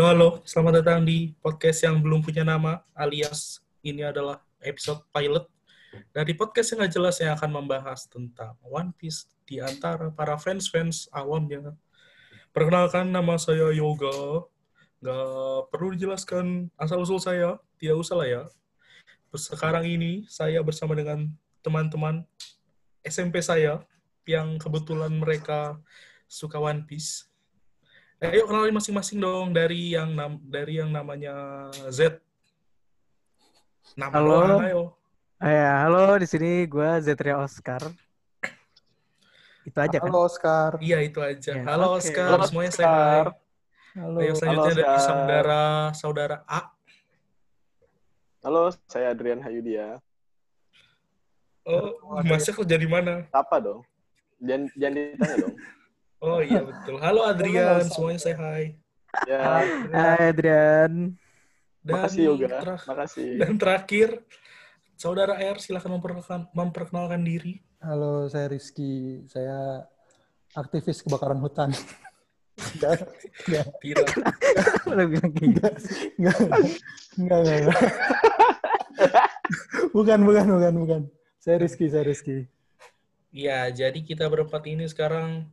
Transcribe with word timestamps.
Halo, 0.00 0.16
halo. 0.16 0.30
Selamat 0.48 0.80
datang 0.80 1.04
di 1.04 1.36
podcast 1.44 1.84
yang 1.84 2.00
belum 2.00 2.24
punya 2.24 2.40
nama, 2.40 2.80
alias 2.96 3.60
ini 3.84 4.00
adalah 4.00 4.40
episode 4.64 5.04
pilot 5.12 5.44
dari 6.16 6.32
podcast 6.32 6.72
yang 6.72 6.88
gak 6.88 6.96
jelas 6.96 7.20
yang 7.20 7.36
akan 7.36 7.60
membahas 7.60 8.08
tentang 8.08 8.56
One 8.64 8.96
Piece 8.96 9.28
di 9.44 9.60
antara 9.60 10.08
para 10.08 10.40
fans-fans 10.40 11.04
awamnya. 11.12 11.76
Perkenalkan, 12.48 13.12
nama 13.12 13.36
saya 13.36 13.68
Yoga. 13.76 14.48
Gak 15.04 15.68
perlu 15.68 15.92
dijelaskan 15.92 16.72
asal-usul 16.80 17.20
saya, 17.20 17.60
tidak 17.76 18.00
usah 18.00 18.16
lah 18.24 18.28
ya. 18.40 18.42
Sekarang 19.36 19.84
ini, 19.84 20.24
saya 20.32 20.64
bersama 20.64 20.96
dengan 20.96 21.28
teman-teman 21.60 22.24
SMP 23.04 23.44
saya, 23.44 23.84
yang 24.24 24.56
kebetulan 24.56 25.12
mereka 25.12 25.76
suka 26.24 26.56
One 26.56 26.88
Piece. 26.88 27.28
Ayo 28.20 28.44
kenalin 28.44 28.76
masing-masing 28.76 29.16
dong 29.16 29.48
dari 29.56 29.96
yang 29.96 30.12
nam 30.12 30.36
dari 30.44 30.76
yang 30.76 30.92
namanya 30.92 31.32
Z. 31.88 32.20
Nama 33.96 34.12
Halo. 34.12 34.28
doang, 34.28 34.60
ayo. 34.68 34.82
Ah, 35.40 35.48
ya, 35.48 35.72
halo 35.88 36.20
di 36.20 36.28
sini 36.28 36.68
gue 36.68 36.90
Zetria 37.00 37.40
Oscar. 37.40 37.80
Itu 39.64 39.78
aja 39.80 39.96
kan? 39.96 40.04
Halo 40.04 40.28
Oscar. 40.28 40.76
Iya 40.84 41.00
itu 41.00 41.16
aja. 41.24 41.52
Ya, 41.56 41.64
Halo 41.64 41.96
oke. 41.96 42.04
Oscar, 42.04 42.28
Halo, 42.36 42.44
semuanya 42.44 42.72
saya. 42.76 42.92
Halo. 43.96 44.18
Ayo 44.20 44.32
selanjutnya 44.36 44.68
Halo, 44.68 44.76
dari 44.84 45.00
saudara 45.00 45.62
saudara 45.96 46.36
A. 46.44 46.60
Halo, 48.44 48.62
saya 48.84 49.16
Adrian 49.16 49.40
Hayudia. 49.40 49.96
Oh, 51.64 52.20
masnya 52.20 52.52
kerja 52.52 52.76
di 52.76 52.84
mana? 52.84 53.24
Apa 53.32 53.64
dong? 53.64 53.80
Jangan, 54.44 54.68
jangan 54.76 54.92
ditanya 54.92 55.36
dong. 55.40 55.56
Oh 56.20 56.44
iya 56.44 56.60
betul. 56.60 57.00
Halo 57.00 57.24
Adrian, 57.24 57.80
semuanya 57.88 58.20
saya 58.20 58.36
hai. 58.44 58.76
Ya, 59.24 59.64
Hai 59.88 60.36
Adrian. 60.36 61.16
Dan 61.80 61.94
makasih 61.96 62.22
Yoga. 62.28 62.76
Makasih. 62.76 63.40
dan 63.40 63.56
terakhir 63.56 64.20
saudara 65.00 65.40
R 65.40 65.56
silakan 65.64 65.96
memperkenalkan, 65.96 66.44
memperkenalkan 66.52 67.24
diri. 67.24 67.64
Halo, 67.80 68.28
saya 68.28 68.52
Rizky. 68.52 69.24
Saya 69.32 69.88
aktivis 70.52 71.00
kebakaran 71.00 71.40
hutan. 71.40 71.72
Enggak, 72.76 73.08
enggak, 73.48 73.66
Tidak. 73.80 74.08
Gitu. 74.12 75.24
enggak, 75.40 75.72
enggak, 76.20 76.36
enggak, 77.16 77.40
enggak. 77.40 77.80
Bukan, 79.96 80.20
bukan, 80.28 80.46
bukan, 80.52 80.74
bukan. 80.84 81.02
Saya 81.40 81.64
Rizky, 81.64 81.88
saya 81.88 82.04
Rizky. 82.04 82.44
Ya, 83.32 83.72
jadi 83.72 83.96
kita 84.04 84.28
berempat 84.28 84.68
ini 84.68 84.84
sekarang 84.84 85.48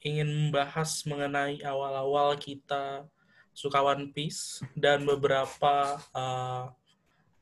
ingin 0.00 0.28
membahas 0.48 1.04
mengenai 1.04 1.60
awal-awal 1.60 2.32
kita 2.36 3.04
suka 3.52 3.84
One 3.84 4.08
Piece 4.10 4.64
dan 4.72 5.04
beberapa 5.04 6.00
uh, 6.16 6.72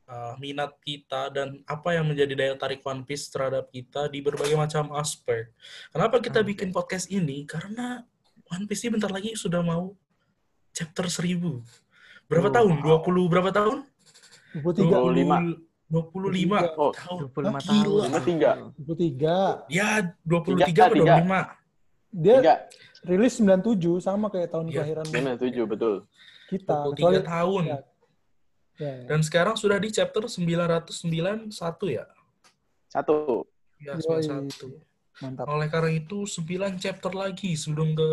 uh, 0.05 0.33
minat 0.37 0.75
kita 0.83 1.31
dan 1.31 1.63
apa 1.63 1.95
yang 1.95 2.09
menjadi 2.09 2.33
daya 2.35 2.53
tarik 2.59 2.83
One 2.83 3.07
Piece 3.07 3.31
terhadap 3.31 3.71
kita 3.71 4.11
di 4.11 4.19
berbagai 4.19 4.59
macam 4.59 4.91
aspek. 4.99 5.47
Kenapa 5.93 6.19
kita 6.19 6.43
Oke. 6.43 6.47
bikin 6.51 6.69
podcast 6.75 7.07
ini? 7.07 7.47
Karena 7.47 8.03
One 8.51 8.67
Piece 8.67 8.83
ini 8.83 8.99
bentar 8.99 9.13
lagi 9.13 9.37
sudah 9.39 9.63
mau 9.63 9.95
chapter 10.75 11.07
1000. 11.07 11.63
Berapa 12.27 12.49
Oh, 12.51 12.53
tahun? 12.53 12.75
wow. 12.83 12.99
20 13.01 13.31
berapa 13.31 13.49
tahun? 13.49 13.77
23, 14.49 14.89
25 15.89 16.57
Oh, 16.77 16.91
tahun. 16.93 17.17
25 17.33 17.57
Gila. 17.61 18.03
tahun. 18.05 18.07
23. 18.13 18.51
23. 18.77 19.65
Ya, 19.69 19.89
23 20.25 20.65
Tiga, 20.69 20.83
atau 20.89 20.95
tiga. 20.97 21.13
25? 21.21 21.58
Dia 22.09 22.41
Tiga. 22.41 22.55
rilis 23.05 23.37
97 23.37 24.01
sama 24.01 24.27
kayak 24.27 24.49
tahun 24.49 24.65
Iya, 24.67 24.73
kelahiran 24.81 25.05
Benar, 25.13 25.35
tujuh, 25.37 25.65
betul. 25.69 25.95
kita. 26.49 26.75
23 26.89 26.95
Kecuali- 26.97 27.21
tahun. 27.21 27.63
Ya, 27.63 27.79
ya, 28.81 28.91
ya. 28.97 29.07
Dan 29.07 29.19
sekarang 29.21 29.55
sudah 29.55 29.77
di 29.77 29.89
chapter 29.93 30.25
991 30.25 31.87
ya? 31.93 32.05
Satu. 32.89 33.45
Ya, 33.77 33.93
Yoi. 33.95 34.25
91. 34.25 34.81
Mantap. 35.21 35.45
Oleh 35.51 35.67
karena 35.69 35.91
itu 35.93 36.25
9 36.25 36.79
chapter 36.79 37.11
lagi 37.11 37.53
sebelum 37.53 37.93
ke 37.93 38.09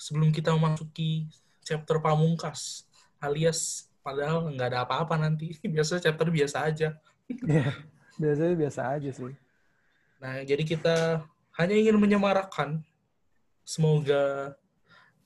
sebelum 0.00 0.32
kita 0.32 0.54
memasuki 0.56 1.28
chapter 1.60 2.00
pamungkas 2.00 2.88
alias 3.20 3.90
padahal 4.00 4.48
nggak 4.48 4.72
ada 4.72 4.88
apa-apa 4.88 5.20
nanti. 5.20 5.52
Biasanya 5.74 6.08
chapter 6.08 6.32
biasa 6.32 6.64
aja. 6.64 6.96
Iya. 7.28 7.68
Biasanya 8.16 8.54
biasa 8.56 8.80
aja 8.96 9.10
sih. 9.12 9.34
Nah, 10.20 10.40
jadi 10.44 10.62
kita 10.64 11.24
hanya 11.58 11.74
ingin 11.76 11.96
menyemarakkan 12.00 12.80
semoga 13.70 14.58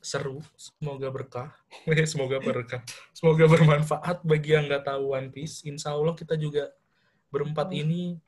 seru, 0.04 0.44
semoga 0.60 1.08
berkah, 1.08 1.48
semoga 2.12 2.36
berkah, 2.44 2.84
semoga 3.16 3.48
bermanfaat 3.48 4.20
bagi 4.20 4.52
yang 4.52 4.68
nggak 4.68 4.84
tahu 4.84 5.16
One 5.16 5.32
Piece. 5.32 5.64
Insya 5.64 5.96
Allah 5.96 6.12
kita 6.12 6.36
juga 6.36 6.68
berempat 7.32 7.72
ini 7.72 8.20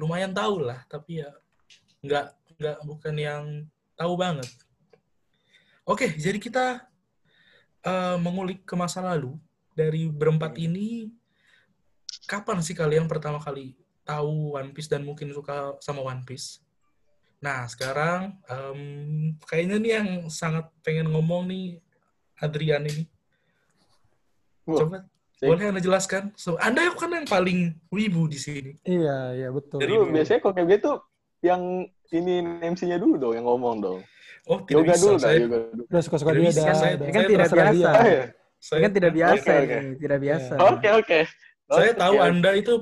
lumayan 0.00 0.32
tahu 0.32 0.64
lah, 0.64 0.80
tapi 0.88 1.20
ya 1.20 1.28
nggak 2.00 2.26
nggak 2.56 2.78
bukan 2.88 3.14
yang 3.20 3.44
tahu 3.92 4.16
banget. 4.16 4.48
Oke, 5.84 6.16
jadi 6.16 6.40
kita 6.40 6.88
eh, 7.84 8.16
mengulik 8.16 8.64
ke 8.64 8.72
masa 8.72 9.04
lalu 9.04 9.36
dari 9.76 10.08
berempat 10.08 10.56
ini. 10.56 11.12
Kapan 12.24 12.64
sih 12.64 12.72
kalian 12.72 13.04
pertama 13.04 13.36
kali 13.36 13.76
tahu 14.08 14.56
One 14.56 14.72
Piece 14.72 14.88
dan 14.88 15.04
mungkin 15.04 15.28
suka 15.36 15.76
sama 15.84 16.00
One 16.00 16.24
Piece? 16.24 16.64
Nah, 17.42 17.66
sekarang 17.66 18.38
em, 18.46 18.80
kayaknya 19.44 19.76
nih 19.76 19.92
yang 19.98 20.08
sangat 20.30 20.70
pengen 20.80 21.10
ngomong 21.10 21.50
nih 21.50 21.82
Adrian 22.38 22.86
ini. 22.86 23.10
Coba 24.62 25.02
sih. 25.34 25.50
boleh 25.50 25.74
Anda 25.74 25.82
jelaskan? 25.82 26.30
So, 26.38 26.54
anda 26.56 26.86
yang 26.86 26.94
kan 26.94 27.10
yang 27.10 27.26
paling 27.26 27.74
wibu 27.90 28.30
di 28.30 28.38
sini. 28.38 28.72
Iya, 28.86 29.34
iya 29.34 29.48
betul. 29.50 29.82
Dulu 29.82 30.06
dulu. 30.06 30.14
biasanya 30.14 30.38
kalau 30.38 30.54
kayak 30.54 30.68
gitu 30.78 30.90
yang 31.42 31.62
ini 32.14 32.34
MC-nya 32.62 33.02
dulu 33.02 33.18
dong 33.18 33.34
yang 33.34 33.46
ngomong 33.46 33.76
dong. 33.82 34.00
Oh, 34.46 34.58
tidak 34.62 34.86
Yoga 34.86 34.92
bisa. 34.94 35.02
dulu 35.02 35.14
dah, 35.14 35.22
Saya, 35.22 35.38
yoga 35.38 35.58
dulu. 35.66 35.82
Udah 35.86 36.02
suka-suka 36.02 36.30
Tidak 36.30 36.38
dia 36.38 36.50
bisa, 36.50 36.62
dah. 36.62 36.74
saya- 36.74 36.96
kan 36.98 37.22
tidak 37.22 37.48
biasa. 37.50 37.54
dia. 37.74 37.90
Oh, 37.90 38.06
iya. 38.06 38.24
saya, 38.58 38.78
Ini 38.78 38.82
kan 38.82 38.92
tidak 38.94 39.12
biasa 39.12 39.50
oke. 39.58 39.78
tidak 39.98 40.18
biasa. 40.22 40.52
Oke, 40.70 40.88
oke. 40.94 41.18
saya 41.68 41.92
tahu. 41.96 42.14
Anda 42.20 42.50
itu 42.54 42.74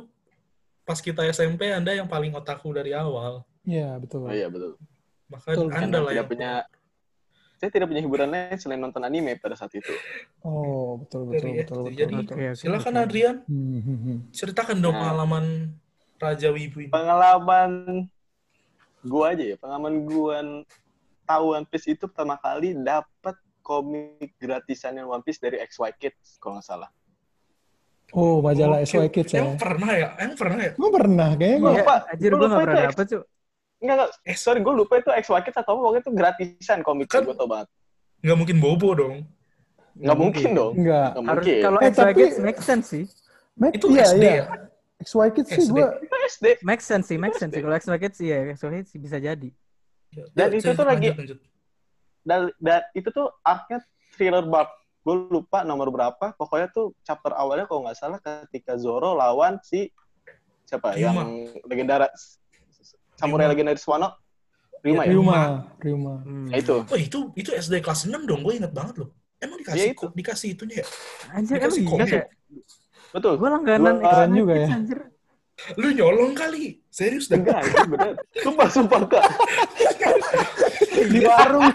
pas 0.85 0.99
kita 0.99 1.23
SMP 1.31 1.71
Anda 1.71 1.93
yang 1.95 2.05
paling 2.05 2.33
otaku 2.35 2.77
dari 2.77 2.93
awal. 2.93 3.41
Iya, 3.65 3.97
betul. 4.01 4.25
Oh 4.27 4.35
iya, 4.35 4.49
betul. 4.49 4.77
Maka 5.31 5.47
Betul, 5.55 5.67
Anda 5.71 6.03
lah 6.03 6.11
tidak 6.11 6.17
yang 6.17 6.27
punya 6.27 6.51
saya 7.61 7.71
tidak 7.77 7.87
punya 7.93 8.01
hiburan 8.03 8.29
lain 8.33 8.57
selain 8.57 8.81
nonton 8.81 9.05
anime 9.05 9.37
pada 9.37 9.53
saat 9.53 9.71
itu. 9.77 9.93
Oh, 10.41 10.97
betul, 10.97 11.29
betul, 11.29 11.53
Dari 11.53 11.61
betul, 11.61 11.77
SD. 11.77 11.85
betul. 11.85 11.93
Jadi 11.93 12.15
betul. 12.17 12.35
Oke, 12.41 12.45
oke, 12.49 12.57
silakan. 12.57 12.95
Adrian 12.97 13.37
Hmm, 13.45 13.81
hmm, 13.85 13.99
hmm. 14.01 14.17
ceritakan 14.33 14.77
dong 14.81 14.97
Nah. 14.97 15.01
pengalaman 15.05 15.45
Raja 16.17 16.49
Wibu 16.51 16.79
ini. 16.89 16.91
Pengalaman 16.91 17.71
gua 19.05 19.25
aja 19.37 19.45
ya, 19.45 19.57
pengalaman 19.61 19.95
gua 20.09 20.37
tahu 21.25 21.45
One 21.55 21.69
Piece 21.69 21.87
itu 21.93 22.05
pertama 22.09 22.41
kali 22.41 22.73
dapat 22.75 23.37
komik 23.61 24.35
gratisan 24.41 24.97
yang 24.97 25.13
One 25.13 25.23
Piece 25.23 25.39
dari 25.39 25.61
XY 25.61 25.95
Kids 26.01 26.41
kalau 26.41 26.59
nggak 26.59 26.67
salah. 26.67 26.91
Oh, 28.11 28.43
majalah 28.43 28.83
Oke. 28.83 28.91
SY 28.91 29.07
Kids 29.15 29.31
ya. 29.31 29.47
Emang 29.47 29.55
pernah 29.55 29.93
ya? 29.95 30.09
Emang 30.19 30.35
pernah 30.35 30.59
ya? 30.59 30.73
Gue 30.75 30.91
pernah, 30.91 31.29
kayaknya 31.39 31.59
Gua 31.61 31.63
gue. 31.63 31.71
Iya, 31.71 31.83
lupa. 31.85 31.97
Anjir, 32.11 32.31
Gua 32.33 32.39
gue 32.41 32.41
lupa 32.43 32.51
gak 32.51 32.65
pernah 32.67 32.85
dapet, 32.91 33.05
Cuk. 33.07 33.25
Enggak, 33.81 33.95
enggak. 33.97 34.11
Eh, 34.23 34.37
sorry, 34.37 34.61
gue 34.61 34.75
lupa 34.75 34.95
itu 34.97 35.09
XY 35.11 35.41
Kids 35.43 35.57
atau 35.57 35.73
apa, 35.73 35.81
pokoknya 35.81 36.01
itu 36.01 36.13
gratisan 36.13 36.79
komik 36.81 37.09
Kan- 37.09 37.25
gue 37.25 37.33
tau 37.33 37.49
banget. 37.49 37.69
Nggak 38.21 38.37
mungkin 38.37 38.57
bobo 38.61 38.89
dong. 38.93 39.17
Nggak 39.97 40.17
mungkin 40.17 40.49
dong. 40.53 40.73
Enggak. 40.77 41.11
Mungkin. 41.17 41.59
kalau 41.61 41.79
Eh, 41.81 41.91
tapi- 41.91 42.15
Kids 42.15 42.37
make 42.39 42.61
sense 42.61 42.87
sih. 42.87 43.05
Met, 43.57 43.73
Itu 43.75 43.89
iya, 43.91 44.05
SD 44.07 44.23
iya. 44.23 44.33
ya? 44.33 44.45
XY 45.01 45.29
Kids 45.33 45.49
sih 45.51 45.65
SD. 45.65 45.73
gue. 45.75 45.89
Itu 45.99 46.15
SD. 46.29 46.47
Make 46.61 46.83
sense 46.83 47.07
sih, 47.09 47.17
make 47.17 47.35
sense 47.35 47.53
sih. 47.53 47.61
Kalau 47.61 47.75
XY 47.75 47.97
Kids 47.99 48.19
iya, 48.21 48.37
XY 48.53 48.69
Kids 48.79 48.93
bisa 48.95 49.17
jadi. 49.17 49.49
Dan 50.31 50.49
Ya, 50.51 50.55
itu 50.55 50.71
tuh 50.71 50.85
lagi-. 50.85 51.13
Dan, 52.21 52.53
dan 52.61 52.81
itu 52.93 53.09
tuh 53.09 53.33
arc-nya 53.41 53.81
thriller 54.13 54.45
bark. 54.45 54.69
Gue 55.01 55.17
lupa 55.31 55.65
nomor 55.65 55.89
berapa. 55.89 56.37
Pokoknya 56.37 56.69
tuh 56.69 56.93
chapter 57.01 57.33
awalnya 57.33 57.65
kalau 57.65 57.81
nggak 57.83 57.97
salah 57.97 58.21
ketika 58.21 58.77
Zoro 58.77 59.17
lawan 59.17 59.57
si 59.65 59.89
siapa 60.63 60.93
Ryuma. 60.93 61.25
yang 61.25 61.31
legendaris 61.65 62.37
samurai 63.21 63.45
Ryuma. 63.45 63.53
legendaris 63.53 63.85
Wano. 63.85 64.09
Ryuma 64.81 65.03
ya? 65.05 65.13
Ryuma, 65.13 65.41
Ryuma. 65.79 66.15
Hmm. 66.25 66.49
Ya 66.49 66.57
itu. 66.59 66.77
Oh 66.83 66.97
itu 66.99 67.19
itu 67.35 67.51
SD 67.53 67.75
kelas 67.79 68.01
6 68.03 68.17
dong, 68.25 68.41
gue 68.41 68.55
inget 68.57 68.73
banget 68.73 68.97
loh. 68.99 69.13
Emang 69.37 69.57
dikasih 69.57 69.77
Ya, 69.79 69.87
itu. 69.87 70.01
kok 70.01 70.11
dikasih 70.13 70.49
itunya 70.51 70.77
ya? 70.81 70.87
Anjir, 71.31 71.53
emang 71.53 71.61
Dikasih 71.61 71.81
iya 71.81 71.91
komik. 71.91 72.09
ya? 72.11 72.25
Betul. 73.11 73.33
Gue 73.37 73.49
langganan 73.51 73.95
Gua- 73.95 74.01
XY 74.03 74.11
Keren 74.11 74.31
juga 74.35 74.53
Kids, 74.53 74.65
ya. 74.65 74.69
anjir. 74.75 74.99
Lu 75.77 75.89
nyolong 75.91 76.33
kali, 76.33 76.65
serius 76.89 77.27
dah. 77.27 77.37
Enggak, 77.37 77.61
itu 77.63 77.85
bener. 77.87 78.13
Sumpah, 78.39 78.69
sumpah, 78.71 78.99
enggak. 79.03 79.25
Di 81.07 81.21
warung, 81.21 81.69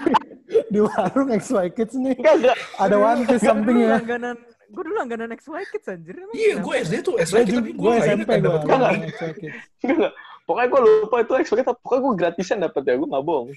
di 0.67 0.79
warung 0.79 1.29
XY 1.31 1.67
Kids 1.71 1.93
nih. 1.95 2.13
Enggak, 2.15 2.33
enggak. 2.35 2.57
Ada 2.79 2.95
One 2.95 3.21
Piece 3.23 3.37
Gue 3.37 3.45
something 3.45 3.75
dulu 3.75 3.85
ya. 3.85 3.95
langganan, 3.95 4.35
gue 4.67 4.81
dulu 4.81 4.95
langganan 4.95 5.29
XY 5.31 5.63
Kids 5.67 5.87
anjir. 5.87 6.15
Emang 6.15 6.33
Iya, 6.33 6.55
gue 6.59 6.73
SD 6.79 6.93
tuh 7.01 7.15
SD 7.15 7.35
Gue 7.35 7.45
tapi 7.51 7.71
gue 7.73 7.93
SMP 7.99 8.29
gue. 8.35 8.57
Enggak, 8.57 8.91
enggak. 9.83 10.11
Pokoknya 10.45 10.67
gue 10.69 10.81
lupa 11.05 11.15
itu 11.25 11.33
kita. 11.57 11.73
Pokoknya 11.73 12.01
gue 12.01 12.13
gratisan 12.15 12.57
dapet 12.61 12.81
ya, 12.85 12.93
gue 12.95 13.09
nggak 13.09 13.25
bohong. 13.25 13.49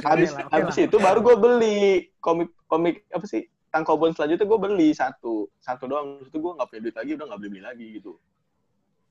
Habis 0.00 0.30
oke 0.32 0.46
habis 0.54 0.74
lah. 0.78 0.86
itu 0.86 0.96
baru 0.96 1.18
gue 1.20 1.36
beli 1.36 1.80
komik 2.22 2.54
komik 2.70 3.02
apa 3.10 3.26
sih 3.26 3.50
tangkobon 3.74 4.14
selanjutnya 4.14 4.46
gue 4.46 4.58
beli 4.62 4.88
satu 4.94 5.50
satu 5.58 5.90
doang 5.90 6.22
itu 6.22 6.38
gue 6.38 6.52
nggak 6.56 6.68
punya 6.70 6.80
duit 6.86 6.96
lagi 6.96 7.10
udah 7.18 7.26
nggak 7.26 7.38
beli 7.42 7.50
beli 7.50 7.62
lagi 7.66 7.86
gitu 7.98 8.12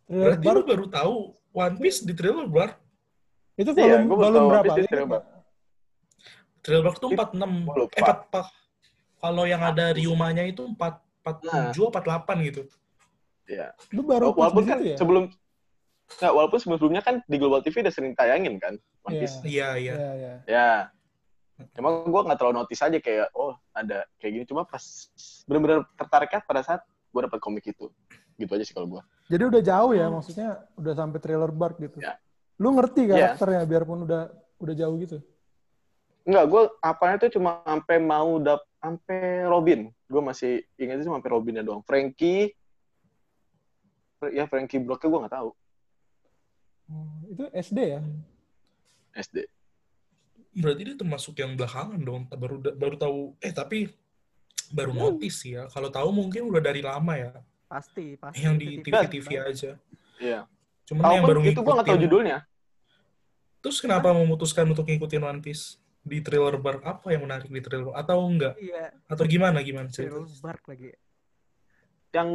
Berarti 0.10 0.42
Bark, 0.42 0.56
lu 0.57 0.63
baru 0.66 0.86
tahu 0.89 1.13
One 1.54 1.75
Piece 1.77 2.01
di 2.01 2.13
Thriller 2.18 2.50
Bark. 2.50 2.81
itu 3.54 3.69
Iya, 3.75 4.01
volume, 4.01 4.04
gua 4.10 4.18
baru 4.18 4.25
volume 4.25 4.39
tahu 4.39 4.48
berapa? 4.50 5.19
Thriller 6.63 6.83
Bark 6.83 6.98
tuh 6.98 7.10
Itu 7.13 7.19
46. 7.19 7.68
gua 7.68 7.75
lupa. 7.77 7.94
Eh, 7.94 8.01
4, 8.01 8.18
4. 8.33 8.45
Kalau 9.19 9.44
yang 9.45 9.62
ada 9.62 9.86
Ryumanya 9.94 10.44
itu 10.48 10.63
4, 10.66 10.80
47, 11.21 11.92
48 11.94 12.48
gitu. 12.50 12.62
ya 13.45 13.68
Lu 13.94 14.01
baru 14.01 14.31
walaupun 14.33 14.63
di 14.63 14.69
kan 14.69 14.77
situ 14.81 14.89
ya? 14.94 14.98
sebelum 14.98 15.24
nggak 16.17 16.33
walaupun 16.33 16.57
sebelumnya 16.57 17.06
kan 17.06 17.21
di 17.29 17.38
Global 17.38 17.61
TV 17.61 17.85
udah 17.85 17.94
sering 17.94 18.17
tayangin 18.17 18.57
kan 18.57 18.73
One 19.06 19.13
Iya. 19.13 19.21
Piece 19.21 19.35
Iya, 19.45 19.67
iya. 19.77 19.94
Iya, 19.94 20.11
iya. 20.17 20.33
ya 20.50 20.67
cuma 21.75 21.91
gue 22.07 22.21
nggak 22.23 22.39
terlalu 22.39 22.56
notice 22.63 22.81
aja 22.81 22.97
kayak 22.97 23.35
oh 23.35 23.51
ada 23.75 24.07
kayak 24.17 24.31
gini 24.31 24.45
cuma 24.47 24.63
pas 24.63 24.81
benar-benar 25.44 25.85
tertariknya 25.94 26.39
pada 26.41 26.61
saat 26.63 26.81
gue 26.88 27.21
dapet 27.21 27.39
komik 27.44 27.67
itu 27.67 27.91
gitu 28.35 28.51
aja 28.56 28.63
sih 28.63 28.71
kalau 28.71 28.88
gue 28.88 29.01
Jadi 29.29 29.44
udah 29.45 29.61
jauh 29.61 29.91
ya, 29.94 30.07
maksudnya 30.09 30.50
udah 30.73 30.94
sampai 30.97 31.19
trailer 31.21 31.51
bark 31.53 31.77
gitu. 31.77 32.01
Ya. 32.01 32.17
Lu 32.57 32.73
ngerti 32.73 33.06
Iya. 33.06 33.35
karakternya 33.38 33.61
biarpun 33.69 34.09
udah 34.09 34.33
udah 34.57 34.73
jauh 34.73 34.95
gitu. 34.97 35.17
Enggak, 36.25 36.45
gue 36.50 36.61
apanya 36.81 37.15
tuh 37.21 37.29
cuma 37.38 37.61
sampai 37.61 38.01
mau 38.01 38.41
dap 38.41 38.65
sampai 38.81 39.45
Robin. 39.45 39.85
Gue 40.09 40.21
masih 40.25 40.65
ingat 40.81 40.97
itu 40.97 41.06
cuma 41.06 41.21
sampai 41.21 41.29
Robinnya 41.29 41.61
doang. 41.61 41.85
Frankie, 41.85 42.57
ya 44.33 44.50
Frankie 44.50 44.81
Blocknya 44.81 45.09
gue 45.13 45.19
nggak 45.27 45.35
tahu. 45.38 45.50
Hmm, 46.89 47.30
itu 47.30 47.44
SD 47.53 47.80
ya? 47.95 48.01
SD. 49.13 49.45
Berarti 50.57 50.81
dia 50.81 50.95
termasuk 50.97 51.38
yang 51.38 51.53
belakangan 51.53 52.01
dong. 52.01 52.25
Baru 52.33 52.57
baru 52.57 52.95
tahu 52.97 53.19
eh 53.39 53.53
tapi 53.53 53.94
baru 54.74 54.91
notice 54.97 55.45
sih 55.45 55.53
ya. 55.53 55.69
Kalau 55.69 55.94
tahu 55.94 56.09
mungkin 56.09 56.50
udah 56.50 56.62
dari 56.62 56.81
lama 56.81 57.13
ya. 57.13 57.31
Pasti, 57.69 58.18
pasti. 58.18 58.41
Yang 58.41 58.56
di 58.57 58.69
TV-TV 58.81 59.27
aja. 59.38 59.71
Iya. 60.18 60.50
Cuman 60.89 61.21
yang 61.21 61.25
baru 61.30 61.39
itu 61.45 61.62
gue 61.62 61.74
nggak 61.77 61.88
tahu 61.94 62.01
judulnya. 62.01 62.38
Terus 63.62 63.77
kenapa 63.77 64.09
memutuskan 64.09 64.65
untuk 64.65 64.89
ngikutin 64.89 65.21
One 65.21 65.42
Piece 65.45 65.77
di 66.01 66.24
Thriller 66.25 66.57
Bark? 66.57 66.81
Apa 66.81 67.13
yang 67.13 67.27
menarik 67.27 67.51
di 67.51 67.62
Thriller 67.62 67.94
Atau 67.94 68.24
enggak? 68.25 68.57
Iya, 68.57 68.95
Atau 69.06 69.30
gimana 69.30 69.62
gimana 69.62 69.92
cerita? 69.94 70.18
Thriller 70.18 70.42
Bark 70.42 70.63
lagi. 70.65 70.89
Yang 72.09 72.29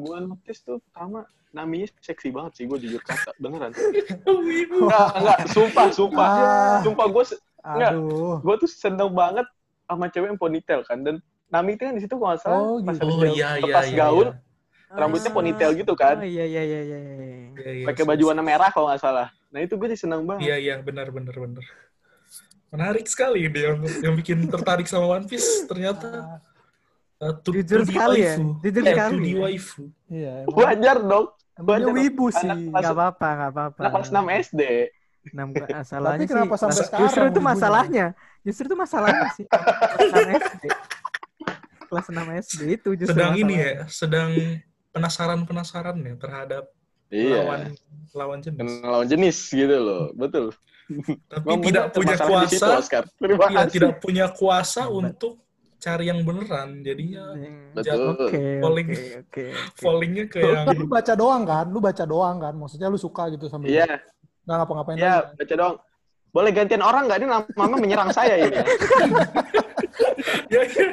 gue 0.00 0.16
notice 0.22 0.60
tuh 0.60 0.78
pertama 0.82 1.22
Naminya 1.52 1.84
seksi 2.00 2.32
banget 2.32 2.52
sih 2.56 2.64
gue 2.64 2.78
jujur 2.80 3.02
kata 3.04 3.36
beneran. 3.36 3.76
Ibu. 4.24 4.88
Enggak, 4.88 5.08
enggak, 5.14 5.38
sumpah, 5.52 5.86
sumpah. 5.92 6.26
Ah, 6.26 6.78
Sumpah 6.80 7.06
gue 7.06 7.24
Nggak. 7.62 7.92
aduh. 7.92 8.36
gue 8.40 8.54
tuh 8.58 8.66
seneng 8.66 9.12
banget 9.12 9.46
sama 9.84 10.08
cewek 10.08 10.32
yang 10.32 10.40
ponytail 10.40 10.80
kan 10.82 10.98
dan 10.98 11.20
Nami 11.46 11.76
itu 11.76 11.84
kan 11.84 11.94
di 11.94 12.02
situ 12.02 12.16
kalau 12.16 12.32
nggak 12.32 12.40
salah 12.40 12.58
Oh, 12.58 12.80
pas 12.80 12.96
gitu. 12.96 13.04
Oh 13.04 13.20
dia 13.20 13.28
iya 13.28 13.48
iya 13.54 13.62
lepas 13.62 13.86
iya. 13.86 13.96
gaun 14.00 14.26
iya. 14.26 14.96
rambutnya 14.96 15.28
Ah. 15.28 15.36
ponytail 15.36 15.70
gitu 15.76 15.92
kan 15.92 16.16
Oh 16.16 16.24
iya 16.24 16.42
iya 16.42 16.62
iya 16.64 16.80
iya. 16.82 16.98
iya. 16.98 17.14
Iya, 17.52 17.70
iya, 17.70 17.84
pakai 17.86 18.02
baju 18.02 18.22
warna 18.26 18.42
merah 18.42 18.72
kalau 18.72 18.88
nggak 18.88 18.98
salah 18.98 19.28
nah 19.46 19.60
itu 19.60 19.76
gue 19.76 19.88
sih 19.92 20.00
seneng 20.00 20.24
banget 20.24 20.42
Iya 20.42 20.56
iya 20.58 20.74
benar 20.80 21.12
benar 21.12 21.36
benar. 21.36 21.64
Menarik 22.72 23.04
sekali 23.04 23.44
dia 23.46 23.70
yang, 23.70 23.84
yang 24.00 24.14
bikin 24.16 24.48
tertarik 24.48 24.88
sama 24.88 25.04
One 25.12 25.28
Piece 25.28 25.68
ternyata 25.68 26.40
uh, 27.22 27.32
to, 27.38 27.48
Jujur 27.52 27.80
to 27.80 27.86
sekali 27.86 28.18
ya, 28.20 28.34
jujur 28.58 28.82
Eh, 28.82 28.90
sekali 28.90 29.14
to 29.14 29.20
the 29.20 29.30
ya. 29.30 29.40
waifu. 29.40 29.82
Iya. 30.06 30.32
wajar 30.48 30.96
dong 31.00 31.26
Emang 31.52 31.76
dia 31.76 31.84
wajar. 31.84 31.94
wibu 31.94 32.26
sih. 32.28 32.48
Anak 32.48 32.58
Nggak 32.74 32.92
apa-apa, 32.92 33.28
nggak 33.30 33.50
apa-apa. 33.50 33.78
anak 33.78 33.92
kelas 33.94 34.10
6 34.10 34.44
SD 34.44 34.62
Enam 35.30 35.48
masalahnya 35.72 36.18
Tapi 36.18 36.26
kenapa 36.26 36.50
sih. 36.50 36.60
sampai 36.60 36.82
sekarang 36.82 37.02
Justru 37.04 37.22
itu 37.24 37.40
masalahnya. 37.40 38.06
Justru 38.42 38.64
itu 38.64 38.76
masalahnya 38.76 39.28
sih. 39.32 39.46
Kelas 39.46 40.10
6 40.10 40.42
SD. 40.42 40.64
Kelas 41.86 42.06
6 42.08 42.42
SD 42.42 42.60
itu 42.72 42.90
justru 42.96 43.14
Sedang 43.14 43.34
ini 43.36 43.54
ya, 43.54 43.72
sedang 43.86 44.30
penasaran-penasaran 44.92 45.96
ya 45.98 46.14
terhadap 46.16 46.64
iya 47.08 47.38
lawan 47.38 47.60
lawan 48.12 48.38
jenis. 48.40 48.70
lawan 48.80 49.06
jenis 49.06 49.36
gitu 49.48 49.76
loh 49.78 50.04
betul 50.12 50.52
Tapi 51.26 51.44
Memang 51.46 51.64
tidak 51.64 51.84
punya 51.90 52.14
situ, 52.14 52.28
kuasa, 52.28 52.66
Oscar. 52.76 53.04
terima 53.14 53.46
kasih 53.46 53.72
tidak 53.72 53.92
punya 53.98 54.26
kuasa 54.28 54.82
untuk 54.86 55.40
cari 55.82 56.04
yang 56.06 56.22
beneran. 56.22 56.86
Jadinya 56.86 57.34
Hmm, 57.34 57.74
Betul. 57.74 58.14
Oke, 58.14 58.42
Falling. 58.62 58.88
oke, 58.94 59.02
oke. 59.02 59.18
oke. 59.18 59.44
fallingnya 59.74 60.24
ke 60.30 60.38
yang 60.38 60.66
Lu 60.78 60.86
baca 60.86 61.12
doang 61.18 61.42
kan? 61.42 61.66
Lu 61.74 61.78
baca 61.82 62.04
doang 62.06 62.36
kan? 62.38 62.54
Maksudnya 62.54 62.86
lu 62.86 62.98
suka 63.00 63.26
gitu 63.34 63.50
sambil 63.50 63.74
iya 63.74 63.98
nggak 64.42 64.56
ngapa-ngapain 64.58 64.98
iya 64.98 65.14
lagi. 65.22 65.38
baca 65.38 65.54
dong 65.54 65.74
boleh 66.34 66.50
gantian 66.50 66.82
orang 66.82 67.06
nggak 67.06 67.18
ini 67.22 67.26
mama 67.54 67.76
menyerang 67.78 68.10
saya 68.10 68.34
ini 68.42 68.50
ya, 70.50 70.62
ya. 70.66 70.86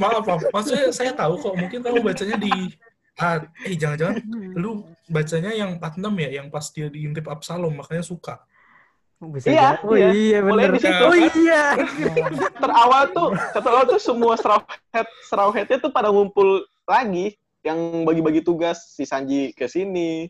maaf, 0.00 0.24
maaf. 0.24 0.42
Maksudnya 0.48 0.88
saya 0.94 1.12
tahu 1.12 1.36
kok 1.36 1.54
mungkin 1.60 1.84
kamu 1.84 2.00
bacanya 2.00 2.36
di 2.40 2.52
ah, 3.20 3.40
eh 3.68 3.76
jangan-jangan 3.76 4.16
lu 4.56 4.80
bacanya 5.12 5.52
yang 5.52 5.76
46 5.76 6.24
ya, 6.24 6.28
yang 6.40 6.46
pas 6.48 6.64
dia 6.72 6.88
diintip 6.88 7.26
Absalom 7.28 7.72
makanya 7.76 8.04
suka. 8.04 8.40
Bisa 9.16 9.48
Iya, 9.48 9.80
jadi. 9.80 9.84
Oh 9.88 9.96
iya. 9.96 10.08
iya 10.12 10.38
Mulai 10.44 10.64
bener. 10.68 10.72
di 10.76 10.80
situ, 10.84 11.02
Oh 11.02 11.16
iya. 11.16 11.64
terawal 12.62 13.02
tuh 13.16 13.28
terawal 13.56 13.84
tuh 13.88 14.00
semua 14.00 14.36
straw 14.36 14.60
hat 14.92 15.08
straw 15.24 15.48
hatnya 15.48 15.80
tuh 15.80 15.88
pada 15.88 16.12
ngumpul 16.12 16.64
lagi 16.84 17.34
yang 17.64 18.04
bagi-bagi 18.04 18.44
tugas 18.44 18.92
si 18.94 19.08
Sanji 19.08 19.50
ke 19.56 19.66
sini 19.66 20.28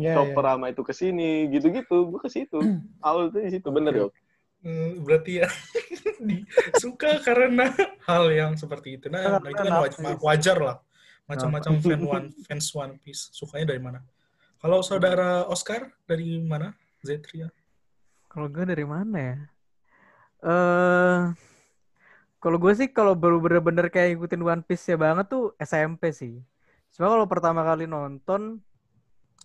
Iya, 0.00 0.06
iya. 0.06 0.14
Chopper 0.16 0.44
sama 0.48 0.66
itu 0.72 0.80
ke 0.80 0.94
sini 0.96 1.50
gitu-gitu 1.52 2.08
gue 2.08 2.20
ke 2.22 2.30
situ 2.32 2.56
awal 3.06 3.28
tuh 3.28 3.44
di 3.44 3.52
situ 3.52 3.68
bener 3.68 3.92
ya 3.92 4.08
Hmm, 4.60 5.00
berarti 5.08 5.40
ya 5.40 5.48
suka 6.84 7.16
karena 7.24 7.72
hal 8.04 8.28
yang 8.28 8.52
seperti 8.60 9.00
itu. 9.00 9.08
Nah, 9.08 9.40
nah, 9.40 9.48
itu 9.48 9.56
kan 9.56 9.72
wajar, 9.80 10.16
wajar 10.20 10.58
lah. 10.60 10.76
Macam-macam 11.24 11.80
fan 11.80 12.00
One 12.04 12.28
fans 12.44 12.68
One 12.76 13.00
Piece. 13.00 13.32
Sukanya 13.32 13.72
dari 13.72 13.80
mana? 13.80 14.04
Kalau 14.60 14.84
saudara 14.84 15.48
Oscar 15.48 15.88
dari 16.04 16.36
mana? 16.44 16.76
Zetria. 17.00 17.48
Kalau 18.30 18.46
gue 18.46 18.62
dari 18.62 18.86
mana 18.86 19.16
ya? 19.18 19.36
Eh, 20.40 21.20
kalau 22.40 22.56
gue 22.56 22.72
sih 22.78 22.88
kalau 22.88 23.12
baru 23.12 23.42
bener-bener 23.42 23.92
kayak 23.92 24.16
ngikutin 24.16 24.42
One 24.46 24.62
Piece 24.64 24.86
ya 24.88 24.96
banget 24.96 25.26
tuh 25.28 25.52
SMP 25.58 26.14
sih. 26.14 26.40
Cuma 26.94 27.10
kalau 27.10 27.26
pertama 27.26 27.60
kali 27.66 27.84
nonton, 27.90 28.62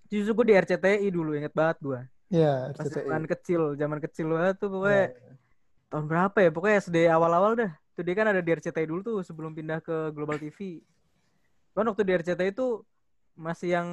justru 0.07 0.31
gue 0.37 0.45
di 0.49 0.55
RCTI 0.55 1.07
dulu, 1.11 1.33
inget 1.35 1.51
banget 1.51 1.77
gue. 1.81 1.99
Iya, 2.29 2.71
Pas 2.71 2.85
RCTI. 2.85 3.09
zaman 3.09 3.23
kecil, 3.25 3.61
zaman 3.75 3.99
kecil 3.99 4.27
banget 4.31 4.55
tuh 4.61 4.69
pokoknya 4.69 5.05
tahun 5.89 6.05
berapa 6.05 6.37
ya? 6.45 6.49
Pokoknya 6.53 6.75
SD 6.85 6.97
awal-awal 7.09 7.51
dah. 7.57 7.71
Tuh 7.97 8.03
dia 8.05 8.15
kan 8.15 8.27
ada 8.29 8.39
di 8.39 8.49
RCTI 8.53 8.85
dulu 8.85 9.01
tuh 9.01 9.17
sebelum 9.25 9.51
pindah 9.57 9.81
ke 9.81 10.13
Global 10.13 10.37
TV. 10.37 10.79
Kan 11.75 11.89
waktu 11.89 12.05
di 12.05 12.11
RCTI 12.15 12.53
itu 12.53 12.85
masih 13.35 13.75
yang 13.75 13.89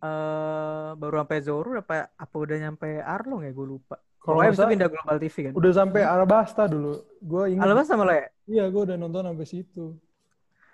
eh 0.00 0.90
baru 0.96 1.20
sampai 1.20 1.38
Zoro 1.44 1.76
apa 1.76 2.08
apa 2.16 2.36
udah 2.40 2.56
nyampe 2.56 2.88
Arlong 3.04 3.44
ya 3.44 3.52
gue 3.52 3.66
lupa. 3.76 4.00
Kalau 4.18 4.42
nggak 4.42 4.54
itu 4.54 4.64
pindah 4.66 4.88
Global 4.90 5.16
TV 5.16 5.36
kan. 5.48 5.52
udah 5.54 5.72
sampai 5.72 6.02
Arabasta 6.04 6.62
dulu. 6.68 7.00
Gue 7.22 7.54
ingat. 7.54 7.64
Alabas 7.64 7.86
sama 7.88 8.04
lo 8.04 8.12
ya? 8.12 8.26
Iya, 8.48 8.64
gue 8.68 8.82
udah 8.92 8.96
nonton 8.98 9.22
sampai 9.24 9.46
situ. 9.46 9.84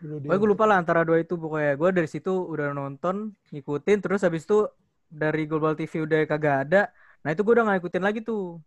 Dulu 0.03 0.15
gue 0.27 0.49
lupa 0.49 0.65
lah 0.69 0.83
antara 0.83 1.07
dua 1.07 1.23
itu 1.23 1.39
pokoknya. 1.39 1.79
Gue 1.79 1.91
dari 1.95 2.09
situ 2.11 2.33
udah 2.33 2.75
nonton, 2.75 3.33
ngikutin, 3.55 3.99
terus 4.05 4.21
habis 4.27 4.45
itu 4.45 4.69
dari 5.09 5.47
Global 5.47 5.79
TV 5.79 6.03
udah 6.05 6.19
kagak 6.27 6.57
ada. 6.69 6.83
Nah 7.25 7.31
itu 7.33 7.41
gue 7.41 7.53
udah 7.57 7.65
gak 7.73 7.81
ikutin 7.81 8.05
lagi 8.05 8.21
tuh. 8.21 8.61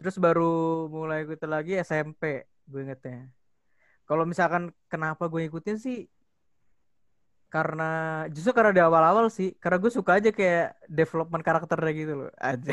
Terus 0.00 0.16
baru 0.18 0.86
mulai 0.90 1.24
ikutin 1.24 1.50
lagi 1.50 1.72
SMP, 1.78 2.48
gue 2.66 2.80
ingetnya. 2.80 3.30
Kalau 4.06 4.26
misalkan 4.26 4.74
kenapa 4.90 5.26
gue 5.30 5.46
ikutin 5.46 5.78
sih, 5.78 6.10
karena 7.56 7.90
justru 8.34 8.52
karena 8.52 8.72
di 8.76 8.82
awal-awal 8.84 9.26
sih, 9.32 9.56
karena 9.56 9.80
gue 9.80 9.88
suka 9.88 10.20
aja 10.20 10.28
kayak 10.28 10.76
development 10.84 11.40
karakternya 11.40 11.92
gitu 11.96 12.12
loh, 12.20 12.30
aja. 12.36 12.72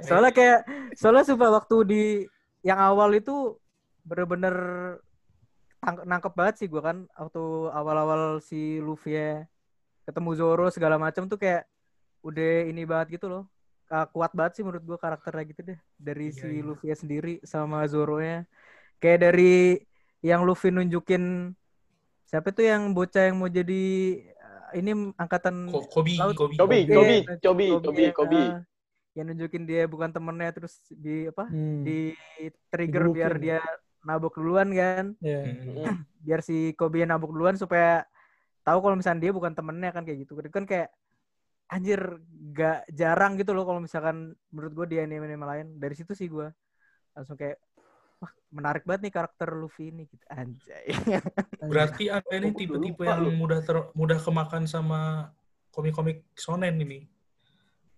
Soalnya 0.00 0.32
kayak, 0.32 0.58
soalnya 0.96 1.24
sumpah 1.28 1.50
waktu 1.60 1.76
di 1.84 2.02
yang 2.64 2.80
awal 2.80 3.12
itu 3.12 3.60
bener-bener 4.08 4.56
nangkep 5.84 6.32
banget 6.32 6.54
sih 6.64 6.68
gue 6.72 6.80
kan 6.80 7.04
waktu 7.12 7.44
awal-awal 7.68 8.40
si 8.40 8.80
Luffy 8.80 9.20
ya 9.20 9.44
ketemu 10.08 10.30
Zoro 10.36 10.66
segala 10.72 10.96
macam 10.96 11.28
tuh 11.28 11.36
kayak 11.36 11.68
udah 12.24 12.52
ini 12.72 12.88
banget 12.88 13.20
gitu 13.20 13.28
loh 13.28 13.44
Ka- 13.84 14.08
kuat 14.08 14.32
banget 14.32 14.60
sih 14.60 14.62
menurut 14.64 14.80
gue 14.80 14.96
karakternya 14.96 15.44
gitu 15.44 15.60
deh 15.60 15.78
dari 16.00 16.32
Iya, 16.32 16.40
si 16.40 16.48
iya. 16.48 16.64
Luffy 16.64 16.88
sendiri 16.96 17.34
sama 17.44 17.84
Zoro-nya 17.84 18.48
kayak 18.96 19.28
dari 19.28 19.76
yang 20.24 20.40
Luffy 20.48 20.72
nunjukin 20.72 21.52
siapa 22.34 22.50
tuh 22.50 22.66
yang 22.66 22.90
bocah 22.90 23.30
yang 23.30 23.38
mau 23.38 23.46
jadi 23.46 23.82
uh, 24.34 24.70
ini 24.74 24.90
angkatan 25.14 25.70
Ko- 25.70 25.86
Kobi, 25.86 26.18
Laut. 26.18 26.34
Kobi. 26.34 26.58
Kobi, 26.58 26.78
Iya, 26.82 26.90
Kobi, 26.90 27.22
Kobi, 27.38 27.66
Kobi, 27.78 28.02
ya, 28.02 28.10
Kobi. 28.10 28.42
ah. 28.42 28.58
yang 29.14 29.30
nunjukin 29.30 29.62
dia 29.62 29.86
bukan 29.86 30.10
temennya 30.10 30.50
terus 30.50 30.74
di 30.90 31.30
apa 31.30 31.46
Hmm, 31.46 31.86
di 31.86 32.10
trigger 32.66 33.06
Digebukin. 33.06 33.14
biar 33.14 33.32
dia 33.38 33.58
nabok 34.02 34.34
duluan 34.34 34.74
kan 34.74 35.14
iya. 35.22 35.46
Hmm. 35.46 36.02
biar 36.18 36.42
si 36.42 36.74
Kobe 36.74 36.98
yang 36.98 37.14
nabok 37.14 37.30
duluan 37.30 37.54
supaya 37.54 38.02
tahu 38.66 38.82
kalau 38.82 38.98
misalnya 38.98 39.22
dia 39.22 39.30
bukan 39.30 39.54
temennya 39.54 39.94
kan 39.94 40.02
kayak 40.02 40.26
gitu 40.26 40.34
Itu 40.34 40.50
kan 40.50 40.66
kayak 40.66 40.90
anjir 41.70 42.18
gak 42.50 42.90
jarang 42.90 43.38
gitu 43.38 43.54
loh 43.54 43.62
kalau 43.62 43.78
misalkan 43.78 44.34
menurut 44.50 44.72
gue 44.74 44.86
di 44.90 44.96
anime 44.98 45.30
anime 45.30 45.46
lain 45.46 45.66
dari 45.78 45.94
situ 45.94 46.10
sih 46.10 46.26
gue 46.26 46.50
langsung 47.14 47.38
kayak 47.38 47.62
wah 48.24 48.32
menarik 48.48 48.82
banget 48.82 49.00
nih 49.04 49.12
karakter 49.12 49.52
Luffy 49.52 49.92
ini 49.92 50.08
gitu 50.08 50.24
anjay 50.26 50.86
Berarti 51.70 52.08
Anda 52.08 52.34
ini 52.34 52.50
tipe-tipe 52.50 53.04
yang 53.04 53.28
mudah 53.34 53.60
ter- 53.60 53.92
mudah 53.92 54.16
kemakan 54.16 54.64
sama 54.64 55.28
komik-komik 55.68 56.24
shonen 56.32 56.78
ini. 56.78 57.04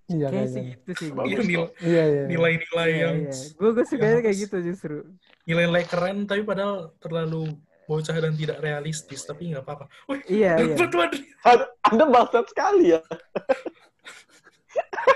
Iya 0.06 0.30
kayak 0.30 0.49
sih 0.49 0.62
gitu 0.71 0.90
sih 0.95 1.11
Bagus 1.11 1.28
Iya, 1.28 1.38
kok. 1.38 1.47
nil- 1.47 1.73
Iya 1.83 2.02
iya. 2.06 2.25
nilai-nilai 2.26 2.88
Iya, 2.88 2.99
yang 3.02 3.16
iya. 3.26 3.35
gue 3.52 3.71
gue 3.71 3.85
sukanya 3.85 4.21
kayak 4.23 4.38
gitu 4.38 4.56
justru 4.62 4.97
nilai-nilai 5.45 5.85
keren 5.85 6.25
tapi 6.25 6.42
padahal 6.42 6.95
terlalu 6.99 7.59
bocah 7.87 8.14
dan 8.14 8.35
tidak 8.35 8.59
realistis 8.59 9.23
tapi 9.23 9.50
nggak 9.50 9.62
apa-apa. 9.62 9.87
Wih, 10.06 10.23
iya 10.26 10.59
iya. 10.62 10.75
Anda 11.87 12.04
bangsat 12.06 12.47
sekali 12.50 12.95
ya. 12.95 13.00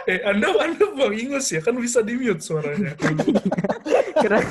Eh, 0.08 0.20
Anda 0.24 0.48
Anda 0.58 0.86
bang 0.96 1.14
Ingus 1.14 1.50
ya 1.52 1.60
kan 1.60 1.76
bisa 1.76 2.00
di 2.00 2.14
mute 2.16 2.40
suaranya. 2.40 2.94
keren 4.22 4.44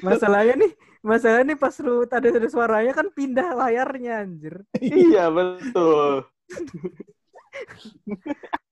masalahnya 0.00 0.54
nih 0.58 0.72
masalahnya 1.04 1.54
nih 1.54 1.58
pas 1.58 1.74
lu 1.82 2.06
ada 2.06 2.22
ada 2.24 2.48
suaranya 2.48 2.92
kan 2.94 3.08
pindah 3.10 3.52
layarnya 3.52 4.24
anjir 4.24 4.54
Iya 4.80 5.28
betul. 5.28 6.24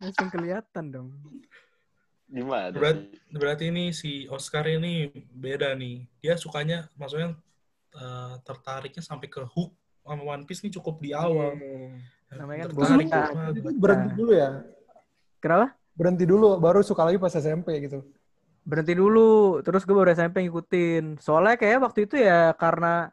langsung 0.01 0.29
kelihatan 0.31 0.85
dong 0.91 1.09
Gimana? 2.33 2.73
Berat- 2.73 3.13
sih? 3.13 3.37
Berarti 3.37 3.65
ini 3.69 3.93
si 3.93 4.25
Oscar 4.33 4.65
ini 4.65 5.13
beda 5.37 5.77
nih. 5.77 6.09
Dia 6.25 6.41
sukanya 6.41 6.89
maksudnya 6.97 7.37
eh, 7.93 8.35
tertariknya 8.41 9.05
sampai 9.05 9.29
ke 9.29 9.45
hook 9.45 9.77
sama 10.01 10.25
One 10.25 10.49
Piece 10.49 10.65
nih 10.65 10.73
cukup 10.73 10.97
di 10.97 11.13
awal. 11.13 11.53
Iya. 11.61 11.93
Namanya 12.35 12.59
kan 12.63 12.69
Tertarik. 12.73 13.09
Itu 13.53 13.69
berhenti 13.77 14.11
dulu 14.15 14.33
ya. 14.33 14.49
kenapa 15.39 15.67
Berhenti 15.93 16.25
dulu, 16.25 16.57
baru 16.57 16.81
suka 16.81 17.05
lagi 17.05 17.17
pas 17.17 17.31
SMP 17.31 17.77
gitu. 17.81 18.01
berhenti 18.63 18.95
dulu 18.95 19.59
terus 19.61 19.83
gue 19.83 19.91
baru 19.91 20.09
SMP 20.09 20.47
ngikutin 20.47 21.19
soalnya 21.19 21.59
kayak 21.59 21.83
waktu 21.83 22.07
itu 22.07 22.15
ya 22.15 22.55
karena 22.55 23.11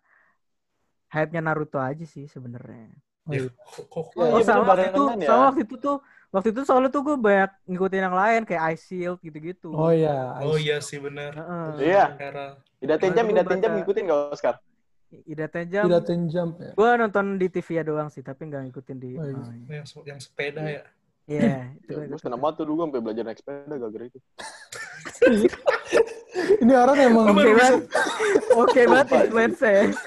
hype-nya 1.10 1.42
Naruto 1.42 1.78
aja 1.78 2.06
sih 2.06 2.26
sebenarnya 2.26 2.94
Oh, 3.26 3.34
Ya, 3.34 3.42
iya. 3.42 3.50
kok, 3.50 3.86
kok, 3.90 4.06
Ya, 4.16 4.22
oh 4.26 4.28
iya, 4.32 4.44
sama 4.44 4.62
bener, 4.64 4.70
waktu 4.70 4.86
itu 4.88 5.02
ya. 5.02 5.28
sama 5.28 5.44
waktu 5.44 5.62
itu 5.64 5.76
tuh 5.78 5.98
waktu 6.30 6.48
itu 6.50 6.62
soalnya 6.64 6.90
tuh 6.90 7.02
gue 7.04 7.16
banyak 7.16 7.52
ngikutin 7.66 8.02
yang 8.04 8.16
lain 8.16 8.42
kayak 8.42 8.64
Ice 8.72 8.84
Shield 8.86 9.18
gitu-gitu 9.20 9.70
Oh 9.70 9.90
iya. 9.90 10.38
oh 10.40 10.54
iya 10.54 10.78
sih 10.80 10.98
benar. 10.98 11.34
Heeh. 11.34 11.68
Iya. 11.84 12.06
Era 12.16 12.46
Ida 12.80 12.96
Tenjam, 12.96 13.26
Gua 13.26 13.34
Ida 13.34 13.44
Tenjam 13.44 13.70
baca- 13.70 13.78
ngikutin 13.82 14.04
gak 14.06 14.20
Oscar? 14.30 14.56
Ida 15.10 15.50
Tenjam 15.50 15.90
Tidak 15.90 16.04
tenjam 16.06 16.48
ya. 16.56 16.72
gue 16.78 16.90
nonton 16.96 17.26
di 17.36 17.48
TV 17.50 17.68
ya 17.76 17.84
doang 17.84 18.10
sih 18.10 18.22
tapi 18.22 18.46
nggak 18.46 18.70
ngikutin 18.70 18.98
di 18.98 19.18
Oh, 19.18 19.26
iya. 19.26 19.34
oh, 19.34 19.50
iya. 19.50 19.82
yang, 19.82 19.86
yang 20.06 20.20
sepeda 20.22 20.62
ya. 20.62 20.84
Iya, 21.26 21.56
itu 21.82 21.90
Ya, 21.90 21.98
gua 21.98 22.06
gue 22.10 22.20
senang 22.22 22.40
banget 22.40 22.56
tuh 22.58 22.66
dulu 22.66 22.80
sampai 22.86 23.02
belajar 23.02 23.24
naik 23.26 23.40
sepeda 23.42 23.74
gara-gara 23.76 24.06
itu. 24.06 24.20
Ini 26.60 26.74
orang 26.76 26.98
emang 27.00 27.26
Oke 27.32 27.50
banget. 27.52 27.82
Oke 28.54 28.82
banget 28.86 29.08
influence. 29.30 29.98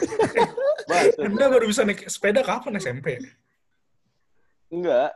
Bahasa. 0.87 1.19
Anda 1.23 1.47
baru 1.47 1.65
bisa 1.67 1.83
naik 1.83 2.07
sepeda 2.07 2.43
kapan 2.43 2.79
SMP? 2.79 3.19
Enggak. 4.69 5.11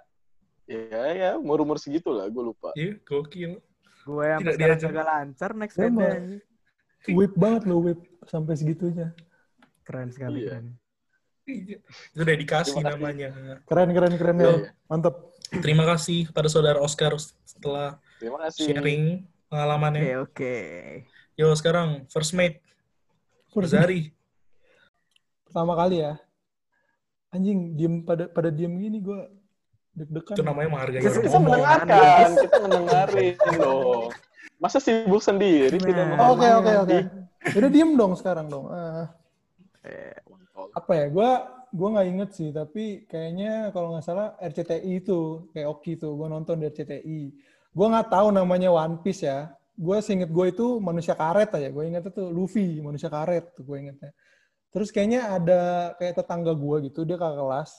Ya, 0.66 1.02
ya, 1.14 1.30
umur-umur 1.38 1.78
segitu 1.78 2.10
lah, 2.10 2.26
gue 2.26 2.42
lupa. 2.42 2.74
Iya, 2.74 2.98
gokil. 3.06 3.62
Gue 4.02 4.24
yang 4.26 4.42
Tidak 4.42 4.54
sekarang 4.54 4.78
kagak 4.82 5.06
lancar 5.06 5.50
naik 5.54 5.70
sepeda. 5.70 6.08
whip 7.06 7.32
banget 7.38 7.62
loh 7.66 7.78
whip 7.82 8.00
sampai 8.26 8.58
segitunya. 8.58 9.14
Keren 9.86 10.10
sekali 10.10 10.42
Iya. 10.42 10.48
keren. 10.50 10.66
Iya. 11.46 11.78
Itu 12.10 12.22
dedikasi 12.22 12.76
namanya. 12.82 13.30
Keren 13.62 13.94
keren 13.94 14.14
keren 14.16 14.36
ya. 14.36 14.44
iya. 14.44 14.70
Mantap. 14.84 15.14
Terima 15.56 15.86
kasih 15.86 16.26
pada 16.28 16.50
saudara 16.50 16.82
Oscar 16.82 17.14
setelah 17.40 18.02
Terima 18.18 18.42
kasih. 18.42 18.66
sharing 18.66 19.22
pengalamannya. 19.46 20.02
Oke 20.18 20.26
oke. 20.26 20.54
Yo 21.34 21.54
sekarang 21.54 22.04
first 22.06 22.34
mate 22.34 22.58
Zari. 23.64 24.10
Pertama 25.42 25.72
kali 25.74 26.02
ya. 26.02 26.18
Anjing 27.30 27.72
diem 27.74 28.02
pada 28.02 28.26
pada 28.26 28.50
diem 28.50 28.74
gini 28.74 28.98
gue 28.98 29.20
deg-degan. 29.94 30.34
Itu 30.34 30.42
namanya 30.42 30.68
menghargai 30.68 31.00
Kita- 31.00 31.22
Kita 31.22 31.38
mendengarkan, 31.38 32.28
kita 32.36 32.56
mendengarin 32.60 33.34
dong. 33.54 34.10
Masa 34.56 34.76
sibuk 34.76 35.20
sendiri 35.20 35.76
tidak 35.76 36.04
Nah. 36.06 36.16
mau 36.16 36.34
Oke 36.34 36.48
oke 36.50 36.72
oke. 36.82 36.98
Udah 37.54 37.70
diem 37.70 37.90
dong 37.94 38.12
sekarang 38.12 38.46
dong. 38.46 38.66
Ah, 38.68 39.08
Apa 40.74 40.92
ya? 40.96 41.06
Gue 41.12 41.30
gue 41.76 41.88
nggak 41.92 42.08
inget 42.08 42.30
sih, 42.32 42.50
tapi 42.54 43.04
kayaknya 43.10 43.70
kalau 43.74 43.92
nggak 43.92 44.04
salah 44.06 44.32
RCTI 44.40 45.02
itu 45.02 45.50
kayak 45.52 45.68
Oki 45.68 45.92
tuh. 46.00 46.16
Gue 46.16 46.28
nonton 46.30 46.60
di 46.60 46.66
RCTI. 46.68 47.20
Gue 47.76 47.86
nggak 47.92 48.08
tahu 48.08 48.28
namanya 48.32 48.72
One 48.72 49.00
Piece 49.04 49.28
ya. 49.28 49.52
Gue 49.76 50.00
seinget 50.00 50.32
gue 50.32 50.46
itu 50.48 50.80
manusia 50.80 51.12
karet 51.12 51.52
aja. 51.52 51.68
Gue 51.68 51.84
ingetnya 51.88 52.12
tuh 52.12 52.32
Luffy, 52.32 52.80
manusia 52.80 53.12
karet 53.12 53.52
tuh 53.52 53.64
gue 53.64 53.76
ingetnya. 53.76 54.12
Terus 54.72 54.88
kayaknya 54.88 55.36
ada 55.36 55.92
kayak 56.00 56.20
tetangga 56.20 56.52
gue 56.56 56.76
gitu, 56.88 57.04
dia 57.04 57.16
kakak 57.20 57.40
kelas. 57.40 57.70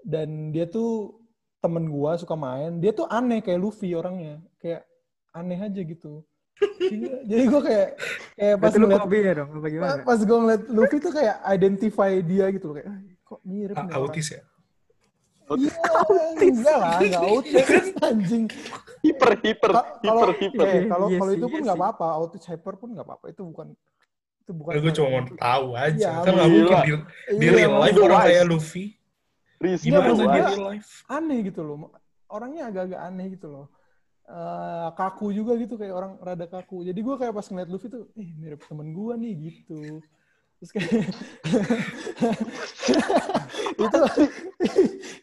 Dan 0.00 0.54
dia 0.54 0.70
tuh 0.70 1.18
temen 1.60 1.90
gue 1.90 2.12
suka 2.18 2.34
main. 2.38 2.78
Dia 2.78 2.94
tuh 2.94 3.10
aneh 3.10 3.42
kayak 3.42 3.60
Luffy 3.60 3.92
orangnya. 3.94 4.38
Kayak 4.62 4.86
aneh 5.34 5.58
aja 5.58 5.80
gitu. 5.82 6.22
Jadi- 6.60 7.24
Jadi 7.24 7.44
gue 7.46 7.62
kayak 7.62 7.88
kayak 8.34 8.54
pas 8.54 8.62
Berarti 8.62 8.76
lu 8.76 8.86
ngeliat 8.86 9.04
ya 9.24 9.32
dong, 9.34 9.48
apa 9.50 9.68
gimana? 9.68 9.88
Pa- 9.90 10.04
Pas 10.04 10.20
gue 10.20 10.38
ngeliat 10.38 10.62
Luffy 10.68 10.96
tuh 10.98 11.12
kayak 11.12 11.36
identify 11.46 12.10
dia 12.20 12.46
gitu 12.50 12.64
loh. 12.68 12.74
Kayak, 12.76 12.88
"Ah, 12.88 12.98
kok 13.22 13.40
mirip 13.42 13.76
A- 13.76 13.80
nih 13.80 13.90
orang." 13.90 14.04
Autis 14.06 14.28
ya? 14.28 14.42
Iya, 15.50 15.74
enggak 16.38 16.76
lah, 16.78 16.94
enggak 17.02 17.22
autis 17.26 17.66
anjing. 17.98 18.44
hiper, 19.02 19.30
hiper, 19.42 19.72
hiper, 19.98 20.28
hiper. 20.38 20.66
eh, 20.68 20.82
kalau 20.86 21.06
Iya 21.10 21.18
kalau 21.18 21.32
sih, 21.34 21.38
itu 21.38 21.46
pun 21.48 21.58
iya 21.58 21.66
nggak 21.66 21.78
apa-apa, 21.80 22.06
autis 22.14 22.44
hyper 22.46 22.74
pun 22.78 22.88
nggak 22.94 23.02
apa-apa. 23.02 23.24
Itu 23.34 23.42
bukan 23.44 23.74
itu 24.40 24.50
bukan. 24.54 24.72
gue 24.78 24.92
cuma 24.94 25.08
mau 25.10 25.22
tahu 25.26 25.66
aja. 25.74 25.98
Iya, 25.98 26.22
kan 26.22 26.32
nggak 26.32 26.48
mungkin 26.48 26.76
di, 26.78 26.92
di 27.34 27.44
Iya, 27.44 27.50
real 27.50 27.72
life 27.76 27.98
orang 27.98 28.20
kayak 28.22 28.44
Luffy. 28.46 28.84
Gimana 29.60 30.06
di 30.06 30.24
real 30.24 30.62
life? 30.70 30.90
aneh 31.10 31.38
gitu 31.42 31.60
loh. 31.60 31.76
Orangnya 32.30 32.62
agak-agak 32.70 33.00
aneh 33.02 33.26
gitu 33.34 33.46
loh. 33.50 33.66
Eh, 34.30 34.88
kaku 34.94 35.34
juga 35.34 35.58
gitu 35.58 35.74
kayak 35.74 35.90
orang 35.90 36.12
rada 36.22 36.46
kaku. 36.46 36.86
Jadi 36.86 37.02
gue 37.02 37.14
kayak 37.18 37.34
pas 37.34 37.42
ngeliat 37.50 37.66
Luffy 37.66 37.90
tuh, 37.90 38.06
ih 38.14 38.30
mirip 38.38 38.62
temen 38.62 38.94
gue 38.94 39.14
nih 39.18 39.34
gitu. 39.50 39.98
Terus 40.62 40.70
kayak 40.70 40.86
itu 43.82 43.98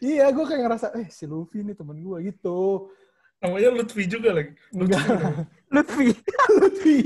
iya 0.03 0.27
gue 0.27 0.43
kayak 0.43 0.59
ngerasa 0.59 0.87
eh 0.99 1.07
si 1.07 1.23
Luffy 1.23 1.63
nih 1.63 1.79
temen 1.79 2.03
gue 2.03 2.35
gitu. 2.35 2.91
Namanya 3.39 3.79
Lutfi 3.79 4.03
juga 4.11 4.35
lagi. 4.35 4.51
Lutfi. 4.75 4.91
Enggak. 4.91 5.05
Lutfi. 5.75 6.07
Luffy. 6.59 6.97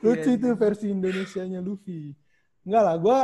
Luffy 0.00 0.30
Iya, 0.32 0.38
itu 0.40 0.48
versi 0.56 0.86
Indonesianya 0.88 1.60
Luffy. 1.60 2.16
Enggak 2.64 2.82
lah, 2.86 2.96
gue 2.96 3.18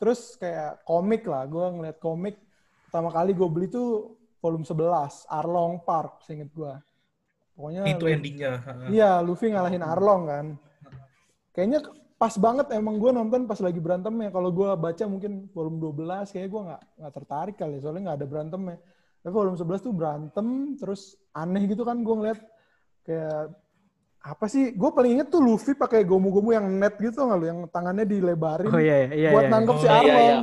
terus 0.00 0.40
kayak 0.40 0.88
komik 0.88 1.28
lah. 1.28 1.44
Gue 1.44 1.68
ngeliat 1.68 2.00
komik 2.00 2.40
pertama 2.88 3.12
kali 3.12 3.36
gue 3.36 3.48
beli 3.50 3.68
tuh 3.68 4.16
volume 4.40 4.64
11, 4.64 5.28
Arlong 5.28 5.84
Park, 5.84 6.24
seinget 6.24 6.48
gue. 6.54 6.72
Pokoknya 7.54 7.82
Itu 7.86 8.04
endingnya. 8.10 8.52
Iya, 8.90 9.22
Luffy 9.22 9.54
ngalahin 9.54 9.82
Arlong 9.86 10.22
kan. 10.26 10.46
Kayaknya 11.54 11.80
pas 12.18 12.34
banget 12.38 12.66
emang 12.74 12.98
gue 12.98 13.10
nonton 13.14 13.46
pas 13.46 13.58
lagi 13.62 13.78
berantemnya. 13.78 14.34
Kalau 14.34 14.50
gue 14.50 14.68
baca 14.74 15.04
mungkin 15.06 15.46
volume 15.54 15.78
12, 15.78 16.34
kayaknya 16.34 16.50
gue 16.50 16.62
nggak 16.66 16.82
nggak 16.98 17.12
tertarik 17.14 17.56
kali, 17.58 17.78
soalnya 17.78 18.10
nggak 18.10 18.18
ada 18.22 18.26
berantemnya. 18.26 18.76
Tapi 19.22 19.32
volume 19.32 19.56
11 19.56 19.86
tuh 19.86 19.94
berantem, 19.94 20.46
terus 20.76 21.14
aneh 21.30 21.62
gitu 21.70 21.86
kan 21.86 22.02
gue 22.02 22.14
ngeliat 22.14 22.40
kayak 23.06 23.54
apa 24.24 24.46
sih? 24.50 24.74
Gue 24.74 24.90
paling 24.90 25.20
inget 25.20 25.28
tuh 25.30 25.38
Luffy 25.38 25.78
pakai 25.78 26.02
gomu-gomu 26.02 26.50
yang 26.50 26.66
net 26.66 26.98
gitu 26.98 27.22
nggak 27.22 27.38
lu, 27.38 27.46
yang 27.46 27.60
tangannya 27.70 28.02
dilebarin 28.02 28.66
Oh 28.66 28.82
iya 28.82 29.06
iya 29.06 29.08
iya. 29.14 29.30
buat 29.30 29.46
iya. 29.46 29.52
nangkep 29.54 29.76
si 29.78 29.86
Oh, 29.86 29.90
iya, 29.90 29.94
Arlong. 30.02 30.18
iya. 30.26 30.38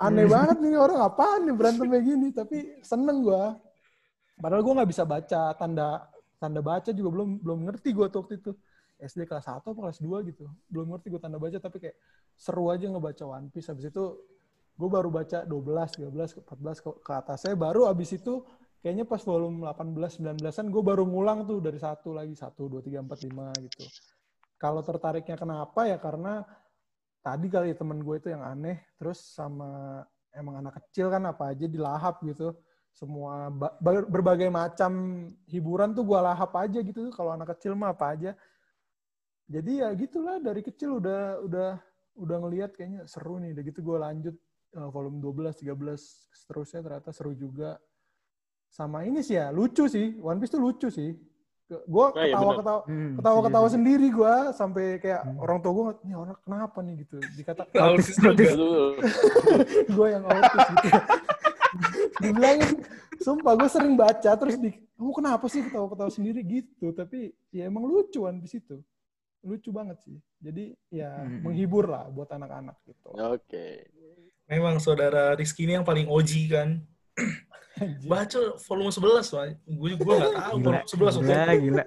Aneh 0.00 0.26
banget 0.28 0.56
nih 0.64 0.80
orang 0.80 0.98
apaan 1.04 1.40
nih 1.44 1.54
berantemnya 1.56 2.00
gini, 2.04 2.28
tapi 2.36 2.58
seneng 2.84 3.24
gua. 3.24 3.56
Padahal 4.40 4.60
gua 4.64 4.72
nggak 4.80 4.90
bisa 4.92 5.04
baca 5.08 5.52
tanda 5.56 6.04
tanda 6.40 6.64
baca 6.64 6.90
juga 6.90 7.08
belum 7.12 7.44
belum 7.44 7.58
ngerti 7.68 7.92
tuh 7.92 8.02
waktu 8.08 8.34
itu. 8.40 8.52
SD 9.00 9.24
kelas 9.24 9.48
1 9.48 9.64
atau 9.64 9.72
kelas 9.72 9.96
2 10.00 10.28
gitu. 10.28 10.44
Belum 10.68 10.92
ngerti 10.92 11.08
gua 11.08 11.20
tanda 11.24 11.40
baca 11.40 11.56
tapi 11.56 11.80
kayak 11.80 11.96
seru 12.36 12.68
aja 12.68 12.84
ngebaca 12.88 13.24
One 13.24 13.48
Piece. 13.48 13.72
Habis 13.72 13.88
itu 13.88 14.04
gue 14.76 14.88
baru 14.88 15.08
baca 15.12 15.44
12, 15.44 16.08
13, 16.08 16.40
14 16.40 16.84
ke, 16.84 16.90
ke 17.04 17.12
atasnya. 17.12 17.52
Baru 17.56 17.84
abis 17.84 18.16
itu 18.16 18.44
kayaknya 18.80 19.04
pas 19.04 19.20
volume 19.20 19.68
18, 19.68 20.20
19-an 20.20 20.66
gue 20.72 20.82
baru 20.84 21.04
ngulang 21.04 21.44
tuh 21.44 21.60
dari 21.60 21.76
satu 21.76 22.16
lagi. 22.16 22.32
satu 22.32 22.68
dua 22.68 22.80
tiga 22.80 23.04
empat 23.04 23.20
lima 23.24 23.52
gitu. 23.60 23.84
Kalau 24.60 24.80
tertariknya 24.84 25.36
kenapa 25.36 25.88
ya 25.88 25.96
karena 25.96 26.44
tadi 27.20 27.46
kali 27.48 27.76
temen 27.76 28.00
gue 28.00 28.16
itu 28.20 28.28
yang 28.32 28.44
aneh. 28.44 28.80
Terus 28.96 29.20
sama 29.36 30.00
emang 30.32 30.64
anak 30.64 30.80
kecil 30.80 31.12
kan 31.12 31.24
apa 31.28 31.52
aja 31.52 31.64
dilahap 31.68 32.24
gitu. 32.24 32.56
Semua 32.90 33.48
ba- 33.48 33.76
ber- 33.78 34.04
berbagai 34.04 34.48
macam 34.48 34.92
hiburan 35.46 35.92
tuh 35.92 36.04
gue 36.04 36.18
lahap 36.18 36.52
aja 36.54 36.78
gitu. 36.78 37.08
Kalau 37.10 37.32
anak 37.32 37.56
kecil 37.56 37.72
mah 37.72 37.90
apa 37.90 38.12
aja. 38.12 38.32
Jadi 39.46 39.82
ya 39.82 39.90
gitulah 39.92 40.38
dari 40.38 40.60
kecil 40.60 40.98
udah 40.98 41.42
udah 41.42 41.70
udah 42.14 42.36
ngelihat 42.44 42.70
kayaknya 42.72 43.02
seru 43.04 43.38
nih. 43.38 43.50
Udah 43.50 43.64
gitu 43.64 43.80
gue 43.80 43.96
lanjut 43.96 44.34
eh, 44.70 44.88
volume 44.88 45.18
12, 45.18 45.64
13 45.64 45.74
seterusnya 46.30 46.80
ternyata 46.80 47.10
seru 47.10 47.32
juga. 47.32 47.80
Sama 48.70 49.02
ini 49.02 49.18
sih 49.20 49.34
ya 49.34 49.50
lucu 49.50 49.86
sih. 49.86 50.14
One 50.18 50.38
Piece 50.38 50.54
tuh 50.54 50.62
lucu 50.62 50.86
sih. 50.88 51.16
Gue 51.70 52.06
Ah, 52.10 52.26
iya, 52.26 52.34
ketawa-ketawa 52.34 52.80
Hmm, 52.82 53.14
ketawa-ketawa 53.14 53.62
setuju, 53.64 53.76
sendiri 53.78 54.06
gue 54.10 54.34
sampai 54.52 54.84
kayak 54.98 55.22
Hmm. 55.22 55.38
orang 55.38 55.58
tua 55.58 55.70
gue 55.72 55.84
ini 56.02 56.14
orang 56.18 56.34
kenapa 56.42 56.78
nih 56.82 56.94
gitu 57.06 57.16
dikata 57.30 57.62
Autis 57.78 58.18
gue 59.94 60.06
yang 60.10 60.24
autis 60.26 60.62
gitu 60.66 60.88
dibilangin 62.18 62.82
sumpah 63.16 63.54
gue 63.54 63.68
sering 63.68 63.94
baca 63.94 64.30
terus 64.32 64.56
di 64.56 64.70
kamu 64.94 65.12
kenapa 65.14 65.46
sih 65.46 65.62
ketawa-ketawa 65.62 66.10
sendiri 66.10 66.40
gitu 66.42 66.90
tapi 66.90 67.30
ya 67.48 67.64
emang 67.64 67.84
lucu 67.84 68.22
One 68.22 68.40
Piece 68.40 68.58
itu 68.58 68.82
lucu 69.40 69.70
banget 69.70 69.96
sih 70.00 70.16
jadi 70.36 70.74
ya 70.88 71.08
Hmm. 71.16 71.40
menghibur 71.42 71.86
lah 71.86 72.08
buat 72.08 72.28
anak-anak 72.28 72.76
gitu 72.84 73.08
Oke. 73.14 73.86
Memang 74.44 74.76
saudara 74.76 75.32
Rizky 75.32 75.62
ini 75.62 75.78
yang 75.78 75.86
paling 75.86 76.04
OG 76.04 76.30
kan. 76.50 76.82
Baca 78.02 78.40
volume 78.60 78.90
11, 78.90 79.30
Pak. 79.30 79.46
Gue 79.64 79.94
gue 79.94 80.12
nggak 80.12 80.34
tahu 80.34 80.56
Gila, 80.58 80.82
volume 80.82 80.82
11 80.82 80.90
waktu 80.90 81.22
gila, 81.22 81.38
itu. 81.46 81.62
gila. 81.62 81.84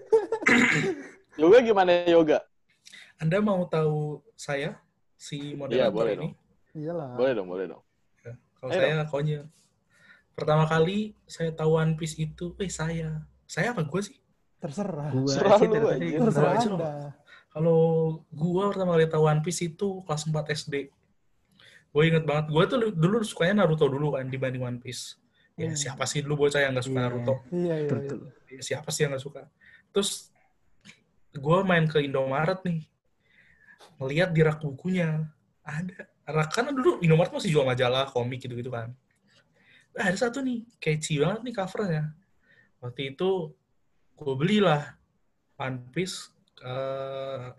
Yoga 1.43 1.57
gimana 1.59 1.91
Yoga? 2.07 2.39
Anda 3.19 3.37
mau 3.37 3.61
tahu 3.67 4.23
saya 4.33 4.79
si 5.13 5.53
moderator 5.53 5.75
Iya, 5.75 5.87
boleh 5.91 6.13
ini? 6.13 6.19
dong. 6.21 6.33
iyalah 6.73 7.11
Boleh 7.13 7.33
dong, 7.35 7.47
boleh 7.47 7.65
dong. 7.67 7.83
Kalau 8.57 8.69
Ayo 8.71 8.79
saya 8.79 9.05
konyol. 9.05 9.45
Pertama 10.33 10.65
kali 10.65 11.13
saya 11.25 11.53
tahu 11.53 11.77
One 11.77 11.93
Piece 11.93 12.17
itu, 12.17 12.57
eh 12.57 12.69
saya. 12.69 13.21
Saya 13.45 13.71
apa 13.71 13.85
gue 13.85 14.01
sih? 14.01 14.17
terserah 14.57 15.11
Gua 15.11 15.27
Serah 15.27 15.59
sih 15.59 15.67
lu, 15.67 15.75
dari 15.75 15.83
tadi 15.83 15.91
anjir. 16.07 16.15
gua 16.15 16.25
terserah 16.31 16.51
aja 16.55 16.67
anda 16.71 16.91
Kalau 17.51 17.79
gue 18.31 18.63
pertama 18.71 18.91
kali 18.95 19.05
tahu 19.05 19.23
One 19.27 19.41
Piece 19.43 19.61
itu 19.61 19.87
kelas 20.07 20.23
4 20.25 20.55
SD. 20.55 20.75
Gue 21.93 22.03
inget 22.09 22.23
banget, 22.23 22.47
gue 22.49 22.63
tuh 22.65 22.77
dulu 22.95 23.21
sukanya 23.21 23.61
Naruto 23.61 23.85
dulu 23.85 24.15
kan 24.15 24.25
dibanding 24.25 24.63
One 24.63 24.79
Piece. 24.79 25.19
Ya 25.53 25.69
Hmm. 25.69 25.77
siapa 25.77 26.09
sih 26.09 26.25
dulu 26.25 26.47
bocah 26.47 26.63
yang 26.63 26.73
gak 26.73 26.81
suka 26.81 26.97
Iya. 26.97 27.05
Naruto? 27.05 27.33
iya 27.53 27.75
iya, 27.77 27.89
Betul, 27.91 28.19
iya. 28.49 28.57
Ya, 28.57 28.61
siapa 28.65 28.89
sih 28.89 29.05
yang 29.05 29.13
gak 29.13 29.21
suka? 29.21 29.41
Terus 29.93 30.33
gue 31.29 31.57
main 31.61 31.85
ke 31.85 32.01
Indomaret 32.01 32.57
nih. 32.65 32.81
Ngeliat 34.01 34.29
di 34.33 34.41
rak 34.41 34.63
bukunya. 34.63 35.29
Ada. 35.61 36.09
Rak, 36.23 36.49
karena 36.55 36.71
dulu 36.71 37.03
Indomaret 37.05 37.29
masih 37.29 37.53
jual 37.53 37.67
majalah, 37.67 38.09
komik 38.09 38.41
gitu-gitu 38.41 38.71
kan. 38.73 38.95
Nah, 39.93 40.09
ada 40.09 40.17
satu 40.17 40.41
nih, 40.41 40.65
catchy 40.81 41.21
banget 41.21 41.41
nih 41.45 41.53
covernya. 41.53 42.03
Waktu 42.81 43.13
itu 43.13 43.53
gue 44.13 44.33
belilah 44.33 44.97
One 45.55 45.85
Piece 45.93 46.33
eh, 46.61 47.53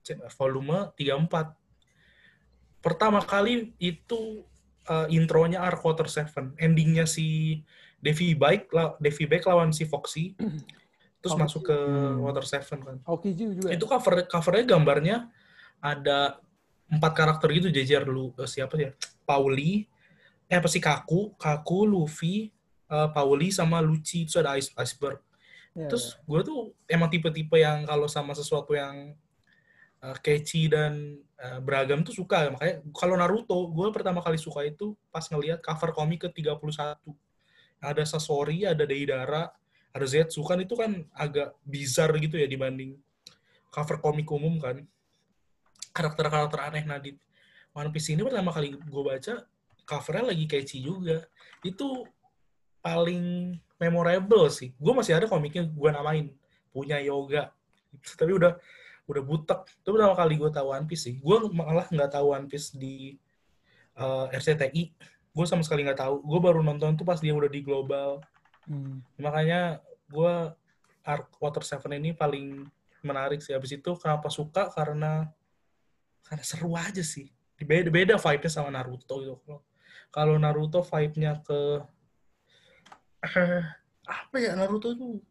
c- 0.00 0.22
volume 0.38 0.94
34. 0.94 1.50
Pertama 2.80 3.20
kali 3.20 3.74
itu 3.76 4.46
eh, 4.86 5.06
intronya 5.12 5.60
Arc 5.60 5.82
Water 5.84 6.08
Seven, 6.08 6.56
endingnya 6.56 7.04
si 7.04 7.60
Devi 8.00 8.32
Bike, 8.32 8.72
la- 8.72 8.96
Devi 8.96 9.28
Bike 9.28 9.44
lawan 9.44 9.74
si 9.74 9.84
Foxy, 9.84 10.32
terus 11.20 11.36
masuk 11.36 11.68
ke 11.68 11.76
Hmm. 11.76 12.24
Water 12.24 12.46
Seven 12.46 12.78
kan. 12.80 12.96
Aokiji 13.04 13.44
juga 13.52 13.68
ya? 13.68 13.76
Itu 13.76 13.84
cover 13.84 14.24
covernya 14.24 14.64
gambarnya 14.64 15.16
ada 15.82 16.40
empat 16.88 17.12
karakter 17.12 17.50
gitu 17.52 17.68
jejer 17.68 18.06
lu 18.08 18.32
eh, 18.40 18.48
siapa 18.48 18.78
ya? 18.80 18.90
Pauli, 19.28 19.84
eh 20.50 20.58
apa 20.58 20.66
sih 20.66 20.82
Kaku, 20.82 21.38
Kaku, 21.38 21.86
Luffy, 21.86 22.50
eh, 22.90 23.08
Pauli 23.14 23.54
sama 23.54 23.78
Lucci 23.78 24.26
terus 24.26 24.36
ada 24.42 24.58
Ice 24.58 24.74
Iceberg. 24.74 25.22
Iya, 25.78 25.86
Terus 25.86 26.18
gue 26.26 26.40
tuh 26.42 26.74
emang 26.90 27.06
tipe-tipe 27.06 27.54
yang 27.54 27.86
kalau 27.86 28.10
sama 28.10 28.34
sesuatu 28.34 28.74
yang 28.74 29.14
uh, 30.02 30.16
catchy 30.18 30.66
dan 30.66 31.22
uh, 31.38 31.62
beragam 31.62 32.02
tuh 32.02 32.10
suka. 32.10 32.50
Makanya 32.50 32.82
kalau 32.90 33.14
Naruto, 33.14 33.70
gue 33.70 33.88
pertama 33.94 34.18
kali 34.18 34.34
suka 34.34 34.66
itu 34.66 34.98
pas 35.14 35.22
ngelihat 35.30 35.62
cover 35.62 35.94
komik 35.94 36.26
ke-31. 36.26 36.98
Ada 37.80 38.02
Sasori, 38.02 38.66
ada 38.66 38.82
Deidara, 38.82 39.48
ada 39.94 40.06
Zetsu. 40.10 40.42
Kan 40.42 40.58
itu 40.58 40.74
kan 40.74 41.06
agak 41.14 41.54
bizar 41.62 42.10
gitu 42.18 42.34
ya 42.34 42.50
dibanding 42.50 42.98
cover 43.70 44.02
komik 44.02 44.26
umum 44.26 44.58
kan. 44.58 44.82
Karakter-karakter 45.94 46.60
aneh. 46.66 46.82
Di 46.98 47.14
One 47.70 47.94
Piece 47.94 48.10
ini 48.10 48.26
pertama 48.26 48.50
kali 48.50 48.74
gue 48.74 49.02
baca, 49.06 49.46
covernya 49.90 50.30
lagi 50.30 50.46
catchy 50.46 50.78
juga. 50.78 51.26
Itu 51.66 52.06
paling 52.78 53.58
memorable 53.82 54.46
sih. 54.46 54.70
Gue 54.78 54.94
masih 54.94 55.18
ada 55.18 55.26
komiknya 55.26 55.66
gue 55.66 55.90
namain 55.90 56.30
punya 56.70 57.02
yoga. 57.02 57.50
Tapi 58.14 58.30
udah 58.30 58.54
udah 59.10 59.22
butek. 59.26 59.66
Itu 59.82 59.90
pertama 59.90 60.14
kali 60.14 60.38
gue 60.38 60.50
tahu 60.54 60.66
One 60.70 60.86
Piece 60.86 61.10
sih. 61.10 61.14
Gue 61.18 61.42
malah 61.50 61.90
nggak 61.90 62.14
tahu 62.14 62.30
One 62.30 62.46
Piece 62.46 62.78
di 62.78 63.18
eh, 63.98 64.26
RCTI. 64.30 64.82
Gue 65.34 65.44
sama 65.50 65.66
sekali 65.66 65.82
nggak 65.82 65.98
tahu. 65.98 66.22
Gue 66.22 66.38
baru 66.38 66.62
nonton 66.62 66.94
tuh 66.94 67.02
pas 67.02 67.18
dia 67.18 67.34
udah 67.34 67.50
di 67.50 67.60
global. 67.66 68.22
Hmm. 68.70 69.02
Makanya 69.18 69.82
gue 70.06 70.34
Arc 71.02 71.34
Water 71.42 71.66
Seven 71.66 71.98
ini 71.98 72.14
paling 72.14 72.70
menarik 73.02 73.42
sih. 73.42 73.50
Habis 73.50 73.82
itu 73.82 73.90
kenapa 73.98 74.30
suka 74.30 74.70
karena 74.70 75.26
karena 76.22 76.44
seru 76.46 76.78
aja 76.78 77.02
sih. 77.02 77.26
Beda 77.60 77.92
beda 77.92 78.14
vibe-nya 78.16 78.48
sama 78.48 78.70
Naruto 78.72 79.20
gitu. 79.20 79.60
Kalau- 80.10 80.38
Naruto 80.42 80.82
vibe-nya 80.82 81.38
ke 81.46 81.86
apa 84.10 84.36
ya 84.40 84.58
Naruto 84.58 84.96
tuh 84.96 85.22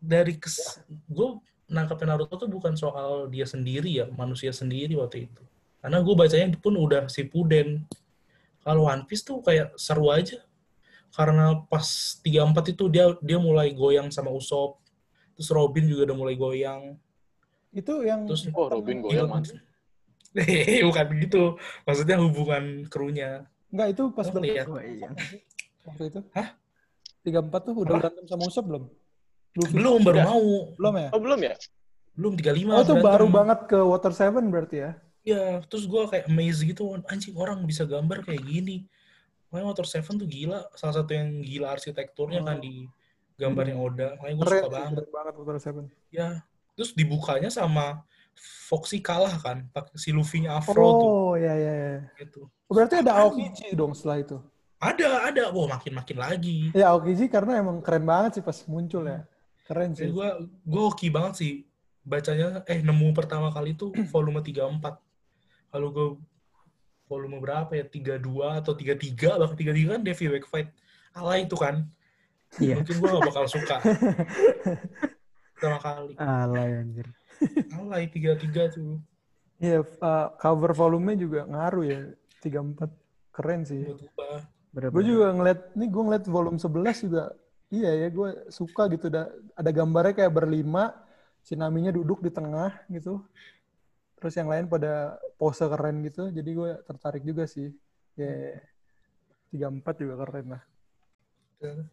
dari 0.00 0.36
kes 0.40 0.80
gue 1.10 1.28
nangkapnya 1.70 2.16
Naruto 2.16 2.34
tuh 2.40 2.50
bukan 2.50 2.74
soal 2.74 3.28
dia 3.28 3.44
sendiri 3.46 4.02
ya 4.02 4.06
manusia 4.14 4.50
sendiri 4.50 4.96
waktu 4.98 5.28
itu. 5.30 5.42
Karena 5.80 5.98
gue 6.04 6.14
bacanya 6.14 6.46
pun 6.60 6.76
udah 6.76 7.08
si 7.08 7.24
Puden. 7.24 7.86
Kalau 8.60 8.84
One 8.90 9.08
Piece 9.08 9.24
tuh 9.24 9.40
kayak 9.40 9.72
seru 9.80 10.12
aja. 10.12 10.44
Karena 11.10 11.56
pas 11.66 12.20
34 12.22 12.74
itu 12.76 12.84
dia 12.92 13.16
dia 13.24 13.38
mulai 13.40 13.72
goyang 13.72 14.12
sama 14.12 14.28
Usopp. 14.30 14.78
Terus 15.34 15.48
Robin 15.50 15.88
juga 15.88 16.12
udah 16.12 16.16
mulai 16.18 16.36
goyang. 16.36 16.94
Itu 17.72 18.02
yang 18.04 18.28
terus 18.28 18.50
Oh, 18.52 18.68
Robin 18.68 19.00
goyang, 19.00 19.30
bukan 20.88 21.04
begitu 21.08 21.42
maksudnya 21.82 22.16
hubungan 22.16 22.86
krunya 22.86 23.44
enggak 23.68 23.88
itu 23.94 24.02
pas 24.10 24.26
Oh, 24.26 24.32
berantem 24.32 24.54
iya. 24.54 24.62
Wah, 24.66 24.82
iya. 24.82 25.08
waktu 25.84 26.02
itu. 26.06 26.20
Hah? 26.30 26.48
34 27.20 27.66
tuh 27.66 27.74
udah 27.76 27.92
Apa? 27.92 28.00
berantem 28.08 28.24
sama 28.26 28.42
Usopp 28.44 28.66
belum? 28.66 28.84
Luffy. 29.50 29.74
belum 29.74 29.98
baru 30.00 30.18
mau 30.22 30.42
Belum 30.74 30.94
ya? 30.96 31.08
Oh, 31.10 31.20
belum 31.20 31.40
ya? 31.42 31.54
belum 32.14 32.32
35 32.34 32.42
Oh, 32.42 32.52
itu 32.52 32.64
berantem. 32.64 33.02
baru 33.02 33.26
banget 33.28 33.58
ke 33.66 33.78
Water 33.78 34.12
Seven 34.12 34.44
berarti 34.48 34.76
ya? 34.78 34.90
Iya, 35.20 35.44
terus 35.68 35.84
gue 35.84 36.02
kayak 36.06 36.26
amazed 36.26 36.64
gitu, 36.64 36.96
anjing 37.06 37.36
orang 37.36 37.60
bisa 37.62 37.84
gambar 37.84 38.24
kayak 38.24 38.40
gini. 38.40 38.88
Makanya 39.48 39.66
Water 39.68 39.84
Seven 39.84 40.16
tuh 40.16 40.24
gila, 40.24 40.64
salah 40.72 40.94
satu 40.96 41.12
yang 41.12 41.40
gila 41.40 41.70
arsitekturnya 41.70 42.40
kan 42.40 42.56
Oh. 42.56 42.62
di 42.62 42.88
gambarnya 43.36 43.76
Oda. 43.76 44.08
Makanya 44.16 44.34
gue 44.34 44.46
Keren, 44.46 44.62
suka 44.62 44.70
banget. 44.72 44.96
keren 44.96 45.10
banget 45.12 45.32
Water 45.36 45.56
Seven. 45.58 45.84
Ya, 46.08 46.28
terus 46.72 46.90
dibukanya 46.92 47.48
sama 47.48 48.00
Foxy 48.40 49.04
kalah 49.04 49.36
kan, 49.36 49.68
pakai 49.74 49.98
si 50.00 50.14
Luffy-nya 50.14 50.56
Afro 50.56 50.78
tuh. 50.78 51.08
Oh, 51.10 51.32
ya 51.36 51.52
ya 51.52 51.74
ya. 51.74 51.96
Gitu. 52.16 52.46
Berarti 52.70 53.02
ada 53.02 53.12
Apaan 53.18 53.36
Aokiji 53.36 53.66
dong 53.74 53.92
setelah 53.92 54.18
itu. 54.22 54.38
Ada, 54.80 55.28
ada. 55.28 55.42
Wah, 55.52 55.66
makin-makin 55.76 56.16
lagi. 56.16 56.58
Ya 56.72 56.94
Aokiji 56.94 57.28
karena 57.28 57.60
emang 57.60 57.84
keren 57.84 58.06
banget 58.06 58.40
sih 58.40 58.44
pas 58.46 58.56
muncul 58.64 59.04
ya. 59.04 59.26
Keren 59.68 59.92
sih. 59.92 60.08
gue 60.10 60.28
gue 60.66 60.82
hoki 60.82 61.12
banget 61.12 61.34
sih 61.38 61.52
bacanya 62.02 62.66
eh 62.66 62.82
nemu 62.82 63.14
pertama 63.14 63.52
kali 63.52 63.76
tuh 63.76 63.92
volume 64.14 64.40
34. 64.40 64.80
Kalau 65.70 65.88
gue 65.92 66.08
volume 67.10 67.38
berapa 67.42 67.70
ya? 67.76 67.84
32 67.84 68.22
atau 68.64 68.72
33 68.72 69.36
bahkan 69.36 69.56
33 69.58 69.94
kan 69.98 70.00
Devi 70.00 70.26
Wake 70.32 70.48
Fight. 70.48 70.68
Alay 71.12 71.44
itu 71.44 71.58
kan. 71.58 71.84
Iya. 72.58 72.80
Mungkin 72.80 72.94
gue 72.98 73.08
gak 73.14 73.24
bakal 73.30 73.44
suka. 73.46 73.76
pertama 75.60 75.76
kali. 75.76 76.14
Alay 76.16 76.70
anjir. 76.80 77.06
Alay 77.76 78.10
33 78.10 78.76
tuh. 78.76 79.00
Iya, 79.60 79.84
uh, 79.84 80.26
cover 80.40 80.72
volumenya 80.72 81.24
juga 81.24 81.40
ngaruh 81.44 81.84
ya. 81.84 82.00
34. 82.40 82.88
Keren 83.30 83.62
sih. 83.62 83.84
Gue 84.70 85.04
juga 85.04 85.34
ngeliat, 85.34 85.74
nih 85.74 85.88
gue 85.90 86.02
ngeliat 86.02 86.24
volume 86.30 86.58
11 86.58 87.06
juga, 87.10 87.34
iya 87.74 87.90
ya 88.06 88.08
gue 88.10 88.28
suka 88.54 88.86
gitu. 88.90 89.10
Ada, 89.10 89.26
ada 89.58 89.70
gambarnya 89.74 90.14
kayak 90.14 90.32
berlima, 90.34 90.94
si 91.42 91.58
Naminya 91.58 91.90
duduk 91.90 92.22
di 92.22 92.30
tengah 92.30 92.78
gitu. 92.86 93.18
Terus 94.20 94.34
yang 94.38 94.46
lain 94.46 94.70
pada 94.70 95.18
pose 95.40 95.64
keren 95.64 96.04
gitu, 96.06 96.30
jadi 96.30 96.50
gue 96.54 96.70
tertarik 96.86 97.26
juga 97.26 97.50
sih. 97.50 97.72
Ya, 98.14 98.62
34 99.50 100.02
juga 100.06 100.14
keren 100.22 100.46
lah. 100.54 100.62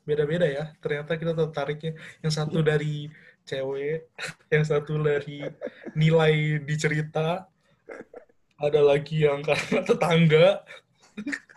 Beda-beda 0.07 0.47
ya. 0.47 0.71
Ternyata 0.79 1.19
kita 1.19 1.33
tertariknya. 1.35 1.97
Yang 2.23 2.33
satu 2.39 2.63
dari 2.63 3.11
cewek, 3.47 4.11
yang 4.53 4.65
satu 4.67 4.99
dari 4.99 5.47
nilai 5.95 6.59
di 6.59 6.75
cerita, 6.75 7.47
ada 8.59 8.81
lagi 8.83 9.23
yang 9.23 9.39
karena 9.39 9.79
tetangga. 9.87 10.47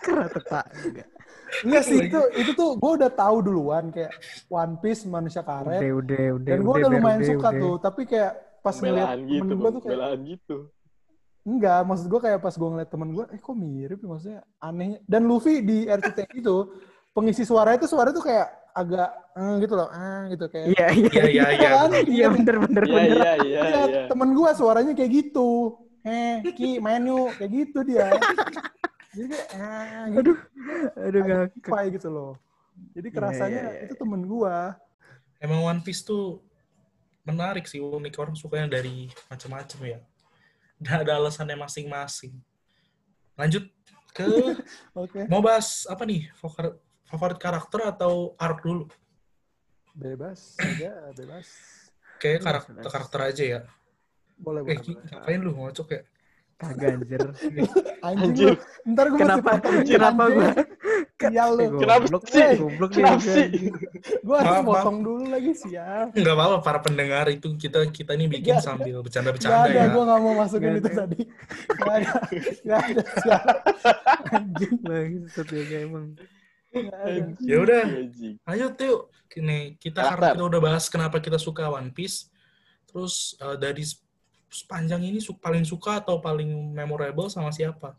Keren 0.01 0.29
tetangga. 0.31 1.05
Enggak 1.67 1.83
sih, 1.83 1.99
itu, 2.07 2.21
itu 2.39 2.51
tuh 2.55 2.79
gue 2.79 2.93
udah 3.03 3.11
tahu 3.11 3.43
duluan 3.43 3.91
kayak 3.91 4.15
One 4.47 4.79
Piece 4.79 5.03
manusia 5.05 5.43
karet. 5.43 5.83
Udah, 5.83 5.91
udah, 5.99 6.27
udah. 6.39 6.47
dan 6.55 6.59
gue 6.63 6.75
udah 6.79 6.91
Ber, 6.91 6.97
lumayan 6.97 7.21
udah, 7.21 7.31
suka 7.35 7.49
udah. 7.51 7.61
tuh, 7.61 7.75
tapi 7.83 8.03
kayak 8.07 8.33
pas 8.61 8.77
ngeliat 8.79 9.09
Belaan 9.09 9.21
gitu, 9.27 9.53
gue 9.53 9.71
tuh 9.71 9.83
kayak, 9.83 9.93
Belaan 9.99 10.21
gitu. 10.25 10.57
Enggak, 11.41 11.81
maksud 11.89 12.07
gue 12.07 12.21
kayak 12.21 12.41
pas 12.45 12.55
gue 12.55 12.69
ngeliat 12.71 12.91
temen 12.93 13.11
gue, 13.17 13.25
eh 13.35 13.41
kok 13.41 13.57
mirip 13.57 13.99
ya 13.99 14.09
maksudnya 14.09 14.41
aneh. 14.63 15.01
Dan 15.09 15.23
Luffy 15.27 15.55
di 15.65 15.79
RCTI 15.89 16.37
itu 16.39 16.57
pengisi 17.11 17.43
suara 17.43 17.75
itu 17.75 17.87
suara 17.91 18.15
tuh 18.15 18.23
kayak 18.23 18.49
agak 18.71 19.11
eh, 19.35 19.55
gitu 19.67 19.75
loh, 19.75 19.89
eh, 19.91 20.21
gitu 20.35 20.45
kayak. 20.47 20.67
Iya, 20.71 20.87
iya. 20.95 21.11
Iya, 21.11 21.25
iya, 21.27 21.47
iya. 21.55 21.69
kan? 21.75 21.91
Iya, 22.07 22.27
bener, 22.31 22.57
bener, 22.63 22.83
Iya, 22.87 22.95
bener. 22.95 23.11
iya, 23.11 23.33
iya, 23.43 23.61
Iya, 23.61 23.81
iya. 23.87 24.03
temen 24.07 24.31
gua 24.35 24.51
suaranya 24.55 24.93
kayak 24.95 25.11
gitu. 25.11 25.51
Eh, 26.01 26.41
Ki, 26.57 26.81
main 26.81 27.03
yuk. 27.05 27.35
Kayak 27.37 27.51
gitu 27.51 27.79
dia. 27.85 28.09
Jadi 29.11 29.27
kayak, 29.27 29.49
eh, 29.53 30.05
gitu. 30.15 30.33
Aduh, 30.97 31.21
ngakak. 31.27 31.49
Spotify 31.51 31.85
gitu 31.93 32.09
loh. 32.09 32.33
Jadi 32.97 33.09
kerasanya 33.13 33.63
iya, 33.69 33.73
iya. 33.77 33.85
itu 33.91 33.95
temen 33.99 34.23
gua. 34.25 34.79
Emang 35.43 35.61
One 35.67 35.81
Piece 35.85 36.01
tuh 36.07 36.41
menarik 37.27 37.69
sih 37.69 37.83
unik 37.83 38.15
orang 38.17 38.35
sukanya 38.39 38.81
dari 38.81 39.11
macam-macam 39.29 39.79
ya. 39.85 39.99
Dan 40.81 41.05
ada 41.05 41.21
alasannya 41.21 41.59
masing-masing. 41.61 42.33
Lanjut 43.37 43.69
ke 44.17 44.25
Oke. 44.97 45.29
mau 45.29 45.45
bahas 45.45 45.85
apa 45.91 46.09
nih? 46.09 46.31
Favorit 47.11 47.37
karakter 47.37 47.81
atau 47.85 48.13
arc 48.37 48.63
dulu? 48.63 48.87
Bebas 49.93 50.55
aja, 50.57 51.11
bebas. 51.13 51.47
Kayak 52.17 52.33
Bebas, 52.37 52.47
karakter 52.47 52.73
bebas. 52.77 52.93
karakter 52.93 53.21
aja 53.25 53.45
ya. 53.45 53.61
Boleh, 54.37 54.61
Eh, 54.63 54.67
boleh. 54.73 54.79
Boleh. 54.81 55.05
ngapain 55.11 55.41
lu 55.41 55.51
ngocok 55.53 55.89
ya? 55.91 56.03
Kagak 56.57 56.93
anjir. 56.95 57.21
Anjing 58.01 58.21
Anjir. 58.23 58.53
lu. 58.53 58.57
Ntar 58.87 59.07
gua 59.09 59.19
Kenapa 59.19 59.49
mesti 59.51 59.61
potong 59.61 59.77
kenapa 59.87 60.23
gua 60.29 60.49
Sial 61.21 61.51
lu. 61.51 61.63
Eh, 61.63 61.71
Kenapa 61.75 62.01
goblok 62.03 62.25
sih? 62.27 62.41
nih, 62.41 62.57
Goblok 62.59 62.91
Kenapa 62.91 63.17
gua, 63.17 63.33
sih? 63.33 63.47
Gua 64.21 64.37
harus 64.37 64.49
Maaf, 64.51 64.61
maaf. 64.61 64.75
potong 64.77 64.99
dulu 65.01 65.25
lagi 65.27 65.53
sial. 65.55 66.05
Enggak 66.13 66.35
apa-apa 66.35 66.57
para 66.61 66.79
pendengar 66.79 67.25
itu 67.29 67.49
kita 67.55 67.81
kita 67.89 68.13
ini 68.13 68.27
bikin 68.31 68.55
Nggak, 68.55 68.65
sambil 68.65 68.95
Gak 68.95 69.03
bercanda-bercanda 69.03 69.57
ada, 69.59 69.73
ya. 69.75 69.85
gua 69.89 70.03
gak 70.07 70.21
mau 70.21 70.35
masukin 70.37 70.73
itu 70.75 70.85
ada. 70.87 70.99
tadi. 70.99 71.21
Gak 71.67 71.93
ada, 71.95 72.13
gak 72.63 72.81
ada. 72.83 73.03
Anjing. 74.31 74.73
Bangsat 74.81 75.49
ya 75.51 75.79
emang. 75.81 76.07
Ya 77.41 77.57
udah, 77.59 77.83
ayo 78.55 78.67
Tio. 78.79 79.11
Nih, 79.39 79.79
kita 79.79 80.15
karena 80.15 80.35
kita 80.35 80.45
udah 80.47 80.61
bahas 80.63 80.87
kenapa 80.91 81.19
kita 81.19 81.39
suka 81.39 81.71
One 81.71 81.91
Piece. 81.91 82.31
Terus 82.87 83.35
eh, 83.39 83.57
dari 83.59 83.83
sepanjang 84.51 85.03
ini 85.07 85.19
su- 85.23 85.39
paling 85.39 85.63
suka 85.63 86.03
atau 86.03 86.19
paling 86.19 86.75
memorable 86.75 87.31
sama 87.31 87.51
siapa? 87.55 87.95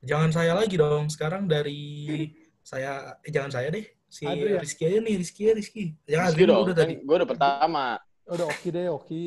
Jangan 0.00 0.32
saya 0.32 0.52
lagi 0.56 0.76
dong. 0.76 1.08
Sekarang 1.12 1.44
dari 1.44 2.28
saya 2.64 3.16
eh 3.24 3.32
jangan 3.32 3.52
saya 3.52 3.68
deh. 3.72 3.84
Si 4.12 4.28
Adri 4.28 4.56
ya? 4.56 4.60
Rizky 4.60 4.82
aja 4.88 4.98
nih, 5.00 5.14
Rizky 5.16 5.42
ya, 5.48 5.52
Rizky. 5.56 5.82
Jangan 6.04 6.28
Rizky 6.32 6.44
dong, 6.44 6.62
udah 6.68 6.74
kan 6.76 6.80
tadi. 6.84 6.94
gue 7.00 7.16
udah 7.16 7.28
pertama. 7.28 7.84
Udah 8.28 8.46
oke 8.48 8.68
deh, 8.68 8.86
oke. 8.92 9.22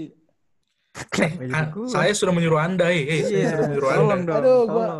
Eh, 0.95 1.31
ah, 1.51 1.67
saya 1.91 2.12
sudah 2.15 2.31
menyuruh 2.31 2.62
Anda, 2.62 2.88
eh, 2.93 3.03
eh, 3.03 3.21
saya 3.25 3.36
Iya, 3.36 3.47
sudah 3.51 3.65
menyuruh 3.67 3.89
Anda. 4.13 4.34
Aduh, 4.39 4.62
gua-. 4.69 4.93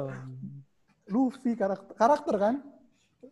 Luffy 1.06 1.54
karakter, 1.54 1.94
karakter 1.94 2.36
kan? 2.36 2.56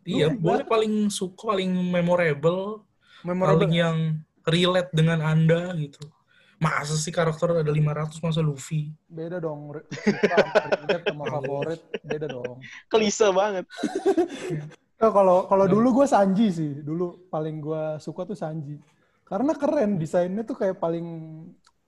Iya, 0.02 0.34
boleh 0.34 0.66
paling 0.66 1.08
suka, 1.08 1.54
paling 1.54 1.70
memorable, 1.70 2.82
Memorable. 3.22 3.46
paling 3.62 3.72
yang 3.72 3.98
relate 4.44 4.90
dengan 4.92 5.22
Anda 5.22 5.72
gitu. 5.78 6.02
Masa 6.58 6.94
sih 6.96 7.10
karakter 7.12 7.60
ada 7.60 7.68
500 7.68 8.24
masa 8.24 8.40
Luffy? 8.40 8.94
Beda 9.10 9.36
dong. 9.42 9.74
re- 9.74 9.84
Suka 9.90 10.98
sama 11.04 11.24
favorit. 11.28 11.80
Beda 12.00 12.26
dong. 12.30 12.62
Kelise 12.88 13.28
banget. 13.34 13.64
Oh, 15.02 15.10
kalau 15.10 15.44
kalau 15.50 15.66
dulu 15.66 16.00
gue 16.00 16.06
Sanji 16.06 16.48
sih. 16.54 16.80
Dulu 16.80 17.26
paling 17.28 17.58
gue 17.60 17.98
suka 17.98 18.24
tuh 18.24 18.38
Sanji. 18.38 18.78
Karena 19.26 19.52
keren 19.52 19.98
desainnya 19.98 20.46
tuh 20.46 20.54
kayak 20.54 20.78
paling 20.78 21.04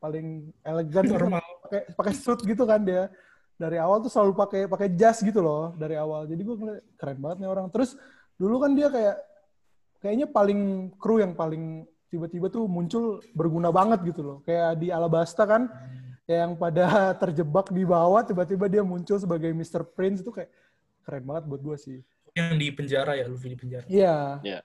paling 0.02 0.50
elegan 0.66 1.06
gitu. 1.06 1.14
Normal. 1.14 1.40
pakai 1.64 1.82
pakai 1.96 2.12
suit 2.12 2.42
gitu 2.42 2.66
kan 2.66 2.82
dia 2.82 3.08
dari 3.56 3.76
awal 3.76 3.98
tuh 3.98 4.12
selalu 4.12 4.32
pakai 4.36 4.60
pakai 4.64 4.88
jas 4.92 5.20
gitu 5.20 5.40
loh 5.40 5.72
dari 5.74 5.96
awal 5.96 6.24
jadi 6.24 6.38
gue 6.38 6.54
ngeliat 6.54 6.84
keren 6.94 7.18
banget 7.18 7.36
nih 7.40 7.48
orang 7.48 7.66
terus 7.68 7.96
dulu 8.36 8.60
kan 8.60 8.72
dia 8.72 8.88
kayak 8.88 9.16
kayaknya 9.98 10.26
paling 10.28 10.60
kru 10.94 11.18
yang 11.18 11.32
paling 11.32 11.82
tiba-tiba 12.06 12.46
tuh 12.46 12.68
muncul 12.68 13.18
berguna 13.32 13.72
banget 13.72 14.04
gitu 14.06 14.20
loh 14.20 14.38
kayak 14.44 14.76
di 14.76 14.92
Alabasta 14.92 15.42
kan 15.42 15.72
yang 16.28 16.54
pada 16.54 16.86
terjebak 17.22 17.70
di 17.70 17.82
bawah 17.82 18.20
tiba-tiba 18.22 18.68
dia 18.68 18.84
muncul 18.84 19.16
sebagai 19.16 19.48
Mr. 19.50 19.88
Prince 19.88 20.20
itu 20.20 20.30
kayak 20.30 20.52
keren 21.02 21.24
banget 21.24 21.44
buat 21.46 21.60
gue 21.62 21.76
sih 21.76 21.98
Yang 22.36 22.52
di 22.60 22.68
penjara 22.68 23.16
ya, 23.16 23.24
Luffy 23.24 23.48
di 23.48 23.56
penjara. 23.56 23.88
iya 23.88 24.36
Iya. 24.44 24.60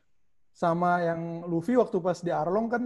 sama 0.51 0.99
yang 0.99 1.47
Luffy 1.47 1.80
waktu 1.80 1.95
pas 1.97 2.19
di 2.19 2.27
Arlong 2.27 2.67
kan 2.67 2.84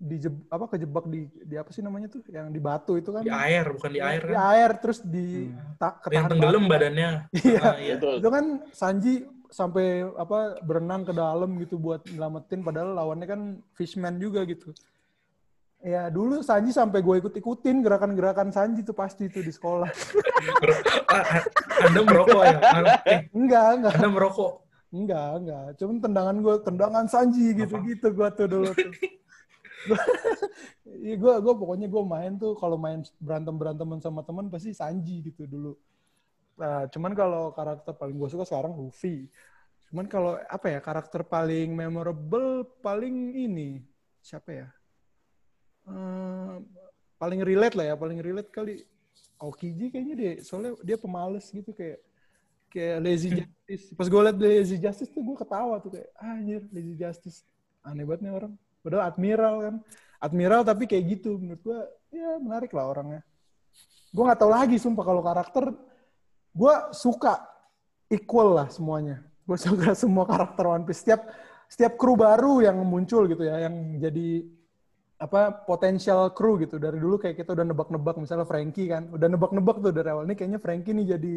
di 0.00 0.16
apa 0.48 0.64
kejebak 0.66 1.04
di 1.06 1.20
di 1.28 1.54
apa 1.54 1.68
sih 1.68 1.78
namanya 1.78 2.08
tuh 2.08 2.24
yang 2.26 2.48
di 2.48 2.56
batu 2.56 2.96
itu 2.96 3.12
kan 3.12 3.20
Di 3.20 3.28
air, 3.28 3.68
bukan 3.68 3.90
di 3.90 4.00
air 4.00 4.22
di 4.22 4.32
kan? 4.32 4.48
air 4.50 4.70
terus 4.76 4.98
di 4.98 5.52
ta- 5.76 6.00
Yang 6.00 6.24
ketahan 6.24 6.30
tenggelam 6.30 6.62
batu. 6.62 6.72
badannya. 6.72 7.10
Iya. 7.36 7.60
Ah, 7.60 7.76
iya. 7.76 7.94
Itu 8.16 8.28
kan 8.28 8.44
Sanji 8.70 9.14
sampai 9.46 9.86
apa 10.14 10.38
berenang 10.60 11.02
ke 11.02 11.12
dalam 11.12 11.52
gitu 11.58 11.76
buat 11.76 12.00
nyelamatin 12.06 12.62
padahal 12.62 12.94
lawannya 12.94 13.26
kan 13.26 13.40
fishman 13.72 14.16
juga 14.16 14.40
gitu 14.44 14.70
ya 15.80 16.06
dulu 16.06 16.38
Sanji 16.40 16.70
sampai 16.70 17.00
gue 17.00 17.18
ikut 17.18 17.34
ikutin 17.34 17.80
gerakan-gerakan 17.80 18.48
Sanji 18.48 18.80
tuh 18.80 18.94
pasti 18.94 19.26
tuh 19.26 19.40
di 19.40 19.50
sekolah 19.50 19.90
Bro- 20.56 20.84
ah, 21.08 21.24
Anda 21.82 22.00
merokok 22.00 22.42
ya? 22.42 22.58
Eh, 23.04 23.20
enggak 23.32 23.66
enggak 23.74 23.92
Anda 23.96 24.08
merokok. 24.08 24.52
enggak 24.90 25.30
enggak 25.36 25.64
cuman 25.76 25.96
tendangan 25.98 26.36
gue 26.38 26.54
tendangan 26.62 27.04
Sanji 27.06 27.44
gitu 27.52 27.74
gitu 27.82 28.06
gue 28.08 28.28
tuh 28.30 28.46
dulu 28.46 28.70
tuh 28.70 28.92
Iya 31.00 31.14
gue 31.16 31.34
gue 31.40 31.54
pokoknya 31.56 31.86
gue 31.88 32.02
main 32.04 32.32
tuh 32.36 32.52
kalau 32.58 32.76
main 32.76 33.00
berantem 33.22 33.54
beranteman 33.56 34.00
sama 34.02 34.20
teman 34.26 34.52
pasti 34.52 34.76
Sanji 34.76 35.24
gitu 35.24 35.48
dulu. 35.48 35.72
Nah, 36.60 36.84
cuman 36.92 37.12
kalau 37.16 37.54
karakter 37.56 37.96
paling 37.96 38.16
gue 38.20 38.28
suka 38.28 38.44
sekarang 38.44 38.76
Luffy. 38.76 39.30
Cuman 39.88 40.06
kalau 40.06 40.36
apa 40.36 40.66
ya 40.68 40.80
karakter 40.84 41.24
paling 41.24 41.72
memorable 41.72 42.68
paling 42.84 43.32
ini 43.32 43.80
siapa 44.20 44.50
ya? 44.52 44.68
Eh, 45.88 46.54
paling 47.16 47.40
relate 47.44 47.74
lah 47.76 47.86
ya 47.92 47.94
paling 47.96 48.20
relate 48.20 48.50
kali 48.52 48.84
Aokiji 49.40 49.88
kayaknya 49.88 50.14
deh 50.16 50.34
soalnya 50.44 50.76
dia 50.84 51.00
pemalas 51.00 51.48
gitu 51.48 51.72
kayak 51.72 52.00
kayak 52.70 52.96
lazy 53.02 53.28
justice. 53.34 53.84
Pas 53.96 54.06
gue 54.06 54.20
liat 54.20 54.36
lazy 54.36 54.76
justice 54.78 55.10
tuh 55.10 55.22
gue 55.24 55.36
ketawa 55.36 55.80
tuh 55.82 55.90
kayak 55.96 56.08
ah, 56.20 56.36
anjir 56.38 56.62
lazy 56.70 56.94
justice 56.94 57.42
aneh 57.82 58.04
banget 58.04 58.28
nih 58.28 58.32
orang. 58.36 58.52
Padahal 58.80 59.04
admiral 59.12 59.54
kan 59.60 59.74
admiral 60.20 60.62
tapi 60.64 60.84
kayak 60.84 61.04
gitu 61.20 61.40
menurut 61.40 61.60
gue 61.64 61.80
ya 62.12 62.36
menarik 62.40 62.72
lah 62.76 62.90
orangnya. 62.90 63.22
Gue 64.10 64.22
nggak 64.26 64.40
tahu 64.40 64.50
lagi 64.50 64.76
sumpah 64.76 65.04
kalau 65.06 65.22
karakter 65.22 65.64
gue 66.50 66.74
suka 66.92 67.40
equal 68.10 68.58
lah 68.58 68.68
semuanya. 68.68 69.22
Gue 69.46 69.56
suka 69.56 69.96
semua 70.02 70.26
karakter 70.26 70.64
One 70.66 70.84
Piece. 70.84 71.06
Setiap 71.06 71.24
setiap 71.70 71.94
kru 71.94 72.18
baru 72.18 72.66
yang 72.66 72.82
muncul 72.82 73.30
gitu 73.30 73.46
ya, 73.46 73.70
yang 73.70 74.02
jadi 74.02 74.42
apa 75.20 75.52
potensial 75.68 76.32
kru 76.32 76.56
gitu 76.56 76.80
dari 76.80 76.96
dulu 76.96 77.20
kayak 77.20 77.36
kita 77.36 77.52
udah 77.52 77.68
nebak-nebak 77.68 78.16
misalnya 78.16 78.48
Frankie 78.48 78.88
kan 78.88 79.12
udah 79.12 79.28
nebak-nebak 79.28 79.76
tuh 79.84 79.92
dari 79.92 80.08
awal 80.08 80.24
ini 80.24 80.32
kayaknya 80.32 80.56
Frankie 80.56 80.96
nih 80.96 81.06
jadi 81.12 81.34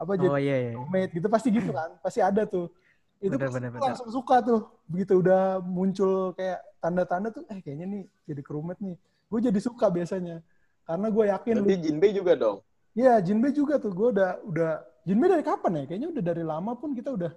apa 0.00 0.12
jadi 0.16 0.32
Oh 0.32 0.40
iya 0.40 0.56
iya. 0.56 0.72
roommate 0.72 1.12
gitu 1.12 1.28
pasti 1.28 1.52
gitu 1.52 1.68
kan 1.68 2.00
pasti 2.00 2.24
ada 2.24 2.48
tuh 2.48 2.72
itu 3.18 3.34
Bener, 3.34 3.50
bener, 3.50 3.70
gua 3.70 3.78
bener. 3.78 3.88
langsung 3.92 4.10
suka 4.14 4.36
tuh 4.46 4.60
begitu 4.86 5.18
udah 5.18 5.58
muncul 5.64 6.32
kayak 6.38 6.62
tanda-tanda 6.78 7.34
tuh 7.34 7.42
eh 7.50 7.58
kayaknya 7.58 7.86
nih 7.90 8.02
jadi 8.30 8.40
roommate 8.46 8.80
nih 8.82 8.96
gue 9.28 9.40
jadi 9.50 9.60
suka 9.60 9.86
biasanya 9.90 10.40
karena 10.88 11.06
gue 11.12 11.24
yakin 11.28 11.52
lu 11.60 11.64
Berarti 11.68 11.84
Jinbei 11.84 12.10
juga 12.16 12.32
dong. 12.32 12.58
Iya, 12.96 13.20
Jinbei 13.20 13.52
juga 13.52 13.76
tuh. 13.76 13.92
Gue 13.92 14.08
udah 14.16 14.40
udah 14.40 14.80
Jinbei 15.04 15.28
dari 15.28 15.44
kapan 15.44 15.72
ya? 15.76 15.82
Kayaknya 15.84 16.08
udah 16.16 16.22
dari 16.24 16.44
lama 16.48 16.72
pun 16.80 16.96
kita 16.96 17.12
udah 17.12 17.32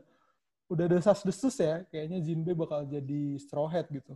udah 0.72 0.86
desas-desus 0.88 1.60
ya. 1.60 1.84
Kayaknya 1.92 2.24
Jinbei 2.24 2.56
bakal 2.56 2.88
jadi 2.88 3.36
Straw 3.44 3.68
Hat 3.68 3.92
gitu. 3.92 4.16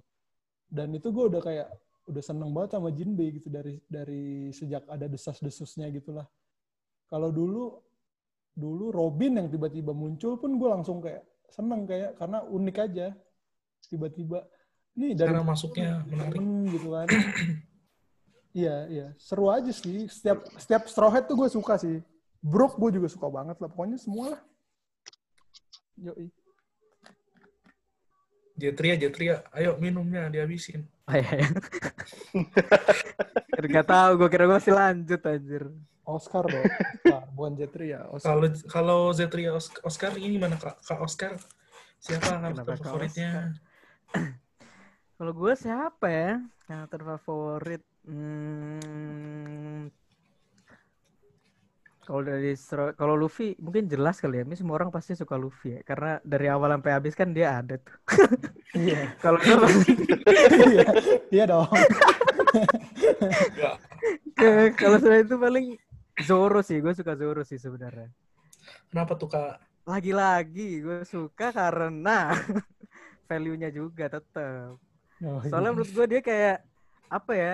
Dan 0.71 0.95
itu 0.95 1.11
gue 1.11 1.35
udah 1.35 1.43
kayak 1.43 1.67
udah 2.07 2.23
seneng 2.23 2.55
banget 2.55 2.79
sama 2.79 2.95
Jinbei 2.95 3.35
gitu 3.35 3.51
dari 3.51 3.75
dari 3.91 4.55
sejak 4.55 4.87
ada 4.87 5.03
desas-desusnya 5.03 5.91
gitulah. 5.91 6.23
Kalau 7.11 7.27
dulu 7.27 7.75
dulu 8.55 8.87
Robin 8.95 9.35
yang 9.43 9.47
tiba-tiba 9.51 9.91
muncul 9.91 10.39
pun 10.39 10.55
gue 10.55 10.69
langsung 10.71 11.03
kayak 11.03 11.27
seneng 11.55 11.87
kayak 11.87 12.19
karena 12.19 12.43
unik 12.43 12.77
aja. 12.83 13.07
Tiba-tiba 13.87 14.43
nih 14.99 15.15
dari 15.15 15.31
Cara 15.31 15.43
masuknya 15.47 16.03
menarik. 16.03 16.35
temen 16.35 16.67
gitu 16.75 16.87
kan. 16.91 17.07
Iya, 18.55 18.87
iya. 18.87 19.07
Seru 19.19 19.51
aja 19.51 19.67
sih. 19.67 20.07
Setiap 20.07 20.47
setiap 20.55 20.87
Straw 20.87 21.11
Hat 21.11 21.27
tuh 21.27 21.35
gue 21.35 21.51
suka 21.51 21.75
sih. 21.75 21.99
Brook 22.39 22.79
gue 22.79 22.95
juga 22.95 23.11
suka 23.11 23.27
banget 23.27 23.59
lah. 23.59 23.67
Pokoknya 23.67 23.99
semua 23.99 24.31
lah. 24.31 24.41
Yoi. 25.99 26.31
Jetria, 28.55 28.95
Jetria, 28.95 29.43
ayo 29.51 29.75
minumnya 29.75 30.31
dihabisin. 30.31 30.87
Oh, 31.03 31.15
iya, 31.19 31.27
iya. 31.35 31.49
Gak 33.75 33.87
tahu, 33.91 34.23
gue 34.23 34.29
kira 34.31 34.47
gue 34.47 34.55
masih 34.55 34.71
lanjut 34.71 35.19
anjir. 35.27 35.63
Oscar 36.05 36.45
dong. 36.45 36.65
Oscar. 37.05 37.21
Bukan 37.33 37.53
ya. 37.85 38.05
Oscar. 38.09 38.29
Kalau 38.31 38.41
kalau 38.69 38.99
Zetria 39.11 39.51
Os- 39.57 39.73
Oscar 39.81 40.13
ini 40.15 40.37
mana 40.37 40.55
Kak, 40.57 40.81
Kak 40.81 40.99
Oscar? 41.01 41.33
Siapa 41.99 42.37
karakter 42.37 42.77
favoritnya? 42.77 43.31
Kalau 45.17 45.31
gue 45.31 45.53
siapa 45.55 46.07
ya? 46.11 46.43
Karakter 46.67 47.01
favorit. 47.01 47.81
Hmm, 48.05 49.87
Kalau 52.05 52.21
dari 52.21 52.53
kalau 52.93 53.17
Luffy 53.17 53.57
mungkin 53.57 53.89
jelas 53.89 54.21
kali 54.21 54.37
ya. 54.37 54.45
Ini 54.45 54.53
semua 54.53 54.77
orang 54.77 54.93
pasti 54.93 55.17
suka 55.17 55.33
Luffy 55.41 55.73
ya. 55.73 55.81
Karena 55.81 56.21
dari 56.21 56.45
awal 56.51 56.77
sampai 56.77 56.91
habis 56.93 57.17
kan 57.17 57.33
dia 57.33 57.57
ada 57.63 57.81
tuh. 57.81 57.95
Iya. 58.75 59.15
Kalau 59.23 59.39
gue 59.39 59.55
pasti 59.55 59.91
Iya. 60.67 60.87
Iya 61.31 61.43
dong. 61.47 61.71
Kalau 64.75 64.97
selain 64.99 65.23
itu 65.23 65.39
paling 65.39 65.79
Zoro 66.23 66.63
sih. 66.63 66.79
Gue 66.79 66.95
suka 66.95 67.19
Zoro 67.19 67.43
sih 67.43 67.59
sebenarnya. 67.59 68.07
Kenapa 68.87 69.19
tuh 69.19 69.27
kak? 69.27 69.59
Lagi-lagi 69.85 70.81
gue 70.81 71.03
suka 71.03 71.51
karena 71.51 72.31
value-nya 73.29 73.69
juga 73.69 74.07
tetap. 74.07 74.79
Oh, 75.23 75.39
iya. 75.43 75.49
Soalnya 75.51 75.71
menurut 75.75 75.91
gue 75.91 76.05
dia 76.07 76.21
kayak 76.23 76.57
apa 77.11 77.33
ya? 77.35 77.53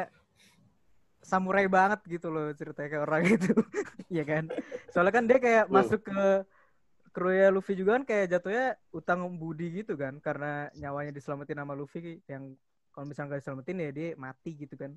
Samurai 1.22 1.70
banget 1.70 2.02
gitu 2.10 2.34
loh 2.34 2.50
ceritanya 2.58 2.90
kayak 2.90 3.06
orang 3.06 3.24
itu. 3.30 3.54
Iya 4.12 4.28
kan? 4.28 4.44
Soalnya 4.92 5.14
kan 5.16 5.24
dia 5.24 5.40
kayak 5.40 5.66
Betul. 5.72 5.76
masuk 5.80 6.02
ke 6.04 6.24
krunya 7.16 7.48
Luffy 7.48 7.80
juga 7.80 8.00
kan 8.00 8.04
kayak 8.04 8.28
jatuhnya 8.28 8.76
utang 8.92 9.24
budi 9.40 9.84
gitu 9.84 9.96
kan 10.00 10.20
karena 10.20 10.68
nyawanya 10.76 11.12
diselamatin 11.16 11.60
sama 11.60 11.76
Luffy 11.76 12.24
yang 12.28 12.56
kalau 12.92 13.08
misalnya 13.08 13.36
nggak 13.36 13.42
diselamatin 13.44 13.78
ya 13.80 13.90
dia 13.96 14.08
mati 14.20 14.52
gitu 14.60 14.76
kan. 14.76 14.92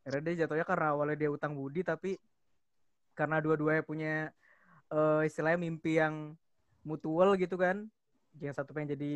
Karena 0.00 0.20
dia 0.24 0.44
jatuhnya 0.44 0.64
karena 0.64 0.96
awalnya 0.96 1.16
dia 1.20 1.28
utang 1.28 1.52
budi 1.52 1.84
tapi 1.84 2.16
karena 3.18 3.36
dua-duanya 3.44 3.82
punya 3.90 4.08
eh, 4.94 5.20
istilahnya 5.28 5.58
mimpi 5.66 5.90
yang 6.02 6.14
mutual 6.88 7.28
gitu 7.42 7.56
kan. 7.64 7.76
Yang 8.44 8.54
satu 8.58 8.70
pengen 8.74 8.90
jadi 8.96 9.06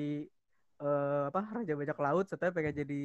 eh, 0.83 1.23
apa 1.31 1.41
raja 1.63 1.73
bajak 1.81 1.99
laut, 2.05 2.25
satunya 2.29 2.53
pengen 2.57 2.75
jadi 2.83 3.01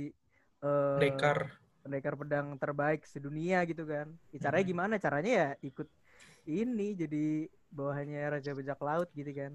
eh, 0.65 0.97
Dekar. 1.01 1.39
pendekar 1.83 2.13
pedang 2.21 2.47
terbaik 2.62 3.01
sedunia 3.13 3.57
gitu 3.69 3.83
kan. 3.93 4.07
Ya, 4.33 4.39
caranya 4.45 4.65
Hmm. 4.65 4.71
gimana? 4.73 4.93
Caranya 5.05 5.31
ya 5.41 5.47
ikut 5.69 5.88
ini 6.47 6.83
jadi 7.01 7.17
bawahannya 7.75 8.21
Raja 8.33 8.51
Bajak 8.57 8.79
Laut 8.88 9.10
gitu 9.19 9.31
kan. 9.39 9.53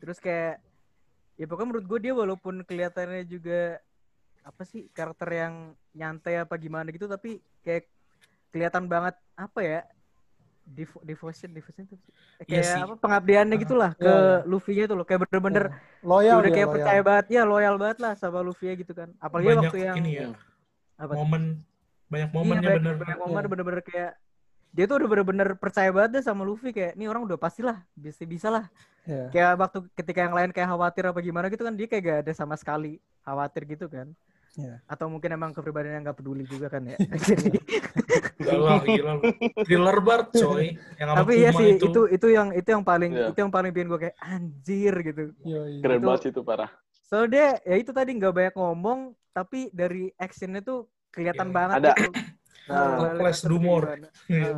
Terus 0.00 0.18
kayak 0.26 0.62
ya 1.38 1.44
pokoknya 1.48 1.68
menurut 1.70 1.86
gue 1.90 1.98
dia 2.04 2.14
walaupun 2.22 2.54
kelihatannya 2.68 3.22
juga 3.34 3.78
apa 4.48 4.62
sih 4.70 4.82
karakter 4.96 5.28
yang 5.42 5.54
nyantai 5.98 6.34
apa 6.42 6.54
gimana 6.64 6.88
gitu 6.94 7.06
tapi 7.14 7.28
kayak 7.64 7.84
kelihatan 8.52 8.84
banget 8.92 9.14
apa 9.36 9.60
ya 9.70 9.78
devo- 10.68 11.00
devotion 11.00 11.48
devotion 11.48 11.84
itu 11.84 11.96
Iya 12.44 12.60
kayak 12.60 12.84
apa 12.84 12.94
pengabdiannya 12.98 13.56
Ah. 13.56 13.60
gitulah 13.60 13.90
Iya, 13.92 14.02
ke 14.02 14.12
iya. 14.12 14.36
Luffy-nya 14.44 14.84
itu 14.84 14.94
loh 14.94 15.02
kayak 15.02 15.20
bener-bener 15.24 15.64
loyal 16.00 16.36
udah 16.38 16.50
kayak 16.50 16.60
loyal. 16.62 16.74
percaya 16.76 17.00
banget 17.02 17.26
ya 17.30 17.42
loyal 17.42 17.74
banget 17.76 17.98
lah 17.98 18.12
sama 18.14 18.38
Luffy 18.38 18.68
gitu 18.74 18.92
kan 18.92 19.08
apalagi 19.18 19.46
Banyak 19.50 19.62
waktu 19.64 19.78
yang 19.82 19.96
ini 19.96 20.10
ya. 20.14 20.28
apa? 20.96 21.12
Momen. 21.14 21.42
Banyak 22.06 22.28
Iya, 22.28 22.34
momennya 22.34 22.60
banyak, 22.62 22.78
bener. 22.78 22.94
banyak 22.96 23.18
momen 23.18 23.34
Iya. 23.38 23.48
bener-bener 23.48 23.82
kayak 23.82 24.12
dia 24.68 24.84
tuh 24.84 24.96
udah 24.96 25.08
bener-bener 25.08 25.48
percaya 25.54 25.88
banget 25.88 26.10
deh 26.12 26.22
sama 26.22 26.42
Luffy 26.42 26.70
kayak 26.70 26.92
ini 26.92 27.04
orang 27.04 27.24
udah 27.24 27.36
pastilah 27.36 27.80
bisa 27.94 28.22
bisa 28.22 28.48
lah 28.48 28.68
Iya. 29.02 29.28
kayak 29.30 29.52
waktu 29.58 29.78
ketika 29.94 30.20
yang 30.20 30.32
lain 30.32 30.50
kayak 30.50 30.68
khawatir 30.68 31.04
apa 31.06 31.18
gimana 31.18 31.48
gitu 31.48 31.62
kan 31.62 31.72
dia 31.72 31.86
kayak 31.86 32.02
gak 32.02 32.18
ada 32.22 32.32
sama 32.34 32.52
sekali 32.54 32.96
khawatir 33.22 33.64
gitu 33.66 33.86
kan 33.86 34.12
Iya. 34.54 34.80
atau 34.86 35.06
mungkin 35.06 35.30
emang 35.30 35.50
kepribadiannya 35.52 36.02
nggak 36.02 36.18
peduli 36.18 36.42
juga 36.42 36.66
kan 36.66 36.82
ya 36.82 36.96
jadi 37.28 37.52
Gak 38.38 38.54
lah, 38.54 38.80
gila. 38.80 39.12
lu. 39.18 39.22
Thriller 39.60 39.98
bar 40.00 40.20
coy. 40.30 40.72
Yang 40.96 41.08
tapi 41.12 41.32
iya 41.36 41.50
sih 41.52 41.68
itu. 41.74 41.86
itu. 41.86 42.00
itu 42.08 42.26
yang 42.30 42.48
itu 42.50 42.68
yang 42.70 42.82
paling 42.82 43.10
Iya. 43.12 43.26
itu 43.30 43.38
yang 43.38 43.50
paling 43.50 43.70
bikin 43.70 43.86
gue 43.86 44.00
kayak 44.00 44.16
anjir 44.18 44.94
gitu 45.04 45.22
Yoi. 45.42 45.78
Keren 45.78 45.98
Itu- 45.98 46.06
banget 46.06 46.20
sih 46.22 46.30
itu 46.32 46.40
parah. 46.42 46.70
soalnya 47.02 47.28
dia 47.28 47.46
ya 47.66 47.76
itu 47.76 47.90
tadi 47.90 48.10
nggak 48.14 48.32
banyak 48.32 48.54
ngomong 48.54 48.98
tapi 49.30 49.68
dari 49.70 50.08
actionnya 50.14 50.60
tuh 50.60 50.84
kelihatan 51.08 51.48
Iya. 51.48 51.54
banget 51.54 51.76
Ada. 51.78 51.92
gitu. 51.94 52.10
Nah, 52.68 52.86
Flash 53.16 53.40
gimana. 53.42 54.08
Iya. 54.28 54.52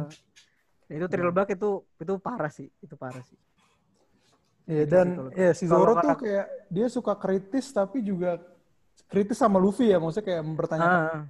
Nah, 0.86 0.92
itu 0.92 1.06
Trill 1.06 1.30
Black 1.30 1.50
itu 1.50 1.70
itu 1.96 2.12
parah 2.16 2.50
sih 2.50 2.68
itu 2.78 2.94
parah 2.94 3.22
sih 3.22 3.38
Gitu 4.66 4.86
dan 4.86 5.06
ya 5.34 5.50
si 5.50 5.66
Zoro 5.66 5.94
tuh 5.96 6.14
kayak 6.16 6.46
dia 6.68 6.86
suka 6.86 7.14
kritis 7.14 7.70
tapi 7.70 8.02
juga 8.02 8.38
kritis 9.10 9.36
sama 9.42 9.58
Luffy 9.58 9.90
ya 9.90 9.98
maksudnya 9.98 10.26
kayak 10.30 10.42
mempertanyakan 10.46 11.00
Ah, 11.02 11.22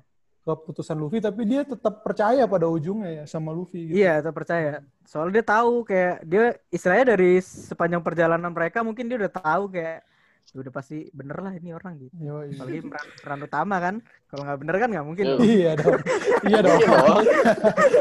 keputusan 0.44 0.96
Luffy 1.00 1.18
tapi 1.24 1.48
dia 1.48 1.64
tetap 1.64 2.04
percaya 2.04 2.44
pada 2.44 2.68
ujungnya 2.68 3.22
ya 3.22 3.24
sama 3.24 3.52
Luffy 3.56 3.88
gitu. 3.88 3.96
Iya, 3.96 4.20
itu 4.20 4.30
percaya. 4.36 4.84
Soalnya 5.08 5.40
dia 5.40 5.44
tahu 5.48 5.72
kayak 5.88 6.16
dia 6.28 6.44
istilahnya 6.68 7.16
dari 7.16 7.40
sepanjang 7.40 8.04
perjalanan 8.04 8.52
mereka 8.52 8.84
mungkin 8.84 9.08
dia 9.08 9.16
udah 9.16 9.32
tahu 9.32 9.72
kayak 9.72 10.04
"Ya 10.50 10.56
udah 10.66 10.72
pasti 10.74 11.06
bener 11.14 11.38
lah 11.38 11.52
ini 11.54 11.70
orang 11.70 11.94
gitu. 12.00 12.14
Yoi. 12.18 12.58
Apalagi 12.58 12.80
peran, 12.82 13.06
peran 13.22 13.40
utama 13.46 13.76
kan. 13.78 13.94
Kalau 14.26 14.42
nggak 14.48 14.58
bener 14.64 14.76
kan 14.80 14.88
nggak 14.90 15.06
mungkin. 15.06 15.24
Iya. 15.38 15.72
dong. 15.80 15.98
Iya 16.42 16.58
dong. 16.64 16.80
Iya 16.80 16.98
dong. 16.98 17.24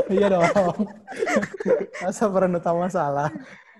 Iya 0.09 0.27
dong. 0.33 0.43
iya. 0.49 2.07
Masa 2.07 2.23
peran 2.31 2.53
utama 2.57 2.85
salah? 2.89 3.29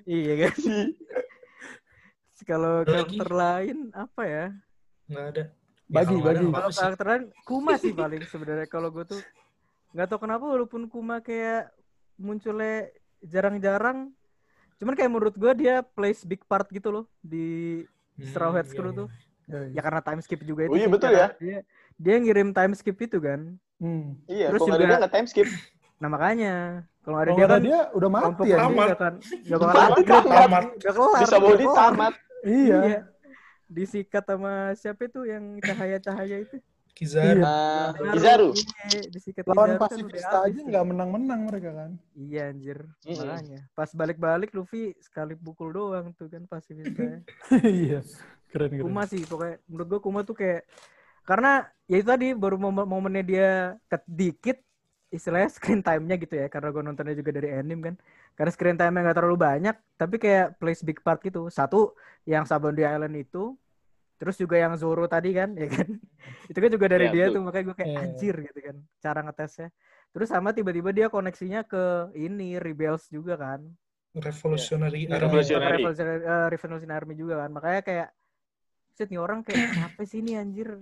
Iya 0.06 0.34
kan. 0.48 0.54
Kalau 2.50 2.82
karakter 2.82 3.30
lain 3.30 3.78
apa 3.94 4.22
ya? 4.26 4.46
Nggak 5.06 5.26
ada. 5.34 5.44
Bagi, 5.90 6.14
ada, 6.14 6.22
bagi. 6.24 6.38
Kalau 6.40 6.54
apa-apa 6.54 6.70
sih. 6.70 6.80
karakter 6.80 7.06
lain 7.08 7.24
Kuma 7.42 7.74
sih 7.76 7.92
paling 7.92 8.22
sebenarnya 8.24 8.68
kalau 8.68 8.90
gue 8.90 9.06
tuh 9.08 9.22
nggak 9.90 10.08
tahu 10.08 10.20
kenapa 10.22 10.46
walaupun 10.46 10.86
Kuma 10.86 11.18
kayak 11.20 11.74
munculnya 12.16 12.94
jarang-jarang 13.20 14.14
cuman 14.78 14.94
kayak 14.94 15.10
menurut 15.10 15.34
gue 15.34 15.52
dia 15.58 15.82
plays 15.84 16.22
big 16.24 16.46
part 16.46 16.70
gitu 16.70 16.88
loh 16.90 17.06
di 17.20 17.82
Straw 18.22 18.54
Hat 18.54 18.68
Hmm, 18.68 18.76
Crew 18.76 18.86
iya, 18.86 19.00
tuh. 19.02 19.08
Yoi. 19.50 19.68
Ya 19.74 19.82
karena 19.82 20.02
time 20.04 20.22
skip 20.22 20.40
juga 20.42 20.62
itu. 20.62 20.72
Oh 20.72 20.78
iya, 20.78 20.88
betul 20.88 21.10
ya. 21.10 21.28
Dia, 21.36 21.58
dia 21.98 22.16
ngirim 22.16 22.54
time 22.54 22.74
skip 22.76 22.96
itu 22.96 23.18
kan. 23.18 23.58
Hmm. 23.76 24.14
Iya, 24.26 24.54
Terus 24.54 24.62
juga- 24.62 24.78
dia 24.78 24.98
nggak 25.00 25.12
time 25.12 25.28
skip. 25.28 25.48
Nah 26.00 26.08
makanya 26.08 26.88
kalau 27.04 27.18
ada 27.18 27.32
dia 27.34 27.44
kan 27.44 27.60
dia 27.60 27.80
udah 27.92 28.08
mati 28.08 28.48
ya. 28.48 28.58
Tamat. 28.58 28.72
nggak 28.88 28.96
kan 28.96 29.14
nggak 29.20 29.60
bakal 29.60 29.76
Tamat, 29.76 30.00
kan. 30.00 30.24
kelar. 30.80 31.20
Bisa 31.20 31.38
body 31.38 31.66
tamat. 31.68 32.14
Iya. 32.40 32.80
Disikat 33.70 34.26
sama 34.26 34.74
siapa 34.74 35.06
itu 35.06 35.24
yang 35.30 35.62
cahaya-cahaya 35.62 36.42
itu? 36.42 36.58
Kizaru. 37.00 37.40
Iya. 37.40 37.56
Nah, 37.96 38.12
Kizaru. 38.12 38.50
Iya, 38.92 39.02
disikat 39.08 39.44
Lawan 39.48 39.80
kan 39.80 39.88
pasifista 39.88 40.36
udah 40.36 40.48
aja 40.52 40.60
nggak 40.68 40.86
menang-menang 40.92 41.42
mereka 41.48 41.70
kan. 41.72 41.92
Iya 42.12 42.52
anjir. 42.52 42.80
Mm-mm. 43.08 43.24
Makanya. 43.24 43.60
Pas 43.72 43.90
balik-balik 43.96 44.52
Luffy 44.52 44.92
sekali 45.00 45.32
pukul 45.40 45.72
doang 45.72 46.12
tuh 46.12 46.28
kan 46.28 46.44
pasifista. 46.44 47.24
Iya. 47.64 48.04
Keren 48.52 48.76
keren. 48.76 48.84
Kuma 48.84 49.08
sih 49.08 49.24
pokoknya 49.24 49.64
menurut 49.72 49.88
gua 49.88 50.00
Kuma 50.04 50.20
tuh 50.28 50.36
kayak 50.36 50.68
karena 51.24 51.70
ya 51.86 51.96
itu 52.02 52.08
tadi 52.10 52.28
baru 52.34 52.58
momen 52.58 52.84
momennya 52.90 53.24
dia 53.24 53.50
dikit 54.10 54.60
istilahnya 55.10 55.50
screen 55.50 55.82
time-nya 55.82 56.16
gitu 56.22 56.38
ya 56.38 56.48
karena 56.48 56.70
gua 56.70 56.84
nontonnya 56.86 57.18
juga 57.18 57.34
dari 57.34 57.50
anime 57.50 57.82
kan 57.82 57.96
karena 58.38 58.52
screen 58.54 58.78
time-nya 58.78 59.02
nggak 59.10 59.18
terlalu 59.18 59.38
banyak 59.42 59.76
tapi 59.98 60.16
kayak 60.22 60.58
plays 60.62 60.82
big 60.86 61.02
part 61.02 61.18
gitu 61.26 61.50
satu 61.50 61.98
yang 62.30 62.46
Sabondi 62.46 62.86
Island 62.86 63.18
itu 63.18 63.58
terus 64.20 64.36
juga 64.36 64.60
yang 64.60 64.76
Zoro 64.78 65.08
tadi 65.10 65.34
kan 65.34 65.56
ya 65.58 65.66
kan 65.66 65.88
itu 66.52 66.58
kan 66.60 66.70
juga 66.70 66.86
dari 66.92 67.08
Iya, 67.10 67.14
dia 67.16 67.26
betul. 67.26 67.34
tuh 67.36 67.42
makanya 67.48 67.66
gue 67.66 67.76
kayak 67.80 67.90
Iya. 67.90 68.00
anjir 68.06 68.36
gitu 68.46 68.60
kan 68.62 68.76
cara 69.02 69.20
ngetesnya 69.26 69.68
terus 70.10 70.28
sama 70.30 70.50
tiba-tiba 70.54 70.90
dia 70.94 71.08
koneksinya 71.10 71.62
ke 71.66 72.14
ini 72.14 72.58
Rebels 72.62 73.10
juga 73.10 73.34
kan 73.40 73.62
Revolutionary 74.10 75.06
Iya, 75.06 75.22
Army. 75.22 75.22
Revolutionary. 75.22 75.74
Revolutionary, 75.86 76.22
eh, 76.26 76.48
Revolutionary 76.50 76.98
Army 76.98 77.14
juga 77.14 77.34
kan. 77.46 77.50
Makanya 77.54 77.82
kayak 77.86 78.08
set 78.98 79.08
nih 79.14 79.22
orang 79.22 79.46
kayak 79.46 79.70
apa 79.86 80.02
sih 80.02 80.26
ini 80.26 80.34
anjir. 80.34 80.82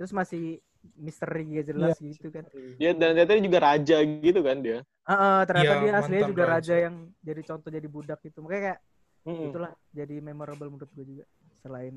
Terus 0.00 0.10
masih 0.16 0.64
misteri 0.94 1.42
gak 1.50 1.66
jelas 1.66 1.96
Iya. 1.96 2.06
gitu 2.12 2.26
kan. 2.30 2.44
Dia 2.76 2.90
dan 2.92 3.10
ternyata 3.12 3.30
dia 3.34 3.44
juga 3.44 3.58
raja 3.60 3.96
gitu 4.00 4.40
kan 4.40 4.56
dia. 4.60 4.78
Heeh, 5.04 5.38
ternyata 5.44 5.72
Iya, 5.72 5.82
dia 5.82 5.92
aslinya 5.98 6.22
juga 6.28 6.44
raja. 6.44 6.54
raja. 6.54 6.74
yang 6.88 6.94
jadi 7.20 7.40
contoh 7.44 7.68
jadi 7.68 7.88
budak 7.88 8.18
gitu. 8.22 8.38
Makanya 8.40 8.62
kayak 8.62 8.78
Mm-mm. 9.24 9.48
itulah 9.48 9.72
jadi 9.90 10.14
memorable 10.20 10.68
menurut 10.68 10.90
gue 10.92 11.04
juga 11.06 11.24
selain 11.60 11.94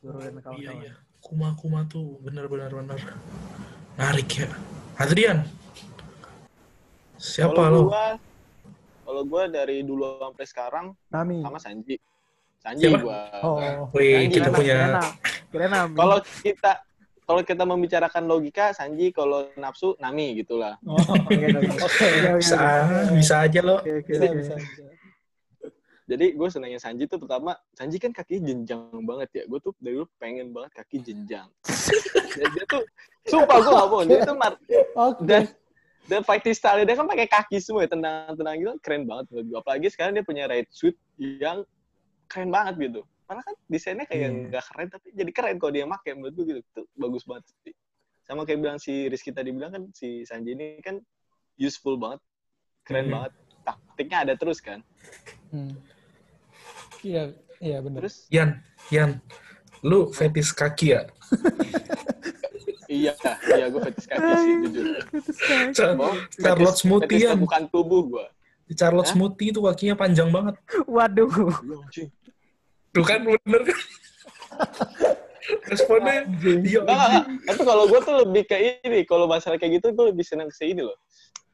Zoro 0.00 0.18
dan 0.18 0.32
Iya, 0.32 0.42
kawan-kawan. 0.42 0.82
iya. 0.82 0.92
Kuma 1.20 1.48
Kuma 1.54 1.80
tuh 1.84 2.16
benar-benar 2.20 2.72
benar 2.72 2.98
narik 3.94 4.28
ya. 4.34 4.48
Adrian. 4.96 5.44
Siapa 7.14 7.68
lo? 7.68 7.92
gua 7.92 8.16
kalau 9.04 9.22
gua 9.26 9.44
dari 9.44 9.82
dulu 9.82 10.22
sampai 10.22 10.46
sekarang 10.46 10.86
Nami. 11.12 11.44
sama 11.44 11.58
Sanji. 11.60 11.96
Sanji 12.60 12.88
gua. 12.96 13.28
Oh. 13.42 13.60
Wih, 13.92 14.24
Anjing, 14.24 14.40
kita 14.40 14.48
punya. 14.48 14.78
Kalau 15.92 16.18
kita 16.40 16.72
kalau 17.30 17.46
kita 17.46 17.62
membicarakan 17.62 18.26
logika 18.26 18.74
Sanji 18.74 19.14
kalau 19.14 19.46
nafsu 19.54 19.94
Nami 20.02 20.42
gitulah. 20.42 20.74
Oh. 20.82 20.98
Oke. 20.98 21.38
Iya, 21.38 22.34
bisa 22.42 22.58
bisa 23.14 23.34
aja 23.46 23.60
lo. 23.62 23.78
Bisa. 23.86 24.58
Jadi 26.10 26.34
gue 26.34 26.48
senangnya 26.50 26.82
Sanji 26.82 27.06
tuh 27.06 27.22
pertama 27.22 27.54
Sanji 27.78 28.02
kan 28.02 28.10
kakinya 28.10 28.50
jenjang 28.50 28.82
banget 29.06 29.30
ya. 29.30 29.42
Gue 29.46 29.62
tuh 29.62 29.70
dari 29.78 29.94
dulu 29.94 30.10
pengen 30.18 30.50
banget 30.50 30.82
kaki 30.82 31.06
jenjang. 31.06 31.46
Dan 32.34 32.50
dia 32.50 32.64
tuh 32.66 32.82
sumpah 33.30 33.62
gue 33.62 33.72
gak 33.78 33.88
bohong. 33.94 34.06
Dia 34.10 34.20
tuh 34.26 34.34
mar- 34.34 34.58
Oke. 34.98 35.22
dan 35.22 35.42
dan 36.10 36.26
fighting 36.26 36.56
style 36.58 36.82
dia 36.82 36.98
kan 36.98 37.06
pakai 37.06 37.30
kaki 37.30 37.62
semua 37.62 37.86
ya 37.86 37.94
tenang-tenang 37.94 38.58
gitu 38.58 38.72
keren 38.82 39.06
banget 39.06 39.30
menurut 39.30 39.46
gue. 39.46 39.58
Apalagi 39.62 39.86
sekarang 39.94 40.18
dia 40.18 40.26
punya 40.26 40.50
right 40.50 40.66
suit 40.74 40.98
yang 41.14 41.62
keren 42.26 42.50
banget 42.50 42.90
gitu. 42.90 43.06
Karena 43.30 43.46
kan 43.46 43.54
desainnya 43.64 44.04
kayak 44.04 44.26
Iya. 44.26 44.30
nggak 44.50 44.64
keren 44.66 44.88
tapi 44.90 45.06
jadi 45.14 45.30
keren 45.30 45.56
kalau 45.56 45.70
dia 45.70 45.86
pakai 45.86 46.18
menurut 46.18 46.34
gue 46.34 46.44
gitu. 46.50 46.60
Itu 46.66 46.82
bagus 46.98 47.22
banget 47.22 47.46
sih. 47.62 47.74
Sama 48.26 48.42
kayak 48.42 48.58
bilang 48.58 48.78
si 48.78 49.06
Rizky 49.06 49.30
tadi 49.30 49.54
bilang 49.54 49.70
kan 49.70 49.82
si 49.94 50.26
Sanji 50.26 50.50
ini 50.50 50.82
kan 50.82 50.98
useful 51.54 51.94
banget. 51.94 52.18
Keren 52.82 53.06
Mhm. 53.06 53.14
banget. 53.14 53.32
taktiknya 53.60 54.18
ada 54.24 54.34
terus 54.34 54.58
kan. 54.58 54.80
Hmm. 55.52 55.76
Iya, 57.00 57.36
iya 57.60 57.78
benar. 57.78 58.02
Terus 58.02 58.26
Yan, 58.28 58.58
Yan, 58.90 59.20
lu 59.80 60.10
fetis 60.10 60.50
kaki 60.50 60.90
ya? 60.90 61.06
iya, 62.88 63.12
iya 63.46 63.66
gue 63.68 63.80
fetis 63.84 64.06
kaki 64.06 64.26
sih 64.34 64.54
jujur. 64.64 64.84
Char- 65.70 65.94
Oh, 65.94 66.16
Charlotte 66.34 66.72
fetis- 66.72 66.82
Smoothie 66.82 67.08
fetis 67.14 67.28
Yan. 67.28 67.38
bukan 67.38 67.62
tubuh 67.68 68.02
gue. 68.08 68.26
Charlotte 68.72 69.06
Hah? 69.06 69.14
Smoothie 69.14 69.50
itu 69.50 69.60
kakinya 69.60 69.94
panjang 69.94 70.30
banget. 70.30 70.54
Waduh. 70.88 71.30
Tuh 72.90 73.04
kan 73.06 73.20
bener 73.22 73.62
kan? 73.62 73.78
Responnya, 75.66 76.26
iya 76.62 76.78
enggak. 76.84 77.24
Tapi 77.46 77.62
kalau 77.64 77.84
gue 77.90 78.00
tuh 78.02 78.14
lebih 78.26 78.42
ke 78.46 78.56
ini, 78.84 79.02
kalau 79.06 79.26
masalah 79.26 79.58
kayak 79.58 79.80
gitu 79.80 79.90
gue 79.94 80.06
lebih 80.14 80.22
senang 80.26 80.50
ke 80.50 80.62
ini 80.66 80.82
loh. 80.84 80.94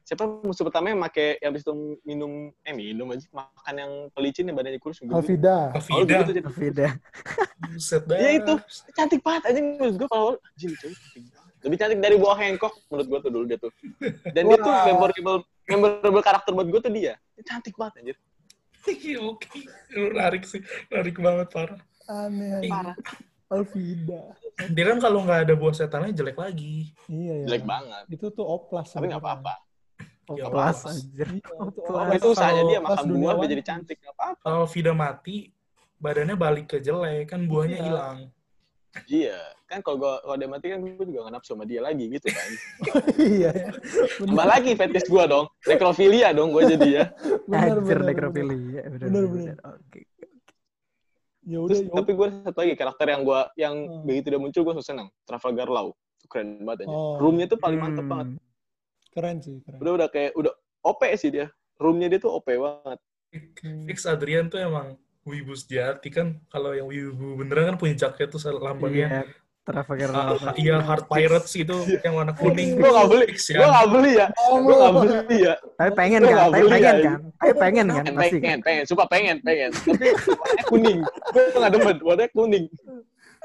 Siapa 0.07 0.23
musuh 0.23 0.63
pertama 0.63 0.87
yang 0.87 1.03
pakai 1.03 1.35
yang 1.43 1.51
habis 1.51 1.67
itu 1.67 1.73
minum 2.07 2.47
eh 2.63 2.71
minum 2.71 3.11
aja 3.11 3.27
makan 3.27 3.75
yang 3.75 3.91
pelicin 4.15 4.47
yang 4.47 4.55
badannya 4.55 4.79
kurus 4.79 5.03
gendut. 5.03 5.19
Alvida. 5.19 5.75
Oh, 5.75 5.99
Alvida, 5.99 6.23
gitu, 6.23 6.31
jadi- 6.39 6.47
Beda. 6.55 6.87
buset 7.75 8.03
dah. 8.07 8.15
Ya 8.15 8.29
itu 8.39 8.53
cantik 8.95 9.19
banget 9.19 9.43
aja 9.51 9.59
menurut 9.59 9.95
gue 9.99 10.07
kalau 10.07 10.39
anjing 10.39 10.71
cewek 10.79 10.95
cantik 10.95 11.23
banget. 11.27 11.51
Lebih 11.59 11.77
cantik 11.83 11.99
dari 11.99 12.15
bawah 12.15 12.37
Hancock 12.39 12.73
menurut 12.87 13.07
gue 13.11 13.19
tuh 13.19 13.31
dulu 13.35 13.43
dia 13.51 13.59
tuh. 13.59 13.71
Dan 14.31 14.43
dia 14.47 14.57
tuh 14.63 14.73
memorable 14.87 15.37
memorable 15.67 16.23
karakter 16.23 16.51
buat 16.55 16.67
gue 16.71 16.79
tuh 16.79 16.93
dia. 16.95 17.13
Dia 17.35 17.43
cantik 17.43 17.75
banget 17.75 17.93
anjir. 17.99 18.17
Iya, 18.87 19.19
Oke, 19.19 19.67
lu 19.93 20.15
narik 20.15 20.43
sih, 20.43 20.63
narik 20.87 21.19
banget 21.19 21.47
parah. 21.51 21.79
Aneh, 22.07 22.63
aneh. 22.63 22.71
Parah. 22.71 22.95
Alvida. 23.47 24.35
Dia 24.71 24.83
kan 24.91 24.99
kalau 24.99 25.23
nggak 25.23 25.47
ada 25.47 25.53
buah 25.55 25.71
setannya 25.71 26.11
jelek 26.11 26.35
lagi. 26.35 26.91
Iya, 27.07 27.43
ya. 27.43 27.45
Jelek 27.47 27.63
banget. 27.63 28.03
Itu 28.11 28.27
tuh 28.31 28.43
oplas. 28.43 28.91
Tapi 28.91 29.07
nggak 29.07 29.23
apa-apa. 29.23 29.55
Ya, 30.35 30.43
Oplas 30.43 30.83
oplas. 30.83 30.91
anjir. 30.91 31.27
Iya, 31.31 31.39
itu 31.39 31.79
Oplas. 31.87 32.15
Itu 32.19 32.27
usahanya 32.35 32.63
dia 32.67 32.79
makan 32.83 33.05
buah 33.07 33.33
dia 33.33 33.39
One 33.39 33.47
jadi 33.47 33.63
cantik. 33.63 33.97
Nggak 34.03 34.15
apa-apa. 34.19 34.39
Kalau 34.43 34.63
Vida 34.67 34.91
mati, 34.91 35.37
badannya 35.97 36.35
balik 36.35 36.65
ke 36.67 36.77
jelek, 36.83 37.31
kan 37.31 37.47
buahnya 37.47 37.77
Iya. 37.79 37.85
hilang. 37.87 38.17
Iya. 39.05 39.37
Kan 39.67 39.83
kalau 39.83 39.97
gua 39.99 40.13
kalau 40.19 40.35
dia 40.35 40.47
mati 40.47 40.65
kan 40.67 40.79
gue 40.79 41.05
juga 41.05 41.27
nggak 41.27 41.33
nafsu 41.35 41.53
sama 41.53 41.63
dia 41.63 41.83
lagi 41.83 42.07
gitu 42.07 42.27
kan. 42.27 42.49
Iya, 43.19 43.49
ya. 43.51 43.69
Tambah 44.17 44.47
lagi 44.47 44.71
fetish 44.73 45.07
gua 45.07 45.27
dong. 45.27 45.45
Nekrofilia 45.63 46.31
dong 46.31 46.49
gue 46.49 46.63
jadi 46.73 46.87
ya. 46.89 47.05
Benar, 47.45 47.77
Anjir 47.77 47.97
benar, 47.99 48.01
nekrofilia. 48.07 48.81
Bener, 48.89 49.23
benar. 49.27 49.57
Oke. 49.75 50.01
Ya 51.47 51.57
udah, 51.59 51.69
Terus, 51.71 51.79
ya 51.87 51.91
tapi 51.95 52.11
gue 52.11 52.27
satu 52.43 52.59
lagi 52.59 52.73
karakter 52.75 53.05
yang 53.07 53.21
gua 53.23 53.39
yang 53.55 53.75
Hmm. 53.77 54.03
begitu 54.03 54.27
dia 54.31 54.39
muncul 54.39 54.61
gue 54.63 54.73
seneng. 54.79 55.07
Trafalgar 55.23 55.67
Law. 55.67 55.91
Itu 56.17 56.27
keren 56.27 56.63
banget 56.63 56.87
aja. 56.87 56.91
Oh. 56.91 57.15
Roomnya 57.19 57.47
tuh 57.47 57.55
paling 57.55 57.79
mantep 57.79 58.03
Hmm. 58.03 58.11
banget. 58.11 58.27
keren 59.11 59.37
sih, 59.41 59.57
keren. 59.65 59.79
Udah 59.81 59.91
udah 59.97 60.07
kayak 60.13 60.31
udah 60.37 60.53
OP 60.85 61.01
sih 61.15 61.33
dia. 61.33 61.49
Roomnya 61.79 62.05
dia 62.07 62.19
tuh 62.19 62.37
OP 62.37 62.53
banget. 62.53 62.99
Fix 63.89 64.05
Adrian 64.05 64.45
tuh 64.47 64.61
emang 64.61 64.93
wibu 65.27 65.53
sejati 65.53 66.07
kan. 66.07 66.39
Kalau 66.47 66.71
yang 66.71 66.87
wibu 66.87 67.35
beneran 67.35 67.69
kan 67.69 67.77
punya 67.77 68.07
jaket 68.07 68.31
tuh 68.31 68.39
lambangnya. 68.49 69.07
Iya. 69.07 69.23
Trafalgar 69.67 70.07
Ah, 70.15 70.31
Law. 70.31 70.55
iya, 70.55 70.79
Heart 70.79 71.11
Pirates 71.11 71.51
itu 71.51 71.75
yang 71.99 72.15
warna 72.15 72.31
kuning. 72.31 72.79
Gue 72.79 72.87
gak 72.87 73.07
beli. 73.11 73.27
Gue 73.35 73.67
gak 73.67 73.87
beli 73.91 74.11
ya. 74.15 74.27
Oh, 74.39 74.63
Gue 74.63 74.75
gak 74.79 74.93
beli 74.95 75.37
ya. 75.43 75.55
Tapi 75.75 75.91
pengen 75.91 76.19
kan? 76.23 76.35
Tapi 76.47 76.63
pengen 76.63 76.79
ya. 76.79 77.03
kan? 77.03 77.19
Tapi 77.35 77.51
pengen 77.53 77.85
kan? 77.85 77.95
Pengen, 77.99 78.15
Pasti 78.15 78.31
kan? 78.31 78.39
pengen, 78.39 78.59
pengen. 78.63 78.83
Sumpah 78.87 79.07
pengen, 79.11 79.35
pengen. 79.43 79.69
Tapi 79.75 80.07
kuning. 80.65 80.99
Gue 81.03 81.43
gak 81.51 81.71
demen. 81.75 81.95
Warnanya 81.99 82.31
kuning. 82.31 82.65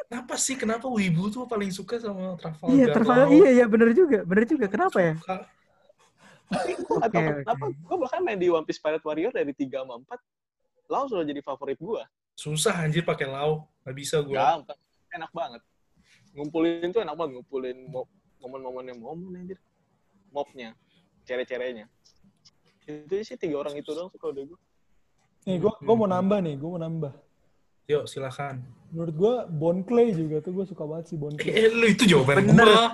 Kenapa 0.07 0.35
sih? 0.39 0.55
Kenapa 0.55 0.87
wibu 0.87 1.27
tuh 1.27 1.43
paling 1.43 1.75
suka 1.75 1.99
sama 1.99 2.39
Trafalgar? 2.39 2.71
Iya, 2.71 2.87
Trafalgar. 2.95 3.27
Iya, 3.27 3.49
iya 3.51 3.65
bener 3.67 3.91
juga. 3.91 4.19
Bener 4.23 4.45
juga. 4.47 4.67
Kenapa 4.71 4.99
ya? 5.03 5.15
Suka. 5.19 5.37
Tapi 6.53 6.71
gue 6.77 6.97
gak 7.03 7.11
tau 7.11 7.23
kenapa. 7.35 7.65
Gue 7.67 7.97
bahkan 7.99 8.21
main 8.23 8.39
di 8.39 8.47
One 8.47 8.63
Piece 8.63 8.79
Pirate 8.79 9.03
Warrior 9.03 9.35
dari 9.35 9.51
3 9.51 9.75
sama 9.83 9.99
4. 9.99 10.07
Lau 10.87 11.05
sudah 11.07 11.23
jadi 11.23 11.41
favorit 11.41 11.79
gue. 11.79 12.03
Susah 12.35 12.83
anjir 12.83 13.03
pakai 13.03 13.27
lau. 13.27 13.69
Nggak 13.83 13.97
bisa 13.97 14.17
gue. 14.21 14.35
Gampang. 14.35 14.79
Enak 15.13 15.31
banget. 15.31 15.63
Ngumpulin 16.33 16.89
tuh 16.91 17.01
enak 17.03 17.15
banget. 17.15 17.33
Ngumpulin 17.39 17.77
mo- 17.87 18.09
momen-momennya 18.41 18.95
momen 18.95 19.33
anjir. 19.37 19.59
Mobnya. 20.31 20.73
Cere-cerenya. 21.23 21.87
Itu 22.83 23.15
sih 23.23 23.37
tiga 23.37 23.59
orang 23.59 23.77
itu 23.77 23.93
doang 23.93 24.11
suka 24.11 24.29
udah 24.29 24.43
gue. 24.43 24.59
Nih, 25.43 25.59
gue 25.59 25.71
gua 25.77 25.95
mau 25.95 26.07
nambah 26.07 26.39
nih, 26.39 26.55
gue 26.55 26.69
mau 26.69 26.79
nambah. 26.79 27.13
Yuk, 27.91 28.07
silakan. 28.07 28.63
Menurut 28.95 29.15
gue, 29.15 29.35
Bon 29.51 29.79
Clay 29.83 30.15
juga 30.15 30.39
tuh 30.39 30.55
gue 30.55 30.65
suka 30.65 30.87
banget 30.87 31.11
sih 31.11 31.17
Bon 31.19 31.35
Clay. 31.35 31.51
Eh, 31.51 31.67
lu 31.67 31.87
itu 31.91 32.07
jawaban 32.07 32.47
Bener. 32.47 32.63
gua. 32.63 32.85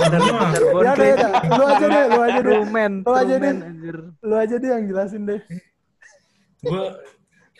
Bener, 0.00 0.20
Gua. 0.20 0.40
bener. 0.40 0.60
Bon 0.64 0.80
Ya 0.80 0.80
udah, 0.80 0.94
Clay. 0.96 1.08
ya 1.08 1.14
udah. 1.14 1.32
Lu 1.44 1.64
aja 1.64 1.86
deh, 1.86 2.04
lu 2.06 2.20
aja 2.20 2.40
deh. 2.40 2.42
Truman. 2.44 2.92
Lu 3.04 3.12
aja 3.12 3.34
deh. 3.36 3.52
anjir. 3.52 3.96
Lu 4.24 4.34
aja 4.34 4.54
deh 4.56 4.68
yang 4.68 4.84
jelasin 4.88 5.22
deh. 5.24 5.40
Gua 6.60 6.82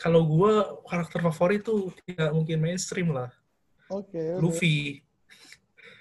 kalau 0.01 0.25
gua 0.25 0.81
karakter 0.89 1.21
favorit 1.21 1.61
tuh 1.61 1.93
tidak 2.09 2.33
mungkin 2.33 2.57
mainstream 2.57 3.13
lah. 3.13 3.29
Oke, 3.93 4.17
udah. 4.17 4.41
Luffy. 4.41 5.05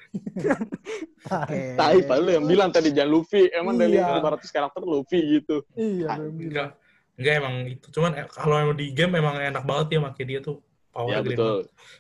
Tai, 1.78 1.98
padahal 2.08 2.24
lu 2.26 2.32
yang 2.34 2.46
bilang 2.48 2.70
tadi 2.72 2.96
jangan 2.96 3.12
Luffy. 3.12 3.52
Emang 3.52 3.76
dari 3.78 4.00
Iya. 4.00 4.24
500 4.24 4.56
karakter 4.56 4.82
Luffy 4.88 5.20
gitu. 5.38 5.62
Iya. 5.76 6.18
Enggak. 6.18 6.70
Enggak 7.20 7.34
emang 7.44 7.56
itu. 7.68 7.88
Cuman 7.92 8.12
eh, 8.16 8.26
kalau 8.32 8.56
emang 8.58 8.78
di 8.80 8.96
game 8.96 9.20
emang 9.20 9.36
enak 9.38 9.64
banget 9.68 9.98
ya 9.98 10.00
pakai 10.10 10.24
dia 10.26 10.40
tuh. 10.40 10.64
Power 10.90 11.12
Ya 11.12 11.20
betul. 11.22 11.58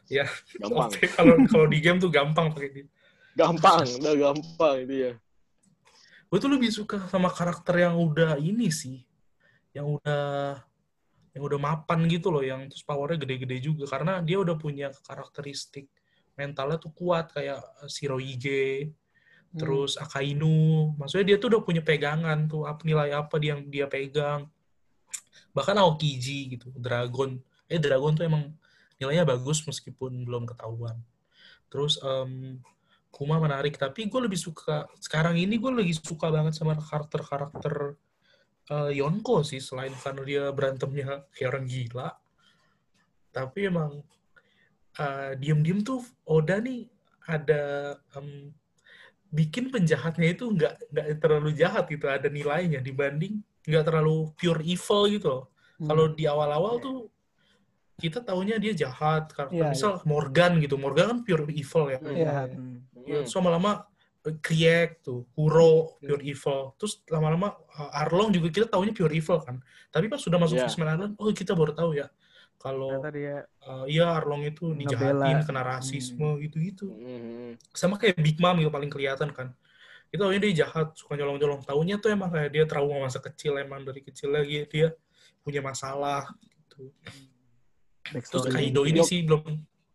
Ya. 0.09 0.25
Gampang. 0.57 0.89
Kalau 1.19 1.35
kalau 1.45 1.65
di 1.69 1.77
game 1.77 2.01
tuh 2.01 2.09
gampang 2.09 2.49
pakai 2.49 2.69
dia. 2.73 2.87
Gampang. 3.37 3.85
Udah 4.01 4.15
gampang 4.17 4.75
itu 4.87 4.95
ya. 4.97 5.13
Gue 6.29 6.37
tuh 6.41 6.49
lebih 6.49 6.69
suka 6.73 7.05
sama 7.09 7.29
karakter 7.29 7.85
yang 7.85 7.97
udah 7.97 8.41
ini 8.41 8.73
sih. 8.73 9.05
Yang 9.73 10.01
udah 10.01 10.61
yang 11.35 11.43
udah 11.45 11.59
mapan 11.61 12.09
gitu 12.09 12.33
loh, 12.33 12.41
yang 12.41 12.65
terus 12.69 12.81
powernya 12.81 13.21
gede-gede 13.21 13.57
juga 13.61 13.85
karena 13.85 14.23
dia 14.25 14.41
udah 14.41 14.55
punya 14.57 14.89
karakteristik 15.05 15.85
mentalnya 16.39 16.79
tuh 16.79 16.95
kuat 16.95 17.35
kayak 17.35 17.59
Shirohige, 17.85 18.95
Hmm. 19.49 19.65
terus 19.65 19.97
Akainu. 19.97 20.93
Maksudnya 20.93 21.33
dia 21.33 21.37
tuh 21.41 21.49
udah 21.57 21.61
punya 21.65 21.81
pegangan 21.81 22.45
tuh 22.45 22.69
apa 22.69 22.85
nilai 22.85 23.09
apa 23.17 23.41
dia 23.41 23.57
yang 23.57 23.65
dia 23.65 23.89
pegang. 23.89 24.45
Bahkan 25.57 25.75
Aokiji 25.81 26.53
gitu, 26.53 26.69
Dragon. 26.77 27.33
Eh 27.65 27.81
Dragon 27.81 28.13
tuh 28.13 28.29
emang 28.29 28.53
nilainya 29.01 29.25
bagus 29.25 29.65
meskipun 29.65 30.21
belum 30.21 30.45
ketahuan. 30.45 31.01
Terus 31.69 31.97
em, 32.01 32.61
Kuma 33.09 33.41
menarik, 33.41 33.73
tapi 33.73 34.05
gue 34.05 34.21
lebih 34.21 34.37
suka 34.37 34.85
sekarang 35.01 35.33
ini 35.33 35.57
gue 35.57 35.73
lagi 35.73 35.97
suka 35.97 36.29
banget 36.29 36.53
sama 36.53 36.77
karakter-karakter 36.77 37.97
eh, 38.69 38.91
Yonko 39.01 39.41
sih 39.41 39.59
selain 39.59 39.93
karena 39.97 40.21
dia 40.23 40.43
berantemnya 40.53 41.25
kayak 41.33 41.49
orang 41.53 41.65
gila. 41.65 42.09
Tapi 43.33 43.59
emang 43.69 43.91
eh, 44.97 45.31
diem-diem 45.37 45.81
tuh 45.81 46.01
Oda 46.29 46.61
nih 46.61 46.85
ada 47.29 47.93
em, 48.17 48.49
bikin 49.29 49.69
penjahatnya 49.69 50.33
itu 50.33 50.49
nggak 50.49 50.73
nggak 50.89 51.07
terlalu 51.21 51.53
jahat 51.53 51.85
gitu, 51.89 52.09
ada 52.09 52.29
nilainya 52.29 52.81
dibanding 52.81 53.41
nggak 53.69 53.85
terlalu 53.85 54.33
pure 54.33 54.61
evil 54.65 55.01
gitu 55.09 55.27
loh. 55.29 55.43
Hmm. 55.77 55.87
Kalau 55.93 56.05
di 56.13 56.25
awal-awal 56.25 56.81
tuh 56.81 56.97
kita 57.99 58.23
taunya 58.23 58.55
dia 58.57 58.73
jahat. 58.73 59.29
Karakter 59.35 59.59
Iya, 59.59 59.69
misal 59.75 59.93
Morgan 60.07 60.57
gitu, 60.63 60.79
Morgan 60.79 61.05
kan 61.13 61.19
pure 61.21 61.45
evil 61.51 61.83
ya. 61.93 61.99
Hmm. 61.99 62.15
Iya. 62.15 62.33
Hmm. 62.55 62.77
Hmm. 63.09 63.25
so 63.25 63.41
lama-lama 63.41 63.88
eh, 64.27 64.35
Kriek 64.41 65.03
tuh, 65.05 65.29
Kuro 65.31 65.99
pure 66.01 66.23
evil. 66.25 66.75
Terus 66.75 67.03
lama-lama 67.07 67.55
eh, 67.77 67.99
Arlong 68.03 68.33
juga 68.33 68.47
kita 68.51 68.67
taunya 68.67 68.91
pure 68.91 69.13
evil 69.13 69.39
kan. 69.39 69.61
Tapi 69.93 70.09
pas 70.11 70.19
sudah 70.19 70.37
masuk 70.41 70.59
Iya. 70.59 70.65
Fishman 70.67 70.89
Island, 70.91 71.13
oh 71.15 71.29
kita 71.31 71.53
baru 71.55 71.71
tahu 71.75 71.95
ya 71.95 72.07
kalau 72.59 72.91
dia 73.15 73.47
eh, 73.47 73.85
iya 73.87 74.19
Arlong 74.19 74.43
itu 74.43 74.75
dijahatin, 74.75 75.47
kena 75.47 75.63
rasisme 75.63 76.35
gitu-gitu. 76.43 76.91
Hmm. 76.91 77.55
Sama 77.71 77.95
kayak 77.95 78.19
Big 78.19 78.37
Mom 78.43 78.59
gitu 78.59 78.67
paling 78.67 78.91
kelihatan 78.91 79.31
kan. 79.31 79.55
Kita 80.11 80.25
taunya 80.27 80.41
dia 80.43 80.65
jahat, 80.67 80.91
suka 80.97 81.15
nyolong-nyolong. 81.15 81.63
Taunya 81.63 82.01
tuh 82.01 82.11
emang 82.11 82.33
kayak 82.33 82.49
dia 82.51 82.65
trauma 82.67 82.99
masa 82.99 83.23
kecil, 83.23 83.55
emang 83.61 83.87
dari 83.87 84.01
kecil 84.03 84.35
lagi 84.35 84.67
dia 84.67 84.91
punya 85.39 85.63
masalah 85.63 86.27
gitu. 86.51 86.91
Terus 88.11 88.43
backstory. 88.43 88.51
Kaido 88.51 88.83
ini 88.83 89.01
sih 89.07 89.23
belum 89.23 89.43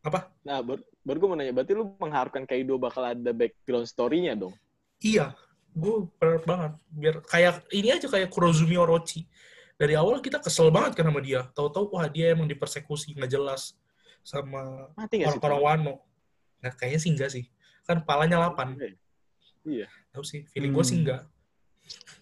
apa? 0.05 0.29
Nah, 0.45 0.61
baru, 0.61 0.85
baru 1.01 1.17
gue 1.17 1.29
mau 1.33 1.39
nanya, 1.41 1.53
berarti 1.57 1.73
lu 1.73 1.97
mengharapkan 1.97 2.45
Kaido 2.45 2.77
bakal 2.77 3.09
ada 3.09 3.33
background 3.33 3.89
story-nya 3.89 4.37
dong? 4.37 4.53
Iya, 5.01 5.33
gue 5.73 6.07
berharap 6.21 6.45
banget. 6.45 6.73
Biar 6.93 7.17
kayak 7.25 7.65
ini 7.73 7.89
aja 7.89 8.07
kayak 8.07 8.29
Kurozumi 8.29 8.77
Orochi. 8.77 9.25
Dari 9.75 9.97
awal 9.99 10.21
kita 10.23 10.39
kesel 10.39 10.71
banget 10.71 11.01
kan 11.01 11.09
sama 11.09 11.19
dia. 11.25 11.49
Tahu-tahu 11.51 11.97
wah 11.97 12.07
dia 12.07 12.37
emang 12.37 12.47
dipersekusi 12.47 13.17
nggak 13.17 13.33
jelas 13.33 13.75
sama 14.23 14.93
orang-orang 14.95 15.61
Wano. 15.61 15.95
Nah 16.63 16.73
kayaknya 16.73 17.01
sih 17.03 17.11
enggak 17.11 17.31
sih. 17.35 17.45
Kan 17.83 18.07
palanya 18.07 18.39
8. 18.39 18.77
Iya. 19.67 19.89
Tahu 20.15 20.25
sih, 20.25 20.47
feeling 20.53 20.73
gue 20.73 20.85
sih 20.85 21.01
Hmm. 21.01 21.03
enggak. 21.05 21.23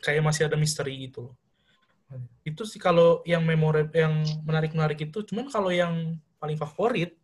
Kayak 0.03 0.23
masih 0.27 0.43
ada 0.49 0.57
misteri 0.57 0.97
gitu 1.07 1.31
loh. 1.31 1.35
Itu 2.43 2.67
sih 2.67 2.83
kalau 2.83 3.23
yang 3.29 3.45
memorable 3.47 3.95
yang 3.95 4.23
menarik-menarik 4.43 4.99
itu. 4.99 5.23
Cuman 5.23 5.47
kalau 5.53 5.71
yang 5.71 6.19
paling 6.43 6.59
favorit 6.59 7.15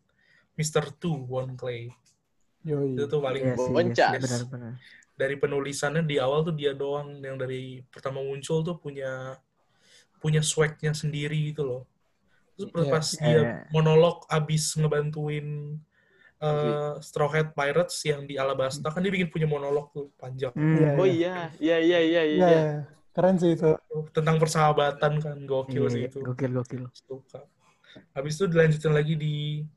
Mr. 0.59 0.91
Two 0.93 1.25
One 1.25 1.55
Clay. 1.55 1.89
Yoi. 2.67 2.99
Itu 2.99 3.07
tuh 3.07 3.23
paling 3.23 3.43
Iya 3.47 3.55
iya 3.55 3.71
Boncas. 3.71 4.11
sih, 4.11 4.21
benar-benar. 4.21 4.73
dari 5.15 5.35
penulisannya 5.35 6.03
di 6.03 6.15
awal 6.17 6.43
tuh 6.43 6.55
dia 6.55 6.71
doang 6.73 7.19
yang 7.19 7.35
dari 7.35 7.83
pertama 7.85 8.19
muncul 8.19 8.63
tuh 8.63 8.77
punya 8.77 9.35
punya 10.19 10.43
swagnya 10.43 10.91
sendiri 10.93 11.51
gitu 11.51 11.63
loh. 11.63 11.83
Terus 12.55 12.87
Iya. 12.87 12.93
pas 12.93 13.07
Iya. 13.09 13.23
dia 13.23 13.41
monolog 13.69 14.27
abis 14.29 14.75
ngebantuin 14.75 15.79
uh, 16.39 16.99
Straw 16.99 17.27
Hat 17.29 17.51
Pirates 17.51 17.99
yang 18.03 18.27
di 18.27 18.35
Alabasta 18.35 18.91
kan 18.91 19.03
dia 19.03 19.11
bikin 19.11 19.27
punya 19.27 19.47
monolog 19.47 19.91
tuh 19.91 20.11
panjang. 20.15 20.55
Iya, 20.55 20.95
Oh 20.95 21.03
iya, 21.03 21.51
iya 21.59 21.77
iya 21.79 21.99
iya 21.99 21.99
Iya, 21.99 22.23
iya. 22.25 22.47
iya. 22.47 22.63
keren 23.11 23.35
sih 23.35 23.55
itu. 23.55 23.75
tentang 24.15 24.39
persahabatan 24.39 25.19
kan 25.19 25.39
gokil 25.43 25.83
Iya, 25.83 25.91
sih 25.91 26.01
iya. 26.07 26.11
itu. 26.11 26.19
Gokil, 26.23 26.51
gokil. 26.55 26.83
Suka. 26.95 27.43
Habis 28.12 28.32
itu 28.34 28.44
dilanjutin 28.46 28.92
lagi 28.92 29.14
di 29.14 29.34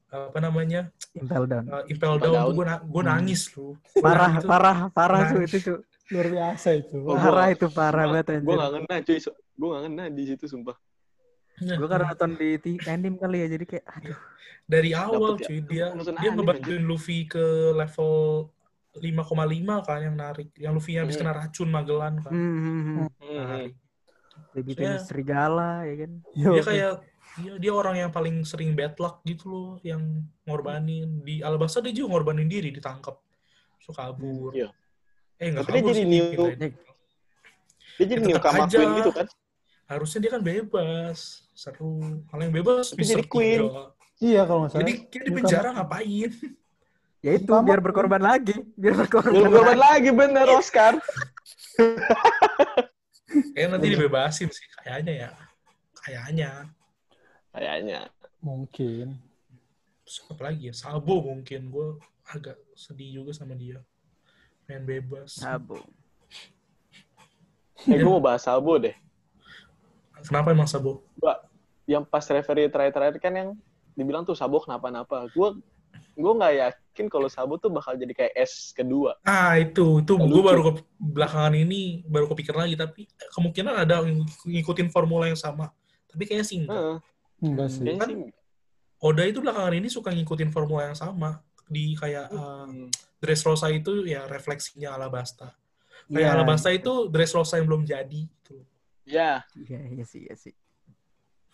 apa 0.07 0.37
namanya 0.37 0.91
Impel 1.13 1.43
down. 1.45 1.65
uh, 1.65 1.83
Impel 1.85 2.15
Impel 2.15 2.19
Down 2.21 2.35
Down. 2.35 2.51
gue 2.51 2.65
na- 2.65 2.83
gua 2.83 3.01
Hmm. 3.01 3.11
nangis 3.11 3.41
lu. 3.51 3.67
Parah, 3.97 4.31
Itu- 4.33 4.45
parah, 4.45 4.77
parah 4.89 5.19
Nah. 5.21 5.29
tuh 5.29 5.41
itu 5.41 5.57
tuh. 5.61 5.79
Luar 6.09 6.27
biasa 6.27 6.69
itu. 6.75 6.95
Oh, 6.97 7.03
gua- 7.07 7.21
Parah 7.21 7.47
itu 7.49 7.65
parah 7.69 8.05
banget 8.05 8.25
Gue 8.41 8.53
gak 8.53 8.71
ngena 8.73 8.95
cuy, 9.01 9.17
So- 9.17 9.37
gue 9.37 9.67
gak 9.69 9.81
ngena 9.85 10.03
di 10.09 10.23
situ 10.25 10.45
sumpah. 10.45 10.75
Gue 11.57 11.87
karena 11.87 12.09
nonton 12.09 12.31
di 12.35 12.49
T- 12.57 12.81
anime 12.85 13.15
kali 13.15 13.37
ya, 13.39 13.47
jadi 13.49 13.65
kayak 13.65 13.85
aduh. 13.87 14.17
dari 14.65 14.91
awal 14.91 15.35
Dapet 15.35 15.39
ya. 15.39 15.45
cuy 15.45 15.59
dia 15.63 15.85
Nonton 15.91 16.15
dia 16.15 16.21
anime 16.25 16.35
ngebantuin 16.37 16.83
Luffy 16.83 17.19
ke 17.23 17.45
level 17.71 18.11
5,5 18.93 19.23
kan 19.79 19.99
yang 20.01 20.15
narik. 20.15 20.51
Yang 20.53 20.73
Luffy 20.73 20.93
habis 20.95 21.15
Hmm. 21.15 21.23
kena 21.23 21.33
racun 21.37 21.69
Magellan 21.69 22.13
kan. 22.19 22.31
Hmm, 22.31 22.51
hmm, 22.51 22.81
hmm. 22.81 22.95
Hmm. 22.97 23.07
Narik. 23.39 23.73
Dibikin 24.51 24.83
Maksudnya- 24.83 24.99
serigala 25.01 25.69
ya 25.85 25.95
kan. 25.97 26.11
Dia 26.33 26.63
kayak 26.65 26.93
dia, 27.37 27.53
dia 27.57 27.71
orang 27.71 27.95
yang 27.97 28.11
paling 28.11 28.43
sering 28.43 28.75
bad 28.75 28.97
luck 28.99 29.23
gitu 29.23 29.45
loh 29.47 29.69
yang 29.81 30.01
ngorbanin 30.43 31.23
di 31.23 31.39
Alabasta 31.39 31.79
dia 31.79 31.91
juga 31.91 32.17
ngorbanin 32.17 32.47
diri 32.47 32.71
ditangkap. 32.71 33.15
So 33.79 33.95
kabur. 33.95 34.51
Iya. 34.51 34.69
Eh 35.39 35.49
enggak 35.49 35.65
Tapi 35.65 35.71
dia 35.71 35.81
kabur 35.81 35.91
jadi 35.91 36.01
sih, 36.01 36.07
new- 36.07 36.29
pindahin. 36.31 36.71
Dia 37.91 38.05
jadi 38.07 38.21
Ya, 38.21 38.27
new 38.27 38.37
aja. 38.37 38.77
Queen 38.77 38.91
gitu 38.97 39.11
kan. 39.13 39.27
Harusnya 39.87 40.19
dia 40.23 40.31
kan 40.31 40.41
bebas. 40.41 41.19
Seru. 41.51 42.23
Kalau 42.25 42.41
yang 42.41 42.55
bebas 42.55 42.91
Tapi 42.91 42.99
bisa 42.99 43.13
jadi 43.15 43.25
queen. 43.27 43.61
Iya 44.21 44.41
kalau 44.45 44.59
nggak 44.65 44.71
salah. 44.71 44.81
Jadi 44.81 44.93
dia 45.09 45.21
di 45.21 45.31
penjara 45.31 45.69
ngapain? 45.73 46.31
Ya 47.21 47.31
itu 47.37 47.53
biar 47.53 47.77
berkorban 47.77 48.17
lagi, 48.17 48.65
biar 48.73 48.97
berkorban. 48.97 49.29
Belum 49.29 49.51
korban 49.53 49.77
lagi 49.77 50.09
bener 50.09 50.45
Oscar. 50.49 50.97
Kayak 53.55 53.67
nanti 53.71 53.87
dibebasin 53.87 54.49
sih 54.51 54.65
kayaknya 54.81 55.13
ya. 55.15 55.29
Kayaknya. 56.03 56.49
Kayaknya. 57.51 58.07
Mungkin. 58.39 59.19
Terus 60.07 60.17
apa 60.27 60.41
lagi 60.51 60.71
ya? 60.71 60.75
Sabo 60.75 61.21
mungkin. 61.21 61.71
Gue 61.71 61.99
agak 62.27 62.57
sedih 62.73 63.21
juga 63.21 63.31
sama 63.35 63.53
dia. 63.53 63.83
Main 64.67 64.87
bebas. 64.87 65.35
Sabo. 65.35 65.83
Eh, 67.89 67.97
gue 67.97 68.11
mau 68.11 68.23
bahas 68.23 68.45
Sabo 68.45 68.77
deh. 68.79 68.95
Kenapa 70.21 70.53
emang 70.53 70.69
Sabo? 70.69 71.01
Gua, 71.17 71.41
yang 71.89 72.05
pas 72.05 72.21
referee 72.29 72.69
terakhir-terakhir 72.69 73.17
kan 73.17 73.33
yang 73.33 73.49
dibilang 73.97 74.21
tuh 74.21 74.37
Sabo 74.37 74.61
kenapa-napa. 74.61 75.27
Gue 75.33 75.57
gue 76.11 76.33
nggak 76.37 76.53
yakin 76.61 77.07
kalau 77.09 77.25
Sabo 77.25 77.57
tuh 77.57 77.73
bakal 77.73 77.97
jadi 77.97 78.13
kayak 78.13 78.33
S 78.37 78.69
kedua. 78.71 79.17
Ah 79.25 79.57
itu, 79.57 79.99
itu 79.99 80.13
gue 80.13 80.43
baru 80.43 80.61
ke 80.71 80.71
belakangan 81.01 81.57
ini 81.57 82.05
baru 82.05 82.29
kepikiran 82.29 82.69
lagi. 82.69 82.77
Tapi 82.77 83.09
kemungkinan 83.33 83.73
ada 83.73 84.05
yang 84.05 84.23
ngikutin 84.45 84.93
formula 84.93 85.25
yang 85.25 85.39
sama. 85.39 85.73
Tapi 86.05 86.23
kayaknya 86.29 86.45
sih 86.45 86.57
enggak. 86.61 86.77
Heeh, 86.77 86.95
Enggak 87.41 87.69
sih. 87.73 87.85
Kan. 87.97 88.29
Oda 89.01 89.23
itu 89.25 89.41
belakangan 89.41 89.73
ini 89.73 89.89
suka 89.89 90.13
ngikutin 90.13 90.53
formula 90.53 90.93
yang 90.93 90.97
sama. 90.97 91.41
Di 91.65 91.97
kayak 91.97 92.29
uh, 92.31 92.69
Hmm. 92.69 92.87
Dressrosa 93.17 93.69
itu 93.69 94.05
ya 94.05 94.25
refleksinya 94.25 94.93
Alabasta. 94.97 95.53
Kayak 96.09 96.21
Iya. 96.25 96.33
Alabasta 96.33 96.69
itu 96.69 97.09
Dressrosa 97.09 97.57
yang 97.61 97.69
belum 97.69 97.83
jadi. 97.85 98.21
Gitu. 98.29 98.61
Ya, 99.05 99.41
Iya, 99.57 99.79
iya 99.89 100.05
sih, 100.05 100.25
iya 100.25 100.35
sih. 100.37 100.53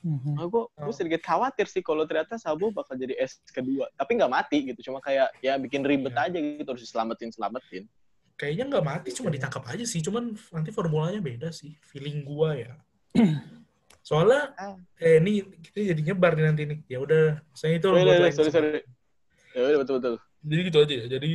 Mhm. 0.05 0.37
gue 0.39 0.63
gue 0.71 0.93
sedikit 0.93 1.19
khawatir 1.25 1.67
sih 1.67 1.81
kalau 1.81 2.05
ternyata 2.07 2.37
Sabo 2.39 2.69
bakal 2.71 2.95
jadi 2.95 3.17
S 3.17 3.41
kedua. 3.49 3.89
Tapi 3.97 4.15
nggak 4.15 4.29
mati 4.31 4.57
gitu, 4.71 4.91
cuma 4.91 5.01
kayak 5.03 5.33
ya 5.41 5.57
bikin 5.57 5.83
ribet 5.83 6.13
Iya. 6.15 6.29
aja 6.31 6.37
gitu 6.39 6.69
harus 6.69 6.83
diselamatin 6.85 7.33
selamatin. 7.33 7.83
Kayaknya 8.37 8.63
nggak 8.69 8.85
mati, 8.85 9.09
cuma 9.17 9.33
ditangkap 9.33 9.65
aja 9.65 9.83
sih. 9.83 9.99
Cuman 9.99 10.37
nanti 10.53 10.69
formulanya 10.69 11.17
beda 11.19 11.49
sih. 11.49 11.73
Feeling 11.81 12.21
gua 12.23 12.53
ya. 12.55 12.73
Soalnya, 14.07 14.55
Ah. 14.55 14.79
eh 15.03 15.19
ini 15.19 15.43
kita 15.59 15.83
jadi 15.91 16.01
nyebar 16.01 16.31
nih 16.39 16.45
nanti 16.47 16.63
nih. 16.63 16.79
Ya 16.87 17.03
udah, 17.03 17.43
saya 17.51 17.75
itu 17.75 17.91
Oh, 17.91 17.99
iya, 17.99 18.07
buat 18.07 18.15
iya, 18.15 18.23
lain 18.23 18.35
sorry, 18.39 18.51
sorry. 18.55 18.79
Ya 19.51 19.59
udah 19.67 19.79
betul 19.83 19.95
betul. 19.99 20.15
Jadi 20.47 20.61
gitu 20.63 20.77
aja 20.79 20.93
ya. 20.95 21.05
Jadi 21.11 21.31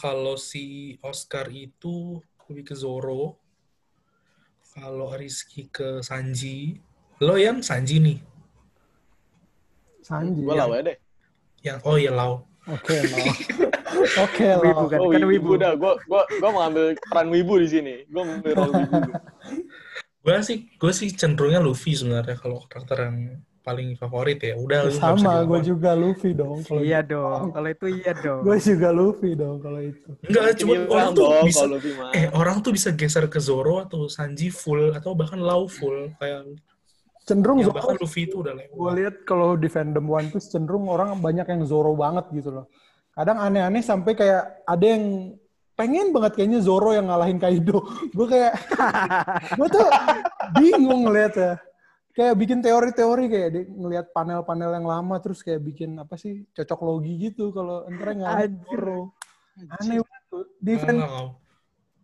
kalau 0.00 0.40
si 0.40 0.64
Oscar 1.04 1.52
itu 1.52 2.16
lebih 2.48 2.64
ke 2.64 2.74
Zoro. 2.74 3.36
Kalau 4.72 5.12
Rizky 5.12 5.68
ke 5.68 6.00
Sanji. 6.00 6.80
Lo 7.20 7.36
yang 7.36 7.60
Sanji 7.60 8.00
nih. 8.00 8.18
Sanji. 10.00 10.40
Gue 10.40 10.56
lawa 10.56 10.80
deh. 10.80 10.96
Yang 11.60 11.78
oh 11.84 12.00
iya 12.00 12.08
Lau. 12.10 12.48
Oke, 12.64 13.04
Lau. 13.04 13.24
Oke, 14.24 14.46
Wibu 14.64 14.64
Lau. 14.64 14.88
kan, 14.88 14.98
Oh, 15.02 15.10
kan 15.12 15.20
wibu 15.20 15.28
wibu. 15.28 15.52
dah. 15.60 15.76
Gue 15.76 15.92
gua, 16.08 16.22
gua 16.40 16.48
mau 16.50 16.62
ambil 16.64 16.96
peran 16.96 17.28
wibu 17.28 17.60
di 17.60 17.68
sini. 17.68 17.94
Gue 18.08 18.22
mau 18.24 18.32
ambil 18.32 18.52
role 18.56 18.72
wibu. 18.80 18.96
Gue 20.20 20.36
sih 20.44 20.68
gue 20.76 20.92
sih 20.92 21.08
cenderungnya 21.16 21.64
Luffy 21.64 21.96
sebenarnya 21.96 22.36
kalau 22.36 22.60
karakter 22.68 23.08
yang 23.08 23.18
paling 23.60 23.92
favorit 23.96 24.40
ya. 24.40 24.56
Udah 24.56 24.88
bisa 24.88 25.16
Sama, 25.16 25.44
gue 25.44 25.60
juga 25.64 25.92
Luffy 25.92 26.32
dong. 26.32 26.64
Kalau 26.64 26.80
Iya 26.80 27.00
dong, 27.04 27.52
kalau 27.52 27.68
itu 27.68 27.86
iya 27.88 28.12
dong. 28.16 28.40
Gue 28.44 28.56
juga 28.60 28.88
Luffy 28.92 29.30
dong 29.36 29.56
kalau 29.60 29.80
itu. 29.80 30.10
Enggak, 30.28 30.44
cuma 30.60 30.72
orang 30.88 31.10
tuh 31.12 31.24
dong 31.24 31.44
bisa 31.44 31.60
kalau 31.64 31.72
Luffy 31.76 31.90
mah. 31.96 32.10
eh 32.16 32.26
orang 32.32 32.56
tuh 32.64 32.72
bisa 32.72 32.88
geser 32.92 33.24
ke 33.28 33.40
Zoro 33.40 33.84
atau 33.84 34.08
Sanji 34.08 34.48
full 34.48 34.92
atau 34.96 35.12
bahkan 35.12 35.40
Lau 35.40 35.68
full 35.68 36.12
kayak 36.16 36.56
Cenderung 37.24 37.60
ya 37.60 37.68
Zoro, 37.68 37.76
bahkan 37.76 37.96
Luffy 38.00 38.26
itu 38.26 38.40
udah 38.40 38.52
gue 38.56 38.64
lewat. 38.64 38.92
lihat 38.96 39.16
kalau 39.28 39.54
di 39.54 39.68
fandom 39.68 40.08
One 40.08 40.28
Piece 40.32 40.48
cenderung 40.50 40.88
orang 40.88 41.20
banyak 41.20 41.46
yang 41.46 41.62
Zoro 41.68 41.92
banget 41.96 42.26
gitu 42.32 42.50
loh. 42.50 42.66
Kadang 43.12 43.38
aneh-aneh 43.44 43.84
sampai 43.84 44.16
kayak 44.16 44.64
ada 44.64 44.86
yang 44.86 45.36
pengen 45.80 46.12
banget 46.12 46.32
kayaknya 46.36 46.60
Zoro 46.60 46.92
yang 46.92 47.08
ngalahin 47.08 47.40
Kaido. 47.40 47.80
gue 48.16 48.26
kayak, 48.28 48.52
gue 49.56 49.68
tuh 49.72 49.86
bingung 50.60 51.08
ngeliat 51.08 51.32
ya. 51.32 51.52
Kayak 52.12 52.34
bikin 52.36 52.58
teori-teori 52.60 53.24
kayak 53.32 53.48
di, 53.56 53.60
ngelihat 53.70 54.12
panel-panel 54.12 54.76
yang 54.76 54.84
lama 54.84 55.16
terus 55.24 55.40
kayak 55.40 55.64
bikin 55.64 55.96
apa 55.96 56.20
sih 56.20 56.44
cocok 56.52 56.80
logi 56.84 57.32
gitu 57.32 57.48
kalau 57.56 57.88
entar 57.88 58.12
ngalahin. 58.12 58.60
Zoro. 58.68 59.16
Aneh 59.80 60.04
banget 60.04 60.22
tuh. 60.28 60.44
Di 60.60 60.74
fan, 60.76 60.96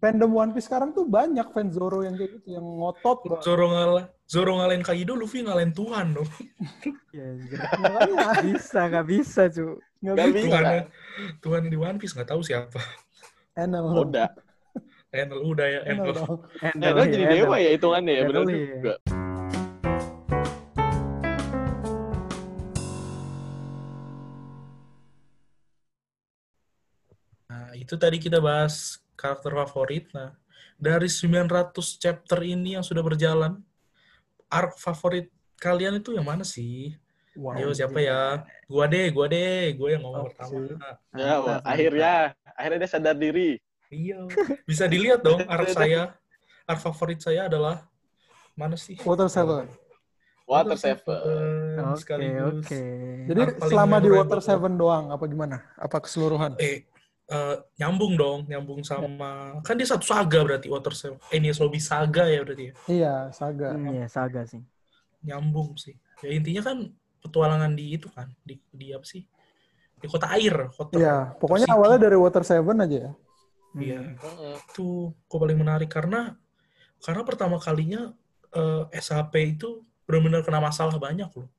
fandom 0.01 0.31
One 0.33 0.53
Piece 0.57 0.69
sekarang 0.73 0.97
tuh 0.97 1.05
banyak 1.05 1.45
fans 1.53 1.77
Zoro 1.77 2.01
yang 2.01 2.17
kayak 2.17 2.41
gitu, 2.41 2.57
yang 2.57 2.65
ngotot 2.65 3.29
banget. 3.29 3.45
Zoro 3.45 3.67
ngalah 3.69 4.05
Zoro 4.27 4.53
ngalahin 4.59 4.83
Kaido, 4.83 5.13
Luffy 5.15 5.45
ngalahin 5.45 5.71
Tuhan 5.77 6.17
dong. 6.17 6.29
Iya. 7.13 7.27
Makanya 7.79 8.15
Nggak 8.17 8.43
bisa, 8.47 8.81
nggak 8.89 9.07
bisa, 9.07 9.43
cu. 9.53 9.67
nggak 10.01 10.15
Gak 10.17 10.27
bisa. 10.33 10.39
bisa. 10.39 10.57
Tuhan 10.57 10.83
Tuhan 11.43 11.63
di 11.69 11.77
One 11.77 11.99
Piece 12.01 12.15
nggak 12.17 12.31
tahu 12.33 12.41
siapa. 12.41 12.81
Enel. 13.57 13.89
Udah. 13.89 14.29
Enel 15.09 15.41
udah 15.49 15.65
ya 15.65 15.81
Enel 15.89 16.13
Enel. 16.61 16.93
kan 16.93 17.07
jadi 17.09 17.25
iya, 17.25 17.33
dewa 17.41 17.57
ya 17.57 17.71
hitungannya 17.73 18.13
ya, 18.13 18.23
bener 18.29 18.43
Handle, 18.45 18.53
iya. 18.53 18.69
juga. 18.77 18.95
Nah, 27.49 27.69
itu 27.81 27.95
tadi 27.97 28.17
kita 28.21 28.45
bahas 28.45 29.01
karakter 29.17 29.57
favorit. 29.57 30.13
Nah, 30.13 30.37
dari 30.77 31.09
900 31.09 31.73
chapter 31.97 32.45
ini 32.45 32.77
yang 32.77 32.85
sudah 32.85 33.01
berjalan, 33.01 33.57
arc 34.53 34.77
favorit 34.77 35.33
kalian 35.57 35.97
itu 35.97 36.13
yang 36.13 36.29
mana 36.29 36.45
sih? 36.45 36.93
Wow. 37.37 37.53
Yo, 37.61 37.69
siapa 37.71 38.01
ya? 38.01 38.43
Gua 38.65 38.89
deh, 38.89 39.13
gua 39.13 39.29
deh, 39.29 39.77
gua 39.77 39.89
yang 39.93 40.03
ngomong 40.03 40.25
Oke. 40.25 40.33
pertama. 40.33 40.97
Ya, 41.13 41.35
wah, 41.39 41.59
akhirnya, 41.61 42.13
akhirnya 42.57 42.79
dia 42.81 42.91
sadar 42.91 43.13
diri. 43.15 43.61
Iya. 43.93 44.25
Bisa 44.65 44.89
dilihat 44.89 45.21
dong 45.21 45.45
arc 45.53 45.69
saya. 45.71 46.17
Arc 46.65 46.81
favorit 46.81 47.21
saya 47.21 47.47
adalah 47.47 47.85
mana 48.57 48.75
sih? 48.75 48.97
Water 49.05 49.29
Seven. 49.29 49.69
Water 50.49 50.75
Seven. 50.75 51.77
Oke, 51.93 52.01
sekaligus. 52.01 52.65
oke. 52.67 52.83
Jadi 53.29 53.41
Arc 53.45 53.55
paling 53.61 53.71
selama 53.71 53.97
di. 54.01 54.09
Water 54.11 54.41
Seven 54.41 54.73
doang 54.75 55.05
apa 55.13 55.25
gimana? 55.29 55.57
Apa 55.77 56.01
keseluruhan? 56.03 56.57
Eh, 56.57 56.89
eh, 57.29 57.55
nyambung 57.77 58.17
dong, 58.17 58.39
nyambung 58.49 58.81
sama 58.81 59.61
kan 59.61 59.77
dia 59.77 59.87
satu 59.87 60.09
saga 60.09 60.41
berarti 60.41 60.73
Water 60.73 60.97
Seven. 60.97 61.21
Eh, 61.31 61.37
ini 61.37 61.53
Lobby 61.53 61.79
saga 61.79 62.27
ya 62.27 62.41
berarti 62.43 62.65
ya. 62.65 62.75
Iya, 62.89 63.15
Saga. 63.31 63.77
Hmm, 63.77 63.93
Iya, 63.93 64.07
saga 64.09 64.43
sih. 64.49 64.65
Nyambung 65.21 65.77
sih. 65.77 65.95
Ya 66.25 66.33
intinya 66.33 66.63
kan 66.65 66.79
petualangan 67.27 67.75
di 67.75 67.99
itu 67.99 68.07
kan, 68.15 68.31
di, 68.47 68.57
di 68.71 68.95
apa 68.95 69.03
sih? 69.03 69.27
Di 69.99 70.07
kota 70.07 70.31
air, 70.33 70.71
kota. 70.71 70.95
Iya, 70.95 71.35
pokoknya 71.37 71.67
City. 71.67 71.77
awalnya 71.77 71.99
dari 72.07 72.17
Water 72.17 72.45
Seven 72.47 72.79
aja 72.79 72.97
ya. 73.11 73.13
Iya. 73.77 74.01
Hmm. 74.17 74.57
Itu 74.71 75.13
kok 75.27 75.39
paling 75.43 75.59
menarik 75.59 75.91
karena 75.91 76.39
karena 77.03 77.23
pertama 77.27 77.57
kalinya 77.61 78.15
eh, 78.55 78.85
SHP 78.95 79.59
itu 79.59 79.85
benar-benar 80.09 80.47
kena 80.47 80.63
masalah 80.63 80.97
banyak 80.97 81.29
loh. 81.35 81.51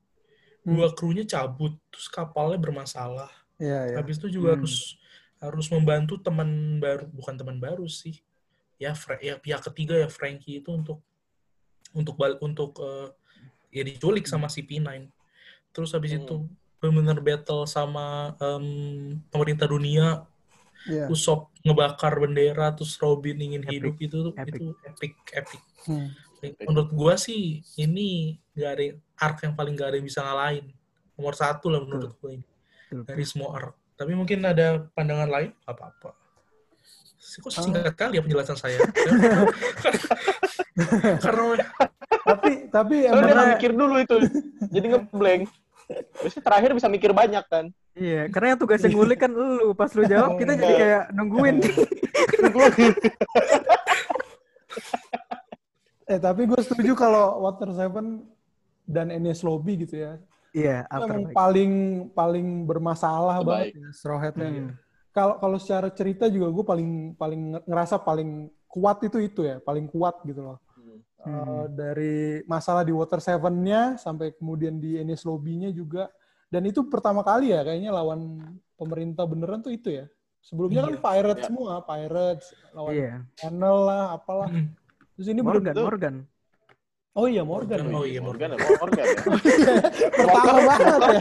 Hmm. 0.66 0.74
Dua 0.74 0.90
krunya 0.96 1.22
cabut, 1.22 1.76
terus 1.92 2.08
kapalnya 2.10 2.58
bermasalah. 2.58 3.30
Iya, 3.58 3.94
iya. 3.94 3.96
Habis 4.00 4.18
itu 4.18 4.40
juga 4.40 4.54
Hmm. 4.54 4.62
harus 4.62 4.98
harus 5.38 5.66
membantu 5.70 6.18
teman 6.18 6.82
baru, 6.82 7.06
bukan 7.14 7.34
teman 7.38 7.58
baru 7.62 7.86
sih. 7.86 8.18
Ya, 8.78 8.94
Fra- 8.94 9.18
ya 9.22 9.38
pihak 9.38 9.62
ketiga 9.70 9.98
ya 9.98 10.08
Frankie 10.10 10.58
itu 10.62 10.70
untuk 10.74 11.02
untuk 11.94 12.14
bal 12.18 12.38
untuk 12.42 12.78
eh, 12.82 13.08
ya 13.74 13.82
diculik 13.86 14.26
sama 14.26 14.46
si 14.50 14.62
P9 14.62 15.10
terus 15.70 15.92
habis 15.92 16.12
Hmm. 16.12 16.20
itu 16.20 16.36
benar-benar 16.78 17.18
battle 17.18 17.64
sama 17.64 18.32
em, 18.38 18.66
pemerintah 19.28 19.66
dunia 19.66 20.24
Iya. 20.86 21.10
Usop 21.10 21.50
ngebakar 21.60 22.16
bendera 22.16 22.70
terus 22.70 22.94
Robin 22.96 23.34
ingin 23.36 23.60
Epic. 23.60 23.74
hidup 23.74 23.94
itu 23.98 24.16
tuh 24.22 24.32
Epic. 24.32 24.54
itu 24.54 24.66
epic 24.86 25.12
epic 25.34 25.60
Hmm. 25.84 26.08
menurut 26.64 26.90
gua 26.90 27.14
sih 27.14 27.60
ini 27.74 28.38
gak 28.52 28.70
ada 28.72 28.84
arc 29.18 29.36
yang 29.42 29.52
paling 29.52 29.74
gak 29.74 29.90
ada 29.90 29.96
yang 29.98 30.06
bisa 30.06 30.22
ngalahin 30.22 30.70
nomor 31.12 31.34
satu 31.34 31.66
lah 31.66 31.82
menurut 31.82 32.14
gua 32.14 32.30
ini 32.32 32.46
Betul. 32.88 33.04
dari 33.04 33.24
semua 33.26 33.48
arc 33.52 33.74
tapi 33.94 34.14
mungkin 34.14 34.38
ada 34.40 34.86
pandangan 34.88 35.28
lain 35.28 35.50
Gak 35.58 35.74
apa-apa 35.74 36.10
Sih, 37.18 37.42
kok 37.42 37.50
singkat 37.50 37.92
kali 37.92 38.16
ya 38.16 38.22
penjelasan 38.22 38.56
saya 38.56 38.78
karena 41.20 41.42
tapi 42.78 43.10
emang 43.10 43.26
nggak 43.26 43.58
mikir 43.58 43.74
dulu 43.74 43.98
itu. 43.98 44.16
Jadi 44.74 44.86
ngeblank. 44.94 45.50
Biasanya 46.20 46.44
terakhir 46.44 46.70
bisa 46.76 46.88
mikir 46.92 47.16
banyak 47.16 47.40
kan. 47.48 47.72
Iya, 47.98 48.30
karena 48.30 48.54
yang 48.54 48.60
tugasnya 48.62 48.94
ngulik 48.94 49.18
kan 49.18 49.32
lu. 49.32 49.74
Pas 49.74 49.90
lu 49.96 50.04
jawab 50.06 50.38
kita 50.38 50.54
jadi 50.54 50.74
kayak 50.78 51.10
nungguin. 51.16 51.56
eh 56.12 56.20
tapi 56.22 56.46
gue 56.46 56.60
setuju 56.62 56.94
kalau 56.94 57.42
Water 57.42 57.74
Seven 57.74 58.22
dan 58.86 59.10
Enies 59.10 59.42
Lobby 59.42 59.82
gitu 59.82 59.98
ya. 59.98 60.14
Iya, 60.54 60.86
apa 60.88 61.10
emang 61.10 61.34
paling 61.36 61.72
paling 62.16 62.64
bermasalah 62.64 63.42
Terbaik. 63.42 63.74
banget 63.74 63.76
ya, 63.76 63.88
Straw 63.92 64.18
Hat-nya. 64.20 64.48
Hmm. 64.48 64.70
Kalau 65.12 65.34
kalau 65.42 65.58
secara 65.58 65.90
cerita 65.90 66.30
juga 66.30 66.48
gue 66.48 66.64
paling 66.64 67.12
paling 67.18 67.58
ngerasa 67.66 67.98
paling 68.00 68.48
kuat 68.70 69.02
itu 69.04 69.18
itu 69.20 69.42
ya, 69.42 69.58
paling 69.60 69.90
kuat 69.90 70.22
gitu 70.22 70.40
loh. 70.40 70.56
Hmm. 71.18 71.34
Eh, 71.34 71.64
dari 71.74 72.16
masalah 72.46 72.86
di 72.86 72.94
Water 72.94 73.18
Seven-nya 73.18 73.98
sampai 73.98 74.30
kemudian 74.32 74.78
di 74.78 74.96
Enies 74.96 75.26
Lobby-nya 75.26 75.74
juga. 75.74 76.06
Dan 76.48 76.64
itu 76.64 76.86
pertama 76.86 77.20
kali 77.20 77.52
ya 77.52 77.60
kayaknya 77.60 77.92
lawan 77.92 78.38
pemerintah 78.78 79.26
beneran 79.26 79.60
tuh 79.60 79.74
itu 79.74 79.90
ya. 79.92 80.06
Sebelumnya 80.40 80.86
kan 80.86 80.94
Iya. 80.94 81.02
Pirates 81.02 81.42
Iya. 81.42 81.48
semua, 81.50 81.72
Pirates, 81.82 82.46
lawan 82.72 82.92
Iya. 82.94 83.12
Channel 83.34 83.76
lah, 83.84 84.04
apalah. 84.14 84.48
Hmm. 84.48 84.70
Terus 85.18 85.28
ini 85.28 85.40
Morgan, 85.42 85.74
bener 85.74 85.84
Morgan. 85.84 86.14
Oh 87.18 87.26
iya 87.26 87.42
Morgan. 87.42 87.82
Morgan, 87.82 87.98
oh 87.98 88.06
iya, 88.06 88.20
Morgan, 88.22 88.48
Morgan 88.54 89.02
ya. 89.02 89.06
Pertama 90.22 90.60
banget 90.62 91.00
ya. 91.02 91.20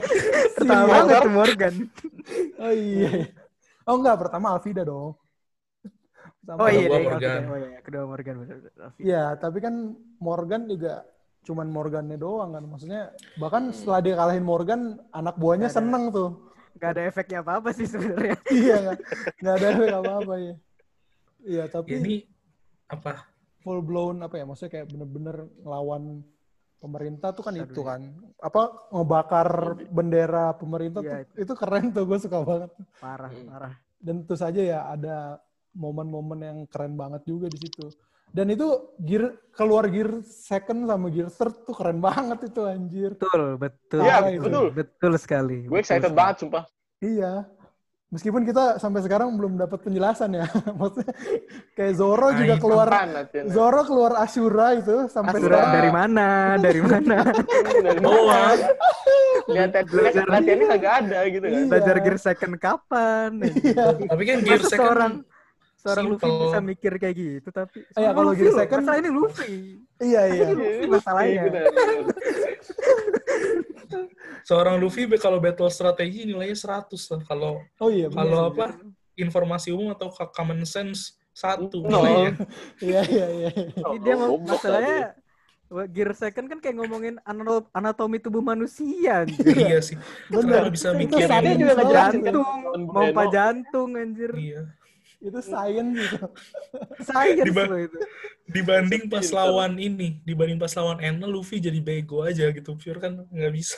Pertama 0.54 0.78
Sial. 0.78 0.94
banget 0.94 1.18
tuh 1.18 1.34
Morgan. 1.34 1.74
Oh 2.62 2.74
iya. 2.78 3.10
Oh 3.90 3.96
enggak, 3.98 4.16
pertama 4.22 4.46
Alvida 4.54 4.86
dong. 4.86 5.18
Pertama 6.48 6.64
Oh 6.64 6.70
iya, 6.72 6.80
Kedua 6.80 6.96
deh, 6.96 7.04
Morgan. 7.04 7.36
oke, 7.36 7.52
oh 7.52 7.60
iya, 7.60 7.80
kedua 7.84 8.04
Morgan 8.08 8.36
benar. 8.40 8.58
Iya, 8.96 9.24
tapi 9.36 9.58
kan 9.60 9.76
Morgan 10.18 10.62
juga 10.66 11.04
cuman 11.44 11.68
Morgannya 11.68 12.16
doang 12.16 12.56
kan. 12.56 12.64
Maksudnya 12.64 13.02
bahkan 13.36 13.64
setelah 13.70 14.00
dia 14.00 14.16
kalahin 14.16 14.48
Morgan, 14.48 14.82
anak 15.12 15.36
buahnya 15.36 15.68
ada. 15.68 15.76
seneng 15.76 16.08
tuh. 16.08 16.48
Gak 16.78 16.96
ada 16.96 17.04
efeknya 17.04 17.44
apa-apa 17.44 17.76
sih 17.76 17.84
sebenarnya. 17.84 18.40
iya, 18.64 18.76
nggak 18.80 18.98
nggak 19.38 19.54
ada 19.54 19.66
efek 19.68 19.90
apa-apa 19.92 20.34
ya. 20.40 20.56
Iya, 21.44 21.64
tapi 21.68 21.90
ini 21.94 22.16
apa 22.88 23.28
full 23.60 23.84
blown 23.84 24.24
apa 24.24 24.40
ya? 24.40 24.48
Maksudnya 24.48 24.72
kayak 24.72 24.88
bener-bener 24.88 25.36
ngelawan 25.60 26.24
pemerintah 26.78 27.36
tuh 27.36 27.44
kan 27.44 27.60
Aduh, 27.60 27.66
itu 27.66 27.82
iya. 27.82 27.90
kan. 27.92 28.02
Apa 28.40 28.62
ngebakar 28.94 29.50
bendera 29.90 30.56
pemerintah 30.56 31.04
Iya, 31.04 31.28
tuh 31.28 31.44
itu 31.44 31.54
keren 31.60 31.92
tuh 31.92 32.08
gue 32.08 32.20
suka 32.22 32.40
banget. 32.40 32.72
Parah, 32.98 33.36
Hmm. 33.36 33.52
parah. 33.52 33.74
dan 33.98 34.22
tentu 34.22 34.38
saja 34.38 34.62
ya 34.62 34.80
ada 34.88 35.42
momen-momen 35.78 36.40
yang 36.42 36.58
keren 36.66 36.94
banget 36.94 37.22
juga 37.24 37.46
di 37.46 37.56
situ. 37.56 37.88
Dan 38.28 38.50
itu 38.50 38.68
gear 39.00 39.24
keluar 39.56 39.88
gear 39.88 40.20
second 40.22 40.84
sama 40.84 41.08
gear 41.08 41.30
third 41.30 41.64
tuh 41.64 41.72
keren 41.72 42.04
banget 42.08 42.44
itu 42.44 42.62
anjir. 42.66 43.12
Betul, 43.16 43.56
betul. 43.56 44.02
Iya, 44.02 44.18
betul, 44.20 44.42
betul. 44.42 44.66
Betul 44.74 45.12
sekali. 45.16 45.58
Gue 45.64 45.72
betul 45.72 45.80
excited 45.80 46.04
sekali. 46.04 46.18
banget 46.18 46.36
sumpah. 46.38 46.64
Iya. 47.00 47.34
Meskipun 48.08 48.42
kita 48.42 48.80
sampai 48.80 49.04
sekarang 49.04 49.36
belum 49.36 49.56
dapat 49.58 49.84
penjelasan 49.84 50.32
ya. 50.34 50.48
Maksudnya 50.80 51.12
kayak 51.74 51.94
Zoro 51.94 52.32
Nah, 52.32 52.38
juga 52.38 52.56
keluar? 52.56 52.88
Zoro 53.48 53.82
keluar 53.84 54.12
Ashura 54.18 54.68
itu 54.74 54.96
sampai 55.08 55.36
Asura 55.36 55.44
sekarang. 55.60 55.72
dari 55.76 55.90
mana? 55.92 56.28
Dari 56.56 56.82
mana? 56.82 57.18
Dari 57.84 58.00
Oh, 58.02 58.24
mana? 58.28 58.48
ah. 58.48 58.56
Lihat 59.48 59.72
latihannya 60.24 60.66
kagak 60.70 60.94
ada 61.04 61.20
gitu 61.28 61.46
kan. 61.46 61.52
Iya. 61.54 61.68
Belajar 61.68 61.96
gear 62.00 62.18
second 62.18 62.54
kapan? 62.58 63.30
Iya. 63.44 63.86
tapi 64.04 64.24
kan 64.24 64.38
gear 64.40 64.62
Masa 64.62 64.72
second 64.72 65.14
seorang 65.88 66.06
Luffy 66.10 66.28
bisa 66.30 66.60
mikir 66.62 66.94
kayak 66.96 67.16
gitu 67.16 67.50
tapi 67.50 67.80
Iya, 67.80 67.92
seorang 67.94 68.14
kalau 68.14 68.30
Luffy 68.30 68.44
gear 68.44 68.56
second- 68.58 68.84
masalah 68.84 68.98
ini 68.98 69.10
Luffy. 69.10 69.52
Iya 69.98 70.22
iya. 70.28 70.44
Ini 70.44 70.54
Luffy 70.54 70.86
masalahnya. 70.90 71.32
Iya, 71.32 71.42
benar, 71.44 71.64
benar. 71.66 72.16
seorang 74.44 74.76
Luffy 74.78 75.04
be- 75.06 75.18
kalau 75.18 75.38
battle 75.38 75.70
strategi 75.70 76.24
nilainya 76.24 76.56
100 76.56 76.92
lah 77.08 77.22
kalau 77.24 77.52
Oh 77.78 77.90
iya. 77.90 78.08
kalau 78.10 78.52
apa 78.52 78.76
informasi 79.16 79.72
umum 79.72 79.92
atau 79.92 80.08
common 80.30 80.64
sense 80.64 81.16
satu 81.32 81.82
No. 81.82 82.02
nilainya. 82.02 82.32
Iya 82.80 83.02
iya 83.06 83.28
iya. 83.32 83.50
Dia 83.98 84.14
mau 84.16 84.36
Goblok 84.36 84.58
masalahnya 84.58 85.16
gear 85.86 86.12
second 86.14 86.48
kan 86.48 86.60
kayak 86.60 86.80
ngomongin 86.80 87.20
anatomi 87.70 88.18
tubuh 88.18 88.40
manusia 88.40 89.22
anjir. 89.22 89.36
iya 89.54 89.80
sih. 89.80 90.00
Kalau 90.28 90.72
bisa 90.72 90.90
Itu 90.90 90.98
mikirin 90.98 91.28
science 91.28 91.60
juga 91.60 91.74
kan. 91.76 91.88
jantung, 91.92 92.48
Breno. 92.72 92.88
pompa 92.90 93.24
jantung 93.28 93.90
anjir. 93.94 94.32
iya 94.34 94.62
Itu 95.18 95.40
science 95.42 95.92
gitu. 95.98 96.28
Science 97.02 97.46
Diba- 97.48 97.68
loh 97.68 97.80
itu. 97.82 98.00
dibanding 98.48 99.12
pas 99.12 99.28
lawan 99.36 99.76
ini 99.76 100.24
dibanding 100.24 100.56
pas 100.56 100.72
lawan 100.72 101.04
Enel 101.04 101.28
Luffy 101.28 101.60
jadi 101.60 101.84
bego 101.84 102.24
aja 102.24 102.48
gitu 102.48 102.80
pure 102.80 102.96
kan 102.96 103.28
nggak 103.28 103.52
bisa 103.52 103.76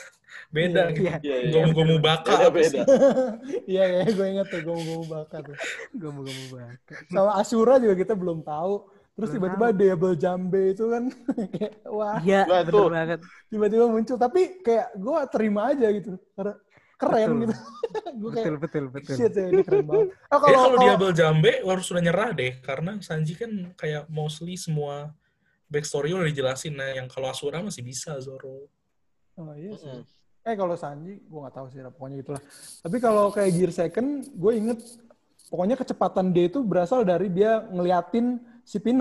beda 0.54 0.94
gitu 0.94 1.10
Iya, 1.10 1.18
Iya, 1.26 1.36
iya. 1.42 1.50
gomu-gomu 1.50 1.98
baka 1.98 2.46
Beda, 2.54 2.54
beda. 2.54 2.80
Iya 3.72 3.82
iya 3.90 4.02
gue 4.06 4.26
inget 4.30 4.46
tuh 4.46 4.60
gue 4.62 4.76
mau 4.78 5.02
bakat 5.02 5.42
tuh. 5.42 5.56
mau 5.98 6.22
gue 6.22 6.34
mau 6.54 6.70
Sama 7.10 7.32
Asura 7.42 7.82
juga 7.82 7.98
kita 7.98 8.14
belum 8.14 8.46
tahu. 8.46 8.74
Terus 9.18 9.36
tiba-tiba 9.36 9.66
double 9.74 10.14
jambe 10.16 10.72
itu 10.72 10.84
kan 10.86 11.02
kayak 11.58 11.72
wah 11.90 12.22
Iya, 12.22 12.46
bener 12.46 12.70
tuh. 12.70 12.86
banget. 12.88 13.20
tiba-tiba 13.50 13.84
muncul 13.90 14.16
tapi 14.16 14.40
kayak 14.62 14.94
gue 14.96 15.18
terima 15.34 15.60
aja 15.74 15.86
gitu 15.90 16.14
karena 16.38 16.54
keren 17.00 17.28
Betul. 17.32 17.40
gitu. 17.40 17.54
gue 18.20 18.30
kayak 18.30 18.44
Betul, 18.44 18.56
betul, 18.60 18.84
betul. 18.92 19.14
shit 19.16 19.32
ya 19.32 19.46
ini 19.48 19.62
keren 19.64 19.84
banget. 19.84 20.08
Oh, 20.12 20.12
Ya 20.12 20.36
kalau 20.36 20.44
kalau 20.44 20.68
kalau- 20.68 20.82
Diablo 20.84 21.10
Jambe 21.10 21.52
harus 21.58 21.84
sudah 21.84 22.02
nyerah 22.04 22.30
deh 22.30 22.52
karena 22.60 22.92
Sanji 23.00 23.32
kan 23.34 23.50
kayak 23.74 24.04
mostly 24.06 24.54
semua 24.54 25.10
backstory 25.66 26.12
udah 26.12 26.26
dijelasin 26.26 26.74
nah 26.74 26.90
yang 26.90 27.06
kalau 27.06 27.30
Asura 27.30 27.58
masih 27.58 27.80
bisa 27.80 28.18
Zoro 28.20 28.68
Oh 29.34 29.54
iya 29.54 29.72
sih. 29.72 29.88
Mm-mm. 29.88 30.04
Eh 30.42 30.54
kalau 30.54 30.74
Sanji 30.74 31.16
gue 31.18 31.38
nggak 31.38 31.54
tahu 31.54 31.66
sih 31.68 31.80
pokoknya 31.80 32.16
itulah. 32.20 32.42
Tapi 32.80 32.96
kalau 32.96 33.28
kayak 33.28 33.50
Gear 33.50 33.72
Second 33.72 34.08
gue 34.28 34.52
inget 34.52 34.78
pokoknya 35.48 35.74
kecepatan 35.74 36.30
dia 36.30 36.46
itu 36.46 36.60
berasal 36.60 37.02
dari 37.02 37.26
dia 37.26 37.64
ngeliatin 37.66 38.36
si 38.62 38.76
P9 38.76 39.00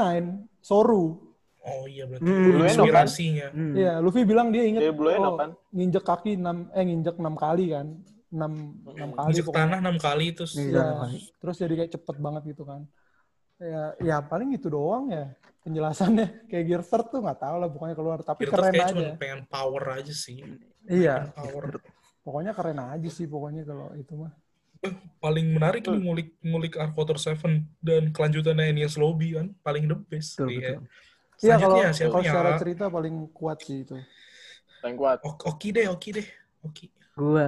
Soru. 0.59 1.28
Oh 1.71 1.85
iya 1.85 2.03
berarti 2.05 2.23
Hmm. 2.23 2.43
kan? 2.51 2.67
inspirasinya 2.67 3.47
Hmm. 3.49 3.73
Iya, 3.73 3.93
Luffy 3.97 4.21
bilang 4.23 4.47
dia 4.49 4.63
inget 4.63 4.81
Dia 4.81 4.91
oh, 4.91 5.35
kan? 5.35 5.49
nginjek 5.69 6.03
kaki 6.03 6.31
6 6.35 6.45
eh 6.71 6.83
nginjek 6.83 7.15
6 7.15 7.25
kali 7.35 7.65
kan. 7.69 7.87
6 8.29 8.37
6 8.85 9.09
kali 9.11 9.29
injek 9.31 9.43
pokoknya. 9.43 9.57
tanah 9.65 9.77
enam 9.79 9.97
kali 9.97 10.25
terus 10.31 10.53
Iya. 10.53 10.69
Iya, 10.69 10.85
terus 11.39 11.55
jadi 11.57 11.73
kayak 11.75 11.91
cepet 11.91 12.15
banget 12.17 12.43
gitu 12.47 12.63
kan. 12.63 12.81
Ya, 13.57 13.83
ya 13.99 14.17
paling 14.21 14.49
itu 14.51 14.67
doang 14.67 15.09
ya 15.09 15.33
penjelasannya. 15.59 16.27
Kayak 16.49 16.65
Gear 16.65 16.83
Third 16.85 17.05
tuh 17.09 17.19
nggak 17.19 17.39
tahu 17.39 17.55
lah 17.57 17.67
pokoknya 17.67 17.91
keluar 17.93 18.19
tapi 18.21 18.41
Kita 18.41 18.55
keren 18.55 18.71
aja. 18.71 18.87
cuma 18.89 19.13
pengen 19.15 19.41
power 19.45 19.83
aja 19.93 20.13
sih 20.13 20.39
Iya, 20.85 21.27
power 21.33 21.75
pokoknya 22.23 22.53
keren 22.53 22.79
aja 22.79 23.09
sih 23.09 23.25
pokoknya 23.25 23.63
kalau 23.63 23.91
itu 23.93 24.15
mah. 24.15 24.31
paling 25.19 25.51
menarik 25.51 25.83
ini 25.83 25.99
ngulik 25.99 26.29
ngulik 26.39 26.73
Arc 26.73 26.95
Water 26.95 27.19
Seven 27.19 27.67
dan 27.83 28.15
kelanjutannya 28.15 28.71
Enies 28.71 28.95
Lobby 28.95 29.35
kan 29.35 29.51
paling 29.59 29.83
the 29.85 29.97
best 29.99 30.37
Betul, 30.37 30.55
Iya. 30.55 30.79
betul. 30.79 30.87
Iya 31.39 31.55
kalau 31.61 31.77
siapa 31.95 32.11
kalau 32.11 32.23
secara 32.27 32.51
cerita 32.61 32.85
paling 32.91 33.15
kuat 33.37 33.57
sih 33.63 33.77
itu. 33.87 33.95
Paling 34.81 34.97
kuat. 34.99 35.17
Ok- 35.23 35.45
Oki 35.47 35.69
deh, 35.75 35.85
Oki 35.91 36.09
deh. 36.17 36.27
Oki. 36.63 36.85
Gua 37.17 37.47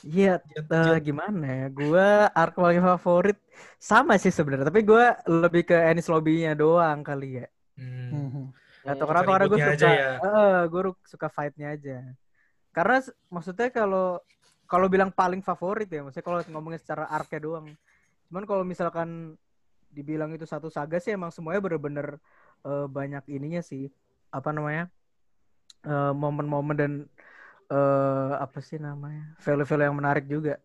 Iya, 0.00 0.40
Jet. 0.48 1.02
gimana 1.04 1.44
ya? 1.60 1.66
Gua 1.68 2.30
arc 2.32 2.54
paling 2.56 2.80
favorit 2.80 3.36
sama 3.76 4.14
sih 4.22 4.32
sebenarnya, 4.32 4.66
tapi 4.70 4.80
gua 4.86 5.18
lebih 5.28 5.62
ke 5.68 5.76
Ennis 5.76 6.08
Lobby-nya 6.08 6.56
doang 6.56 7.04
kali 7.04 7.44
ya. 7.44 7.46
Hmm. 7.76 8.08
Mhm. 8.12 8.44
Gak 8.80 8.94
tau 8.96 9.04
Hmm, 9.04 9.10
kenapa 9.12 9.30
karena 9.36 9.46
gue 9.52 9.60
suka, 9.60 9.88
ya. 9.92 10.10
eh, 10.24 10.60
gue 10.72 10.82
suka 11.04 11.28
fight-nya 11.28 11.68
aja. 11.76 11.96
Karena 12.72 12.96
maksudnya 13.28 13.68
kalau 13.68 14.06
kalau 14.70 14.86
bilang 14.88 15.10
paling 15.12 15.42
favorit 15.44 15.88
ya, 15.90 16.00
maksudnya 16.00 16.24
kalau 16.24 16.40
ngomongin 16.48 16.80
secara 16.80 17.04
arc-nya 17.10 17.40
doang. 17.44 17.66
Cuman 18.30 18.44
kalau 18.48 18.64
misalkan 18.64 19.36
dibilang 19.90 20.30
itu 20.32 20.46
satu 20.46 20.70
saga 20.70 20.96
sih 21.02 21.12
emang 21.18 21.34
semuanya 21.34 21.60
bener-bener 21.60 22.16
eh, 22.66 22.86
banyak 22.86 23.24
ininya 23.30 23.62
sih. 23.64 23.88
Apa 24.30 24.50
namanya? 24.54 24.88
Eh, 25.86 26.12
momen-momen 26.12 26.76
dan 26.76 26.92
eh, 27.72 28.32
apa 28.44 28.58
sih 28.60 28.76
namanya? 28.76 29.34
Value-value 29.40 29.86
yang 29.88 29.98
menarik 29.98 30.26
juga. 30.28 30.60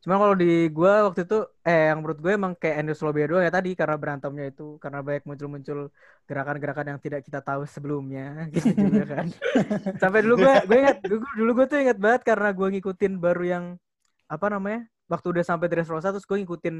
Cuma 0.00 0.16
kalau 0.16 0.32
di 0.32 0.72
gua 0.72 1.12
waktu 1.12 1.28
itu 1.28 1.44
eh 1.60 1.92
yang 1.92 2.00
menurut 2.00 2.18
gue 2.24 2.32
emang 2.32 2.56
kayak 2.56 2.80
Andrew 2.80 2.96
Slobia 2.96 3.28
doang 3.28 3.44
ya 3.44 3.52
tadi 3.52 3.76
karena 3.76 4.00
berantemnya 4.00 4.48
itu 4.48 4.80
karena 4.80 5.04
banyak 5.04 5.28
muncul-muncul 5.28 5.92
gerakan-gerakan 6.24 6.86
yang 6.96 7.00
tidak 7.04 7.20
kita 7.20 7.44
tahu 7.44 7.68
sebelumnya 7.68 8.24
gitu 8.56 8.72
juga 8.80 9.04
kan. 9.04 9.26
Sampai 10.02 10.24
dulu 10.24 10.40
gue 10.40 10.54
gue 10.64 10.76
ingat 10.80 10.98
dulu, 11.04 11.20
dulu 11.36 11.50
gue 11.60 11.66
tuh 11.68 11.78
ingat 11.84 11.98
banget 12.00 12.22
karena 12.24 12.48
gue 12.56 12.66
ngikutin 12.80 13.12
baru 13.20 13.44
yang 13.44 13.64
apa 14.24 14.46
namanya? 14.48 14.88
Waktu 15.10 15.26
udah 15.36 15.44
sampai 15.44 15.68
Dressrosa 15.68 16.14
terus 16.16 16.24
gue 16.24 16.38
ngikutin 16.40 16.76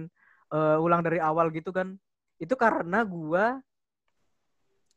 eh, 0.56 0.76
ulang 0.80 1.04
dari 1.04 1.20
awal 1.20 1.52
gitu 1.52 1.76
kan. 1.76 2.00
Itu 2.40 2.56
karena 2.56 3.04
gua 3.04 3.60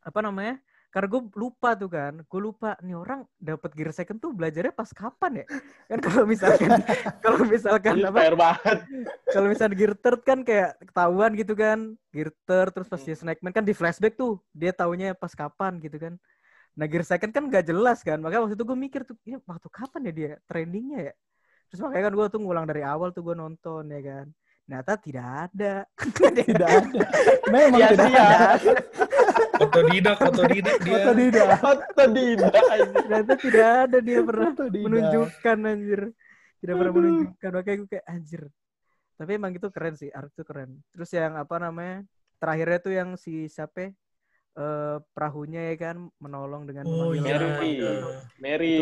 apa 0.03 0.19
namanya? 0.21 0.55
Karena 0.93 1.09
gue 1.09 1.21
lupa 1.33 1.73
tuh 1.73 1.89
kan, 1.89 2.21
gue 2.21 2.41
lupa 2.43 2.77
nih 2.85 2.93
orang 2.93 3.25
dapat 3.41 3.73
gear 3.73 3.89
second 3.89 4.21
tuh 4.21 4.29
belajarnya 4.29 4.69
pas 4.77 4.85
kapan 4.93 5.41
ya? 5.41 5.45
Kan 5.89 5.99
kalau 6.05 6.23
misalkan 6.29 6.69
kalau 7.25 7.41
misalkan 7.49 7.95
apa 8.05 8.21
banget. 8.37 8.77
kalau 9.33 9.47
misalnya 9.49 9.73
gear 9.73 9.93
third 9.97 10.21
kan 10.21 10.39
kayak 10.45 10.77
ketahuan 10.85 11.31
gitu 11.33 11.53
kan 11.57 11.79
gear 12.13 12.29
third 12.45 12.71
terus 12.77 12.85
pas 12.85 13.01
dia 13.01 13.15
snackman 13.17 13.49
kan 13.49 13.65
di 13.65 13.73
flashback 13.73 14.13
tuh 14.13 14.37
dia 14.53 14.69
taunya 14.69 15.17
pas 15.17 15.33
kapan 15.33 15.81
gitu 15.81 15.97
kan 15.97 16.13
nah 16.77 16.85
gear 16.89 17.01
second 17.05 17.29
kan 17.33 17.43
gak 17.49 17.65
jelas 17.69 18.01
kan 18.01 18.17
makanya 18.21 18.45
waktu 18.49 18.55
itu 18.57 18.65
gue 18.65 18.77
mikir 18.77 19.01
tuh 19.05 19.17
ini 19.25 19.37
waktu 19.45 19.69
kapan 19.69 20.01
ya 20.09 20.13
dia 20.13 20.31
trendingnya 20.49 20.99
ya 21.09 21.13
terus 21.69 21.79
makanya 21.81 22.03
kan 22.09 22.13
gue 22.17 22.25
tuh 22.33 22.39
ngulang 22.41 22.65
dari 22.69 22.81
awal 22.85 23.09
tuh 23.09 23.21
gue 23.25 23.35
nonton 23.37 23.89
ya 23.89 24.01
kan 24.01 24.25
ternyata 24.63 24.91
tidak 24.95 25.27
ada 25.49 25.73
Tidak 26.33 26.69
ada. 26.69 27.05
Memang 27.51 27.79
Iya, 27.83 27.87
tidak 27.93 28.09
iya. 28.09 28.27
ada. 28.55 28.73
Otodidak, 29.63 30.17
otodidak 30.19 30.77
dia. 30.79 30.93
Otodidak. 30.97 31.47
Otodidak. 31.61 32.51
ternyata 32.93 33.33
tidak 33.35 33.67
ada 33.83 33.97
dia 33.99 34.19
pernah 34.21 34.49
Otodidak. 34.51 34.83
menunjukkan 34.83 35.57
anjir 35.63 36.01
tidak 36.59 36.75
pernah 36.75 36.91
Aduh. 36.91 36.99
menunjukkan 37.01 37.51
makanya 37.51 37.77
gue 37.77 37.89
kayak 37.89 38.05
anjir 38.07 38.41
tapi 39.13 39.31
emang 39.33 39.51
itu 39.51 39.67
keren 39.69 39.93
sih 39.93 40.09
arc 40.09 40.31
itu 40.31 40.43
keren 40.43 40.69
terus 40.89 41.09
yang 41.09 41.33
apa 41.35 41.55
namanya 41.57 42.01
terakhirnya 42.37 42.79
tuh 42.79 42.91
yang 42.91 43.09
si 43.13 43.45
siapa 43.47 43.93
eh 44.53 44.97
perahunya 45.11 45.69
ya 45.69 45.75
kan 45.81 45.97
menolong 46.17 46.63
dengan 46.63 46.85
Oh 46.85 47.09
iya. 47.11 47.25
Mary. 47.35 47.71
iya. 47.73 47.93
Mary. 48.37 48.75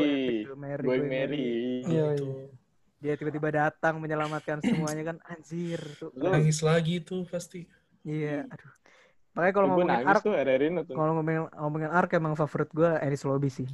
Itu 0.44 0.54
Mary, 0.54 0.84
Going 0.84 1.08
Mary. 1.08 1.48
Iya, 1.82 2.06
iya. 2.14 2.44
dia 2.98 3.14
tiba-tiba 3.16 3.50
datang 3.50 3.98
menyelamatkan 3.98 4.60
semuanya 4.62 5.04
kan 5.06 5.18
anjir 5.26 5.80
tuh 5.96 6.12
Lu- 6.12 6.28
Nangis 6.28 6.60
lagi 6.60 7.00
tuh 7.00 7.24
pasti. 7.24 7.66
iya 8.02 8.44
aduh 8.46 8.72
makanya 9.32 9.54
kalau 9.56 9.68
ngomongin 9.72 10.72
nonton. 10.76 10.96
kalau 10.96 11.12
ngomongin 11.16 11.42
ngomongin 11.56 11.90
arc 11.90 12.10
emang 12.14 12.34
favorit 12.36 12.70
gue 12.72 12.90
Ennis 13.00 13.24
Lobby 13.24 13.50
sih 13.50 13.70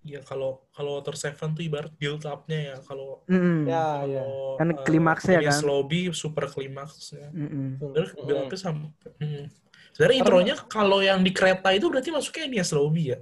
Iya 0.00 0.24
kalau 0.24 0.64
kalau 0.72 0.96
Water 0.96 1.12
Seven 1.12 1.52
tuh 1.52 1.60
ibarat 1.60 1.92
build 2.00 2.24
up-nya 2.24 2.72
ya. 2.72 2.76
Kalau 2.80 3.20
Mm-mm. 3.28 3.68
Ya, 3.68 4.00
ya. 4.08 4.24
kalau, 4.24 4.56
Kan 4.56 4.68
eh, 4.72 4.80
klimaksnya 4.80 5.38
kan. 5.44 5.60
Lobby 5.60 6.08
super 6.16 6.48
klimaksnya. 6.48 7.28
Mm-mm. 7.36 7.76
Sebenarnya 7.76 8.08
Mm-mm. 8.08 8.24
build 8.24 8.40
up-nya 8.40 8.60
sampai 8.64 8.88
hmm. 9.20 9.44
Sebenarnya 9.92 10.16
intronya 10.24 10.54
kalau 10.72 11.04
yang 11.04 11.20
di 11.20 11.36
kereta 11.36 11.68
itu 11.76 11.92
berarti 11.92 12.08
masuknya 12.16 12.48
Ines 12.48 12.72
Lobby 12.72 13.12
ya. 13.12 13.20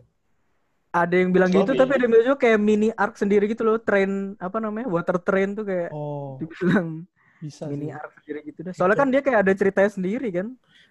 ada 0.89 1.15
yang 1.19 1.35
bilang 1.35 1.51
gitu 1.51 1.67
Lobby. 1.67 1.81
tapi 1.83 1.91
ada 1.99 2.03
yang 2.07 2.13
bilang 2.15 2.27
juga 2.31 2.39
kayak 2.47 2.59
mini 2.63 2.89
arc 2.95 3.15
sendiri 3.19 3.45
gitu 3.51 3.63
loh 3.67 3.77
train 3.83 4.39
apa 4.39 4.57
namanya 4.57 4.87
water 4.87 5.19
train 5.19 5.59
tuh 5.59 5.67
kayak 5.67 5.91
Oh, 5.93 6.39
dibilang 6.39 7.05
bisa 7.43 7.67
mini 7.67 7.91
sih. 7.91 7.99
arc 7.99 8.13
sendiri 8.23 8.39
gitu 8.47 8.61
dah. 8.63 8.73
Soalnya 8.73 8.97
kan 9.03 9.09
dia 9.11 9.21
kayak 9.21 9.39
ada 9.43 9.53
ceritanya 9.53 9.91
sendiri 9.91 10.31
kan. 10.31 10.47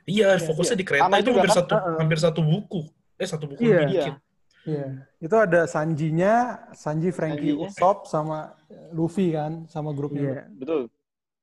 Iya, 0.08 0.40
Iya, 0.40 0.46
fokusnya 0.48 0.78
di 0.80 0.86
kereta 0.88 1.04
Sama 1.06 1.20
itu 1.20 1.30
hampir 1.36 1.52
kan? 1.52 1.58
satu 1.60 1.74
Heeh. 1.76 1.98
hampir 2.00 2.20
satu 2.24 2.40
buku. 2.42 2.82
Eh 3.20 3.28
satu 3.28 3.46
buku 3.52 3.60
Iya. 3.60 3.70
lebih 3.70 3.86
Iya. 3.92 3.92
dikit. 4.08 4.16
Iya. 4.68 4.86
Itu 5.20 5.36
ada 5.36 5.62
Sanjinya, 5.68 6.34
Sanji, 6.76 7.10
Frankie, 7.12 7.52
Sanjinya. 7.56 7.68
Usopp 7.72 7.98
sama 8.08 8.38
Luffy 8.96 9.32
kan, 9.36 9.68
sama 9.68 9.92
grupnya. 9.92 10.22
Iya. 10.24 10.44
Betul. 10.56 10.82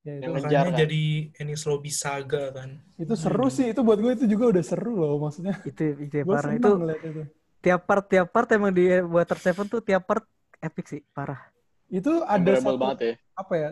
Ya, 0.05 0.13
itu, 0.21 0.29
Yang 0.29 0.33
Makanya 0.37 0.61
kan? 0.69 0.81
jadi 0.85 1.03
Ines 1.41 1.63
Lobby 1.65 1.91
saga 1.93 2.45
kan. 2.53 2.71
itu 3.01 3.15
seru 3.17 3.47
sih. 3.49 3.73
Itu 3.73 3.81
buat 3.85 3.99
gue 4.01 4.13
itu 4.17 4.27
juga 4.29 4.45
udah 4.53 4.65
seru 4.65 4.93
loh 5.01 5.17
maksudnya. 5.21 5.57
Itu 5.65 5.83
itu 5.97 6.15
ya, 6.21 6.25
parah 6.29 6.53
itu 6.57 6.69
itu. 6.69 7.23
tiap 7.65 7.81
part 7.89 8.05
tiap 8.13 8.29
part 8.29 8.49
emang 8.53 8.73
di 8.77 8.85
Water 9.01 9.39
Seven 9.41 9.67
tuh 9.73 9.81
tiap 9.81 10.05
part 10.05 10.25
epic 10.61 10.85
sih 10.93 11.01
parah. 11.17 11.54
Itu 11.95 12.27
ada 12.27 12.53
satu 12.57 12.75
banget 12.75 12.99
ya. 13.01 13.13
apa 13.35 13.53
ya? 13.55 13.69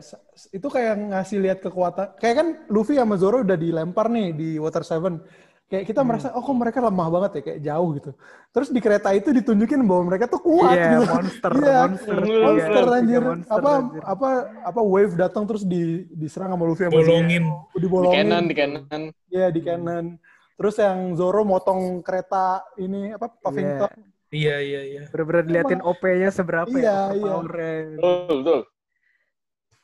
Itu 0.48 0.66
kayak 0.66 0.94
ngasih 1.10 1.38
lihat 1.40 1.58
kekuatan. 1.58 2.14
Kayak 2.16 2.36
kan 2.36 2.48
Luffy 2.68 2.94
sama 2.94 3.18
Zoro 3.18 3.42
udah 3.42 3.56
dilempar 3.56 4.06
nih 4.06 4.30
di 4.30 4.48
Water 4.56 4.82
Seven. 4.82 5.18
Kayak 5.66 5.88
kita 5.88 6.04
merasa 6.04 6.28
oh 6.30 6.44
kok 6.44 6.52
mereka 6.52 6.78
lemah 6.78 7.08
banget 7.08 7.30
ya 7.32 7.42
kayak 7.42 7.60
jauh 7.62 7.88
gitu. 7.96 8.10
Terus 8.52 8.68
di 8.68 8.76
kereta 8.76 9.08
itu 9.10 9.32
ditunjukin 9.32 9.80
bahwa 9.82 10.02
mereka 10.06 10.28
tuh 10.28 10.38
kuat 10.38 10.76
Iya, 10.76 10.84
gitu. 10.92 11.04
monster, 11.08 11.50
Iya, 11.58 11.80
monster, 11.82 12.16
monster 12.20 12.84
Iya, 12.84 12.92
anjir. 12.94 13.22
monster, 13.24 13.54
apa 13.56 13.70
anjir. 13.72 14.02
apa 14.04 14.28
apa 14.62 14.80
wave 14.84 15.14
datang 15.16 15.48
terus 15.48 15.64
di 15.64 15.82
diserang 16.12 16.52
sama 16.52 16.64
Luffy 16.68 16.84
sama 16.84 16.92
Bolongin. 16.94 17.42
Zoro. 17.42 17.72
Di 17.72 17.78
Dibolongin. 17.80 18.18
canon, 18.20 18.44
di 18.44 18.54
canon. 18.54 19.02
Iya, 19.26 19.46
di 19.48 19.60
cannon. 19.60 20.06
Terus 20.52 20.74
yang 20.76 20.98
Zoro 21.16 21.40
motong 21.42 21.80
kereta 22.00 22.44
ini 22.76 23.10
apa 23.10 23.26
Iya. 23.26 23.40
Puffington. 23.40 23.90
Iya, 24.32 24.56
iya, 24.64 24.80
iya. 24.82 25.02
Bener-bener 25.12 25.44
diliatin 25.44 25.80
OP-nya 25.84 26.32
seberapa 26.32 26.72
Iya, 26.72 26.80
ya, 26.80 26.96
iya. 27.12 27.22
powernya. 27.36 27.76
Betul, 28.00 28.36
betul. 28.40 28.60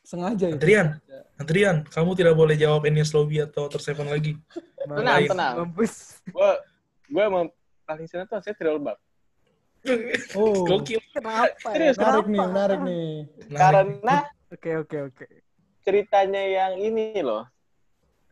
Sengaja 0.01 0.47
itu. 0.49 0.57
Adrian, 0.57 0.89
Adrian, 1.37 1.77
kamu 1.85 2.11
tidak 2.17 2.33
boleh 2.33 2.57
jawab 2.57 2.89
Ines 2.89 3.13
Lobby 3.13 3.45
atau 3.45 3.69
Water 3.69 3.77
Seven 3.77 4.09
lagi. 4.09 4.41
Tenang, 4.81 5.05
Lain. 5.05 5.29
tenang. 5.29 5.55
Mampus. 5.69 6.25
Gue 6.33 6.51
gue 7.09 7.23
emang 7.23 7.45
paling 7.85 8.09
seneng 8.09 8.25
tuh 8.25 8.41
saya 8.41 8.57
Thriller 8.57 8.81
Bark. 8.81 8.97
Oh. 10.33 10.65
Gokil. 10.69 10.97
Kenapa? 11.13 11.45
ya? 11.53 11.77
Serius, 11.77 11.97
Menarik 12.01 12.25
Kenapa? 12.25 12.33
nih, 12.33 12.41
menarik 12.49 12.81
nih. 12.81 13.09
Karena 13.53 14.17
Oke 14.49 14.71
oke 14.81 14.99
oke. 15.13 15.27
ceritanya 15.85 16.41
yang 16.41 16.73
ini 16.81 17.21
loh. 17.21 17.45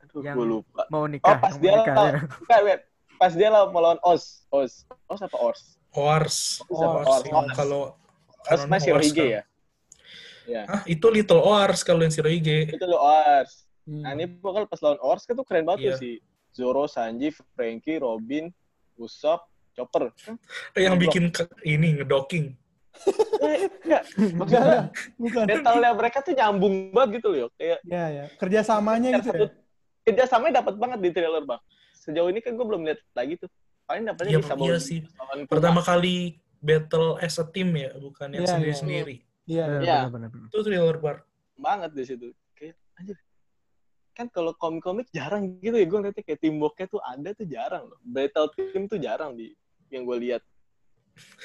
Aduh, 0.00 0.24
Yang- 0.24 0.36
gue 0.40 0.46
lupa. 0.48 0.82
Mau 0.88 1.04
nikah. 1.04 1.28
Oh, 1.28 1.36
pas 1.36 1.52
mau 1.52 1.60
dia 1.60 1.72
nikah, 1.76 1.92
lawan, 1.94 2.08
ya. 2.08 2.20
bukan. 2.24 2.78
Pas 3.16 3.32
dia 3.32 3.48
lawan 3.52 3.68
melawan 3.68 4.00
Oz. 4.00 4.48
Oz. 4.48 4.88
Oz 5.06 5.20
apa 5.20 5.36
Ors? 5.36 5.75
Oars. 5.96 6.60
Oars, 6.68 7.06
Oars. 7.08 7.24
Oars. 7.26 7.52
Kalau 7.52 7.82
Oars 8.46 8.82
Shirohige 8.84 9.16
kan. 9.16 9.26
ya? 9.32 9.42
Ya. 10.46 10.62
Ah, 10.68 10.82
itu 10.86 11.02
Little 11.08 11.42
Oars 11.42 11.82
kalau 11.82 12.00
yang 12.00 12.12
Shirohige. 12.12 12.70
Itu 12.70 12.84
lo 12.84 13.00
Ors. 13.00 13.66
Hmm. 13.82 14.02
Nah, 14.02 14.10
ini 14.14 14.28
pokoknya 14.28 14.66
pas 14.66 14.78
lawan 14.78 15.00
Ors 15.00 15.24
kan 15.24 15.34
tuh 15.34 15.42
keren 15.42 15.64
banget 15.64 15.80
Iya. 15.80 15.88
tuh 15.88 15.98
si 15.98 16.10
Zoro, 16.52 16.86
Sanji, 16.86 17.30
Frankie, 17.52 17.98
Robin, 17.98 18.48
Usopp, 18.94 19.46
Chopper. 19.72 20.08
Eh, 20.72 20.82
yang 20.82 20.96
bikin 20.96 21.28
ke- 21.28 21.50
ini 21.62 21.96
ngedocking. 21.96 22.54
Eh, 23.38 23.68
enggak. 23.76 24.02
Enggak, 24.08 24.32
Maksudnya 24.32 24.80
bukan. 25.20 25.44
detailnya 25.44 25.90
mereka 25.92 26.18
tuh 26.20 26.32
nyambung 26.32 26.74
banget 26.90 27.20
gitu 27.20 27.28
loh. 27.28 27.48
Kayak 27.54 27.78
Ya, 27.84 28.04
ya. 28.08 28.24
Kerjasamanya 28.36 29.20
gitu 29.20 29.28
ya. 29.30 29.48
kerjasamanya 30.02 30.62
dapat 30.62 30.74
banget 30.76 30.98
di 31.02 31.10
trailer 31.10 31.42
bang. 31.42 31.60
Sejauh 31.92 32.30
ini 32.30 32.38
kan 32.38 32.54
gue 32.54 32.62
belum 32.64 32.86
lihat 32.86 33.02
lagi 33.12 33.36
tuh. 33.36 33.50
Paling 33.86 34.02
dapatnya 34.04 34.30
Iya, 34.32 34.40
di 34.42 34.46
Sabon. 34.46 34.64
iya 34.66 34.76
sih. 34.78 34.98
Pertama 35.46 35.80
kali 35.80 36.36
battle 36.58 37.16
as 37.18 37.38
a 37.38 37.46
team 37.46 37.70
ya, 37.72 37.94
bukan 37.94 38.28
yang 38.28 38.42
Iya, 38.42 38.42
iya. 38.42 38.52
sendiri-sendiri. 38.52 39.16
Iya, 39.46 39.64
iya. 39.64 39.78
Iya. 39.80 39.98
bener, 40.10 40.28
bener. 40.28 40.48
Itu 40.50 40.58
thriller 40.60 40.98
bar. 40.98 41.16
banget 41.56 41.90
di 41.94 42.04
situ. 42.04 42.28
Kayak 42.52 42.76
anjir. 42.94 43.16
Kan 44.12 44.28
kalau 44.28 44.52
komik-komik 44.52 45.08
jarang 45.08 45.56
gitu 45.56 45.72
ya 45.72 45.84
gue 45.84 45.98
ngeliatnya 45.98 46.20
kayak 46.20 46.40
teamworknya 46.42 46.86
tuh 46.86 47.00
ada 47.00 47.30
tuh 47.32 47.46
jarang 47.46 47.86
loh. 47.86 47.96
Battle 48.02 48.48
team 48.52 48.84
tuh 48.84 48.98
jarang 48.98 49.32
di 49.32 49.56
yang 49.88 50.04
gue 50.04 50.16
lihat. 50.20 50.42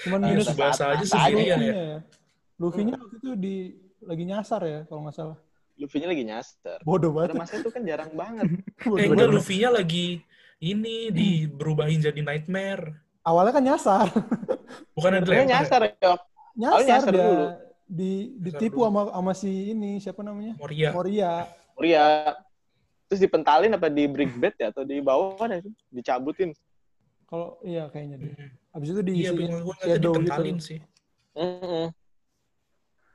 Cuman 0.03 0.19
Iya, 0.19 0.27
minus 0.35 0.47
Tsubasa 0.49 0.83
aja 0.89 0.99
Tsubasa 0.99 1.15
sendirian 1.31 1.47
ya. 1.47 1.55
Luffy-nya 1.63 1.71
ya. 1.71 1.99
Luffy-nya 2.59 2.93
waktu 2.97 3.15
itu 3.17 3.31
di 3.37 3.55
lagi 4.01 4.23
nyasar 4.25 4.61
ya 4.65 4.79
kalau 4.83 5.01
nggak 5.05 5.15
salah. 5.15 5.37
Luffy-nya 5.79 6.07
lagi 6.09 6.23
nyasar. 6.25 6.79
Bodoh 6.83 7.11
banget. 7.11 7.39
masa 7.39 7.55
itu 7.55 7.69
kan 7.69 7.81
jarang 7.85 8.11
banget. 8.11 8.43
Eh, 8.99 9.07
enggak, 9.07 9.15
banget. 9.15 9.35
Luffy-nya 9.39 9.69
lagi 9.71 10.07
ini 10.61 11.09
di 11.09 11.49
berubahin 11.49 11.97
jadi 11.99 12.21
nightmare. 12.21 12.93
Awalnya 13.25 13.53
kan 13.53 13.63
nyasar. 13.65 14.07
Bukan 14.95 15.09
dilempar. 15.25 15.49
nyasar 15.49 15.81
ya. 15.89 16.13
Nyasar, 16.53 16.85
nyasar 16.85 17.11
dia. 17.11 17.25
dulu. 17.25 17.45
Di 17.91 18.11
ditipu 18.39 18.79
dulu. 18.81 18.87
sama 18.87 19.01
sama 19.11 19.33
si 19.33 19.73
ini 19.73 19.97
siapa 19.97 20.21
namanya? 20.21 20.53
Moria. 20.61 20.89
Moria. 20.93 21.31
Moria. 21.73 22.05
Terus 23.09 23.19
dipentalin 23.19 23.75
apa 23.75 23.91
di 23.91 24.07
brick 24.07 24.31
bed 24.37 24.55
ya 24.55 24.71
atau 24.71 24.85
di 24.87 25.01
bawah 25.01 25.35
kan 25.35 25.51
itu 25.57 25.69
dicabutin. 25.91 26.53
Kalau 27.27 27.57
iya 27.65 27.89
kayaknya 27.89 28.21
deh. 28.21 28.31
Mhm. 28.31 28.49
Habis 28.71 28.87
itu 28.95 29.01
Iya, 29.03 29.31
bingung 29.35 29.63
gue 29.67 29.75
shadow 29.83 30.13
dipentalin 30.15 30.55
gitu. 30.61 30.63
sih. 30.63 30.79
Mm-mm. 31.35 31.91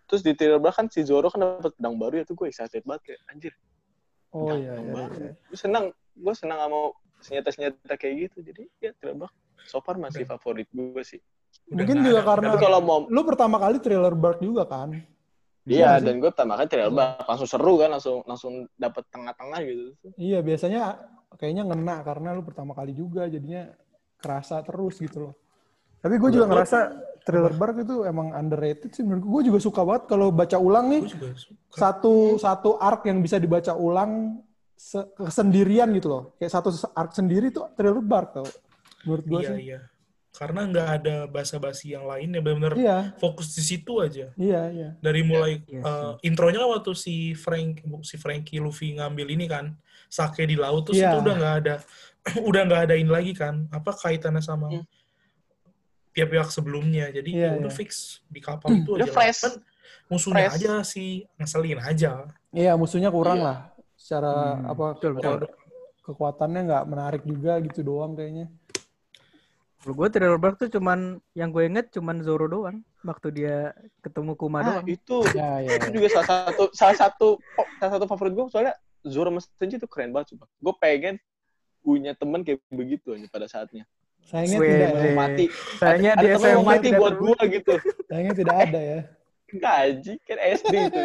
Terus 0.07 0.23
di 0.23 0.33
trailer 0.37 0.61
kan 0.71 0.87
si 0.93 1.01
Zoro 1.03 1.33
kan 1.33 1.41
dapat 1.43 1.73
pedang 1.75 1.97
baru 1.97 2.21
ya 2.21 2.25
tuh 2.29 2.37
gue 2.37 2.47
excited 2.53 2.85
banget 2.85 3.03
kayak 3.13 3.21
anjir. 3.33 3.53
Oh 4.37 4.53
iya, 4.53 4.77
iya, 4.77 4.93
iya. 5.17 5.33
Gue 5.49 5.59
senang, 5.59 5.91
gue 6.13 6.35
senang 6.37 6.59
sama 6.61 6.93
senjata-senjata 7.27 7.95
kayak 7.99 8.15
gitu. 8.31 8.39
Jadi 8.47 8.63
ya 8.79 8.95
trailer 8.95 9.27
so 9.67 9.83
far 9.83 9.99
masih 9.99 10.23
Udah. 10.23 10.39
favorit 10.39 10.69
gue 10.71 11.03
sih. 11.03 11.19
Udah 11.67 11.83
Mungkin 11.83 11.97
juga 12.07 12.21
ada- 12.23 12.29
karena- 12.31 12.53
Tapi 12.55 12.59
kalau 12.63 12.81
mau 12.81 12.99
Lu 13.11 13.21
pertama 13.27 13.57
kali 13.59 13.77
trailer 13.83 14.15
Bark 14.15 14.39
juga 14.39 14.63
kan? 14.65 14.95
Iya, 15.67 15.99
sih. 15.99 16.07
dan 16.07 16.15
gue 16.23 16.31
pertama 16.31 16.55
kali 16.55 16.69
trailer 16.71 16.95
langsung 17.27 17.49
seru 17.51 17.75
kan, 17.83 17.91
langsung 17.91 18.23
langsung 18.23 18.53
dapat 18.79 19.03
tengah-tengah 19.11 19.59
gitu. 19.67 19.83
Iya, 20.15 20.39
biasanya 20.39 20.95
kayaknya 21.35 21.67
ngena 21.67 22.07
karena 22.07 22.29
lu 22.33 22.47
pertama 22.47 22.71
kali 22.71 22.95
juga 22.95 23.27
jadinya 23.27 23.75
kerasa 24.17 24.63
terus 24.63 24.97
gitu 24.97 25.19
loh. 25.21 25.35
Tapi 25.99 26.23
gue 26.23 26.31
juga 26.31 26.47
ngerasa 26.47 26.79
Thriller 27.27 27.51
Bark 27.59 27.83
itu 27.83 28.07
emang 28.07 28.31
underrated 28.31 28.95
sih 28.95 29.03
menurut 29.03 29.27
gue. 29.27 29.33
Gue 29.33 29.43
juga 29.51 29.59
suka 29.59 29.83
banget 29.83 30.07
kalau 30.07 30.31
baca 30.31 30.55
ulang 30.55 30.87
nih 30.87 31.03
Gue 31.03 31.13
juga 31.19 31.29
suka. 31.35 31.59
satu 31.75 32.15
satu 32.39 32.71
arc 32.79 33.03
yang 33.11 33.19
bisa 33.19 33.43
dibaca 33.43 33.75
ulang 33.75 34.39
kesendirian 35.19 35.89
gitu 35.93 36.09
loh. 36.09 36.23
Kayak 36.37 36.53
satu 36.53 36.69
arc 36.93 37.13
sendiri 37.13 37.49
tuh 37.49 37.73
Thriller 37.75 38.01
Bark 38.01 38.33
tau. 38.33 38.47
Menurut 39.05 39.25
gue 39.25 39.41
Iya, 39.41 39.51
sih. 39.51 39.61
iya. 39.67 39.81
Karena 40.31 40.69
nggak 40.69 40.89
ada 41.01 41.17
basa-basi 41.25 41.97
yang 41.97 42.05
lain 42.05 42.29
ya 42.29 42.41
benar-benar 42.41 42.75
Iya, 42.77 42.99
fokus 43.17 43.57
di 43.57 43.65
situ 43.65 43.99
aja. 43.99 44.29
iya, 44.37 44.63
iya. 44.69 44.89
Dari 45.01 45.25
mulai 45.25 45.65
Iya 45.65 45.81
eh, 45.81 46.13
intronya 46.23 46.61
kan 46.61 46.71
waktu 46.77 46.93
si 46.93 47.33
Frank 47.33 47.81
si 48.05 48.17
Frankie 48.17 48.61
Luffy 48.61 48.93
ngambil 48.93 49.33
ini 49.33 49.49
kan 49.49 49.73
sake 50.07 50.45
di 50.45 50.55
laut 50.55 50.85
terus 50.85 51.01
Iya. 51.01 51.09
itu 51.09 51.25
udah 51.25 51.35
nggak 51.35 51.55
ada 51.65 51.75
udah 52.53 52.63
nggak 52.63 52.83
ada 52.85 52.95
ini 52.95 53.09
lagi 53.09 53.33
kan 53.33 53.65
apa 53.71 53.97
kaitannya 53.97 54.39
sama 54.41 54.69
Hmm. 54.69 54.85
pihak-pihak 56.13 56.49
sebelumnya 56.49 57.09
jadi 57.09 57.31
Iya, 57.31 57.45
ya 57.47 57.59
udah 57.59 57.73
iya. 57.73 57.77
fix 57.77 57.91
di 58.29 58.41
kapal 58.41 58.73
itu 58.75 58.93
Udah 58.93 59.05
aja 59.05 59.13
fresh. 59.13 59.41
Kan 59.41 59.55
musuhnya 60.07 60.49
Fresh. 60.49 60.57
aja 60.61 60.73
sih 60.85 61.11
ngeselin 61.35 61.81
aja 61.81 62.13
Iya, 62.53 62.73
musuhnya 62.75 63.09
kurang 63.09 63.41
Iya. 63.41 63.47
lah. 63.47 63.59
Secara 64.07 64.55
Hmm, 64.55 64.71
apa 64.71 64.85
betul, 64.95 65.13
betul. 65.19 65.39
kekuatannya 66.07 66.61
nggak 66.63 66.85
menarik 66.87 67.23
juga 67.27 67.59
gitu 67.59 67.83
doang 67.83 68.15
kayaknya. 68.15 68.47
Kalau 69.83 69.95
gue 69.99 70.09
Thriller 70.09 70.39
Bark 70.39 70.59
tuh 70.59 70.71
cuman 70.71 71.19
yang 71.35 71.51
gue 71.51 71.67
inget 71.67 71.91
cuman 71.91 72.23
Zoro 72.23 72.47
doang 72.47 72.87
waktu 73.03 73.29
dia 73.31 73.75
ketemu 73.99 74.39
Kuma 74.39 74.63
Ah, 74.63 74.79
doang. 74.79 74.87
itu 74.87 75.27
Ya, 75.35 75.59
ya. 75.59 75.75
itu 75.83 75.99
juga 75.99 76.09
salah 76.13 76.27
satu 76.47 76.65
salah 76.71 76.97
satu 76.97 77.29
oh, 77.39 77.67
salah 77.79 77.93
satu 77.99 78.05
favorit 78.07 78.33
gue 78.35 78.47
soalnya 78.47 78.75
Zoro 79.03 79.31
Sanji 79.59 79.75
itu 79.75 79.87
keren 79.87 80.15
banget 80.15 80.35
coba. 80.35 80.47
Gue 80.59 80.75
pengen 80.79 81.15
punya 81.83 82.15
temen 82.15 82.43
kayak 82.43 82.63
begitu 82.71 83.15
aja 83.15 83.27
pada 83.27 83.47
saatnya. 83.47 83.87
Sayangnya 84.23 84.59
Sweet. 84.59 84.71
tidak 84.71 84.91
Mau 84.91 85.03
ya. 85.03 85.15
Mati. 85.15 85.45
Sayangnya 85.79 86.11
ada 86.15 86.23
di 86.23 86.27
temen 86.31 86.47
yang 86.47 86.63
SMP 86.63 86.71
mati 86.71 86.89
buat 86.95 87.15
gue 87.19 87.39
gitu. 87.51 87.75
Sayangnya 88.07 88.35
tidak 88.35 88.57
ada 88.61 88.81
ya. 88.81 89.01
Kaji 89.49 90.15
kan 90.23 90.39
SD 90.39 90.75
itu. 90.75 91.03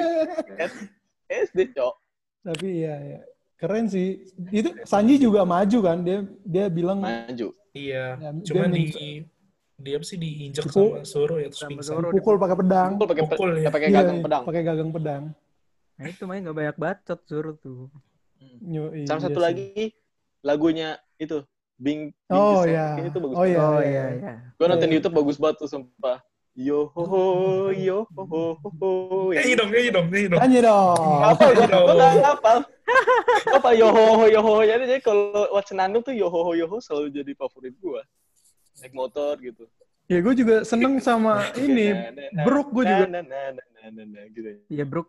SD 1.45 1.60
cok. 1.74 1.93
Tapi 2.42 2.68
iya, 2.80 2.96
ya. 2.98 3.20
Keren 3.56 3.86
sih. 3.86 4.26
Itu 4.50 4.74
Sanji 4.84 5.16
juga 5.16 5.46
maju 5.46 5.78
kan. 5.80 6.02
Dia 6.02 6.18
dia 6.42 6.66
bilang 6.68 7.00
Maju. 7.00 7.54
iya 7.72 8.18
Ya, 8.18 8.30
cuma 8.44 8.66
dia 8.66 8.74
di 8.74 8.84
dia 9.78 9.98
sih 10.02 10.14
diinjek 10.16 10.62
Dipukul. 10.62 11.02
sama 11.02 11.06
Zoro 11.06 11.36
ya 11.38 11.48
terus 11.48 11.62
Sama 11.62 11.70
pingsan 11.72 11.94
Zoro. 11.96 12.08
pukul 12.10 12.36
pakai 12.38 12.58
pedang. 12.58 12.89
Pukul 12.96 13.08
pakai 13.08 13.24
Pukul, 13.26 13.50
ya. 13.56 13.70
pakai 13.70 13.88
Iya, 13.88 13.98
gagang 13.98 14.18
iya, 14.18 14.24
pedang. 14.24 14.44
Pakai 14.44 14.62
gagang 14.62 14.89
pedang. 14.92 15.24
Nah 15.96 16.06
itu 16.08 16.22
makanya 16.24 16.42
nggak 16.44 16.58
banyak 16.58 16.78
bacot 16.78 17.20
Zoro 17.26 17.52
tuh. 17.56 17.82
Yo, 18.62 18.84
Sama 19.06 19.20
iya 19.20 19.22
satu 19.22 19.32
sih. 19.32 19.42
lagi 19.42 19.68
lagunya 20.42 20.89
itu 21.16 21.46
Bing 21.78 22.10
Bing 22.10 22.34
Oh 22.34 22.62
iya. 22.62 22.94
Sand. 22.94 23.08
itu 23.08 23.18
bagus. 23.20 23.36
Oh 23.36 23.46
iya. 23.46 23.58
oh 23.60 23.78
iya, 23.78 23.82
iya 23.82 23.89
iya. 23.89 24.06
iya. 24.18 24.34
Gue 24.54 24.66
nonton 24.66 24.78
Iya, 24.78 24.82
di 24.82 24.89
iya. 24.89 24.98
YouTube 24.98 25.16
bagus 25.16 25.38
banget 25.38 25.56
tuh 25.58 25.70
sumpah. 25.72 26.18
Yo 26.52 26.91
ho 26.91 27.02
ho 27.08 27.22
yo 27.72 28.04
ho 28.12 28.24
ho 28.28 28.43
ho 28.60 28.89
nyanyi 29.32 29.56
dong 29.56 29.72
nyanyi 29.72 29.89
dong 29.95 30.08
nyanyi 30.12 30.28
dong 30.28 30.39
Nyanyi 30.43 30.60
dong. 30.68 31.20
Apa 31.24 31.45
gue 31.47 31.64
dong. 31.64 31.88
nggak 31.95 32.14
hafal. 32.28 32.58
Apa 33.56 33.70
yo 33.72 33.88
ho 33.88 34.04
ho 34.20 34.26
yo 34.28 34.39
ho 34.43 34.54
jadi 34.60 34.84
jadi 34.84 34.99
kalau 34.99 35.47
Watsenando 35.56 36.04
tuh 36.04 36.12
yo 36.12 36.28
ho 36.28 36.43
ho 36.43 36.52
yo 36.52 36.68
ho 36.68 36.84
selalu 36.84 37.08
jadi 37.16 37.32
favorit 37.39 37.72
gue. 37.80 38.02
Naik 38.84 38.91
motor 38.91 39.39
gitu. 39.39 39.64
Ya 40.12 40.20
gue 40.20 40.34
juga 40.36 40.68
seneng 40.68 40.99
sama 40.99 41.39
ini. 41.56 41.95
Na, 41.95 42.12
na, 42.12 42.24
na, 42.36 42.41
Brook 42.43 42.68
gue 42.76 42.84
juga. 42.84 43.06
na, 43.08 43.20
na, 43.24 43.41
na, 43.56 43.64
na, 43.64 43.84
na, 43.88 44.04
na, 44.12 44.20
gitu. 44.28 44.49
Iya 44.68 44.84
Brook, 44.84 45.08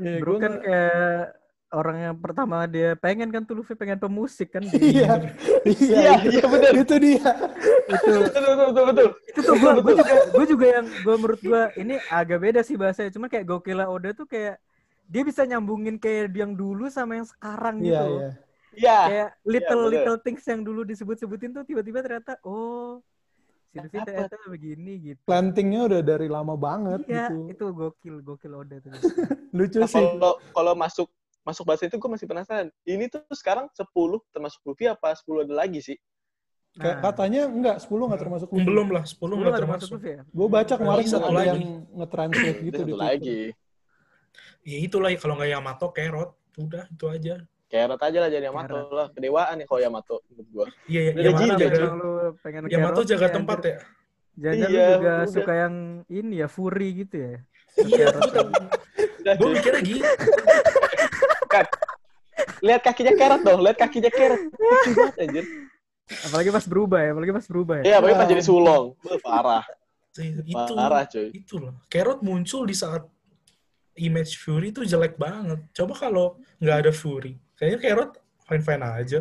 Ya, 0.00 0.16
Brook 0.16 0.40
kan 0.40 0.64
kayak 0.64 1.36
orang 1.70 1.96
yang 2.02 2.16
pertama 2.18 2.64
dia 2.66 2.96
pengen 2.96 3.28
kan 3.28 3.44
tuh 3.44 3.60
Luffy 3.60 3.76
pengen 3.76 4.00
pemusik 4.00 4.48
kan. 4.48 4.64
Iya, 4.74 5.28
iya, 5.68 5.98
Iya, 6.08 6.12
iya 6.24 6.44
benar. 6.48 6.72
Itu 6.72 6.96
dia. 6.96 7.30
Itu 7.90 8.06
Betul 8.22 8.42
betul 8.46 8.66
betul 8.66 8.84
betul. 8.86 9.08
itu 9.26 9.40
tuh 9.40 9.54
gue 9.54 9.70
gue 9.76 9.94
juga 9.96 10.14
gue 10.30 10.46
juga 10.46 10.66
yang 10.70 10.86
gue 10.86 11.14
menurut 11.16 11.40
gue 11.40 11.62
ini 11.76 11.94
agak 12.08 12.38
beda 12.40 12.60
sih 12.60 12.74
bahasanya 12.74 13.10
cuma 13.10 13.26
kayak 13.26 13.44
Gokila 13.44 13.86
Oda 13.86 14.10
tuh 14.12 14.24
kayak 14.24 14.62
dia 15.04 15.22
bisa 15.22 15.42
nyambungin 15.42 15.96
kayak 15.96 16.30
yang 16.30 16.54
dulu 16.54 16.86
sama 16.86 17.18
yang 17.18 17.26
sekarang 17.26 17.78
gitu 17.78 17.90
Iya, 17.90 18.00
loh. 18.00 18.14
iya. 18.14 18.30
Iya. 18.70 18.98
kayak 19.04 19.28
little 19.44 19.82
bener. 19.82 19.92
little 19.92 20.18
things 20.20 20.44
yang 20.44 20.60
dulu 20.60 20.80
disebut-sebutin 20.82 21.50
tuh 21.50 21.64
tiba-tiba 21.64 21.98
ternyata 22.00 22.38
oh 22.42 23.02
Dapet. 23.70 24.02
ternyata 24.02 24.34
begini 24.46 24.92
gitu 25.00 25.22
Plantingnya 25.24 25.86
udah 25.86 26.00
dari 26.00 26.26
lama 26.26 26.54
banget 26.54 27.06
iya 27.06 27.26
gitu. 27.26 27.46
itu 27.48 27.64
gokil 27.70 28.16
gokil 28.20 28.52
Oda 28.56 28.78
tuh 28.78 28.90
Lucu 29.56 29.78
Nah, 29.78 29.86
sih. 29.86 29.98
kalau 29.98 30.38
kalau 30.50 30.74
masuk 30.74 31.06
masuk 31.40 31.64
bahasa 31.64 31.86
itu 31.86 31.96
gue 31.96 32.10
masih 32.10 32.28
penasaran. 32.28 32.68
Ini 32.84 33.08
tuh 33.08 33.24
sekarang 33.32 33.66
10 33.72 33.88
termasuk 34.28 34.60
Luffy 34.62 34.86
apa 34.86 35.10
10 35.10 35.48
ada 35.48 35.54
lagi 35.56 35.80
sih? 35.80 35.96
Kayak 36.70 36.86
Nah, 36.92 37.02
katanya 37.02 37.42
enggak 37.46 37.76
10 37.80 38.06
enggak 38.06 38.20
termasuk 38.20 38.48
Luffy. 38.48 38.62
belum 38.62 38.86
lah 38.88 39.02
10 39.02 39.10
sepuluh 39.10 39.34
nggak 39.34 39.42
nggak 39.44 39.60
termasuk 39.60 39.88
Luffy 39.92 40.08
ya 40.08 40.22
Gue 40.24 40.46
baca 40.48 40.74
kemarin 40.76 41.00
Lagi 41.00 41.10
satu 41.10 41.24
ada 41.24 41.34
lagi. 41.34 41.48
yang 41.50 41.62
nge-translate 41.92 42.58
gitu 42.60 42.70
satu 42.72 42.86
Twitter. 42.86 43.02
lagi. 43.02 43.40
ya 44.62 44.78
itulah 44.78 45.08
ya 45.08 45.18
kalau 45.18 45.34
nggak 45.34 45.50
Yamato 45.50 45.86
Carrot 45.88 46.30
udah 46.56 46.84
itu 46.86 47.04
aja 47.06 47.34
Carrot 47.66 48.00
aja 48.00 48.18
lah 48.18 48.28
jadi 48.28 48.44
Yamato 48.44 48.76
lah. 48.88 49.06
Kedewaan 49.10 49.54
ya 49.56 49.64
kalau 49.64 49.80
Yamato 49.80 50.14
menurut 50.26 50.48
gue. 50.48 50.66
iya 50.86 51.00
ya, 51.00 51.10
Udah 51.10 51.22
Yamato. 51.24 51.64
Emang 51.66 51.96
lu 51.96 52.10
pengen 52.38 52.60
Yamato 52.66 53.00
jaga 53.02 53.26
nih, 53.26 53.34
tempat 53.34 53.58
ya 53.60 53.76
Jangan 54.32 54.54
lu 54.54 54.62
Iya, 54.62 54.86
juga 54.86 54.86
udah. 54.96 55.18
suka 55.26 55.52
yang 55.56 55.74
ini 56.08 56.34
ya 56.36 56.48
Fury 56.48 56.88
gitu 56.96 57.16
ya 57.18 57.34
iya 57.80 58.06
gue 59.32 59.48
mikirnya 59.48 59.80
gitu 59.80 60.02
Kan. 61.46 61.66
Lihat 62.60 62.80
kakinya 62.80 63.12
Carrot 63.12 63.42
dong, 63.42 63.58
lihat 63.60 63.76
kakinya 63.76 64.06
Carrot. 64.08 64.38
Lucu 64.48 64.90
banget 64.92 65.16
anjir. 65.18 65.44
Apalagi 66.10 66.50
pas 66.50 66.66
berubah 66.66 66.98
ya 66.98 67.10
apalagi 67.14 67.32
pas 67.32 67.46
berubah 67.46 67.74
ya. 67.80 67.84
Iya, 67.86 67.94
apalagi 68.02 68.16
pas 68.18 68.28
jadi 68.28 68.44
sulong. 68.44 68.84
Parah. 69.22 69.64
itu 70.20 70.74
Parah, 70.74 71.06
cuy. 71.06 71.28
itu 71.30 71.54
loh. 71.56 71.74
Carrot 71.86 72.20
muncul 72.20 72.66
di 72.66 72.74
saat 72.74 73.06
image 73.94 74.42
Fury 74.42 74.74
itu 74.74 74.82
jelek 74.82 75.14
banget. 75.14 75.62
Coba 75.70 75.94
kalau 75.94 76.26
nggak 76.58 76.76
ada 76.86 76.92
Fury 76.92 77.38
kayaknya 77.54 77.78
Carrot 77.78 78.10
fine 78.48 78.64
fine 78.64 78.84
aja. 78.84 79.18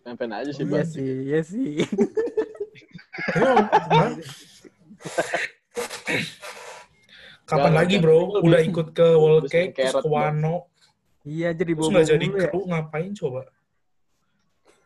Pen-pen 0.00 0.32
aja 0.32 0.50
sih, 0.50 0.64
iya 0.64 0.72
Bang. 0.72 0.88
sih 0.88 1.12
iya 1.28 1.40
sih. 1.44 1.70
Emang, 3.36 3.56
nah, 3.92 4.10
kapan 7.44 7.72
lagi 7.76 7.94
bro? 8.00 8.40
Udah 8.40 8.60
ikut 8.64 8.96
ke 8.96 9.06
World 9.20 9.46
Cake 9.52 9.76
terus 9.76 10.00
ke 10.00 10.08
Wano. 10.08 10.72
Iya 11.20 11.52
jadi 11.52 11.76
terus 11.76 11.84
bobo 11.84 11.92
nggak 11.92 12.06
jadi 12.16 12.26
mulu 12.26 12.38
ya. 12.40 12.48
kru 12.48 12.60
ngapain 12.64 13.12
coba 13.12 13.44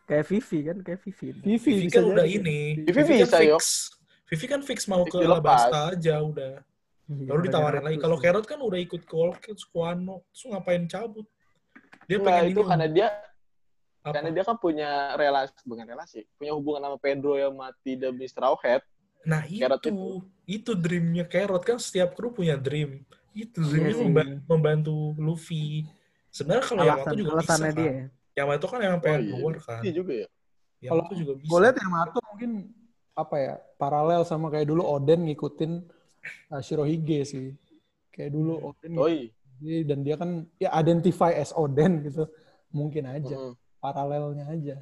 kayak 0.05 0.25
Vivi 0.29 0.59
kan 0.63 0.77
kayak 0.81 1.01
Vivi 1.03 1.27
Vivi 1.33 1.49
Vivi 1.57 1.73
bisa 1.87 1.97
kan 1.97 2.05
udah 2.07 2.27
jadi. 2.27 2.37
ini 2.39 2.61
Vivi 2.85 2.93
kan 2.95 3.07
bisa, 3.09 3.39
fix 3.39 3.49
yok. 3.49 3.63
Vivi 4.25 4.47
kan 4.49 4.61
fix 4.61 4.79
mau 4.85 5.03
Fix 5.05 5.13
ke. 5.13 5.19
Alabasta 5.21 5.79
aja 5.91 6.17
udah 6.21 6.55
Iya, 7.05 7.29
baru 7.29 7.41
ditawarin 7.45 7.81
udah 7.81 7.89
lagi 7.93 7.99
kalau 8.01 8.17
ya. 8.17 8.23
Carrot 8.25 8.47
kan 8.49 8.59
udah 8.65 8.79
ikut 8.81 9.03
ke 9.05 9.13
World 9.13 9.37
Cake 9.37 9.61
terus 9.61 10.43
ngapain 10.49 10.89
cabut 10.89 11.29
dia 12.05 12.17
Enggak, 12.17 12.25
pengen 12.27 12.45
itu 12.49 12.61
ini 12.61 12.69
karena 12.69 12.87
dia 12.89 13.07
apa? 14.01 14.13
karena 14.13 14.31
dia 14.33 14.45
kan 14.45 14.57
punya 14.57 14.91
relasi 15.17 15.53
bukan 15.65 15.85
relasi, 15.85 16.19
punya 16.37 16.53
hubungan 16.53 16.81
sama 16.85 16.97
Pedro 16.97 17.37
yang 17.37 17.53
mati 17.53 17.97
demi 17.97 18.25
Straw 18.25 18.57
Hat. 18.57 18.85
Nah 19.25 19.41
Carrot 19.45 19.81
itu, 19.81 19.97
itu 20.45 20.73
dreamnya 20.73 21.25
Carrot 21.25 21.61
kan 21.61 21.77
setiap 21.77 22.13
kru 22.13 22.29
punya 22.29 22.57
dream. 22.57 23.05
Itu 23.33 23.61
dreamnya 23.61 23.93
Iya 23.93 23.97
sih. 23.97 24.05
memba- 24.05 24.41
membantu 24.49 24.97
Luffy. 25.17 25.85
Sebenarnya 26.29 26.65
kalau 26.65 26.81
alasan 26.85 27.13
juga 27.17 27.31
alasannya 27.37 27.69
bisa 27.69 27.77
dia 27.77 27.93
kan. 27.93 28.09
Ya. 28.35 28.43
Yamato 28.43 28.67
kan 28.67 28.79
emang 28.83 29.01
pengen 29.01 29.21
iya. 29.23 29.33
keluar 29.39 29.55
kan. 29.63 29.81
Iya 29.87 29.93
juga 29.95 30.13
ya. 30.13 30.29
Yamato 30.83 31.13
juga 31.15 31.33
bisa. 31.39 31.51
Gue 31.51 31.59
lihat 31.63 31.77
Yamato 31.79 32.19
mungkin 32.35 32.51
apa 33.15 33.37
ya 33.39 33.55
paralel 33.79 34.23
sama 34.27 34.51
kayak 34.51 34.67
dulu 34.67 34.83
Oden 34.83 35.31
ngikutin 35.31 35.73
uh, 36.51 36.61
Shirohige 36.61 37.23
sih. 37.25 37.55
Kayak 38.11 38.35
dulu 38.35 38.75
Oden 38.75 38.93
Oh 38.99 39.09
iya. 39.09 39.31
dan 39.87 40.03
dia 40.03 40.19
kan 40.19 40.45
ya 40.59 40.75
identify 40.75 41.31
as 41.31 41.55
Oden 41.55 42.03
gitu. 42.05 42.27
Mungkin 42.75 43.07
aja 43.07 43.37
Mm-mm. 43.39 43.55
paralelnya 43.79 44.51
aja. 44.51 44.77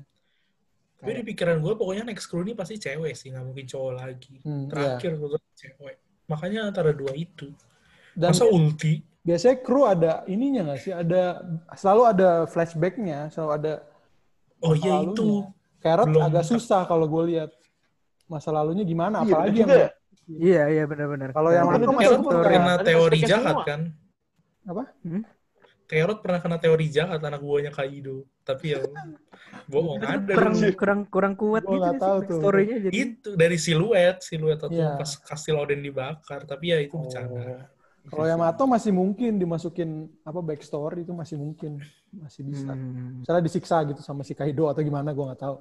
Tapi 1.03 1.19
di 1.19 1.35
pikiran 1.35 1.59
gue 1.59 1.75
pokoknya 1.75 2.07
next 2.07 2.31
crew 2.31 2.47
ini 2.47 2.55
pasti 2.55 2.79
cewek 2.79 3.19
sih, 3.19 3.35
nggak 3.35 3.43
mungkin 3.43 3.67
cowok 3.67 3.93
lagi. 3.99 4.39
Hmm, 4.47 4.71
Terakhir 4.71 5.19
gue 5.19 5.35
cewek. 5.59 5.97
Makanya 6.31 6.71
antara 6.71 6.95
dua 6.95 7.11
itu. 7.19 7.51
Dan 8.15 8.31
Masa 8.31 8.47
ulti? 8.47 9.03
Biasanya 9.23 9.57
kru 9.59 9.83
ada 9.85 10.13
ininya 10.27 10.67
nggak 10.67 10.81
sih? 10.81 10.93
Ada 10.93 11.23
selalu 11.73 12.03
ada 12.05 12.29
flashbacknya, 12.45 13.29
selalu 13.29 13.51
ada 13.53 13.73
Oh 14.59 14.71
masa 14.71 14.79
iya 14.79 14.95
lalunya. 14.97 15.13
itu. 15.13 15.29
Carrot 15.79 16.07
Belum. 16.07 16.23
agak 16.23 16.45
susah 16.45 16.81
kalau 16.85 17.07
gue 17.07 17.23
lihat 17.29 17.51
masa 18.25 18.49
lalunya 18.49 18.83
gimana, 18.83 19.21
Iya, 19.21 19.27
apalagi 19.29 19.59
yang 19.59 19.71
ya. 19.71 19.89
Iya 20.25 20.63
iya 20.71 20.85
benar-benar. 20.87 21.29
Kalau 21.31 21.51
yang 21.51 21.67
masih 21.67 21.87
Carrot 21.89 22.23
betul, 22.23 22.41
pernah 22.41 22.77
teori 22.79 23.19
jahat 23.21 23.55
semua. 23.57 23.67
kan? 23.67 23.81
apa? 24.65 24.83
Carrot 25.85 26.19
pernah 26.19 26.39
kena 26.39 26.57
teori 26.57 26.87
jahat 26.89 27.19
anak 27.19 27.43
buahnya 27.43 27.69
Kaido. 27.69 28.23
Tapi 28.41 28.73
ya 28.73 28.81
bohong 29.65 29.99
ada. 30.01 30.31
kurang 30.31 30.55
dulu. 30.55 30.71
kurang 30.73 31.01
kurang 31.07 31.35
kuat 31.35 31.63
Gua 31.63 31.75
gitu 31.85 31.99
tahu 32.01 32.19
tuh. 32.25 32.39
story-nya 32.41 32.77
jadi. 32.81 32.95
itu 32.97 33.31
dari 33.35 33.57
siluet 33.57 34.17
siluet 34.21 34.59
atau 34.59 34.71
Iya. 34.71 34.95
pas 34.97 35.11
kastil 35.21 35.55
Odin 35.55 35.79
dibakar 35.79 36.43
tapi 36.43 36.71
ya 36.71 36.79
itu 36.79 36.95
bercanda 36.97 37.35
Oh. 37.35 37.59
Kalau 38.03 38.27
Yamato 38.27 38.67
masih 38.67 38.91
mungkin 38.91 39.39
dimasukin 39.39 40.11
apa 40.27 40.43
backstory 40.43 41.07
itu 41.07 41.15
masih 41.15 41.39
mungkin 41.39 41.79
masih 42.11 42.43
bisa. 42.43 42.75
Hmm. 42.75 43.23
Misalnya 43.23 43.43
disiksa 43.47 43.77
gitu 43.87 44.03
sama 44.03 44.27
si 44.27 44.35
Kaido 44.35 44.67
atau 44.67 44.83
gimana 44.83 45.15
gue 45.15 45.25
nggak 45.25 45.43
tahu. 45.43 45.59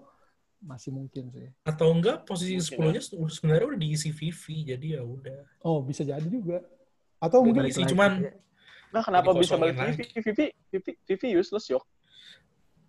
masih 0.61 0.93
mungkin 0.93 1.33
sih. 1.33 1.49
Atau 1.65 1.89
enggak 1.89 2.21
posisi 2.21 2.53
Mungkin 2.77 3.01
10-nya 3.01 3.01
sebenarnya 3.33 3.65
udah 3.65 3.81
diisi 3.81 4.13
Vivi, 4.13 4.61
jadi 4.61 4.87
ya 4.93 5.01
udah. 5.01 5.41
Oh, 5.65 5.81
bisa 5.81 6.05
jadi 6.05 6.21
juga. 6.21 6.61
Atau 7.17 7.41
mungkin 7.41 7.65
lagi. 7.65 7.81
cuman 7.81 8.29
Nah, 8.91 9.01
kenapa 9.01 9.31
bisa 9.33 9.55
balik 9.55 9.79
lagi. 9.79 10.03
Vivi? 10.03 10.21
Vivi, 10.21 10.45
Vivi, 10.69 10.91
Vivi 11.07 11.27
useless, 11.39 11.65
yok. 11.71 11.83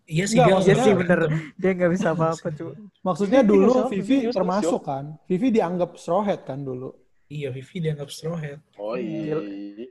iya 0.02 0.26
sih 0.26 0.36
Enggak, 0.36 0.66
dia 0.66 0.76
sih 0.82 0.92
bener. 0.98 1.20
Dia 1.62 1.70
nggak 1.78 1.92
bisa 1.94 2.10
apa-apa 2.10 2.48
cu. 2.52 2.74
maksudnya 3.06 3.40
Vivi 3.46 3.50
dulu 3.54 3.72
Vivi 3.86 4.18
termasuk 4.34 4.82
kan. 4.82 5.14
Vivi 5.30 5.48
dianggap 5.54 5.94
straw 5.94 6.26
hat 6.26 6.42
kan 6.42 6.58
dulu. 6.60 6.90
Iya, 7.32 7.48
Vivi 7.48 7.80
dianggap 7.80 8.12
straw 8.12 8.36
hat. 8.36 8.60
Oh 8.76 8.92
iya. 8.92 9.40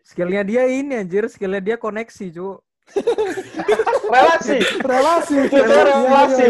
Skillnya 0.05 0.45
dia 0.45 0.69
ini 0.69 0.93
anjir, 0.93 1.25
skillnya 1.25 1.57
dia 1.57 1.73
koneksi 1.73 2.29
cu. 2.37 2.61
Relasi. 4.13 4.59
Relasi. 4.83 5.35
Itu 5.49 5.57
relasi. 5.57 6.47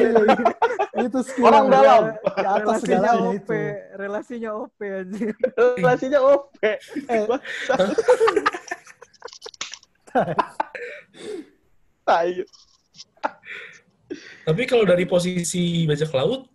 Itu 0.99 1.19
skill 1.23 1.47
Orang 1.47 1.71
dalam. 1.71 2.11
Di 2.17 2.43
atas 2.43 2.83
relasinya 2.83 3.13
OP, 3.23 3.39
itu. 3.39 3.55
relasinya 3.95 4.51
OP 4.57 4.79
anjir. 4.83 5.31
Relasinya 5.79 6.19
OP. 6.19 6.59
Eh, 6.59 6.77
Tai. 12.07 12.31
Tapi 14.43 14.61
kalau 14.67 14.83
dari 14.83 15.07
posisi 15.07 15.87
bajak 15.87 16.11
laut, 16.11 16.51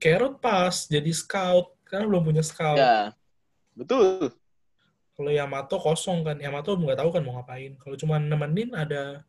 Carrot 0.00 0.40
pas 0.40 0.86
jadi 0.88 1.12
scout 1.12 1.76
karena 1.84 2.06
belum 2.08 2.22
punya 2.32 2.40
scout. 2.40 2.78
Ya. 2.80 3.12
Betul. 3.78 4.34
Kalau 5.14 5.30
Yamato 5.30 5.78
kosong 5.78 6.26
kan, 6.26 6.36
Yamato 6.38 6.74
nggak 6.74 6.98
tahu 6.98 7.10
kan 7.14 7.22
mau 7.22 7.38
ngapain. 7.38 7.78
Kalau 7.78 7.94
cuma 7.94 8.18
nemenin 8.18 8.74
ada 8.74 9.22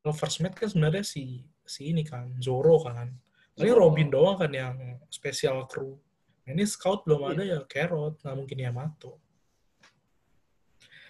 kalau 0.00 0.12
first 0.12 0.40
mate 0.40 0.56
kan 0.56 0.68
sebenarnya 0.68 1.04
si 1.06 1.40
si 1.64 1.88
ini 1.92 2.04
kan 2.04 2.32
Zoro 2.36 2.80
kan. 2.84 3.08
Ini 3.56 3.68
Zoro. 3.72 3.88
Robin 3.88 4.08
doang 4.08 4.36
kan 4.36 4.52
yang 4.52 4.76
spesial 5.08 5.64
crew. 5.68 5.96
Nah, 6.42 6.58
ini 6.58 6.64
scout 6.66 7.06
belum 7.06 7.22
Iya. 7.22 7.28
ada 7.32 7.42
ya 7.46 7.58
Carrot, 7.70 8.18
nggak 8.20 8.36
mungkin 8.36 8.58
Yamato. 8.58 9.12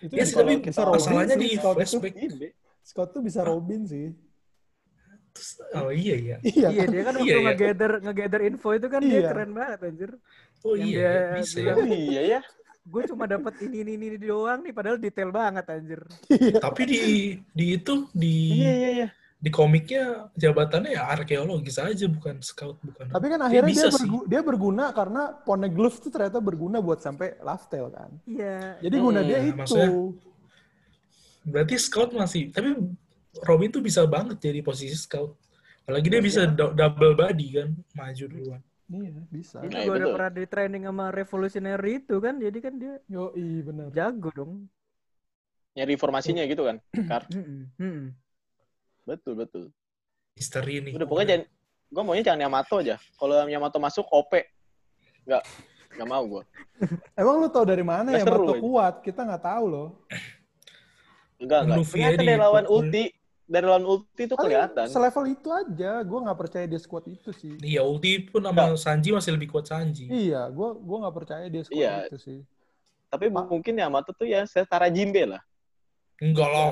itu 0.03 0.13
Iya 0.19 0.25
sih, 0.27 0.35
tapi 0.35 0.53
masalahnya 0.67 1.37
di 1.39 1.55
flashback. 1.57 2.15
Ini. 2.19 2.49
Scott 2.83 3.15
tuh 3.15 3.23
bisa 3.23 3.47
Robin 3.47 3.87
sih. 3.87 4.11
Terus, 5.33 5.51
oh 5.79 5.89
iya 5.89 6.15
iya. 6.19 6.37
Iya, 6.45 6.69
Iya 6.75 6.85
dia 6.91 7.03
kan 7.07 7.15
Iya, 7.17 7.23
waktu 7.23 7.31
iya. 7.33 7.47
nge-gather 7.49 7.93
nge-gather 8.05 8.41
info 8.45 8.69
itu 8.77 8.87
kan 8.91 9.01
dia 9.01 9.23
Iya. 9.23 9.29
keren 9.33 9.51
banget 9.57 9.79
anjir. 9.87 10.11
Oh 10.63 10.75
Yang 10.75 10.89
iya, 10.89 10.99
dia 10.99 11.11
iya, 11.11 11.35
bisa 11.37 11.57
ya. 11.59 11.73
Oh 11.75 11.87
iya 11.87 12.23
ya. 12.37 12.41
Gue 12.83 13.03
cuma 13.07 13.25
dapat 13.27 13.55
ini 13.63 13.83
ini 13.83 13.93
ini 13.97 14.19
doang 14.19 14.63
nih 14.63 14.71
padahal 14.71 14.99
detail 14.99 15.31
banget 15.31 15.65
anjir. 15.67 16.03
Iya. 16.29 16.59
Tapi 16.59 16.83
di 16.83 17.01
di 17.49 17.65
itu 17.75 18.07
di 18.11 18.59
Iya 18.59 18.73
iya 18.75 18.91
iya. 18.93 19.09
di 19.39 19.51
komiknya 19.51 20.31
jabatannya 20.35 20.95
ya 20.95 21.03
arkeologis 21.09 21.79
aja 21.79 22.07
bukan 22.07 22.39
scout 22.39 22.79
bukan. 22.79 23.07
Tapi 23.07 23.27
kan 23.27 23.39
Dia 23.39 23.47
akhirnya 23.49 23.71
dia, 23.73 23.87
sih. 23.87 23.95
bergu- 23.99 24.27
dia 24.27 24.41
berguna 24.41 24.85
karena 24.91 25.23
Poneglyph 25.37 25.99
tuh 25.99 26.11
ternyata 26.11 26.39
berguna 26.39 26.79
buat 26.79 26.99
sampai 26.99 27.39
Laftel 27.39 27.91
kan. 27.91 28.11
Iya. 28.23 28.79
Jadi 28.79 28.97
guna 28.99 29.19
Hmm, 29.23 29.27
dia 29.27 29.39
nah, 29.39 29.47
itu. 29.47 29.57
maksudnya- 29.59 29.93
Berarti 31.43 31.75
scout 31.77 32.11
masih, 32.13 32.55
tapi 32.55 32.71
Robin 33.43 33.67
tuh 33.69 33.83
bisa 33.83 34.07
banget 34.07 34.39
jadi 34.39 34.63
posisi 34.63 34.95
scout. 34.95 35.35
Apalagi 35.83 36.07
dia 36.07 36.19
Iya. 36.19 36.27
bisa 36.27 36.41
do- 36.47 36.71
double 36.71 37.15
body 37.17 37.49
kan, 37.53 37.69
maju 37.93 38.25
duluan. 38.27 38.63
Iya, 38.93 39.25
bisa. 39.27 39.57
Dia 39.59 39.71
Nah, 39.71 39.83
juga 39.83 39.97
udah 39.97 40.09
pernah 40.13 40.31
di 40.31 40.45
training 40.45 40.83
sama 40.85 41.07
revolutionary 41.09 41.93
itu 41.99 42.17
kan, 42.19 42.35
jadi 42.37 42.59
kan 42.61 42.75
dia 42.77 42.95
Yo, 43.07 43.33
iya 43.33 43.61
benar. 43.63 43.87
jago 43.91 44.29
dong. 44.31 44.53
Nyari 45.73 45.93
informasinya 45.93 46.45
gitu 46.45 46.63
kan. 46.63 46.77
Kar. 47.09 47.25
Betul 49.03 49.33
betul. 49.35 49.65
Misteri 50.33 50.81
nih. 50.81 50.93
Udah 50.93 51.07
pokoknya 51.07 51.29
jangan 51.31 51.45
gue 51.89 52.03
maunya 52.03 52.25
jangan 52.25 52.41
Yamato 52.43 52.75
aja. 52.79 52.97
Kalau 53.17 53.35
Yamato 53.45 53.79
masuk 53.79 54.05
OP. 54.09 54.33
Enggak. 55.25 55.43
Enggak 55.93 56.09
mau 56.09 56.25
gue. 56.27 56.43
Emang 57.21 57.37
lu 57.39 57.49
tahu 57.49 57.65
dari 57.65 57.85
mana 57.85 58.09
Nggak 58.09 58.21
ya 58.21 58.25
seru 58.25 58.37
Mato 58.39 58.53
aja. 58.53 58.61
kuat? 58.61 58.95
Kita 59.01 59.21
nggak 59.25 59.43
tahu 59.43 59.65
loh. 59.67 59.89
Enggak 61.37 61.61
enggak. 61.65 61.79
Ternyata 61.87 62.21
dari 62.21 62.37
lawan 62.37 62.67
ulti, 62.69 63.05
dari 63.53 63.69
lawan 63.69 63.85
ulti 63.85 64.25
itu 64.25 64.33
kelihatan. 64.33 64.89
Selevel 64.89 65.25
itu 65.29 65.49
aja. 65.53 66.01
Gue 66.01 66.19
nggak 66.25 66.39
percaya 66.41 66.65
dia 66.65 66.81
squad 66.81 67.05
itu 67.05 67.31
sih. 67.37 67.53
Iya, 67.61 67.85
ulti 67.85 68.25
pun 68.25 68.41
sama 68.41 68.73
Sanji 68.75 69.13
masih 69.13 69.37
lebih 69.37 69.53
kuat 69.53 69.69
Sanji. 69.69 70.09
Iya, 70.09 70.49
gue 70.49 70.69
gua 70.81 70.97
nggak 71.05 71.17
percaya 71.21 71.45
dia 71.47 71.61
squad 71.61 71.77
Iya. 71.77 72.09
itu 72.09 72.17
sih. 72.17 72.39
Tapi 73.13 73.29
mungkin 73.29 73.77
Yamato 73.77 74.17
tuh 74.17 74.25
ya 74.25 74.49
setara 74.49 74.89
Jinbe 74.89 75.29
lah. 75.29 75.43
Enggak 76.17 76.49
Ya, 76.49 76.55
lah, 76.55 76.71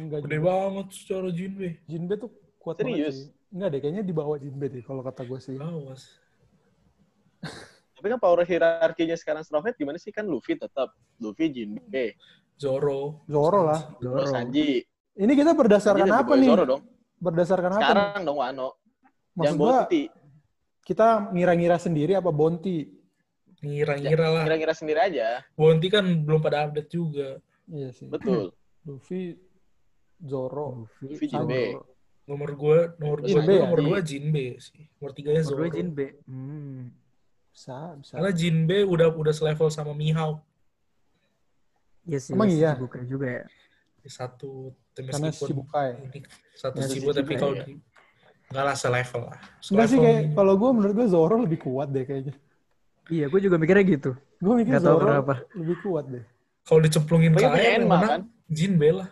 enggak 0.00 0.20
gede 0.24 0.38
juga. 0.40 0.46
banget 0.48 0.86
secara 0.90 1.28
Jinbe. 1.28 1.68
Jinbe 1.84 2.14
tuh 2.16 2.30
kuat 2.56 2.80
Serius? 2.80 2.96
banget 2.96 3.12
sih. 3.12 3.28
Enggak 3.52 3.68
deh, 3.68 3.78
kayaknya 3.84 4.02
di 4.02 4.14
bawah 4.16 4.36
Jinbe 4.40 4.66
deh 4.70 4.80
kalau 4.80 5.02
kata 5.04 5.22
gue 5.28 5.36
sih. 5.36 5.56
Awas. 5.60 6.02
Tapi 7.98 8.06
kan 8.08 8.18
power 8.18 8.42
hierarkinya 8.42 9.14
sekarang 9.14 9.42
Straw 9.44 9.62
Hat 9.62 9.76
gimana 9.76 9.94
sih? 9.94 10.10
Kan 10.10 10.26
Luffy 10.26 10.56
tetap. 10.56 10.90
Luffy, 11.20 11.50
Jinbe, 11.50 12.16
Zoro. 12.56 13.22
Zoro 13.28 13.60
lah. 13.62 13.80
Zoro. 13.98 14.26
Sanji. 14.26 14.82
Ini 15.12 15.32
kita 15.36 15.52
berdasarkan 15.52 16.08
lebih 16.08 16.20
apa 16.24 16.32
nih? 16.40 16.48
Dong. 16.64 16.82
Berdasarkan 17.20 17.70
apa? 17.70 17.78
nih? 17.78 17.84
Sekarang 17.84 18.20
dong 18.24 18.38
Wano. 18.40 18.68
Maksud 19.32 19.56
gua 19.56 19.76
Bonti. 19.84 20.02
kita 20.84 21.08
ngira-ngira 21.32 21.76
sendiri 21.76 22.12
apa 22.16 22.30
Bonti? 22.32 22.88
Ngira-ngira 23.62 24.26
lah. 24.32 24.44
Kira-kira 24.48 24.72
sendiri 24.74 25.00
aja. 25.00 25.44
Bonti 25.54 25.86
kan 25.92 26.04
belum 26.04 26.40
pada 26.40 26.66
update 26.66 26.90
juga. 26.90 27.38
Iya 27.68 27.92
sih. 27.92 28.08
Betul. 28.08 28.50
Luffy, 28.88 29.38
Zoro. 30.18 30.90
Luffy. 30.98 31.30
Jinbe. 31.30 31.78
Nomor 32.26 32.50
gue, 32.54 32.78
nomor 32.98 33.18
gue, 33.22 33.30
Jinbe 33.30 33.52
ya? 33.52 33.60
nomor 33.66 33.78
dua 33.78 33.98
Jinbe 34.02 34.46
sih. 34.58 34.82
Nomor 34.98 35.10
tiganya 35.14 35.42
Nomor 35.44 35.50
Zoro. 35.54 35.60
dua 35.62 35.68
Jinbe. 35.70 36.06
Hmm. 36.26 36.90
Bisa, 37.52 37.78
bisa. 38.00 38.12
Karena 38.18 38.32
Jinbe 38.34 38.78
udah 38.88 39.08
udah 39.12 39.34
selevel 39.36 39.68
sama 39.70 39.92
Mihawk. 39.94 40.40
Iya 42.08 42.18
sih. 42.18 42.32
Emang 42.34 42.50
iya? 42.50 42.74
Buka 42.74 43.04
juga 43.06 43.28
ya. 43.30 43.44
Di 44.02 44.10
satu 44.10 44.74
Karena 44.92 45.30
meskipun 45.30 45.48
Shibukai. 45.48 45.90
ini 46.02 46.20
satu 46.52 46.76
Ya, 46.82 46.86
Shibu 46.90 47.10
tapi 47.14 47.32
kalau 47.38 47.54
ya. 47.54 47.64
di 47.64 47.78
nggak 48.52 48.64
lah 48.66 48.76
selevel 48.76 49.22
lah. 49.32 49.38
Enggak 49.64 49.86
sih 49.88 49.96
kayak 49.96 50.20
ini. 50.20 50.34
kalau 50.36 50.54
gue 50.58 50.70
menurut 50.74 50.92
gue 50.92 51.06
Zoro 51.08 51.36
lebih 51.40 51.58
kuat 51.62 51.88
deh 51.88 52.04
kayaknya. 52.04 52.34
Iya, 53.08 53.26
gue 53.26 53.40
juga 53.40 53.56
mikirnya 53.56 53.84
gitu. 53.88 54.10
Gue 54.36 54.54
mikir 54.60 54.76
Nggak 54.76 54.84
tahu 54.84 54.96
Zoro 54.98 55.06
kenapa. 55.08 55.34
lebih 55.56 55.76
kuat 55.80 56.04
deh. 56.10 56.24
kalau 56.62 56.78
dicemplungin 56.78 57.32
ke 57.32 57.42
air 57.42 57.80
menang 57.82 58.02
kan? 58.06 58.22
Jinbe 58.46 58.88
lah. 58.92 59.08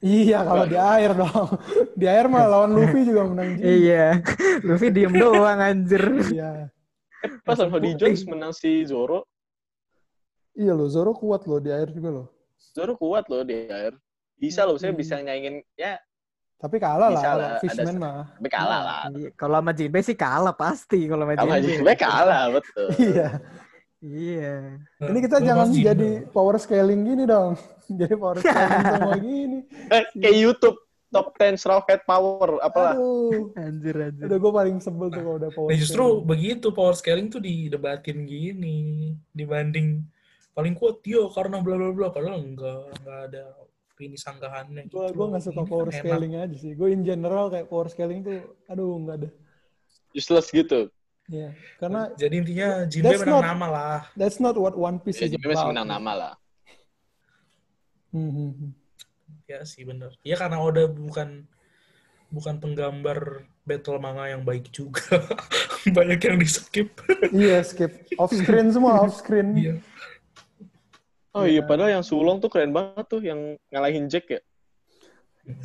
Iya 0.00 0.38
kalau 0.40 0.64
di 0.64 0.78
air 0.80 1.10
dong. 1.12 1.48
Di 1.92 2.06
air 2.08 2.24
mah 2.24 2.44
lawan 2.46 2.72
Luffy 2.72 3.04
juga 3.04 3.22
menang 3.26 3.58
Jinbe. 3.58 3.68
Iya. 3.68 4.06
Luffy 4.64 4.88
diem 4.88 5.12
doang 5.12 5.60
anjir. 5.60 6.00
Iya. 6.32 6.72
Eh, 7.20 7.30
pas 7.44 7.60
Hody 7.60 7.92
Jones 7.96 8.24
menang 8.24 8.56
si 8.56 8.80
Zoro. 8.88 9.28
Iya 10.56 10.72
loh, 10.72 10.88
Zoro 10.88 11.12
kuat 11.12 11.44
loh 11.44 11.60
di 11.60 11.68
air 11.68 11.92
juga 11.92 12.08
loh. 12.10 12.26
Zoro 12.70 12.94
kuat 12.94 13.26
loh 13.26 13.42
di 13.42 13.66
air. 13.66 13.96
Bisa 14.34 14.62
loh, 14.62 14.76
saya 14.76 14.92
bisa 14.92 15.16
nyaingin 15.16 15.60
ya, 15.74 16.00
Tapi 16.56 16.76
kalah 16.76 17.08
lah 17.08 17.20
lah, 17.20 17.32
ada 17.34 17.48
Fishman 17.58 17.96
mah. 17.96 18.28
tapi 18.36 18.48
kalah 18.48 18.80
lah. 18.80 18.98
Iya, 19.10 19.32
Kalau 19.34 19.56
sama 19.58 19.72
Jinbe 19.72 20.00
sih 20.00 20.12
kalah 20.12 20.52
pasti 20.52 21.04
kalau 21.04 21.24
sama 21.24 21.34
Sama 21.34 21.56
Jinbe. 21.56 21.68
Jinbe 21.74 21.92
kalah, 21.94 22.42
betul. 22.50 22.88
Iya. 23.00 23.28
Iya. 23.98 24.52
Ini 24.98 25.18
kita 25.20 25.36
Nah, 25.36 25.46
jangan 25.46 25.66
Jinbe. 25.68 25.86
jadi 25.86 26.10
power 26.26 26.56
scaling 26.56 27.00
gini 27.02 27.24
dong. 27.24 27.52
Jadi 27.90 28.14
power 28.14 28.36
scaling 28.40 28.80
semua 28.86 29.16
gini. 29.18 29.58
Eh, 29.88 30.04
kayak 30.14 30.36
YouTube 30.38 30.78
top 31.08 31.34
10 31.34 31.58
Straw 31.58 31.82
Hat 31.82 32.04
Power 32.04 32.60
apalah. 32.60 32.94
Aduh. 32.94 33.50
Anjir 33.56 33.96
anjir. 33.98 34.24
Udah 34.24 34.38
gue 34.38 34.52
paling 34.54 34.76
sebel 34.78 35.08
tuh 35.08 35.20
kalau 35.20 35.36
udah 35.36 35.50
power 35.50 35.68
Nah 35.68 35.76
justru 35.76 36.00
scaling. 36.00 36.24
begitu 36.24 36.66
power 36.70 36.94
scaling 36.94 37.26
tuh 37.26 37.40
didebatin 37.40 38.24
gini 38.24 38.78
dibanding 39.30 40.00
paling 40.50 40.74
kuat 40.74 41.00
dia 41.00 41.22
karena 41.30 41.62
bla 41.62 41.74
bla 41.78 41.90
bla 41.90 42.08
padahal 42.10 42.42
enggak 42.42 42.90
enggak 43.00 43.18
ada 43.30 43.44
ini 44.00 44.16
sanggahannya 44.16 44.88
gitu. 44.88 44.96
Gue 45.12 45.26
nggak 45.28 45.44
suka 45.44 45.60
power 45.62 45.88
kan 45.88 45.92
enak. 45.92 46.02
scaling 46.08 46.32
aja 46.34 46.56
sih. 46.56 46.72
Gue 46.72 46.88
in 46.90 47.04
general 47.04 47.52
kayak 47.52 47.68
power 47.68 47.84
scaling 47.86 48.24
tuh, 48.24 48.40
aduh 48.64 48.96
nggak 48.96 49.16
ada. 49.20 49.28
Useless 50.16 50.48
gitu. 50.48 50.88
Iya. 51.28 51.52
Karena 51.76 52.08
Jadi 52.16 52.34
intinya 52.40 52.68
Jinbe 52.88 53.12
That's 53.12 53.22
menang 53.22 53.38
not- 53.38 53.48
nama 53.52 53.66
lah. 53.68 54.00
that's 54.16 54.40
not 54.40 54.56
what 54.56 54.72
One 54.72 54.98
Piece 54.98 55.20
Ya, 55.20 55.28
is 55.28 55.36
Jinbe 55.36 55.52
masih 55.52 55.62
about. 55.62 55.70
menang 55.76 55.86
nama 55.86 56.12
lah. 56.16 56.32
Hmm, 58.10 58.30
hmm, 58.32 58.50
hmm. 58.56 58.70
Ya 59.46 59.60
sih 59.62 59.84
bener. 59.86 60.10
Ya 60.26 60.34
karena 60.34 60.58
Oda 60.58 60.88
bukan 60.88 61.46
bukan 62.30 62.54
penggambar 62.56 63.46
battle 63.62 64.00
manga 64.00 64.26
yang 64.26 64.42
baik 64.42 64.70
juga. 64.72 65.22
Banyak 65.96 66.18
yang 66.18 66.36
di 66.38 66.48
skip. 66.48 66.90
Iya 67.30 67.62
skip 67.62 68.10
off 68.16 68.32
screen 68.32 68.72
semua 68.72 69.04
off 69.04 69.14
screen. 69.20 69.54
Iya. 69.54 69.74
Oh 71.30 71.46
iya, 71.46 71.62
padahal 71.62 72.00
yang 72.00 72.04
Sulong 72.04 72.42
tuh 72.42 72.50
keren 72.50 72.74
banget 72.74 73.06
tuh 73.06 73.22
yang 73.22 73.54
ngalahin 73.70 74.10
Jack 74.10 74.26
ya. 74.26 74.40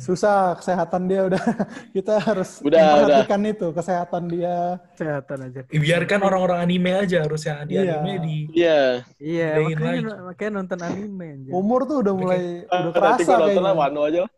Susah 0.00 0.56
kesehatan 0.58 1.06
dia 1.06 1.28
udah 1.28 1.38
kita 1.96 2.18
harus 2.18 2.58
Udah, 2.64 2.80
memperhatikan 3.02 3.42
itu 3.44 3.66
kesehatan 3.70 4.22
dia. 4.26 4.80
Kesehatan 4.94 5.38
aja. 5.46 5.60
Ya, 5.68 5.78
biarkan 5.78 6.20
orang-orang 6.26 6.58
anime 6.64 6.90
aja 6.96 7.22
harusnya 7.22 7.62
di 7.66 7.76
Iya. 7.78 7.98
anime 8.00 8.12
di 8.24 8.36
Iya. 8.56 8.80
Iya, 9.20 9.48
makanya, 9.62 10.02
makanya 10.32 10.52
nonton 10.58 10.78
anime 10.80 11.26
anjir. 11.38 11.50
Umur 11.54 11.80
tuh 11.86 11.96
udah 12.02 12.14
mulai 12.14 12.42
udah 12.66 12.78
Nanti 12.82 12.98
kerasa 12.98 13.30
gue 13.30 13.36
nonton 13.36 13.62
lah 13.62 13.74
kayaknya. 13.74 13.90
Wano 13.94 14.00
aja 14.06 14.20
lah. 14.26 14.30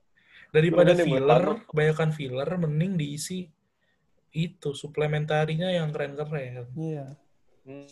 daripada 0.48 0.90
Bener 0.96 1.04
filler, 1.04 1.44
kebanyakan 1.68 2.10
filler 2.16 2.48
mending 2.56 2.92
diisi 2.96 3.52
itu 4.32 4.70
suplementarinya 4.72 5.68
yang 5.72 5.92
keren-keren. 5.92 6.72
Iya. 6.72 7.06
Hmm. 7.68 7.84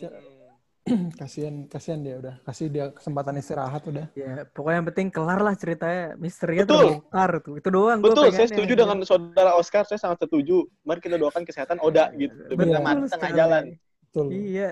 kasihan 1.21 1.55
kasihan 1.67 1.99
dia 1.99 2.15
udah 2.17 2.35
kasih 2.47 2.71
dia 2.71 2.85
kesempatan 2.95 3.35
istirahat 3.39 3.83
udah 3.85 4.07
Ya, 4.15 4.47
pokoknya 4.55 4.77
yang 4.81 4.87
penting 4.93 5.07
kelar 5.11 5.39
lah 5.43 5.53
ceritanya. 5.53 6.15
Misterinya 6.17 6.63
Betul. 6.63 6.79
terbongkar 6.79 7.31
tuh. 7.43 7.53
Itu 7.59 7.69
doang 7.69 7.99
gua 7.99 8.09
Betul, 8.15 8.27
saya 8.33 8.47
setuju 8.47 8.73
anjir. 8.73 8.77
dengan 8.81 8.97
saudara 9.03 9.51
Oscar. 9.59 9.83
Saya 9.85 9.99
sangat 9.99 10.25
setuju. 10.25 10.65
Mari 10.87 10.99
kita 11.03 11.19
doakan 11.19 11.43
kesehatan 11.43 11.77
Oda 11.83 12.09
gitu. 12.15 12.33
Betul 12.49 12.57
Betul, 12.57 12.81
mati 12.81 13.05
tengah 13.11 13.31
jalan. 13.35 13.63
betul 14.07 14.25
Iya. 14.31 14.69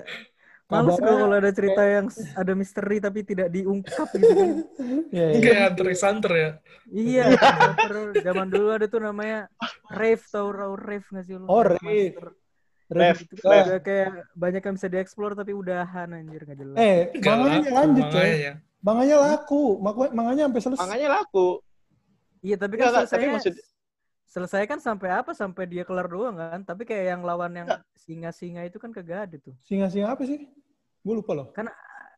Males 0.65 0.97
gua 0.97 1.13
kalau 1.13 1.35
ada 1.37 1.51
cerita 1.53 1.81
yang 1.85 2.05
ada 2.33 2.53
misteri 2.57 2.97
tapi 2.97 3.19
tidak 3.21 3.53
diungkap 3.53 4.07
gitu 4.17 4.33
kan. 4.33 4.49
Iya, 5.15 5.27
iya. 5.37 5.69
Kayak 5.77 6.01
Hunter 6.01 6.33
ya. 6.33 6.49
Iya, 6.89 7.25
zaman 8.25 8.47
dulu 8.49 8.69
ada 8.73 8.85
tuh 8.89 9.01
namanya 9.01 9.45
Rave 9.93 10.25
tau 10.25 10.49
tau 10.49 10.73
Rave 10.73 11.05
nggak 11.05 11.25
sih 11.25 11.37
lu? 11.37 11.45
Oh, 11.45 11.61
Rave 11.61 12.17
Rave. 12.85 13.17
Master. 13.17 13.25
Rev. 13.25 13.33
Itu 13.33 13.45
Rave. 13.45 13.65
udah 13.65 13.79
kayak 13.81 14.09
banyak 14.33 14.61
yang 14.61 14.75
bisa 14.75 14.87
dieksplor 14.87 15.31
tapi 15.33 15.51
udahan 15.51 16.07
anjir 16.11 16.41
nggak 16.41 16.57
jelas. 16.57 16.77
eh 16.77 16.97
manganya 17.17 17.57
laku, 17.59 17.73
lanjut 17.73 18.05
coy 18.05 18.21
manganya. 18.21 18.53
manganya 18.79 19.15
laku 19.17 19.61
Mak- 19.79 20.13
manganya 20.13 20.43
sampai 20.45 20.61
selesai 20.61 20.83
Makanya 20.83 21.09
laku. 21.11 21.47
Iya 22.39 22.55
tapi 22.55 22.73
kan 22.75 22.85
nggak, 22.87 23.05
tapi 23.09 23.25
selesai 23.25 23.33
maksud- 23.33 23.63
selesai 24.25 24.61
kan 24.65 24.79
sampai 24.79 25.09
apa? 25.09 25.31
Sampai 25.31 25.63
dia 25.65 25.81
kelar 25.81 26.05
doang 26.05 26.35
kan? 26.35 26.61
Tapi 26.61 26.83
kayak 26.83 27.05
yang 27.09 27.21
lawan 27.21 27.55
yang 27.55 27.67
singa-singa 27.95 28.61
itu 28.63 28.77
kan 28.77 28.91
kagak 28.91 29.25
ada 29.25 29.37
tuh. 29.39 29.55
singa-singa 29.61 30.11
apa 30.11 30.21
sih 30.23 30.45
gue 31.01 31.13
lupa 31.13 31.33
loh 31.33 31.47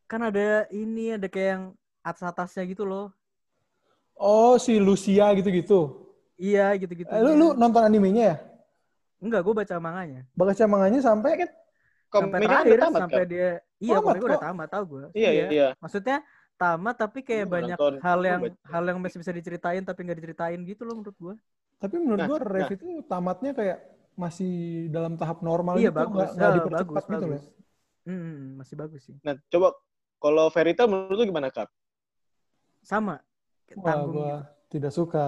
Kan 0.07 0.21
ada 0.21 0.67
ini 0.67 1.15
ada 1.15 1.27
kayak 1.27 1.49
yang 1.53 1.63
atas-atasnya 1.99 2.63
gitu 2.65 2.83
loh. 2.83 3.11
oh 4.15 4.55
si 4.55 4.79
Lucia 4.79 5.31
gitu-gitu 5.31 6.03
Iya 6.35 6.75
gitu-gitu. 6.75 7.07
eh, 7.07 7.19
lu 7.19 7.31
lu 7.33 7.47
nonton 7.53 7.81
animenya 7.81 8.23
ya 8.23 8.35
Enggak, 9.17 9.41
gue 9.45 9.53
baca 9.53 9.75
manganya. 9.81 10.21
baca 10.37 10.63
manganya 10.69 10.99
sampai 11.01 11.31
Sampai 12.07 12.39
Komiknya 12.39 12.47
terakhir 12.47 12.71
udah 12.71 12.85
tamat 12.87 13.01
sampai 13.03 13.23
kan? 13.23 13.31
dia 13.31 13.49
iya 13.83 13.95
Tamat 13.99 14.03
komiknya 14.05 14.27
udah 14.31 14.41
tamat 14.47 14.67
tahu 14.71 14.83
gue. 14.87 15.03
Iya, 15.17 15.29
iya. 15.51 15.67
Maksudnya 15.83 16.17
tamat 16.57 16.95
tapi 16.97 17.19
kayak 17.21 17.45
banyak 17.51 17.77
nonton, 17.77 17.93
hal 18.01 18.19
yang 18.25 18.41
baca. 18.41 18.57
hal 18.73 18.83
yang 18.89 18.97
masih 19.03 19.17
bisa 19.21 19.33
diceritain 19.35 19.83
tapi 19.85 19.99
nggak 20.07 20.17
diceritain 20.17 20.59
gitu 20.65 20.81
loh 20.87 20.95
menurut 20.97 21.17
gue. 21.19 21.35
tapi 21.77 21.95
menurut 22.01 22.17
Nah, 22.17 22.27
gue 22.29 22.37
Rev 22.41 22.65
nah. 22.65 22.69
itu 22.73 22.87
tamatnya 23.05 23.51
kayak 23.53 23.77
masih 24.17 24.51
dalam 24.89 25.13
tahap 25.13 25.45
normal 25.45 25.77
iya 25.77 25.89
gitu 25.93 26.01
bagus, 26.01 26.09
nggak 26.17 26.29
nggak 26.37 26.49
Ah, 26.49 26.55
dipercepat 26.57 27.03
bagus, 27.03 27.03
gitu 27.13 27.25
loh 27.29 27.41
bagus. 27.41 27.43
Hmm, 28.07 28.57
masih 28.57 28.75
bagus 28.81 29.01
sih. 29.05 29.15
Nah, 29.21 29.35
coba 29.51 29.67
kalau 30.17 30.45
Verita 30.49 30.89
menurut 30.89 31.17
lu 31.21 31.25
gimana, 31.29 31.53
Kak? 31.53 31.69
Sama. 32.81 33.21
wah 33.77 33.97
gue 34.07 34.31
gitu. 34.33 34.47
tidak 34.73 34.91
suka 34.95 35.25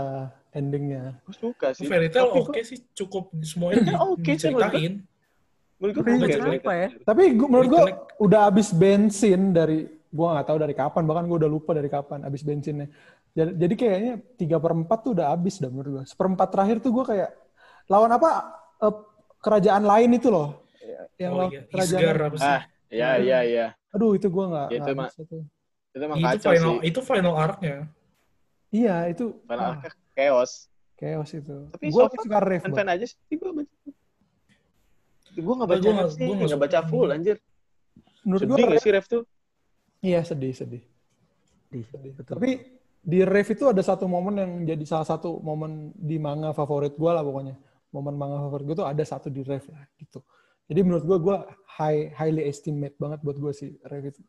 endingnya 0.55 1.19
Gue 1.25 1.35
suka 1.37 1.67
sih. 1.77 1.85
Fairy 1.85 2.09
Tail 2.09 2.25
Tapi 2.25 2.39
oke 2.41 2.49
gua- 2.49 2.65
sih, 2.65 2.77
cukup 2.97 3.23
semuanya 3.45 3.97
Oke 4.09 4.31
sih, 4.35 4.49
menurut 4.49 4.71
gue 4.73 4.83
apa 6.59 6.73
ya? 6.75 6.87
Tapi 7.07 7.23
gua, 7.39 7.47
menurut 7.47 7.67
gue 7.71 7.83
udah 8.19 8.41
habis 8.51 8.67
bensin 8.75 9.55
dari 9.55 9.87
gua 10.09 10.35
nggak 10.35 10.47
tahu 10.49 10.57
dari 10.59 10.73
kapan 10.75 11.03
bahkan 11.07 11.25
gua 11.29 11.37
udah 11.45 11.51
lupa 11.51 11.71
dari 11.71 11.87
kapan 11.87 12.25
habis 12.25 12.41
bensinnya. 12.43 12.89
Jadi, 13.31 13.51
jadi 13.55 13.73
kayaknya 13.77 14.13
tiga 14.35 14.57
per 14.57 14.73
empat 14.73 14.99
tuh 15.05 15.11
udah 15.15 15.31
habis 15.31 15.61
dah 15.61 15.69
menurut 15.69 16.01
gua. 16.01 16.03
Seperempat 16.03 16.47
terakhir 16.51 16.77
tuh 16.83 16.91
gua 16.91 17.05
kayak 17.07 17.29
lawan 17.87 18.11
apa 18.11 18.29
eh, 18.83 18.95
kerajaan 19.39 19.83
lain 19.85 20.09
itu 20.17 20.27
loh. 20.27 20.65
Yang 21.15 21.31
Oh 21.31 21.43
iya, 21.47 21.61
kerajaan. 21.69 22.01
Isgar 22.01 22.17
apa 22.19 22.37
sih? 22.37 22.51
Ah, 22.51 22.61
iya, 22.89 23.09
iya, 23.21 23.39
iya. 23.45 23.65
Aduh 23.95 24.17
itu 24.17 24.27
gua 24.27 24.45
nggak. 24.51 24.67
Itu. 25.15 25.37
Itu 25.95 26.03
emang 26.03 26.17
itu 26.19 26.27
kacau 26.27 26.51
final 26.51 26.73
sih. 26.75 26.89
itu 26.89 26.99
final 27.05 27.33
arc-nya. 27.37 27.77
Iya 28.69 28.95
itu 29.09 29.25
Final 29.49 29.65
ah, 29.65 29.77
arc 29.81 29.93
chaos. 30.19 30.51
chaos 30.95 31.29
itu. 31.31 31.55
Tapi 31.71 31.85
Gua 31.89 32.05
so 32.05 32.11
far 32.11 32.19
suka 32.21 32.39
Rev. 32.43 32.61
Fan-fan 32.61 32.83
Bang. 32.83 32.95
aja 32.95 33.05
sih 33.07 33.17
gue 33.31 33.51
baca. 33.53 33.73
Gue 35.31 35.53
gak 35.55 35.61
Tapi 35.61 35.71
baca 35.71 35.79
gua 35.79 35.93
nggak- 35.95 36.11
sih, 36.11 36.25
gua 36.27 36.35
nggak 36.43 36.61
baca 36.61 36.79
full 36.83 37.09
anjir. 37.09 37.37
Menurut 38.21 38.41
gua 38.43 38.57
Sedih 38.57 38.67
Rev- 38.69 38.83
sih 38.83 38.91
Rev 38.91 39.05
tuh? 39.07 39.23
iya 39.99 40.19
sedih 40.21 40.53
sedih. 40.53 40.83
Di, 41.69 41.79
sedih. 41.85 42.11
betul. 42.13 42.35
Tapi 42.35 42.51
di 42.99 43.19
Rev 43.21 43.47
itu 43.47 43.65
ada 43.65 43.79
satu 43.79 44.05
momen 44.05 44.35
yang 44.35 44.51
jadi 44.65 44.83
salah 44.83 45.07
satu 45.07 45.39
momen 45.39 45.95
di 45.95 46.17
manga 46.17 46.51
favorit 46.51 46.93
gue 46.93 47.07
lah 47.07 47.21
pokoknya. 47.21 47.55
Momen 47.89 48.13
manga 48.13 48.43
favorit 48.43 48.65
gue 48.65 48.77
tuh 48.77 48.87
ada 48.87 49.03
satu 49.03 49.27
di 49.27 49.39
Rev 49.39 49.63
lah 49.71 49.87
gitu. 49.95 50.19
Jadi 50.69 50.79
menurut 50.83 51.01
gue, 51.01 51.17
gue 51.17 51.37
high, 51.79 52.13
highly 52.13 52.45
estimate 52.45 52.93
banget 52.95 53.23
buat 53.23 53.39
gue 53.39 53.49
sih 53.51 53.73
Rev 53.81 54.03
itu. 54.05 54.21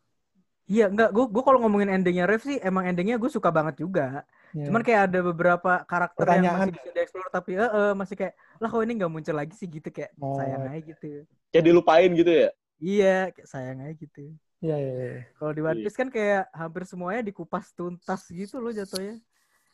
Iya, 0.65 0.87
enggak. 0.87 1.11
Gue 1.11 1.27
gue 1.27 1.43
kalau 1.43 1.59
ngomongin 1.59 1.91
endingnya 1.91 2.25
Rev 2.25 2.41
sih, 2.41 2.57
emang 2.57 2.87
endingnya 2.87 3.19
gue 3.19 3.27
suka 3.27 3.51
banget 3.51 3.77
juga. 3.77 4.23
Ya. 4.51 4.67
Cuman 4.67 4.81
kayak 4.83 5.01
ada 5.07 5.19
beberapa 5.23 5.71
karakter 5.87 6.25
yang 6.35 6.43
masih 6.51 6.73
bisa 6.75 6.89
dieksplor 6.91 7.27
tapi 7.31 7.55
eh 7.55 7.63
eh, 7.63 7.93
masih 7.95 8.15
kayak 8.19 8.33
lah 8.59 8.67
kok 8.67 8.83
ini 8.83 8.93
nggak 8.99 9.11
muncul 9.11 9.35
lagi 9.35 9.55
sih 9.55 9.67
gitu 9.67 9.87
kayak 9.87 10.11
Oh. 10.19 10.35
sayang 10.35 10.67
aja 10.67 10.79
gitu. 10.83 11.23
Kayak 11.49 11.65
dilupain 11.65 12.11
gitu 12.11 12.31
ya? 12.31 12.49
Iya, 12.77 13.17
kayak 13.31 13.47
sayang 13.47 13.77
aja 13.79 13.93
gitu. 13.95 14.23
Iya, 14.59 14.75
iya, 14.77 14.91
iya. 14.93 15.21
Kalau 15.33 15.51
di 15.55 15.61
One. 15.63 15.79
Piece 15.81 15.95
kan 15.95 16.09
kayak 16.09 16.51
hampir 16.51 16.83
semuanya 16.83 17.21
dikupas 17.23 17.71
tuntas 17.71 18.21
gitu 18.27 18.59
loh 18.59 18.69
jatuhnya. 18.69 19.17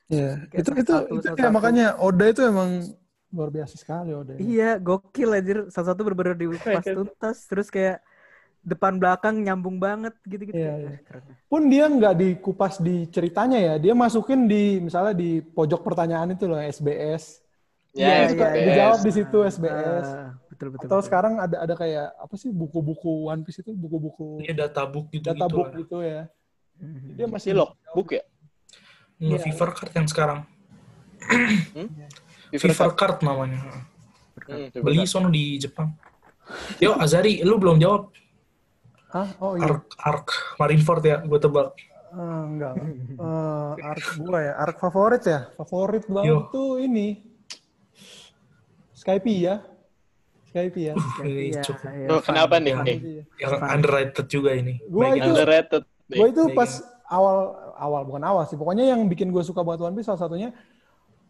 Iya, 0.08 0.48
Kayak 0.48 0.62
itu 0.64 0.70
itu 0.78 0.92
satu- 0.94 1.08
itu 1.12 1.28
satu- 1.28 1.40
ya 1.42 1.50
makanya 1.52 1.88
Oda 2.00 2.26
itu 2.32 2.42
emang 2.46 2.70
luar 3.28 3.50
biasa 3.52 3.76
sekali 3.76 4.16
Oda. 4.16 4.40
Iya, 4.40 4.80
gokil 4.80 5.30
anjir. 5.36 5.58
Salah 5.68 5.92
satu 5.92 6.08
bener-bener 6.08 6.38
dikupas 6.38 6.86
tuntas 6.96 7.38
terus 7.44 7.68
kayak 7.68 8.00
depan 8.68 9.00
belakang 9.00 9.40
nyambung 9.40 9.80
banget 9.80 10.12
gitu-gitu. 10.22 10.52
Iya, 10.54 10.70
Ah, 10.70 10.78
iya. 10.78 11.00
keren. 11.00 11.24
Pun 11.48 11.62
dia 11.66 11.88
nggak 11.88 12.16
dikupas 12.16 12.78
di 12.78 13.08
ceritanya 13.08 13.56
ya, 13.56 13.74
dia 13.78 13.94
masukin 13.94 14.44
di 14.44 14.78
misalnya 14.78 15.16
di 15.16 15.40
pojok 15.40 15.80
pertanyaan 15.82 16.30
itu 16.30 16.44
loh 16.46 16.60
SBS. 16.60 17.40
Iya, 17.92 18.28
Itu 18.28 18.36
iya, 18.36 18.38
kan 18.38 18.50
iya. 18.52 18.66
dijawab 18.68 19.00
di 19.00 19.12
situ 19.12 19.38
SBS. 19.42 20.06
Ah, 20.06 20.36
betul 20.46 20.68
betul. 20.70 20.86
Atau 20.86 21.00
betul. 21.00 21.08
sekarang 21.08 21.34
ada 21.40 21.58
ada 21.58 21.74
kayak 21.74 22.08
apa 22.14 22.36
sih 22.36 22.52
buku-buku 22.52 23.12
One 23.26 23.42
Piece 23.42 23.60
itu 23.60 23.72
buku-buku 23.72 24.44
Ini 24.44 24.54
data 24.54 24.84
book 24.84 25.08
gitu 25.10 25.24
data 25.26 25.40
gitu 25.42 25.56
book 25.56 25.66
lah. 25.66 25.80
gitu 25.80 25.98
ya. 26.00 26.22
Mhm. 26.78 27.08
Dia 27.16 27.26
masih 27.26 27.32
Masih 27.32 27.52
logbook 27.56 28.10
ya? 28.12 28.24
Hmm, 29.18 29.32
Iya. 29.32 29.38
Fever 29.42 29.70
Card 29.72 29.92
yang 29.96 30.06
sekarang. 30.06 30.40
Fever 32.50 32.70
Fever 32.70 32.90
Cup. 32.90 32.96
Card 32.96 33.18
namanya. 33.22 33.60
Hmm, 34.46 34.70
Fever 34.70 34.84
Beli 34.84 35.04
sono 35.06 35.28
di 35.28 35.58
Jepang. 35.58 35.90
Yo 36.78 36.96
Azari, 36.96 37.42
lu 37.42 37.58
belum 37.58 37.76
jawab. 37.78 38.14
Hah? 39.08 39.28
Oh 39.40 39.56
iya. 39.56 39.66
Arc, 39.66 39.84
Arc 39.98 40.28
Marineford 40.58 41.04
ya, 41.04 41.18
gue 41.22 41.40
tebak. 41.40 41.72
Eh, 42.08 42.42
enggak. 42.48 42.74
Eh, 42.80 43.72
arc 43.84 44.06
gua 44.18 44.40
ya, 44.42 44.54
arc 44.58 44.78
favorit 44.78 45.24
ya. 45.24 45.40
Favorit 45.54 46.04
banget 46.08 46.28
Yo. 46.28 46.38
tuh 46.50 46.80
ini. 46.80 47.20
Skype 48.94 49.28
ya. 49.28 49.56
Skype 50.50 50.76
ya. 50.76 50.94
Iya, 51.24 51.62
cukup. 51.62 51.88
iya, 51.88 52.08
Oh, 52.10 52.20
kenapa 52.20 52.58
nih? 52.58 52.74
Nih. 52.80 52.98
Yang 53.38 53.54
underrated 53.62 54.26
juga 54.28 54.52
ini. 54.52 54.80
Gua 54.84 55.12
Baik 55.12 55.20
itu- 55.20 55.28
Underrated. 55.30 55.84
Gue 56.08 56.28
itu 56.32 56.44
Baik, 56.48 56.56
pas 56.56 56.72
awal 57.12 57.38
awal 57.76 58.02
bukan 58.08 58.24
awal 58.24 58.44
sih. 58.48 58.56
Pokoknya 58.56 58.88
yang 58.88 59.04
bikin 59.06 59.28
gue 59.28 59.44
suka 59.44 59.60
banget 59.60 59.84
One 59.84 59.96
Piece 59.96 60.08
salah 60.08 60.24
satunya 60.24 60.56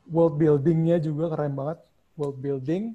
world 0.06 0.38
buildingnya 0.38 1.02
juga 1.02 1.34
keren 1.34 1.52
banget. 1.52 1.82
World 2.14 2.38
building 2.38 2.94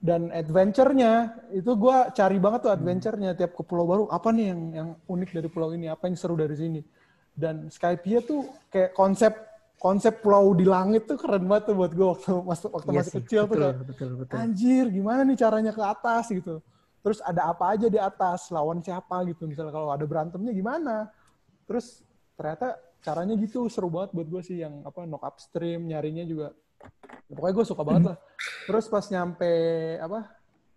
dan 0.00 0.32
adventure-nya 0.32 1.36
itu 1.52 1.76
gue 1.76 1.96
cari 2.16 2.40
banget 2.40 2.60
tuh 2.64 2.72
adventure-nya 2.72 3.36
tiap 3.36 3.52
ke 3.52 3.62
pulau 3.68 3.84
baru. 3.84 4.04
Apa 4.08 4.32
nih 4.32 4.48
yang 4.48 4.60
yang 4.72 4.88
unik 5.04 5.30
dari 5.36 5.48
pulau 5.52 5.76
ini? 5.76 5.92
Apa 5.92 6.08
yang 6.08 6.16
seru 6.16 6.40
dari 6.40 6.56
sini? 6.56 6.80
Dan 7.36 7.68
Skypiea 7.68 8.24
tuh 8.24 8.48
kayak 8.72 8.96
konsep 8.96 9.36
konsep 9.76 10.24
pulau 10.24 10.56
di 10.56 10.64
langit 10.64 11.04
tuh 11.04 11.20
keren 11.20 11.44
banget 11.44 11.72
tuh 11.72 11.76
buat 11.76 11.92
gue 11.92 12.06
waktu 12.16 12.32
waktu, 12.32 12.66
waktu 12.72 12.88
Iya 12.92 13.00
masih 13.00 13.12
sih, 13.12 13.18
kecil 13.24 13.40
tuh 13.44 13.48
betul, 13.48 13.60
kayak 13.60 13.76
betul, 13.84 14.10
betul. 14.24 14.34
anjir 14.40 14.84
gimana 14.88 15.20
nih 15.24 15.36
caranya 15.36 15.72
ke 15.76 15.82
atas? 15.84 16.24
gitu. 16.32 16.54
Terus 17.00 17.18
ada 17.24 17.42
apa 17.52 17.64
aja 17.76 17.86
di 17.88 18.00
atas? 18.00 18.48
Lawan 18.48 18.80
siapa 18.80 19.20
gitu? 19.28 19.44
Misalnya 19.44 19.72
kalau 19.72 19.92
ada 19.92 20.04
berantemnya 20.08 20.52
gimana? 20.56 21.12
Terus 21.68 22.04
ternyata 22.40 22.76
caranya 23.04 23.36
gitu 23.36 23.68
seru 23.68 23.92
banget 23.92 24.16
buat 24.16 24.28
gue 24.28 24.42
sih 24.44 24.64
yang 24.64 24.80
apa 24.84 25.04
knock 25.04 25.24
upstream 25.24 25.88
nyarinya 25.88 26.24
juga 26.24 26.56
pokoknya 27.30 27.54
gue 27.56 27.66
suka 27.66 27.82
banget 27.86 28.02
lah 28.14 28.16
terus 28.66 28.86
pas 28.90 29.04
nyampe 29.10 29.50
apa 30.00 30.30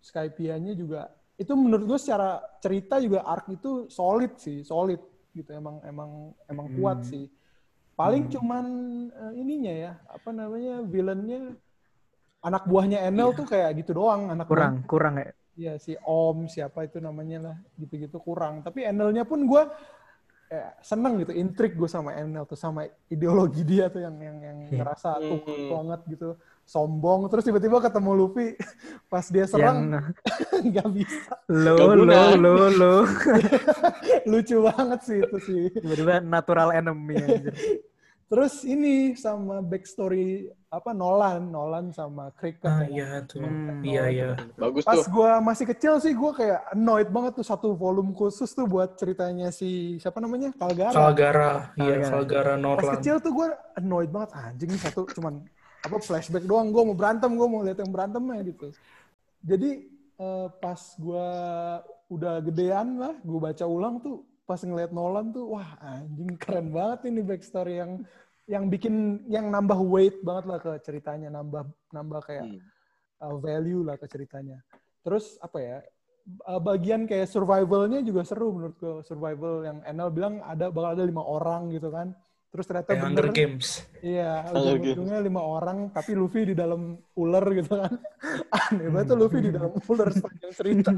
Skypiea-nya 0.04 0.76
juga 0.76 1.08
itu 1.34 1.50
menurut 1.56 1.84
gue 1.88 1.98
secara 1.98 2.38
cerita 2.62 3.00
juga 3.02 3.26
arc 3.26 3.50
itu 3.50 3.90
solid 3.90 4.38
sih 4.38 4.62
solid 4.62 5.00
gitu 5.34 5.50
emang 5.50 5.82
emang 5.82 6.30
emang 6.46 6.66
kuat 6.78 7.02
Hmm. 7.02 7.10
sih 7.10 7.24
paling 7.98 8.26
cuman 8.30 8.64
eh, 9.10 9.32
ininya 9.38 9.74
ya 9.74 9.92
apa 10.10 10.30
namanya 10.30 10.82
villainnya 10.86 11.58
anak 12.44 12.62
buahnya 12.68 12.98
Enel 13.08 13.32
tuh 13.32 13.46
kayak 13.48 13.72
gitu 13.80 13.96
doang 13.96 14.28
anak 14.30 14.46
Kurang, 14.46 14.84
kurang 14.84 15.14
ya. 15.18 15.30
Iya 15.54 15.78
si 15.78 15.94
Om 16.02 16.50
siapa 16.50 16.82
itu 16.82 16.98
namanya 16.98 17.38
lah 17.50 17.56
gitu-gitu 17.78 18.18
kurang. 18.18 18.66
Tapi 18.66 18.82
Enelnya 18.90 19.22
pun 19.22 19.46
gue 19.46 19.62
eh, 20.54 20.70
seneng 20.80 21.12
gitu, 21.22 21.32
intrik 21.34 21.72
gue 21.74 21.90
sama 21.90 22.14
Enel 22.14 22.44
tuh 22.46 22.54
sama 22.54 22.80
ideologi 23.10 23.62
dia 23.62 23.90
tuh 23.90 24.00
yang 24.00 24.14
yang 24.18 24.38
yang 24.38 24.58
ngerasa 24.78 25.08
tuh 25.20 25.38
Hmm. 25.44 25.66
banget 25.72 26.00
gitu, 26.14 26.28
sombong. 26.64 27.26
Terus 27.30 27.44
tiba-tiba 27.44 27.78
ketemu 27.82 28.10
Luffy 28.14 28.48
pas 29.12 29.26
dia 29.26 29.44
serang 29.50 29.78
Yang 29.90 30.08
nggak 30.70 30.88
bisa. 30.94 31.32
lo 31.50 31.76
lo 31.98 32.14
lo 32.34 32.54
lo 32.70 32.92
Lucu 34.30 34.56
banget 34.62 35.00
sih 35.04 35.18
itu 35.20 35.36
sih. 35.42 35.62
tiba-tiba 35.82 36.22
natural 36.24 36.70
enemy 36.72 37.16
anjir. 37.18 37.54
Terus 38.34 38.66
ini 38.66 39.14
sama 39.14 39.62
backstory 39.62 40.50
apa 40.66 40.90
Nolan, 40.90 41.54
Nolan 41.54 41.94
sama 41.94 42.34
Cricket. 42.34 42.66
Ah 42.66 42.82
ya. 42.82 42.90
iya 42.90 43.10
tuh. 43.22 43.46
Hmm. 43.46 43.78
Iya 43.86 44.04
iya. 44.10 44.30
Bagus 44.58 44.82
Pas 44.82 45.06
tuh. 45.06 45.14
gua 45.14 45.38
masih 45.38 45.70
kecil 45.70 46.02
sih 46.02 46.10
gua 46.18 46.34
kayak 46.34 46.66
annoyed 46.74 47.14
banget 47.14 47.38
tuh 47.38 47.46
satu 47.46 47.78
volume 47.78 48.10
khusus 48.10 48.50
tuh 48.50 48.66
buat 48.66 48.98
ceritanya 48.98 49.54
si 49.54 50.02
siapa 50.02 50.18
namanya? 50.18 50.50
Calgara. 50.58 50.90
Calgara, 50.90 51.52
iya 51.78 52.02
Calgara. 52.02 52.10
Calgara 52.10 52.50
Pas 52.50 52.58
Norland. 52.58 52.94
kecil 52.98 53.16
tuh 53.22 53.32
gua 53.38 53.48
annoyed 53.78 54.10
banget 54.10 54.30
anjing 54.34 54.70
nih 54.74 54.82
satu 54.82 55.06
cuman 55.14 55.34
apa 55.86 55.96
flashback 56.02 56.42
doang 56.42 56.74
gua 56.74 56.82
mau 56.90 56.96
berantem 56.98 57.30
gua 57.38 57.46
mau 57.46 57.62
lihat 57.62 57.78
yang 57.78 57.94
berantemnya 57.94 58.42
gitu. 58.50 58.74
Jadi 59.46 59.70
eh, 60.18 60.48
pas 60.58 60.80
gua 60.98 61.28
udah 62.10 62.42
gedean 62.42 62.98
lah, 62.98 63.14
gua 63.22 63.54
baca 63.54 63.62
ulang 63.62 64.02
tuh 64.02 64.26
pas 64.42 64.58
ngeliat 64.60 64.92
Nolan 64.92 65.32
tuh 65.32 65.56
wah 65.56 65.70
anjing 65.80 66.36
keren 66.36 66.68
banget 66.68 67.08
ini 67.08 67.24
backstory 67.24 67.80
yang 67.80 68.04
yang 68.44 68.68
bikin 68.68 69.24
yang 69.26 69.48
nambah 69.48 69.80
weight 69.80 70.20
banget 70.20 70.44
lah 70.44 70.58
ke 70.60 70.72
ceritanya, 70.84 71.28
nambah 71.32 71.64
nambah 71.92 72.20
kayak 72.28 72.44
Hmm. 72.44 72.60
uh, 73.24 73.36
value 73.40 73.82
lah 73.84 73.96
ke 73.96 74.06
ceritanya. 74.08 74.60
Terus 75.04 75.36
apa 75.40 75.58
ya? 75.60 75.78
uh, 76.48 76.60
bagian 76.60 77.04
kayak 77.04 77.28
survivalnya 77.28 78.00
juga 78.00 78.24
seru 78.24 78.52
menurut 78.52 78.76
gue. 78.80 78.94
Survival 79.04 79.64
yang 79.64 79.78
Enel 79.84 80.08
bilang 80.08 80.40
ada 80.40 80.72
bakal 80.72 80.96
ada 80.96 81.04
lima 81.04 81.20
orang 81.20 81.68
gitu 81.72 81.92
kan. 81.92 82.16
Terus 82.48 82.70
ternyata 82.70 82.94
Hunger 82.94 83.28
bener. 83.28 83.34
Games. 83.34 83.82
Iya, 83.98 84.46
Hunger 84.46 84.78
Games. 84.78 84.94
ujung-ujungnya 84.94 85.18
lima 85.26 85.42
orang, 85.42 85.90
tapi 85.90 86.14
Luffy 86.14 86.46
di 86.46 86.54
dalam 86.54 86.94
ular 87.18 87.42
gitu 87.50 87.74
kan. 87.74 87.92
Aneh 88.70 88.88
banget 88.94 89.06
tuh 89.10 89.18
Luffy 89.18 89.38
di 89.42 89.50
dalam 89.50 89.74
ular 89.74 90.08
sepanjang 90.14 90.52
cerita. 90.54 90.90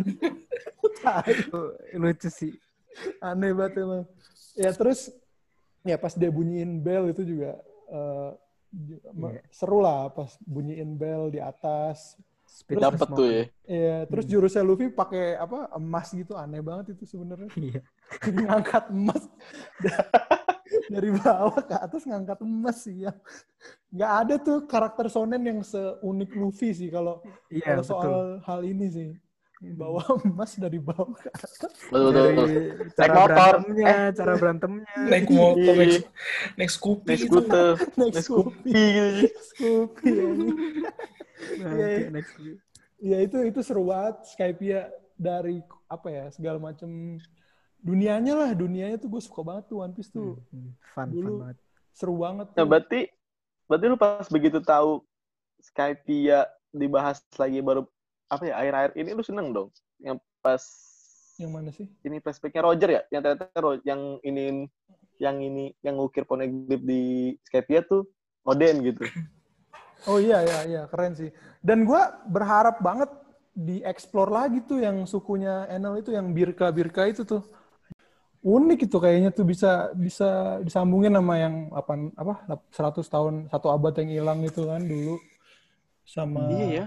Lucu 2.01 2.29
sih. 2.29 2.53
Aneh 3.25 3.57
banget 3.57 3.81
emang. 3.81 4.05
Ya 4.53 4.71
terus, 4.77 5.09
ya 5.87 5.97
pas 5.97 6.13
dia 6.13 6.31
bunyiin 6.35 6.83
bell 6.83 7.09
itu 7.15 7.23
juga 7.23 7.57
eh, 7.89 8.31
juga 8.75 9.09
me- 9.15 9.33
Iya. 9.39 9.43
seru 9.55 9.79
lah 9.81 10.11
pas 10.11 10.31
bunyiin 10.43 10.91
bell 10.99 11.31
di 11.31 11.41
atas. 11.41 12.19
Speed 12.47 12.79
Dapet 12.79 13.09
tuh 13.11 13.27
ya. 13.27 13.43
Iya, 13.67 13.97
terus 14.07 14.25
Hmm. 14.27 14.33
jurusnya 14.33 14.63
Luffy 14.63 14.87
pakai 14.87 15.35
apa 15.35 15.67
emas 15.75 16.09
gitu 16.15 16.39
aneh 16.39 16.63
banget 16.63 16.95
itu 16.95 17.05
sebenarnya. 17.07 17.51
Iya. 17.59 17.81
ngangkat 18.47 18.85
emas 18.95 19.23
dari 20.95 21.11
bawah 21.15 21.59
ke 21.63 21.75
atas 21.75 22.03
ngangkat 22.07 22.39
emas 22.43 22.77
sih 22.87 23.07
ya. 23.07 23.13
Nggak 23.91 24.13
ada 24.23 24.35
tuh 24.39 24.59
karakter 24.71 25.07
sonen 25.11 25.43
yang 25.43 25.59
seunik 25.67 26.31
Luffy 26.39 26.71
sih 26.75 26.89
kalau 26.91 27.23
Iya, 27.51 27.75
kalau 27.75 27.83
betul. 27.83 27.91
soal 27.91 28.15
hal 28.47 28.61
ini 28.63 28.87
sih. 28.91 29.11
Bawa 29.57 30.05
emas 30.21 30.53
dari 30.57 30.77
bawah 30.77 31.17
ke 31.17 31.33
atas. 31.33 31.57
Betul, 31.89 32.13
betul, 32.13 32.13
Dari 32.13 32.37
betul. 32.77 32.93
cara 32.93 33.09
motor. 33.09 33.25
berantemnya, 33.27 33.95
cara 34.13 34.33
berantemnya. 34.37 34.97
Naik 35.03 35.27
motor, 35.29 35.73
Iya. 35.73 35.81
naik, 35.81 36.05
naik 36.55 36.71
Scoopy 36.71 37.09
Naik 37.09 37.19
itu. 37.19 37.29
skuter. 37.33 37.73
Naik 37.73 37.97
Naik 37.97 38.15
Scoopy. 38.21 38.71
Scoopy 38.71 38.73
gitu. 38.93 39.27
Scoopy. 39.49 40.11
Nah, 41.57 41.73
Iya, 41.73 41.87
iya. 41.89 41.97
kayak 41.97 42.13
next. 42.13 42.33
Ya 42.97 43.19
itu 43.21 43.37
itu 43.43 43.61
seru 43.61 43.83
banget 43.85 44.17
Skypia 44.29 44.81
dari 45.17 45.61
apa 45.87 46.09
ya 46.11 46.25
segala 46.29 46.57
macam 46.59 47.17
dunianya 47.79 48.35
lah 48.35 48.51
dunianya 48.53 48.97
tuh 48.97 49.09
gue 49.09 49.23
suka 49.23 49.41
banget 49.41 49.69
tuh 49.69 49.81
One 49.81 49.93
Piece 49.93 50.11
tuh 50.11 50.41
Hmm, 50.49 50.73
Fun, 50.93 51.07
fun 51.07 51.09
Dulu- 51.13 51.41
banget. 51.41 51.57
seru 51.93 52.15
banget 52.17 52.47
Nah, 52.51 52.57
tuh. 52.57 52.67
berarti 52.67 53.01
berarti 53.65 53.85
lu 53.87 53.97
pas 53.97 54.27
begitu 54.27 54.59
tahu 54.61 55.01
Skypia 55.59 56.45
dibahas 56.71 57.21
lagi 57.35 57.61
baru 57.61 57.89
apa 58.33 58.43
ya 58.49 58.55
akhir-akhir 58.61 58.91
ini 58.99 59.11
lu 59.15 59.23
seneng 59.25 59.49
dong 59.55 59.69
yang 60.03 60.17
pas 60.43 60.63
Yang 61.37 61.51
mana 61.53 61.71
sih? 61.73 61.87
ini 62.07 62.17
flashbacknya 62.23 62.63
Roger 62.65 62.91
ya 62.97 63.03
yang 63.13 63.21
ternyata 63.25 63.47
yang 63.85 64.01
ini 64.25 64.65
yang 65.19 65.37
ini 65.41 65.73
yang 65.85 65.97
ngukir 65.99 66.25
poneglyph 66.29 66.85
di 66.85 67.35
Skypia 67.49 67.83
tuh 67.85 68.07
Oden 68.47 68.85
gitu 68.87 69.03
Oh 70.07 70.19
iya 70.23 70.39
iya 70.47 70.59
iya 70.71 70.83
keren 70.91 71.13
sih. 71.19 71.31
Dan 71.67 71.83
gua 71.89 72.03
berharap 72.31 72.79
banget 72.79 73.11
dieksplor 73.57 74.29
lagi 74.31 74.59
tuh 74.69 74.79
yang 74.87 75.03
sukunya 75.09 75.67
Enel 75.73 75.99
itu 76.03 76.11
yang 76.15 76.31
Birka 76.37 76.71
Birka 76.71 77.03
itu 77.11 77.23
tuh. 77.27 77.43
Unik 78.47 78.87
itu 78.87 78.97
kayaknya 79.03 79.31
tuh 79.35 79.43
bisa 79.43 79.91
bisa 79.99 80.29
disambungin 80.63 81.11
sama 81.19 81.35
yang 81.45 81.55
apa 81.75 81.93
apa 82.15 82.35
100 82.71 83.07
tahun 83.11 83.35
satu 83.51 83.67
abad 83.75 83.93
yang 83.99 84.11
hilang 84.23 84.41
itu 84.47 84.63
kan 84.71 84.83
dulu 84.87 85.19
sama 86.07 86.41
iya 86.53 86.67
ya 86.77 86.85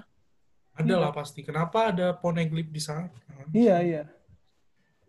Ada 0.79 0.95
lah 0.95 1.11
pasti. 1.11 1.43
Kenapa 1.43 1.91
ada 1.91 2.15
poneglyph 2.15 2.71
di 2.71 2.79
sana? 2.79 3.11
Iya 3.51 3.77
iya. 3.81 4.03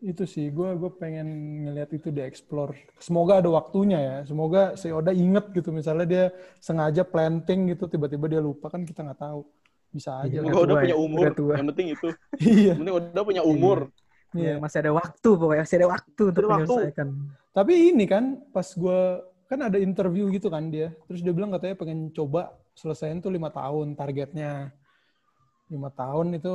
Itu 0.01 0.25
sih 0.25 0.49
gua 0.49 0.73
gue 0.75 0.89
pengen 0.97 1.29
ngeliat 1.69 1.93
itu 1.93 2.09
dieksplor. 2.09 2.73
Semoga 2.97 3.45
ada 3.45 3.53
waktunya 3.53 3.99
ya. 4.01 4.17
Semoga 4.25 4.73
si 4.75 4.89
Oda 4.89 5.13
inget 5.13 5.53
gitu 5.53 5.71
misalnya 5.71 6.07
dia 6.09 6.25
sengaja 6.57 7.05
planting 7.05 7.71
gitu 7.71 7.85
tiba-tiba 7.85 8.27
dia 8.27 8.41
lupa 8.41 8.73
kan 8.73 8.83
kita 8.83 9.05
nggak 9.05 9.21
tahu. 9.21 9.45
Bisa 9.91 10.25
aja. 10.25 10.41
Lah. 10.41 10.49
Gua 10.49 10.63
udah 10.65 10.75
tua 10.75 10.83
punya 10.87 10.97
ya, 10.97 10.99
umur 10.99 11.25
yang 11.53 11.69
penting 11.69 11.89
itu 11.93 12.09
Iya. 12.41 12.73
yang 12.73 12.79
penting 12.81 12.97
udah 12.97 13.23
punya 13.23 13.43
umur 13.45 13.79
Iya, 14.31 14.43
Iya. 14.47 14.55
masih 14.63 14.79
ada 14.79 14.93
waktu 14.95 15.29
pokoknya, 15.35 15.63
masih 15.67 15.79
ada 15.83 15.89
waktu 15.91 16.23
untuk 16.31 16.43
Ada 16.47 16.51
waktu. 16.55 16.63
menyelesaikan. 16.71 17.09
Tapi 17.51 17.73
ini 17.91 18.05
kan 18.07 18.25
pas 18.55 18.69
gue 18.71 19.01
kan 19.51 19.59
ada 19.59 19.75
interview 19.77 20.31
gitu 20.31 20.47
kan 20.47 20.71
dia, 20.71 20.95
terus 21.11 21.19
dia 21.19 21.35
bilang 21.35 21.51
katanya 21.51 21.75
pengen 21.75 22.15
coba 22.15 22.55
selesaiin 22.79 23.19
tuh 23.19 23.35
lima 23.35 23.51
tahun 23.51 23.99
targetnya. 23.99 24.71
Lima 25.71 25.89
tahun 25.89 26.35
itu 26.35 26.55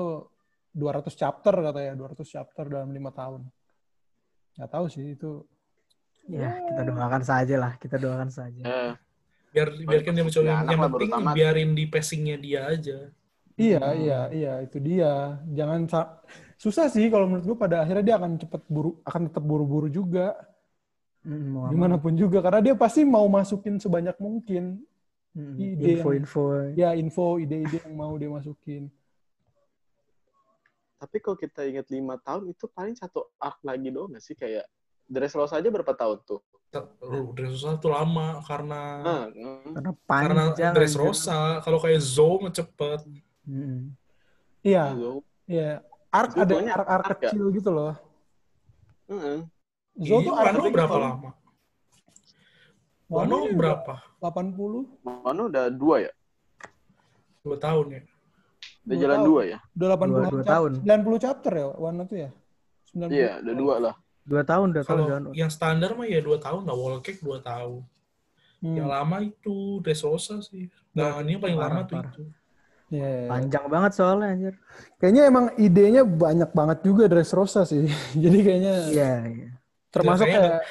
200 0.75 1.15
chapter 1.15 1.55
katanya, 1.55 1.93
200 1.95 2.27
chapter 2.27 2.67
dalam 2.67 2.91
lima 2.91 3.09
tahun. 3.09 3.47
Nggak 4.55 4.69
tahu 4.69 4.85
sih 4.91 5.15
itu. 5.15 5.39
Ya, 6.27 6.57
kita 6.59 6.81
doakan 6.83 7.23
saja 7.23 7.55
lah, 7.55 7.73
kita 7.77 7.95
doakan 7.95 8.27
saja. 8.27 8.59
Eh, 8.61 8.93
Biar 9.55 9.71
biarkan 9.71 10.11
dia 10.11 10.23
mencoba. 10.25 10.43
Yang, 10.43 10.59
yang 10.67 10.81
penting 10.83 11.11
tamat. 11.15 11.33
biarin 11.33 11.71
di 11.71 11.83
passingnya 11.87 12.35
dia 12.35 12.61
aja. 12.67 12.97
Iya, 13.55 13.79
Hmm. 13.79 13.95
iya, 13.95 14.19
iya, 14.35 14.53
itu 14.59 14.77
dia. 14.83 15.39
Jangan 15.47 15.87
sa- 15.87 16.11
susah 16.57 16.91
sih 16.91 17.07
kalau 17.07 17.23
menurut 17.23 17.45
gue 17.45 17.57
pada 17.57 17.87
akhirnya 17.87 18.03
dia 18.03 18.15
akan 18.19 18.35
cepet 18.35 18.61
buru, 18.67 18.99
akan 19.07 19.31
tetap 19.31 19.43
buru-buru 19.47 19.87
juga. 19.87 20.35
Hmm. 21.23 21.71
Gimana 21.71 21.95
pun 21.95 22.11
juga 22.13 22.43
karena 22.43 22.59
dia 22.59 22.75
pasti 22.75 23.07
mau 23.07 23.23
masukin 23.25 23.79
sebanyak 23.79 24.19
mungkin 24.19 24.83
Hmm, 25.31 25.55
ide 25.55 25.83
yang- 25.83 26.03
Info-info. 26.03 26.43
ya 26.75 26.89
info, 26.91 27.35
ide-ide 27.37 27.79
yang 27.79 27.95
mau 27.95 28.15
dia 28.15 28.27
masukin. 28.27 28.87
Tapi 31.05 31.21
kalau 31.21 31.37
kita 31.37 31.61
ingat 31.69 31.85
lima 31.93 32.17
tahun 32.17 32.49
itu 32.49 32.65
paling 32.65 32.97
satu 32.97 33.29
arc 33.37 33.61
lagi 33.61 33.93
doang 33.93 34.09
nggak 34.09 34.25
sih 34.25 34.33
kayak 34.33 34.65
Dressrosa 35.05 35.61
aja 35.61 35.69
berapa 35.69 35.93
tahun 35.93 36.17
tuh 36.25 36.41
Uh, 36.75 37.31
Dressrosa 37.31 37.79
tuh 37.79 37.93
lama 37.93 38.41
karena 38.43 38.81
nah, 38.99 39.23
hmm. 39.31 39.79
Karena 39.79 39.91
karena 40.03 40.43
panjang. 40.51 40.73
Dressrosa. 40.75 41.63
Kalau 41.63 41.79
kayak 41.79 42.03
Zou 42.03 42.43
cepet. 42.51 42.99
Hmm. 43.47 43.95
Iya, 44.59 44.91
Zo- 44.91 45.23
iya. 45.47 45.79
Arc 46.11 46.35
ada 46.35 46.51
arc-arc 46.51 46.89
arc 46.91 47.19
ya? 47.23 47.31
kecil 47.31 47.47
gitu 47.55 47.69
loh. 47.71 47.95
Heeh. 49.07 49.47
Zo 50.03 50.19
Iya, 50.19 50.27
tuh 50.27 50.33
Wano 50.35 50.59
arc 50.59 50.73
berapa 50.75 50.91
gitu. 50.91 51.05
lama? 51.07 51.29
Wano 53.07 53.37
berapa? 53.55 53.93
80, 54.19 54.99
Wano 55.05 55.41
udah 55.47 55.65
dua 55.71 55.95
ya 56.09 56.13
Dua 57.39 57.55
tahun 57.55 57.85
ya? 57.93 58.01
Udah 58.85 58.95
jalan 58.95 59.17
tahun. 59.17 59.27
dua 59.27 59.41
ya 59.43 59.57
udah 59.71 59.87
80 59.89 60.05
Dua- 60.05 60.31
dua 60.31 60.43
tahun. 60.43 60.71
90 60.79 61.17
chapter 61.19 61.51
ya 61.53 61.65
Wano 61.75 62.03
tuh 62.05 62.17
ya. 62.19 62.29
90. 62.87 63.09
iya 63.11 63.31
udah 63.39 63.55
dua 63.55 63.75
lah 63.81 63.95
Dua 64.21 64.41
tahun, 64.41 64.67
tahun. 64.73 64.85
Kalau 64.85 65.03
jangan. 65.05 65.23
yang 65.33 65.49
standar 65.49 65.93
mah 65.93 66.05
ya 66.05 66.17
dua 66.17 66.37
tahun 66.37 66.65
lah. 66.65 66.73
Wall 66.73 66.97
cake 66.97 67.21
dua 67.21 67.37
tahun. 67.39 67.85
Hmm. 68.57 68.73
Yang 68.73 68.87
lama 68.89 69.17
itu 69.21 69.55
Dressrosa 69.79 70.41
sih. 70.41 70.65
Nah, 70.91 71.21
ini 71.21 71.37
yang 71.37 71.43
paling 71.43 71.53
Parah, 71.55 71.69
lama 71.69 71.81
tuh 71.83 71.95
parah. 71.95 72.09
itu. 72.09 72.23
Iya, 72.89 73.05
iya. 73.05 73.27
Panjang 73.29 73.65
banget 73.67 73.91
soalnya 73.93 74.27
anjir. 74.27 74.53
Kayaknya 74.97 75.23
emang 75.25 75.45
idenya 75.55 76.01
banyak 76.01 76.49
banget 76.51 76.77
juga 76.81 77.05
Dressrosa 77.05 77.61
sih. 77.63 77.85
Jadi 78.17 78.37
kayaknya 78.41 78.73
Iya, 78.87 79.11
iya. 79.27 79.47
termasuk 79.89 80.25
kayaknya 80.25 80.41
kayak 80.57 80.63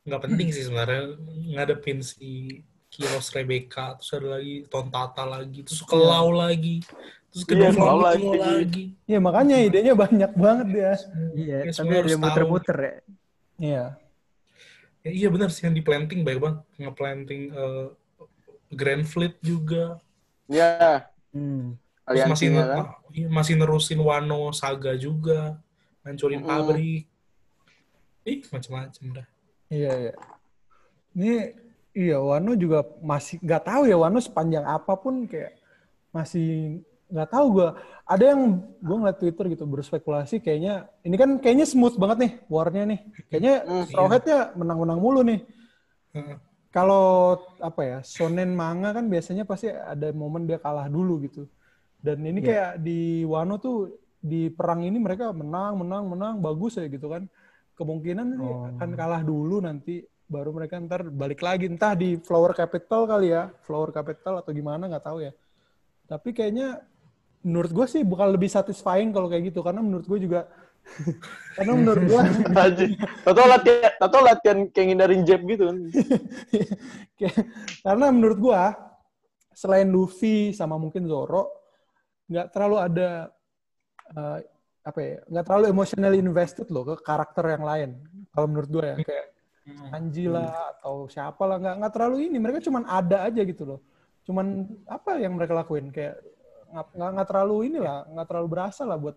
Nggak 0.00 0.20
penting 0.20 0.48
sih 0.50 0.62
sebenarnya 0.62 1.02
ngadepin 1.50 1.98
si 2.00 2.60
Kiros 2.86 3.30
Rebecca, 3.30 3.96
terus 3.96 4.10
ada 4.12 4.28
lagi 4.34 4.66
Tontata 4.66 5.24
lagi, 5.24 5.62
terus 5.62 5.80
Kelau 5.84 6.34
lagi, 6.34 6.84
terus 7.30 7.44
kedua 7.44 7.66
Iya, 7.66 7.70
Kelau 7.72 7.98
lagi. 8.00 8.26
lagi. 8.26 8.38
lagi. 8.38 8.84
ya 9.06 9.18
makanya 9.18 9.56
idenya 9.58 9.94
banyak 9.94 10.32
banget 10.34 10.66
dia. 10.68 10.92
Iya, 11.32 11.58
Ya, 11.64 11.72
tapi 11.72 11.94
dia 12.02 12.16
muter-muter 12.16 12.76
ya. 12.76 12.94
Iya. 13.56 13.84
Ya, 15.00 15.10
iya 15.10 15.28
benar 15.28 15.48
sih 15.48 15.64
yang 15.64 15.72
di 15.72 15.80
planting 15.80 16.20
baik 16.20 16.38
banget. 16.38 16.58
Nge-planting 16.76 17.42
eh, 17.50 17.86
Grand 18.70 19.04
Fleet 19.04 19.34
juga. 19.40 19.98
ya 20.44 21.06
Hmm. 21.30 21.78
Terus 22.02 22.26
masih 22.26 22.48
ne- 22.50 22.66
kan 22.66 22.86
iya, 23.14 23.26
masih 23.30 23.54
nerusin 23.54 24.00
Wano 24.00 24.50
Saga 24.50 24.98
juga. 24.98 25.54
Hancurin 26.02 26.42
Mm-mm. 26.42 26.50
pabrik. 26.50 27.04
Ih, 28.22 28.42
macam-macam 28.50 29.04
dah. 29.14 29.26
Iya, 29.70 29.92
iya. 29.96 30.14
Ini 31.14 31.32
iya 31.92 32.18
Wano 32.18 32.54
juga 32.54 32.82
masih 32.98 33.38
nggak 33.38 33.62
tahu 33.62 33.82
ya 33.86 33.94
Wano 33.94 34.18
sepanjang 34.18 34.62
apa 34.62 34.94
pun 34.94 35.22
kayak 35.24 35.54
masih 36.10 36.82
nggak 37.10 37.28
tahu 37.28 37.46
gua. 37.52 37.68
Ada 38.04 38.24
yang 38.30 38.40
gua 38.78 38.96
ngeliat 38.98 39.18
Twitter 39.18 39.44
gitu 39.50 39.64
berspekulasi 39.64 40.38
kayaknya 40.38 40.74
ini 41.02 41.14
kan 41.14 41.30
kayaknya 41.36 41.66
smooth 41.66 41.94
banget 41.94 42.18
nih 42.18 42.32
warnya 42.46 42.82
nih. 42.86 43.00
Kayaknya 43.26 43.54
Hmm, 43.62 43.84
Straw 43.86 44.06
iya. 44.06 44.12
Hat-nya 44.14 44.38
menang-menang 44.54 44.98
mulu 44.98 45.20
nih. 45.22 45.40
Heeh. 46.10 46.36
kalau 46.70 47.34
apa 47.58 47.82
ya 47.82 47.98
shonen 48.00 48.54
manga 48.54 48.94
kan 48.94 49.06
biasanya 49.06 49.42
pasti 49.42 49.66
ada 49.66 50.14
momen 50.14 50.46
dia 50.46 50.54
kalah 50.54 50.86
dulu 50.86 51.18
gitu 51.20 51.50
dan 51.98 52.22
ini 52.22 52.38
Iya. 52.38 52.46
kayak 52.46 52.70
di 52.78 53.00
Wano 53.26 53.58
tuh 53.58 53.90
di 54.16 54.46
perang 54.48 54.86
ini 54.86 54.94
mereka 54.96 55.34
menang 55.34 55.82
menang 55.82 56.06
menang 56.06 56.34
bagus 56.38 56.78
ya 56.78 56.86
gitu 56.86 57.10
kan 57.10 57.26
kemungkinan 57.74 58.26
Oh. 58.38 58.70
akan 58.70 58.90
kalah 58.94 59.18
dulu 59.20 59.58
nanti 59.58 59.98
baru 60.26 60.54
mereka 60.54 60.78
ntar 60.78 61.10
balik 61.10 61.42
lagi 61.42 61.66
entah 61.66 61.90
di 61.92 62.14
Flower 62.22 62.54
Capital 62.54 63.02
kali 63.02 63.34
ya 63.34 63.50
Flower 63.66 63.90
Capital 63.90 64.38
atau 64.38 64.54
gimana 64.54 64.86
nggak 64.86 65.02
tahu 65.02 65.26
ya 65.26 65.34
tapi 66.06 66.30
kayaknya 66.30 66.86
menurut 67.40 67.72
gue 67.72 67.86
sih 67.88 68.02
bakal 68.04 68.34
lebih 68.36 68.48
satisfying 68.48 69.10
kalau 69.10 69.28
kayak 69.28 69.52
gitu. 69.52 69.60
Karena 69.60 69.80
menurut 69.80 70.04
gue 70.04 70.18
juga 70.20 70.48
karena 71.60 71.72
menurut 71.76 72.04
gue. 72.04 72.20
Tahu 73.30 73.46
latihan, 73.46 73.92
tahu 74.00 74.22
latihan 74.24 74.58
kayak 74.72 74.86
ngindarin 74.90 75.22
jab 75.22 75.40
gitu. 75.44 75.64
Kan. 75.70 75.78
Kayak- 77.20 77.46
Karena 77.84 78.06
menurut 78.08 78.38
gua 78.40 78.72
selain 79.52 79.86
Luffy 79.92 80.56
sama 80.56 80.80
mungkin 80.80 81.04
Zoro 81.04 81.52
nggak 82.32 82.48
terlalu 82.48 82.76
ada 82.80 83.28
eh, 84.08 84.38
apa 84.80 84.98
ya 85.04 85.16
nggak 85.28 85.44
terlalu 85.44 85.64
emotionally 85.68 86.16
invested 86.16 86.66
loh 86.72 86.82
ke 86.88 86.94
karakter 87.04 87.44
yang 87.44 87.64
lain. 87.68 87.90
Kalau 88.32 88.46
menurut 88.48 88.70
gua 88.72 88.84
ya 88.94 88.96
kayak 89.04 89.26
Anji 89.92 90.26
lah 90.26 90.74
atau 90.74 91.06
siapa 91.06 91.44
lah 91.44 91.60
nggak 91.60 91.74
nggak 91.76 91.92
terlalu 91.92 92.16
ini. 92.32 92.40
Mereka 92.40 92.64
cuman 92.64 92.88
ada 92.88 93.28
aja 93.28 93.44
gitu 93.44 93.68
loh. 93.68 93.84
Cuman 94.24 94.64
apa 94.88 95.20
yang 95.20 95.36
mereka 95.36 95.52
lakuin? 95.52 95.92
Kayak 95.92 96.24
nggak 96.70 97.28
terlalu 97.28 97.56
inilah 97.68 98.06
nggak 98.06 98.26
terlalu 98.26 98.48
berasa 98.48 98.82
lah 98.84 98.96
buat 98.96 99.16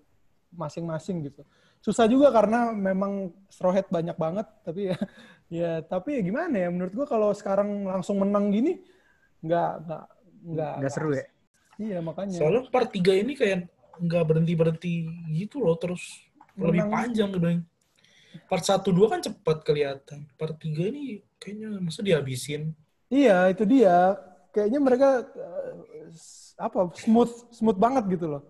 masing-masing 0.54 1.26
gitu 1.26 1.42
susah 1.80 2.08
juga 2.08 2.32
karena 2.32 2.72
memang 2.72 3.34
straw 3.50 3.74
hat 3.74 3.90
banyak 3.90 4.16
banget 4.16 4.48
tapi 4.64 4.90
ya 4.94 4.98
ya 5.62 5.72
tapi 5.82 6.18
ya 6.18 6.22
gimana 6.24 6.56
ya 6.58 6.70
menurut 6.72 6.94
gua 6.94 7.08
kalau 7.08 7.30
sekarang 7.32 7.86
langsung 7.86 8.22
menang 8.22 8.50
gini 8.50 8.80
nggak 9.44 9.72
nggak 9.86 10.04
nggak 10.44 10.74
Nggak 10.80 10.94
seru 10.94 11.12
ya? 11.16 11.26
iya 11.80 11.98
makanya 12.00 12.38
Soalnya 12.38 12.70
part 12.70 12.90
3 12.92 13.24
ini 13.24 13.34
kayak 13.34 13.68
nggak 13.94 14.24
berhenti-berhenti 14.26 14.94
gitu 15.38 15.62
loh, 15.62 15.78
terus 15.78 16.02
lebih 16.58 16.82
Memang- 16.86 17.14
panjang 17.14 17.30
gitu. 17.30 17.48
Part 18.50 18.66
1 18.66 18.90
2 18.90 19.06
kan 19.10 19.20
cepat 19.22 19.58
kelihatan. 19.62 20.26
Part 20.36 20.58
3 20.58 20.90
ini 20.90 21.22
kayaknya 21.38 21.78
masa 21.78 22.02
dihabisin. 22.02 22.74
iya 23.08 23.46
itu 23.48 23.62
dia 23.64 24.18
kayaknya 24.50 24.80
mereka 24.82 25.10
apa 26.56 26.92
smooth 26.94 27.32
smooth 27.50 27.76
banget 27.76 28.04
gitu 28.12 28.26
loh 28.30 28.44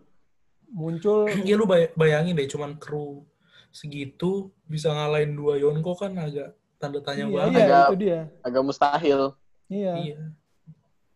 muncul 0.69 1.25
ya 1.47 1.53
lu 1.53 1.63
bay- 1.63 1.93
bayangin 1.93 2.33
deh 2.33 2.45
cuman 2.45 2.75
kru 2.75 3.23
segitu 3.69 4.49
bisa 4.63 4.89
ngalahin 4.89 5.33
dua 5.33 5.57
Yonko 5.57 5.93
kan 5.93 6.13
agak 6.13 6.53
tanda 6.77 6.99
tanya 6.99 7.25
iya, 7.25 7.33
banget. 7.33 7.51
iya 7.51 7.63
Agak- 7.63 7.87
itu 7.87 7.95
dia 7.97 8.19
Agak 8.39 8.61
mustahil. 8.61 9.21
iya 9.65 9.93
Iya. 9.95 10.17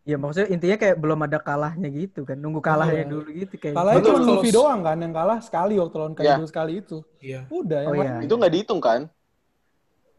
Ya 0.08 0.16
maksudnya 0.16 0.48
intinya 0.48 0.80
kayak 0.80 0.96
belum 0.96 1.20
ada 1.20 1.36
kalahnya 1.36 1.92
gitu 1.92 2.24
kan. 2.24 2.34
Nunggu 2.34 2.64
kalahnya 2.64 3.04
Iya. 3.04 3.12
dulu 3.12 3.28
gitu 3.28 3.56
kayak. 3.58 3.76
kalahnya 3.76 4.00
Betul, 4.00 4.08
cuma 4.10 4.20
kalau 4.24 4.34
Luffy 4.34 4.50
doang 4.50 4.80
kan 4.82 4.98
yang 4.98 5.12
kalah 5.12 5.40
sekali 5.44 5.74
waktu 5.76 5.96
lawan 6.00 6.14
Kaido 6.16 6.46
sekali 6.48 6.74
itu 6.80 6.98
Iya. 7.20 7.42
udah 7.52 7.80
Oh, 7.84 7.94
iya. 7.94 8.12
Itu 8.24 8.34
nggak 8.34 8.54
dihitung 8.54 8.80
kan? 8.80 9.02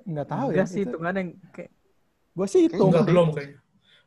nggak 0.05 0.24
tahu 0.27 0.49
Enggak 0.49 0.61
ya 0.61 0.65
sih 0.69 0.81
hitungan 0.85 1.15
yang 1.15 1.28
kayak 1.51 1.70
gue 2.32 2.47
sih 2.47 2.61
itu 2.65 2.77
Enggak 2.78 3.05
belum 3.05 3.28
kayaknya. 3.32 3.59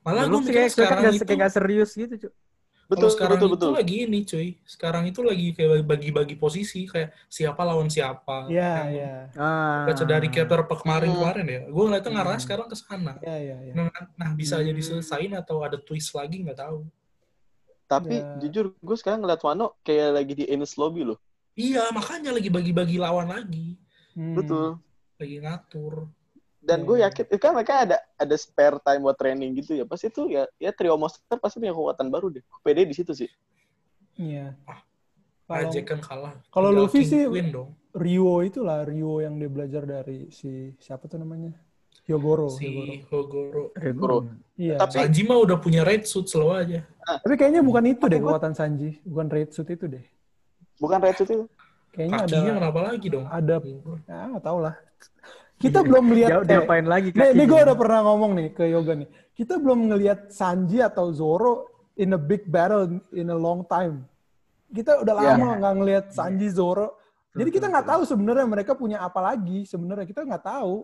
Malah 0.02 0.24
belum 0.26 0.34
gue 0.34 0.42
mikir 0.42 0.52
kayak, 0.52 0.62
kayak, 0.62 0.72
sekarang 0.74 1.00
nggak- 1.00 1.16
itu 1.16 1.26
kayak 1.26 1.40
nggak 1.40 1.54
serius 1.54 1.92
gitu, 1.94 2.16
Cuk. 2.18 2.34
kalau 2.34 2.90
Betul, 2.92 3.10
sekarang 3.16 3.38
betul, 3.40 3.48
itu 3.48 3.56
betul. 3.56 3.72
lagi 3.72 3.96
ini 4.04 4.20
cuy. 4.28 4.48
Sekarang 4.68 5.04
itu 5.08 5.20
lagi 5.24 5.48
kayak 5.56 5.88
bagi-bagi 5.88 6.36
posisi 6.36 6.84
kayak 6.84 7.16
siapa 7.32 7.62
lawan 7.64 7.88
siapa. 7.88 8.52
Iya, 8.52 8.68
Yang 8.84 8.90
iya. 8.92 9.14
Ah. 9.40 9.88
Baca 9.88 10.04
dari 10.04 10.28
chapter 10.28 10.60
kemarin 10.68 11.08
Hmm. 11.08 11.16
kemarin 11.16 11.46
ya. 11.48 11.62
Gue 11.72 11.84
ngeliatnya 11.88 12.12
ngarah 12.12 12.36
Hmm. 12.36 12.44
sekarang 12.44 12.68
ke 12.68 12.76
sana. 12.76 13.14
Iya, 13.24 13.38
iya, 13.40 13.58
iya. 13.64 13.74
Nah, 13.80 13.88
nah, 14.20 14.30
bisa 14.36 14.60
aja 14.60 14.68
Hmm. 14.68 14.76
diselesain 14.76 15.32
atau 15.32 15.64
ada 15.64 15.80
twist 15.80 16.12
lagi 16.12 16.44
nggak 16.44 16.60
tahu. 16.60 16.84
Tapi 17.88 18.16
Ya. 18.18 18.36
jujur, 18.44 18.76
gue 18.76 18.98
sekarang 19.00 19.24
ngeliat 19.24 19.40
Wano 19.40 19.80
kayak 19.84 20.10
lagi 20.12 20.34
di 20.36 20.46
Enes 20.48 20.76
Lobby 20.76 21.08
loh. 21.08 21.20
Iya, 21.54 21.92
makanya 21.92 22.36
lagi 22.36 22.48
bagi-bagi 22.48 23.00
lawan 23.00 23.32
lagi. 23.32 23.80
Hmm. 24.20 24.36
Betul. 24.36 24.84
Lagi 25.16 25.36
ngatur. 25.40 26.12
Dan 26.62 26.86
gue 26.86 27.02
iya. 27.02 27.10
yakin, 27.10 27.26
eh, 27.26 27.40
kan 27.42 27.52
mereka 27.58 27.74
ada 27.90 27.98
ada 28.16 28.36
spare 28.38 28.78
time 28.86 29.02
buat 29.02 29.18
training 29.18 29.58
gitu 29.58 29.74
ya. 29.74 29.86
Pasti 29.90 30.14
tuh 30.14 30.30
ya, 30.30 30.46
ya 30.62 30.70
trio 30.70 30.94
monster 30.94 31.42
pasti 31.42 31.58
punya 31.58 31.74
kekuatan 31.74 32.08
baru 32.14 32.30
deh. 32.30 32.46
PD 32.62 32.86
di 32.86 32.94
situ 32.94 33.18
sih. 33.18 33.26
Iya. 34.14 34.54
Ah, 34.70 34.78
Kalau 35.50 35.68
Ajek 35.68 35.84
kan 35.90 36.00
kalah. 36.00 36.34
kalau 36.54 36.70
Luffy 36.70 37.02
King 37.02 37.10
sih- 37.10 37.28
Queen 37.28 37.50
dong. 37.50 37.74
Rio 37.92 38.40
itulah 38.40 38.88
Rio 38.88 39.20
yang 39.20 39.36
dia 39.36 39.50
belajar 39.52 39.84
dari 39.84 40.30
si 40.32 40.72
siapa 40.80 41.10
tuh 41.10 41.20
namanya? 41.20 41.52
Hyogoro. 42.08 42.48
Hyogoro. 42.56 42.56
si 42.56 43.04
Hogoro. 43.10 43.64
Regoro. 43.76 44.18
Iya. 44.56 44.80
Tapi- 44.80 45.02
Sanji 45.02 45.22
mah 45.28 45.42
udah 45.42 45.58
punya 45.60 45.82
red 45.84 46.06
suit 46.08 46.30
selalu 46.30 46.52
aja. 46.56 46.80
Tapi 47.02 47.36
kayaknya 47.36 47.66
bukan 47.66 47.84
itu 47.90 48.06
deh 48.06 48.22
kekuatan 48.22 48.54
Sanji, 48.54 49.02
bukan 49.04 49.28
Red 49.28 49.50
Suit 49.52 49.68
itu 49.68 49.90
deh. 49.90 50.06
Bukan 50.78 51.02
Red 51.02 51.18
Suit 51.18 51.30
itu. 51.34 51.46
Kayaknya 51.92 52.16
ada 52.16 52.28
Kakinya 52.32 52.54
kenapa 52.56 52.80
lagi 52.88 53.08
dong? 53.12 53.26
ada 53.28 53.56
ya 54.08 54.20
nggak 54.32 54.44
tahu 54.46 54.58
lah. 54.64 54.76
Kita 55.62 55.80
belum 55.86 56.04
melihat 56.10 56.42
dia 56.44 56.60
eh, 56.66 56.82
lagi 56.84 57.10
Nih, 57.14 57.30
nih 57.38 57.46
gue 57.46 57.60
udah 57.62 57.78
pernah 57.78 58.00
ngomong 58.10 58.32
nih 58.34 58.48
ke 58.52 58.64
Yoga 58.66 58.94
nih. 58.98 59.10
Kita 59.38 59.62
belum 59.62 59.94
ngelihat 59.94 60.34
Sanji 60.34 60.82
atau 60.82 61.14
Zoro 61.14 61.70
in 61.96 62.18
a 62.18 62.20
big 62.20 62.50
battle 62.50 63.00
in 63.14 63.30
a 63.30 63.38
long 63.38 63.62
time. 63.70 64.04
Kita 64.74 65.06
udah 65.06 65.14
Iya. 65.14 65.28
lama 65.38 65.48
nggak 65.62 65.76
ngelihat 65.78 66.06
Sanji 66.12 66.50
Zoro. 66.50 66.98
Jadi 67.32 67.50
kita 67.54 67.70
nggak 67.70 67.88
tahu 67.88 68.02
sebenarnya 68.04 68.44
mereka 68.50 68.74
punya 68.76 69.00
apa 69.00 69.22
lagi. 69.22 69.64
Sebenarnya 69.64 70.04
kita 70.04 70.26
nggak 70.26 70.44
tahu. 70.44 70.84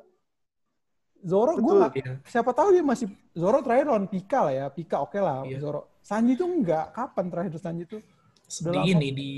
Zoro 1.25 1.57
gue 1.57 1.73
nggak 1.81 1.93
Iya. 1.97 2.13
siapa 2.29 2.53
tahu 2.53 2.77
dia 2.77 2.83
masih 2.85 3.09
Zoro 3.33 3.59
terakhir 3.65 3.89
lawan 3.89 4.05
Pika 4.05 4.47
lah 4.47 4.53
ya. 4.53 4.65
Pika 4.69 5.01
oke 5.01 5.17
lah 5.17 5.43
Iya. 5.43 5.57
Zoro. 5.59 5.97
Sanji 6.05 6.37
tuh 6.37 6.47
enggak. 6.47 6.93
Kapan 6.93 7.25
terakhir 7.27 7.57
Sanji 7.57 7.83
tuh? 7.89 7.99
Di 8.47 8.79
ini 8.95 9.11
di 9.11 9.31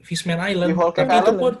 Fishman 0.00 0.40
Island. 0.40 0.72
Di 0.72 0.78
Tapi 0.78 1.04
itu 1.04 1.12
Island. 1.20 1.36
pun 1.36 1.52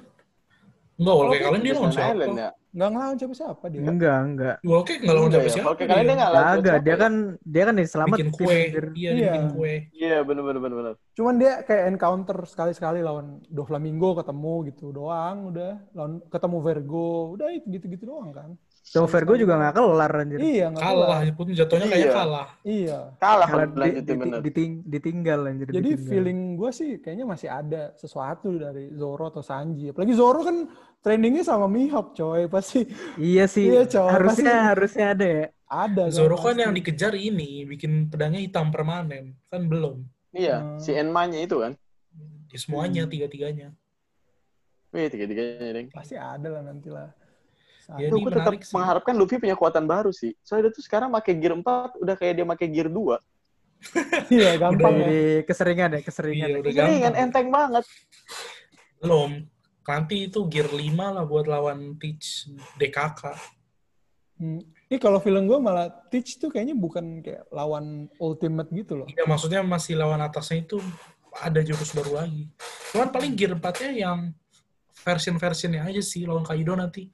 enggak 0.98 1.14
Cake 1.30 1.46
Island 1.46 1.62
dia 1.62 1.74
lawan 1.74 1.92
siapa? 1.94 2.24
Ya. 2.26 2.50
Nggak 2.68 2.88
ngelawan 2.92 3.16
siapa-siapa 3.16 3.64
dia. 3.72 3.80
Enggak, 3.80 4.18
enggak. 4.28 4.56
Di 4.60 4.68
Whole 4.68 4.84
Cake 4.84 5.00
nggak 5.00 5.14
lawan 5.16 5.26
Enggak 5.28 5.38
ya, 5.38 5.46
siapa-siapa. 5.48 5.66
Whole 5.66 5.78
Cake 5.78 5.90
Island 5.90 6.06
dia 6.08 6.16
nggak 6.18 6.30
lawan 6.30 6.46
siapa 6.58 6.78
dia 6.78 6.96
kan 6.98 7.12
dia 7.40 7.62
kan 7.64 7.74
diselamat 7.78 8.16
bikin 8.18 8.30
kue. 8.34 8.58
Iya, 8.58 8.80
dia 8.92 9.10
Iya. 9.10 9.30
bikin 9.32 9.46
kue. 9.56 9.74
Iya, 9.94 10.16
bener 10.26 10.42
bener 10.44 10.72
bener. 10.74 10.94
Cuman 11.16 11.34
dia 11.40 11.52
kayak 11.64 11.84
encounter 11.90 12.38
sekali-sekali 12.44 12.98
lawan 13.00 13.26
Doflamingo 13.48 14.10
ketemu 14.18 14.54
gitu 14.68 14.86
doang 14.92 15.36
udah. 15.48 15.72
Lawan 15.96 16.12
ketemu 16.28 16.56
Vergo, 16.60 17.08
udah 17.34 17.48
itu 17.54 17.66
gitu-gitu 17.72 18.04
doang 18.04 18.30
kan. 18.34 18.50
So 18.88 19.04
Vergo 19.04 19.36
juga 19.36 19.60
nggak 19.60 19.74
kelar 19.76 20.12
anjir. 20.16 20.38
Iya, 20.40 20.72
nggak 20.72 20.80
Kalah 20.80 21.20
kelar. 21.20 21.36
pun 21.36 21.46
jatuhnya 21.52 21.86
kayak 21.86 22.00
Iya. 22.00 22.12
kalah. 22.16 22.48
Iya. 22.64 22.98
Kalah 23.20 23.48
Kalah 23.48 23.66
di- 23.68 24.00
di- 24.00 24.16
bener. 24.16 24.40
diting- 24.40 24.80
ditinggal 24.82 25.40
anjir. 25.44 25.66
Jadi 25.68 25.76
ditinggal. 25.92 26.08
feeling 26.08 26.40
gue 26.56 26.70
sih 26.72 26.90
kayaknya 26.96 27.26
masih 27.28 27.48
ada 27.52 27.82
sesuatu 27.94 28.48
dari 28.56 28.88
Zoro 28.96 29.28
atau 29.28 29.44
Sanji. 29.44 29.92
Apalagi 29.92 30.16
Zoro 30.16 30.40
kan 30.40 30.56
trainingnya 30.98 31.44
sama 31.44 31.68
Mihawk 31.68 32.16
coy. 32.16 32.48
Pasti 32.48 32.88
Iya 33.20 33.44
sih. 33.44 33.68
Iya, 33.68 33.84
coy, 33.84 34.08
harusnya 34.08 34.56
pasti- 34.56 34.68
harusnya 34.72 35.06
ada 35.12 35.26
ya. 35.28 35.46
ada. 35.68 36.02
Zoro 36.08 36.40
kan 36.40 36.56
pasti. 36.56 36.64
yang 36.64 36.72
dikejar 36.72 37.12
ini 37.12 37.68
bikin 37.68 38.08
pedangnya 38.08 38.40
hitam 38.40 38.72
permanen. 38.72 39.36
Kan 39.46 39.68
belum. 39.68 40.00
Iya, 40.32 40.64
Hmm. 40.64 40.80
si 40.80 40.96
Enma-nya 40.96 41.44
itu 41.44 41.60
kan. 41.60 41.76
Di 42.48 42.56
semuanya 42.56 43.04
Hmm. 43.04 43.12
tiga-tiganya. 43.12 43.68
Wih, 44.88 45.12
tiga-tiganya, 45.12 45.76
Deng. 45.76 45.92
Pasti 45.92 46.16
ada 46.16 46.48
lah 46.48 46.64
nanti 46.64 46.88
lah. 46.88 47.12
Ya, 47.96 48.12
Tuh, 48.12 48.20
ini 48.20 48.28
gue 48.28 48.32
tetap 48.36 48.52
sih. 48.60 48.74
mengharapkan 48.76 49.14
Luffy 49.16 49.40
punya 49.40 49.56
kekuatan 49.56 49.88
baru 49.88 50.12
sih. 50.12 50.36
Soalnya 50.44 50.68
dia 50.68 50.76
tuh 50.76 50.84
sekarang 50.84 51.08
pakai 51.08 51.32
gear 51.40 51.56
4, 51.56 51.96
udah 52.04 52.14
kayak 52.20 52.34
dia 52.36 52.44
pakai 52.44 52.68
gear 52.68 52.88
2. 52.92 53.16
Iya, 54.34 54.60
gampang 54.60 54.94
ya. 54.98 55.06
Jadi 55.06 55.22
keseringan 55.48 55.88
ya, 55.96 56.00
keseringan. 56.04 56.48
Iya, 56.50 56.58
ya. 56.60 56.72
kan 56.76 56.90
gampang. 56.92 57.14
enteng 57.16 57.48
banget. 57.48 57.84
Belum. 59.00 59.30
Nanti 59.88 60.16
itu 60.28 60.40
gear 60.52 60.68
5 60.68 61.16
lah 61.16 61.24
buat 61.24 61.48
lawan 61.48 61.96
Teach 61.96 62.52
DKK. 62.76 63.22
Hmm. 64.36 64.60
Ini 64.92 64.96
kalau 65.00 65.16
film 65.24 65.48
gue 65.48 65.56
malah 65.56 65.88
Teach 66.12 66.36
tuh 66.36 66.52
kayaknya 66.52 66.76
bukan 66.76 67.24
kayak 67.24 67.48
lawan 67.48 68.12
ultimate 68.20 68.68
gitu 68.68 69.00
loh. 69.00 69.08
Ya 69.16 69.24
maksudnya 69.24 69.64
masih 69.64 69.96
lawan 69.96 70.20
atasnya 70.20 70.60
itu 70.60 70.76
ada 71.40 71.64
jurus 71.64 71.96
baru 71.96 72.20
lagi. 72.20 72.52
Cuman 72.92 73.08
paling 73.08 73.32
gear 73.32 73.56
4-nya 73.56 73.90
yang 73.96 74.36
version-versionnya 74.92 75.88
aja 75.88 76.02
sih 76.04 76.28
lawan 76.28 76.44
Kaido 76.44 76.76
nanti 76.76 77.08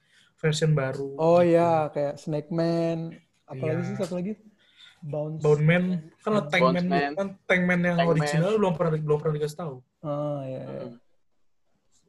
version 0.45 0.77
baru. 0.77 1.17
Oh 1.17 1.41
gitu. 1.41 1.57
iya, 1.57 1.89
kayak 1.89 2.21
Snake 2.21 2.53
Man. 2.53 3.17
Apalagi 3.49 3.81
Iya. 3.81 3.89
sih 3.89 3.97
satu 3.97 4.21
lagi? 4.21 4.37
Bounce. 5.01 5.41
Bone 5.41 5.65
Man 5.65 5.85
kan 6.21 6.31
lo 6.33 6.41
Tankman 6.49 6.73
Bones 6.81 6.85
Man. 6.89 7.13
kan 7.13 7.29
Tankman 7.45 7.81
yang 7.81 7.97
Tankman. 8.01 8.13
original 8.17 8.53
belum 8.57 8.73
pernah 8.73 8.93
belum 8.97 9.19
pernah 9.21 9.35
dikasih 9.37 9.59
tahu. 9.59 9.75
Oh 10.01 10.41
iya. 10.45 10.63
iya. 10.65 10.81
Hmm. 10.85 10.93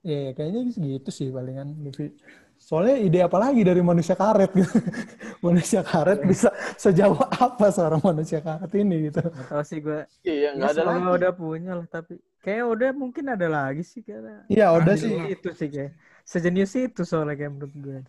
Iya, 0.05 0.29
kayaknya 0.37 0.61
gitu 0.69 1.09
sih 1.09 1.27
palingan 1.33 1.75
Luffy. 1.81 2.13
Soalnya 2.55 2.95
ide 3.03 3.19
apa 3.19 3.35
lagi 3.35 3.67
dari 3.67 3.83
manusia 3.83 4.15
karet 4.15 4.47
gitu. 4.55 4.69
manusia 5.45 5.81
karet 5.83 6.23
bisa 6.23 6.53
sejauh 6.79 7.19
apa 7.19 7.67
seorang 7.67 7.99
manusia 7.99 8.39
karet 8.39 8.71
ini 8.79 9.11
gitu. 9.11 9.19
Nggak 9.27 9.47
tahu 9.51 9.63
sih 9.67 9.79
gue. 9.83 9.99
Iya, 10.23 10.55
nggak 10.55 10.71
ada 10.71 10.83
lagi. 10.87 11.03
udah 11.19 11.31
punya 11.35 11.71
lah 11.75 11.87
tapi 11.91 12.15
kayak 12.39 12.63
udah 12.63 12.89
mungkin 12.95 13.25
ada 13.27 13.47
lagi 13.51 13.83
sih 13.83 13.99
kayaknya. 14.05 14.47
Iya, 14.47 14.65
udah 14.71 14.95
sih. 14.95 15.11
itu 15.27 15.49
sih 15.51 15.67
kayak 15.67 15.91
sejenius 16.25 16.73
itu 16.73 17.05
soalnya 17.05 17.37
kayak 17.37 17.51
menurut 17.53 17.73
gue. 17.77 17.99